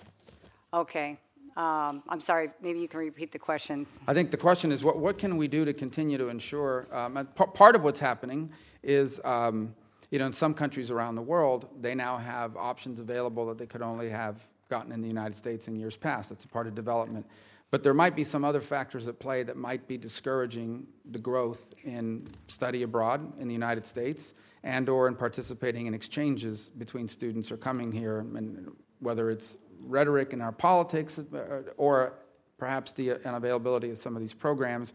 Okay. 0.74 1.16
Um, 1.56 2.02
I'm 2.08 2.20
sorry, 2.20 2.50
maybe 2.60 2.80
you 2.80 2.88
can 2.88 3.00
repeat 3.00 3.32
the 3.32 3.38
question. 3.38 3.86
I 4.06 4.12
think 4.12 4.30
the 4.30 4.36
question 4.36 4.70
is 4.70 4.84
what, 4.84 4.98
what 4.98 5.16
can 5.16 5.38
we 5.38 5.48
do 5.48 5.64
to 5.64 5.72
continue 5.72 6.18
to 6.18 6.28
ensure? 6.28 6.86
Um, 6.92 7.26
p- 7.34 7.44
part 7.54 7.74
of 7.74 7.82
what's 7.82 8.00
happening 8.00 8.50
is, 8.82 9.20
um, 9.24 9.74
you 10.10 10.18
know, 10.18 10.26
in 10.26 10.34
some 10.34 10.52
countries 10.52 10.90
around 10.90 11.14
the 11.14 11.22
world, 11.22 11.68
they 11.80 11.94
now 11.94 12.18
have 12.18 12.56
options 12.56 13.00
available 13.00 13.46
that 13.46 13.56
they 13.56 13.66
could 13.66 13.82
only 13.82 14.10
have 14.10 14.44
gotten 14.68 14.92
in 14.92 15.00
the 15.00 15.08
United 15.08 15.34
States 15.34 15.66
in 15.66 15.76
years 15.76 15.96
past. 15.96 16.28
That's 16.28 16.44
a 16.44 16.48
part 16.48 16.66
of 16.66 16.74
development. 16.74 17.26
But 17.70 17.82
there 17.82 17.94
might 17.94 18.14
be 18.14 18.22
some 18.22 18.44
other 18.44 18.60
factors 18.60 19.08
at 19.08 19.18
play 19.18 19.42
that 19.42 19.56
might 19.56 19.88
be 19.88 19.98
discouraging 19.98 20.86
the 21.10 21.18
growth 21.18 21.74
in 21.84 22.26
study 22.48 22.82
abroad 22.82 23.32
in 23.40 23.48
the 23.48 23.54
United 23.54 23.84
States 23.84 24.34
and 24.62 24.88
or 24.88 25.08
in 25.08 25.14
participating 25.14 25.86
in 25.86 25.94
exchanges 25.94 26.68
between 26.68 27.08
students 27.08 27.50
or 27.50 27.56
coming 27.56 27.90
here, 27.90 28.18
and 28.18 28.70
whether 29.00 29.30
it's 29.30 29.56
rhetoric 29.80 30.32
in 30.32 30.40
our 30.40 30.52
politics 30.52 31.18
uh, 31.18 31.62
or 31.76 32.18
perhaps 32.58 32.92
the 32.92 33.10
unavailability 33.10 33.90
of 33.90 33.98
some 33.98 34.16
of 34.16 34.20
these 34.20 34.34
programs. 34.34 34.94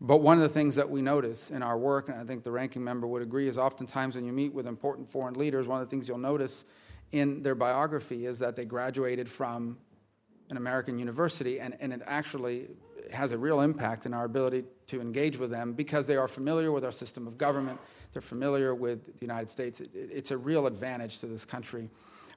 But 0.00 0.18
one 0.18 0.36
of 0.36 0.42
the 0.42 0.48
things 0.48 0.74
that 0.74 0.88
we 0.88 1.00
notice 1.00 1.50
in 1.50 1.62
our 1.62 1.78
work, 1.78 2.08
and 2.08 2.18
I 2.18 2.24
think 2.24 2.42
the 2.42 2.50
ranking 2.50 2.84
member 2.84 3.06
would 3.06 3.22
agree, 3.22 3.48
is 3.48 3.56
oftentimes 3.56 4.14
when 4.14 4.24
you 4.24 4.32
meet 4.32 4.52
with 4.52 4.66
important 4.66 5.10
foreign 5.10 5.34
leaders, 5.34 5.66
one 5.66 5.80
of 5.80 5.88
the 5.88 5.90
things 5.90 6.06
you'll 6.06 6.18
notice 6.18 6.64
in 7.12 7.42
their 7.42 7.54
biography 7.54 8.26
is 8.26 8.38
that 8.40 8.56
they 8.56 8.64
graduated 8.64 9.28
from 9.28 9.78
an 10.50 10.56
American 10.56 10.98
university, 10.98 11.60
and, 11.60 11.76
and 11.80 11.92
it 11.92 12.02
actually 12.04 12.68
has 13.12 13.32
a 13.32 13.38
real 13.38 13.60
impact 13.60 14.04
in 14.04 14.12
our 14.12 14.24
ability 14.24 14.64
to 14.88 15.00
engage 15.00 15.38
with 15.38 15.50
them 15.50 15.72
because 15.72 16.06
they 16.06 16.16
are 16.16 16.28
familiar 16.28 16.72
with 16.72 16.84
our 16.84 16.92
system 16.92 17.26
of 17.26 17.38
government, 17.38 17.78
they're 18.12 18.22
familiar 18.22 18.74
with 18.74 19.06
the 19.06 19.20
United 19.20 19.48
States. 19.48 19.80
It, 19.80 19.90
it's 19.94 20.30
a 20.30 20.36
real 20.36 20.66
advantage 20.66 21.20
to 21.20 21.26
this 21.26 21.44
country. 21.44 21.88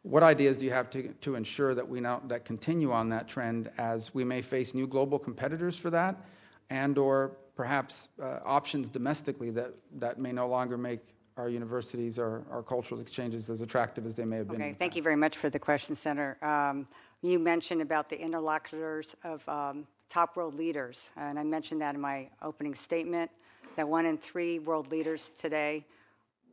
What 0.04 0.24
ideas 0.24 0.58
do 0.58 0.66
you 0.66 0.72
have 0.72 0.90
to, 0.92 1.10
to 1.10 1.36
ensure 1.36 1.76
that 1.76 1.88
we 1.88 2.00
now, 2.00 2.22
that 2.28 2.46
continue 2.46 2.92
on 2.92 3.10
that 3.10 3.28
trend 3.28 3.70
as 3.78 4.14
we 4.14 4.24
may 4.24 4.42
face 4.42 4.74
new 4.74 4.88
global 4.88 5.20
competitors 5.20 5.78
for 5.78 5.90
that, 5.90 6.26
and 6.70 6.98
or 6.98 7.38
perhaps 7.56 8.08
uh, 8.22 8.40
options 8.46 8.90
domestically 8.90 9.50
that, 9.52 9.74
that 9.98 10.18
may 10.18 10.32
no 10.32 10.48
longer 10.48 10.78
make 10.78 11.02
our 11.36 11.50
universities 11.50 12.18
or 12.18 12.46
our 12.50 12.64
cultural 12.64 13.02
exchanges 13.02 13.50
as 13.50 13.62
attractive 13.62 14.06
as 14.06 14.16
they 14.16 14.26
may 14.26 14.38
have 14.38 14.48
been. 14.48 14.62
Okay, 14.62 14.74
thank 14.74 14.96
you 14.96 15.02
very 15.02 15.16
much 15.16 15.38
for 15.38 15.50
the 15.50 15.60
question, 15.60 15.96
Senator. 15.96 16.38
Um, 16.44 16.88
you 17.22 17.40
mentioned 17.40 17.82
about 17.82 18.10
the 18.10 18.20
interlocutors 18.20 19.16
of 19.24 19.48
um, 19.50 19.86
top 20.08 20.38
world 20.38 20.56
leaders, 20.56 21.12
and 21.18 21.38
I 21.38 21.44
mentioned 21.44 21.82
that 21.82 21.96
in 21.96 22.02
my 22.02 22.30
opening 22.42 22.76
statement. 22.76 23.32
That 23.76 23.88
one 23.88 24.06
in 24.06 24.18
three 24.18 24.60
world 24.60 24.92
leaders 24.92 25.30
today 25.30 25.86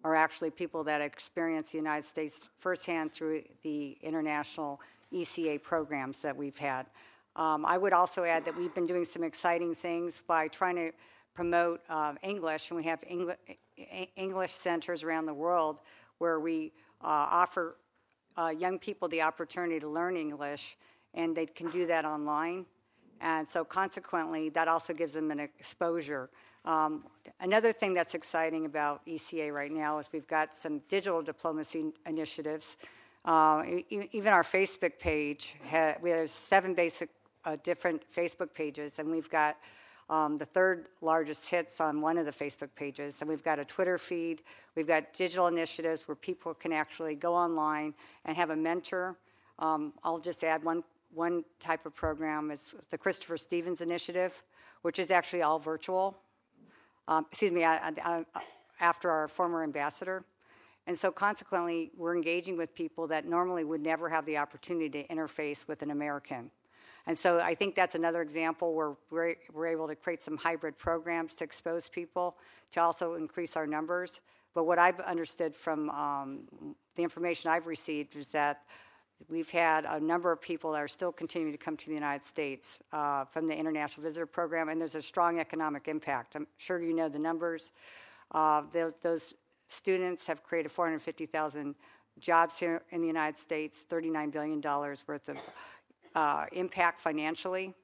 are 0.06 0.14
actually 0.14 0.50
people 0.50 0.84
that 0.84 1.00
experience 1.00 1.72
the 1.72 1.78
United 1.78 2.04
States 2.04 2.48
firsthand 2.58 3.12
through 3.12 3.42
the 3.64 3.98
international 4.00 4.80
ECA 5.12 5.60
programs 5.60 6.22
that 6.22 6.36
we've 6.36 6.56
had. 6.56 6.86
Um, 7.34 7.66
I 7.66 7.76
would 7.76 7.92
also 7.92 8.22
add 8.22 8.44
that 8.44 8.56
we've 8.56 8.72
been 8.72 8.86
doing 8.86 9.04
some 9.04 9.24
exciting 9.24 9.74
things 9.74 10.22
by 10.24 10.46
trying 10.46 10.76
to 10.76 10.92
promote 11.34 11.80
uh, 11.88 12.14
English, 12.22 12.70
and 12.70 12.76
we 12.76 12.84
have 12.84 13.00
Engl- 13.00 13.36
English 14.14 14.52
centers 14.52 15.02
around 15.02 15.26
the 15.26 15.34
world 15.34 15.80
where 16.18 16.38
we 16.38 16.72
uh, 17.02 17.42
offer 17.42 17.76
uh, 18.38 18.52
young 18.56 18.78
people 18.78 19.08
the 19.08 19.22
opportunity 19.22 19.80
to 19.80 19.88
learn 19.88 20.16
English, 20.16 20.76
and 21.14 21.36
they 21.36 21.46
can 21.46 21.68
do 21.70 21.84
that 21.86 22.04
online. 22.04 22.64
And 23.20 23.46
so, 23.46 23.64
consequently, 23.64 24.50
that 24.50 24.68
also 24.68 24.94
gives 24.94 25.14
them 25.14 25.32
an 25.32 25.40
exposure. 25.40 26.30
Um, 26.66 27.04
another 27.40 27.72
thing 27.72 27.94
that's 27.94 28.14
exciting 28.14 28.66
about 28.66 29.06
ECA 29.06 29.52
right 29.52 29.70
now 29.70 29.98
is 29.98 30.10
we've 30.12 30.26
got 30.26 30.52
some 30.52 30.80
digital 30.88 31.22
diplomacy 31.22 31.92
initiatives. 32.06 32.76
Uh, 33.24 33.62
e- 33.66 34.08
even 34.12 34.32
our 34.32 34.42
Facebook 34.42 34.98
page, 34.98 35.54
ha- 35.70 35.94
we 36.02 36.10
have 36.10 36.28
seven 36.28 36.74
basic 36.74 37.08
uh, 37.44 37.56
different 37.62 38.02
Facebook 38.12 38.52
pages, 38.52 38.98
and 38.98 39.08
we've 39.08 39.30
got 39.30 39.56
um, 40.10 40.38
the 40.38 40.44
third 40.44 40.88
largest 41.00 41.48
hits 41.48 41.80
on 41.80 42.00
one 42.00 42.18
of 42.18 42.26
the 42.26 42.32
Facebook 42.32 42.70
pages. 42.74 43.20
And 43.20 43.28
we've 43.28 43.44
got 43.44 43.58
a 43.60 43.64
Twitter 43.64 43.96
feed. 43.96 44.42
We've 44.74 44.86
got 44.86 45.12
digital 45.12 45.46
initiatives 45.46 46.08
where 46.08 46.16
people 46.16 46.54
can 46.54 46.72
actually 46.72 47.14
go 47.14 47.34
online 47.34 47.94
and 48.24 48.36
have 48.36 48.50
a 48.50 48.56
mentor. 48.56 49.16
Um, 49.58 49.92
I'll 50.02 50.18
just 50.18 50.42
add 50.44 50.62
one, 50.64 50.82
one 51.14 51.44
type 51.60 51.86
of 51.86 51.94
program 51.94 52.50
is 52.50 52.74
the 52.90 52.98
Christopher 52.98 53.36
Stevens 53.36 53.80
Initiative, 53.80 54.42
which 54.82 54.98
is 54.98 55.10
actually 55.10 55.42
all 55.42 55.58
virtual. 55.58 56.16
Um, 57.08 57.26
excuse 57.30 57.52
me, 57.52 57.64
I, 57.64 57.76
I, 57.76 57.92
I, 58.04 58.24
after 58.80 59.10
our 59.10 59.28
former 59.28 59.62
ambassador. 59.62 60.24
And 60.86 60.96
so, 60.96 61.10
consequently, 61.10 61.90
we're 61.96 62.14
engaging 62.14 62.56
with 62.56 62.74
people 62.74 63.08
that 63.08 63.26
normally 63.26 63.64
would 63.64 63.80
never 63.80 64.08
have 64.08 64.24
the 64.24 64.38
opportunity 64.38 65.02
to 65.02 65.08
interface 65.08 65.66
with 65.66 65.82
an 65.82 65.90
American. 65.90 66.50
And 67.06 67.18
so, 67.18 67.40
I 67.40 67.54
think 67.54 67.74
that's 67.74 67.96
another 67.96 68.22
example 68.22 68.74
where 68.74 68.92
we're, 69.10 69.34
we're 69.52 69.66
able 69.66 69.88
to 69.88 69.96
create 69.96 70.22
some 70.22 70.36
hybrid 70.36 70.78
programs 70.78 71.34
to 71.36 71.44
expose 71.44 71.88
people 71.88 72.36
to 72.72 72.80
also 72.80 73.14
increase 73.14 73.56
our 73.56 73.66
numbers. 73.66 74.20
But 74.54 74.64
what 74.64 74.78
I've 74.78 75.00
understood 75.00 75.56
from 75.56 75.90
um, 75.90 76.76
the 76.94 77.02
information 77.02 77.50
I've 77.50 77.66
received 77.66 78.16
is 78.16 78.30
that 78.32 78.62
We've 79.28 79.50
had 79.50 79.86
a 79.86 79.98
number 79.98 80.30
of 80.30 80.40
people 80.40 80.72
that 80.72 80.78
are 80.78 80.88
still 80.88 81.10
continuing 81.10 81.52
to 81.52 81.58
come 81.58 81.76
to 81.76 81.86
the 81.86 81.94
United 81.94 82.24
States 82.24 82.80
uh, 82.92 83.24
from 83.24 83.46
the 83.46 83.56
International 83.56 84.04
Visitor 84.04 84.26
Program, 84.26 84.68
and 84.68 84.80
there's 84.80 84.94
a 84.94 85.02
strong 85.02 85.40
economic 85.40 85.88
impact. 85.88 86.36
I'm 86.36 86.46
sure 86.58 86.80
you 86.80 86.92
know 86.92 87.08
the 87.08 87.18
numbers. 87.18 87.72
Uh, 88.30 88.62
those 89.02 89.34
students 89.68 90.26
have 90.26 90.42
created 90.42 90.70
450,000 90.70 91.74
jobs 92.20 92.58
here 92.58 92.82
in 92.90 93.00
the 93.00 93.06
United 93.06 93.38
States, 93.38 93.84
$39 93.90 94.30
billion 94.30 94.60
worth 94.60 95.28
of 95.28 95.38
uh, 96.14 96.46
impact 96.52 97.00
financially. 97.00 97.74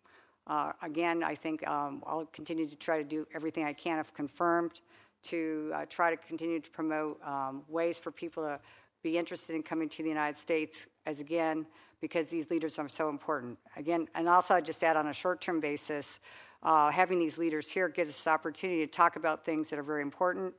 Uh, 0.47 0.73
again, 0.83 1.23
I 1.23 1.35
think 1.35 1.67
um, 1.67 2.03
I'll 2.07 2.27
continue 2.27 2.67
to 2.67 2.77
try 2.77 2.99
to 2.99 3.05
do 3.05 3.27
everything 3.35 3.65
I 3.65 3.73
can, 3.73 3.99
if 3.99 4.13
confirmed, 4.13 4.81
to 5.25 5.73
uh, 5.75 5.87
try 5.89 6.11
to 6.11 6.17
continue 6.17 6.61
to 6.61 6.71
promote 6.71 7.21
um, 7.27 7.63
ways 7.69 7.99
for 7.99 8.11
people 8.11 8.43
to 8.43 8.61
be 9.03 9.19
interested 9.19 9.55
in 9.55 9.63
coming 9.63 9.89
to 9.89 10.03
the 10.03 10.09
United 10.09 10.37
States, 10.37 10.87
as 11.07 11.21
again, 11.21 11.67
because 12.01 12.27
these 12.27 12.51
leaders 12.51 12.79
are 12.79 12.89
so 12.89 13.09
important. 13.09 13.59
Again, 13.77 14.09
and 14.15 14.29
also 14.29 14.55
I 14.55 14.61
just 14.61 14.83
add 14.83 14.97
on 14.97 15.09
a 15.09 15.13
short 15.13 15.41
term 15.41 15.61
basis, 15.61 16.21
uh, 16.63 16.91
having 16.91 17.19
these 17.19 17.39
leaders 17.39 17.69
here 17.71 17.89
gives 17.89 18.11
us 18.11 18.27
opportunity 18.27 18.87
to 18.87 18.93
talk 18.93 19.17
about 19.17 19.45
things 19.45 19.71
that 19.71 19.79
are 19.79 19.83
very 19.83 20.03
important, 20.03 20.55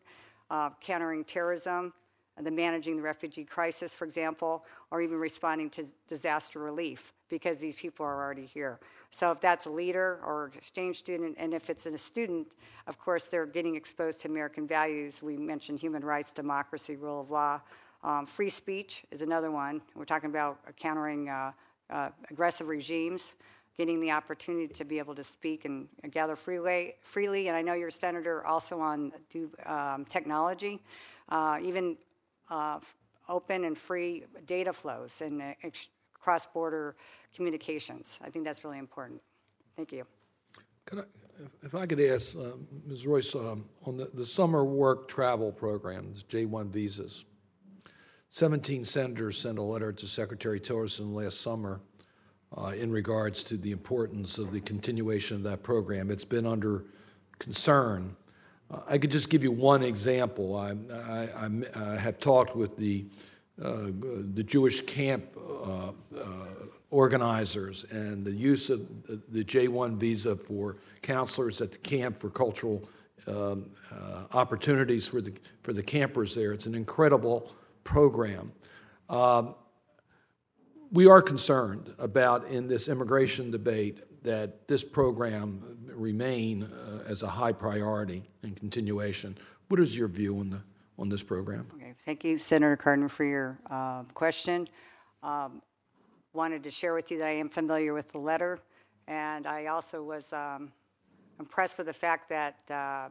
uh, 0.50 0.70
countering 0.82 1.24
terrorism, 1.24 1.94
the 2.42 2.52
managing 2.52 2.98
the 2.98 3.02
refugee 3.02 3.44
crisis, 3.44 3.94
for 3.94 4.06
example, 4.06 4.66
or 4.92 5.02
even 5.02 5.18
responding 5.18 5.70
to 5.70 5.86
disaster 6.08 6.60
relief, 6.60 7.14
because 7.30 7.60
these 7.60 7.76
people 7.76 8.06
are 8.06 8.24
already 8.24 8.46
here. 8.46 8.80
So 9.12 9.32
if 9.32 9.40
that's 9.40 9.68
a 9.68 9.70
leader 9.70 10.20
or 10.26 10.52
exchange 10.56 10.98
student, 10.98 11.36
and 11.38 11.54
if 11.54 11.70
it's 11.70 11.86
a 11.86 11.98
student, 11.98 12.56
of 12.88 12.98
course, 12.98 13.28
they're 13.28 13.46
getting 13.46 13.76
exposed 13.76 14.22
to 14.22 14.28
American 14.28 14.68
values. 14.68 15.22
We 15.22 15.38
mentioned 15.38 15.80
human 15.80 16.04
rights, 16.04 16.34
democracy, 16.34 16.96
rule 16.96 17.22
of 17.22 17.30
law, 17.30 17.62
um, 18.04 18.26
free 18.26 18.50
speech 18.50 19.04
is 19.12 19.22
another 19.22 19.52
one. 19.52 19.82
We're 19.96 20.06
talking 20.06 20.30
about 20.30 20.60
countering 20.78 21.30
uh, 21.30 21.52
uh, 21.90 22.10
aggressive 22.30 22.68
regimes, 22.68 23.36
getting 23.78 24.00
the 24.02 24.12
opportunity 24.12 24.68
to 24.68 24.86
be 24.86 25.00
able 25.00 25.16
to 25.16 25.24
speak 25.24 25.66
and 25.66 25.88
gather 26.12 26.36
freely. 26.36 27.48
And 27.48 27.56
I 27.56 27.62
know 27.62 27.74
you're 27.74 27.88
a 27.88 27.92
senator 27.92 28.46
also 28.46 28.80
on 28.80 29.14
um, 29.66 30.06
technology, 30.06 30.82
uh, 31.30 31.60
even 31.64 31.98
uh, 32.50 32.80
open 33.30 33.64
and 33.64 33.78
free 33.78 34.26
data 34.46 34.74
flows 34.74 35.22
and 35.22 35.42
uh, 35.42 35.54
ex- 35.64 35.88
cross 36.14 36.46
border 36.46 36.96
communications. 37.34 38.20
I 38.24 38.30
think 38.30 38.46
that's 38.46 38.64
really 38.64 38.80
important. 38.80 39.22
Thank 39.76 39.92
you. 39.92 40.06
Could 40.86 41.00
I, 41.00 41.04
if 41.64 41.74
I 41.74 41.86
could 41.86 42.02
ask 42.02 42.38
uh, 42.38 42.52
Ms. 42.86 43.08
Royce 43.08 43.34
um, 43.34 43.66
on 43.86 43.98
the, 43.98 44.10
the 44.14 44.26
summer 44.26 44.64
work 44.64 45.08
travel 45.08 45.52
programs, 45.52 46.24
J1 46.26 46.70
visas. 46.70 47.26
17 48.34 48.84
senators 48.84 49.38
sent 49.38 49.60
a 49.60 49.62
letter 49.62 49.92
to 49.92 50.08
Secretary 50.08 50.60
Tillerson 50.60 51.14
last 51.14 51.42
summer 51.42 51.80
uh, 52.58 52.70
in 52.70 52.90
regards 52.90 53.44
to 53.44 53.58
the 53.58 53.72
importance 53.72 54.40
of 54.40 54.52
the 54.52 54.60
continuation 54.60 55.38
of 55.38 55.44
that 55.44 55.62
program. 55.62 56.10
It's 56.10 56.26
been 56.26 56.48
under 56.48 56.84
concern. 57.38 58.16
Uh, 58.72 58.80
I 58.90 58.98
could 58.98 59.12
just 59.12 59.30
give 59.30 59.44
you 59.44 59.52
one 59.52 59.84
example. 59.84 60.56
I, 60.56 60.72
I, 60.92 61.30
I, 61.46 61.50
I 61.76 61.98
have 62.00 62.20
talked 62.20 62.56
with 62.56 62.76
the, 62.76 63.06
uh, 63.62 63.92
the 64.34 64.44
Jewish 64.44 64.82
camp 64.82 65.26
uh, 65.38 65.90
uh, 65.90 65.92
organizers 66.90 67.84
and 67.92 68.26
the 68.26 68.32
use 68.32 68.72
of 68.72 68.82
the 69.32 69.44
J1 69.44 69.98
visa 69.98 70.36
for 70.36 70.78
counselors 71.04 71.62
at 71.62 71.72
the 71.72 71.78
camp 71.78 72.20
for 72.20 72.32
cultural 72.32 72.90
um, 73.28 73.70
uh, 73.92 74.24
opportunities 74.32 75.06
for 75.06 75.22
the, 75.22 75.34
for 75.62 75.72
the 75.72 75.84
campers 75.84 76.34
there. 76.34 76.52
It's 76.52 76.66
an 76.66 76.74
incredible 76.74 77.52
program. 77.84 78.52
Um, 79.10 79.56
we 80.92 81.08
are 81.08 81.22
concerned 81.22 81.94
about 81.98 82.46
in 82.48 82.68
this 82.68 82.88
immigration 82.88 83.52
debate 83.52 84.24
that 84.24 84.68
this 84.68 84.84
program 84.84 85.78
remain 85.94 86.64
uh, 86.64 87.04
as 87.08 87.24
a 87.24 87.28
high 87.28 87.52
priority 87.52 88.24
and 88.44 88.56
continuation. 88.56 89.38
What 89.68 89.80
is 89.80 89.98
your 89.98 90.08
view 90.08 90.40
on 90.40 90.50
the 90.52 90.62
on 91.00 91.10
this 91.10 91.24
program? 91.24 91.68
Okay, 91.76 91.94
thank 92.00 92.24
you, 92.24 92.38
Senator 92.38 92.78
Cardin, 92.78 93.10
for 93.10 93.24
your 93.24 93.60
uh, 93.70 94.04
question. 94.14 94.68
Um, 95.24 95.62
wanted 96.34 96.64
to 96.64 96.72
share 96.72 96.94
with 96.94 97.12
you 97.12 97.18
that 97.20 97.28
I 97.28 97.32
am 97.32 97.50
familiar 97.50 97.94
with 97.94 98.12
the 98.12 98.20
letter, 98.20 98.60
and 99.08 99.48
I 99.48 99.68
also 99.68 100.04
was 100.04 100.34
um, 100.34 100.72
impressed 101.40 101.78
with 101.78 101.88
the 101.88 101.94
fact 101.94 102.30
that 102.30 102.60
uh, 102.70 103.10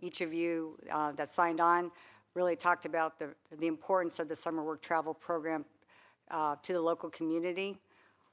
each 0.00 0.20
of 0.20 0.34
you 0.34 0.78
uh, 0.92 1.12
that 1.12 1.28
signed 1.28 1.60
on 1.60 1.90
really 2.34 2.56
talked 2.56 2.84
about 2.84 3.18
the, 3.18 3.28
the 3.58 3.66
importance 3.66 4.18
of 4.18 4.28
the 4.28 4.34
summer 4.34 4.62
work 4.62 4.82
travel 4.82 5.14
program 5.14 5.64
uh, 6.30 6.56
to 6.62 6.72
the 6.72 6.80
local 6.80 7.08
community. 7.10 7.78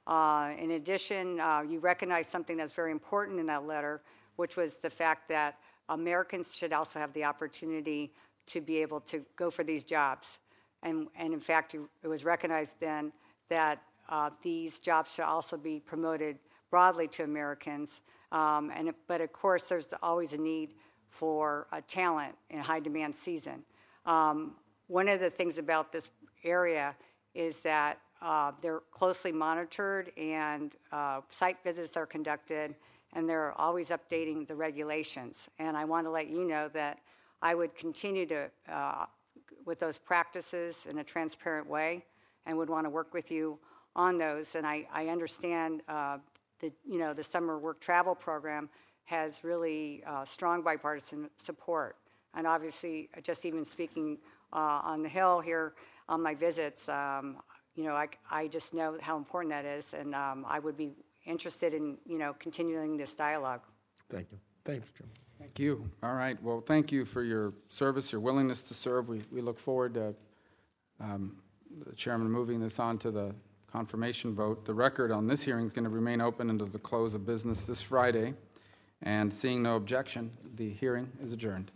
Uh, 0.08 0.52
in 0.58 0.72
addition, 0.72 1.40
uh, 1.40 1.62
you 1.62 1.80
recognize 1.80 2.28
something 2.28 2.58
that's 2.58 2.74
very 2.74 2.92
important 2.92 3.40
in 3.40 3.46
that 3.46 3.66
letter, 3.66 4.02
which 4.38 4.58
was 4.58 4.80
the 4.80 4.90
fact 4.90 5.30
that 5.30 5.58
Americans 5.90 6.56
should 6.56 6.74
also 6.74 7.00
have 7.00 7.14
the 7.14 7.24
opportunity 7.24 8.12
to 8.48 8.60
be 8.60 8.78
able 8.78 9.00
to 9.00 9.24
go 9.36 9.52
for 9.52 9.64
these 9.64 9.84
jobs. 9.84 10.40
And, 10.84 11.08
and 11.16 11.34
in 11.34 11.40
fact, 11.40 11.76
it 11.76 12.08
was 12.08 12.26
recognized 12.26 12.76
then 12.80 13.12
that 13.50 13.84
uh, 14.10 14.32
these 14.42 14.80
jobs 14.80 15.14
should 15.14 15.26
also 15.26 15.58
be 15.58 15.80
promoted 15.80 16.40
broadly 16.72 17.08
to 17.10 17.24
Americans. 17.24 18.02
Um, 18.32 18.72
and, 18.76 18.94
but 19.08 19.22
of 19.22 19.32
course, 19.32 19.70
there's 19.70 19.94
always 20.02 20.34
a 20.34 20.38
need 20.38 20.74
for 21.10 21.68
uh, 21.72 21.82
talent 21.88 22.34
in 22.50 22.60
high 22.60 22.80
demand 22.80 23.16
season. 23.16 23.64
Um, 24.06 24.56
one 24.88 25.08
of 25.08 25.20
the 25.20 25.30
things 25.30 25.58
about 25.58 25.92
this 25.92 26.10
area 26.44 26.96
is 27.34 27.62
that 27.62 28.00
uh, 28.22 28.52
they're 28.62 28.82
closely 28.92 29.32
monitored 29.32 30.12
and 30.18 30.74
uh, 30.92 31.22
site 31.30 31.58
visits 31.64 31.98
are 31.98 32.06
conducted 32.06 32.76
and 33.14 33.28
they're 33.28 33.54
always 33.60 33.90
updating 33.90 34.48
the 34.48 34.56
regulations. 34.56 35.50
And 35.60 35.76
I 35.76 35.86
want 35.86 36.06
to 36.06 36.12
let 36.12 36.30
you 36.30 36.48
know 36.48 36.70
that 36.70 37.00
I 37.42 37.56
would 37.56 37.76
continue 37.76 38.26
to, 38.28 38.50
uh, 38.72 39.06
with 39.66 39.80
those 39.80 39.98
practices 39.98 40.88
in 40.90 41.00
a 41.00 41.04
transparent 41.04 41.68
way 41.68 42.06
and 42.46 42.58
would 42.58 42.70
want 42.70 42.86
to 42.86 42.90
work 42.90 43.14
with 43.14 43.32
you 43.32 43.60
on 43.96 44.18
those. 44.18 44.56
And 44.56 44.66
I, 44.66 44.88
I 44.94 45.08
understand 45.08 45.82
uh, 45.88 46.18
the, 46.60 46.72
you 46.88 47.00
know, 47.00 47.14
the 47.14 47.24
summer 47.24 47.58
work 47.58 47.82
travel 47.82 48.16
program 48.16 48.70
has 49.06 49.44
really 49.44 50.04
uh, 50.08 50.24
strong 50.24 50.62
bipartisan 50.62 51.30
support. 51.38 51.98
And 52.34 52.48
obviously, 52.48 53.10
just 53.24 53.46
even 53.46 53.66
speaking 53.66 54.18
uh, 54.54 54.82
on 54.84 55.04
the 55.04 55.10
Hill 55.10 55.42
here 55.42 55.74
on 56.08 56.22
my 56.22 56.34
visits, 56.34 56.90
um, 56.90 57.38
you 57.76 57.84
know, 57.84 57.96
I, 57.96 58.08
I 58.30 58.48
just 58.48 58.74
know 58.74 58.98
how 59.02 59.18
important 59.18 59.52
that 59.52 59.66
is, 59.66 59.94
and 59.94 60.14
um, 60.14 60.46
I 60.48 60.60
would 60.60 60.78
be 60.78 60.92
interested 61.26 61.74
in, 61.74 61.98
you 62.06 62.18
know, 62.18 62.34
continuing 62.40 62.98
this 62.98 63.14
dialogue. 63.14 63.62
Thank 64.10 64.32
you. 64.32 64.40
Thanks, 64.66 64.92
Jim. 64.92 65.08
Thank 65.40 65.60
you. 65.60 65.90
All 66.04 66.14
right. 66.14 66.42
Well, 66.44 66.62
thank 66.62 66.92
you 66.92 67.06
for 67.06 67.24
your 67.24 67.54
service, 67.70 68.12
your 68.12 68.22
willingness 68.22 68.62
to 68.64 68.74
serve. 68.74 69.10
We, 69.10 69.22
we 69.32 69.42
look 69.42 69.58
forward 69.58 69.94
to 69.96 70.14
um, 71.00 71.38
the 71.86 71.96
chairman 71.96 72.30
moving 72.30 72.60
this 72.60 72.78
on 72.80 72.98
to 73.00 73.12
the 73.12 73.34
confirmation 73.72 74.36
vote. 74.36 74.66
The 74.66 74.74
record 74.74 75.12
on 75.12 75.28
this 75.28 75.42
hearing 75.42 75.66
is 75.66 75.74
going 75.74 75.86
to 75.86 75.90
remain 75.90 76.22
open 76.22 76.50
until 76.50 76.68
the 76.68 76.80
close 76.80 77.14
of 77.14 77.26
business 77.26 77.64
this 77.64 77.82
Friday. 77.82 78.34
And 79.02 79.34
seeing 79.34 79.64
no 79.64 79.78
objection, 79.78 80.32
the 80.56 80.70
hearing 80.70 81.10
is 81.22 81.32
adjourned. 81.32 81.72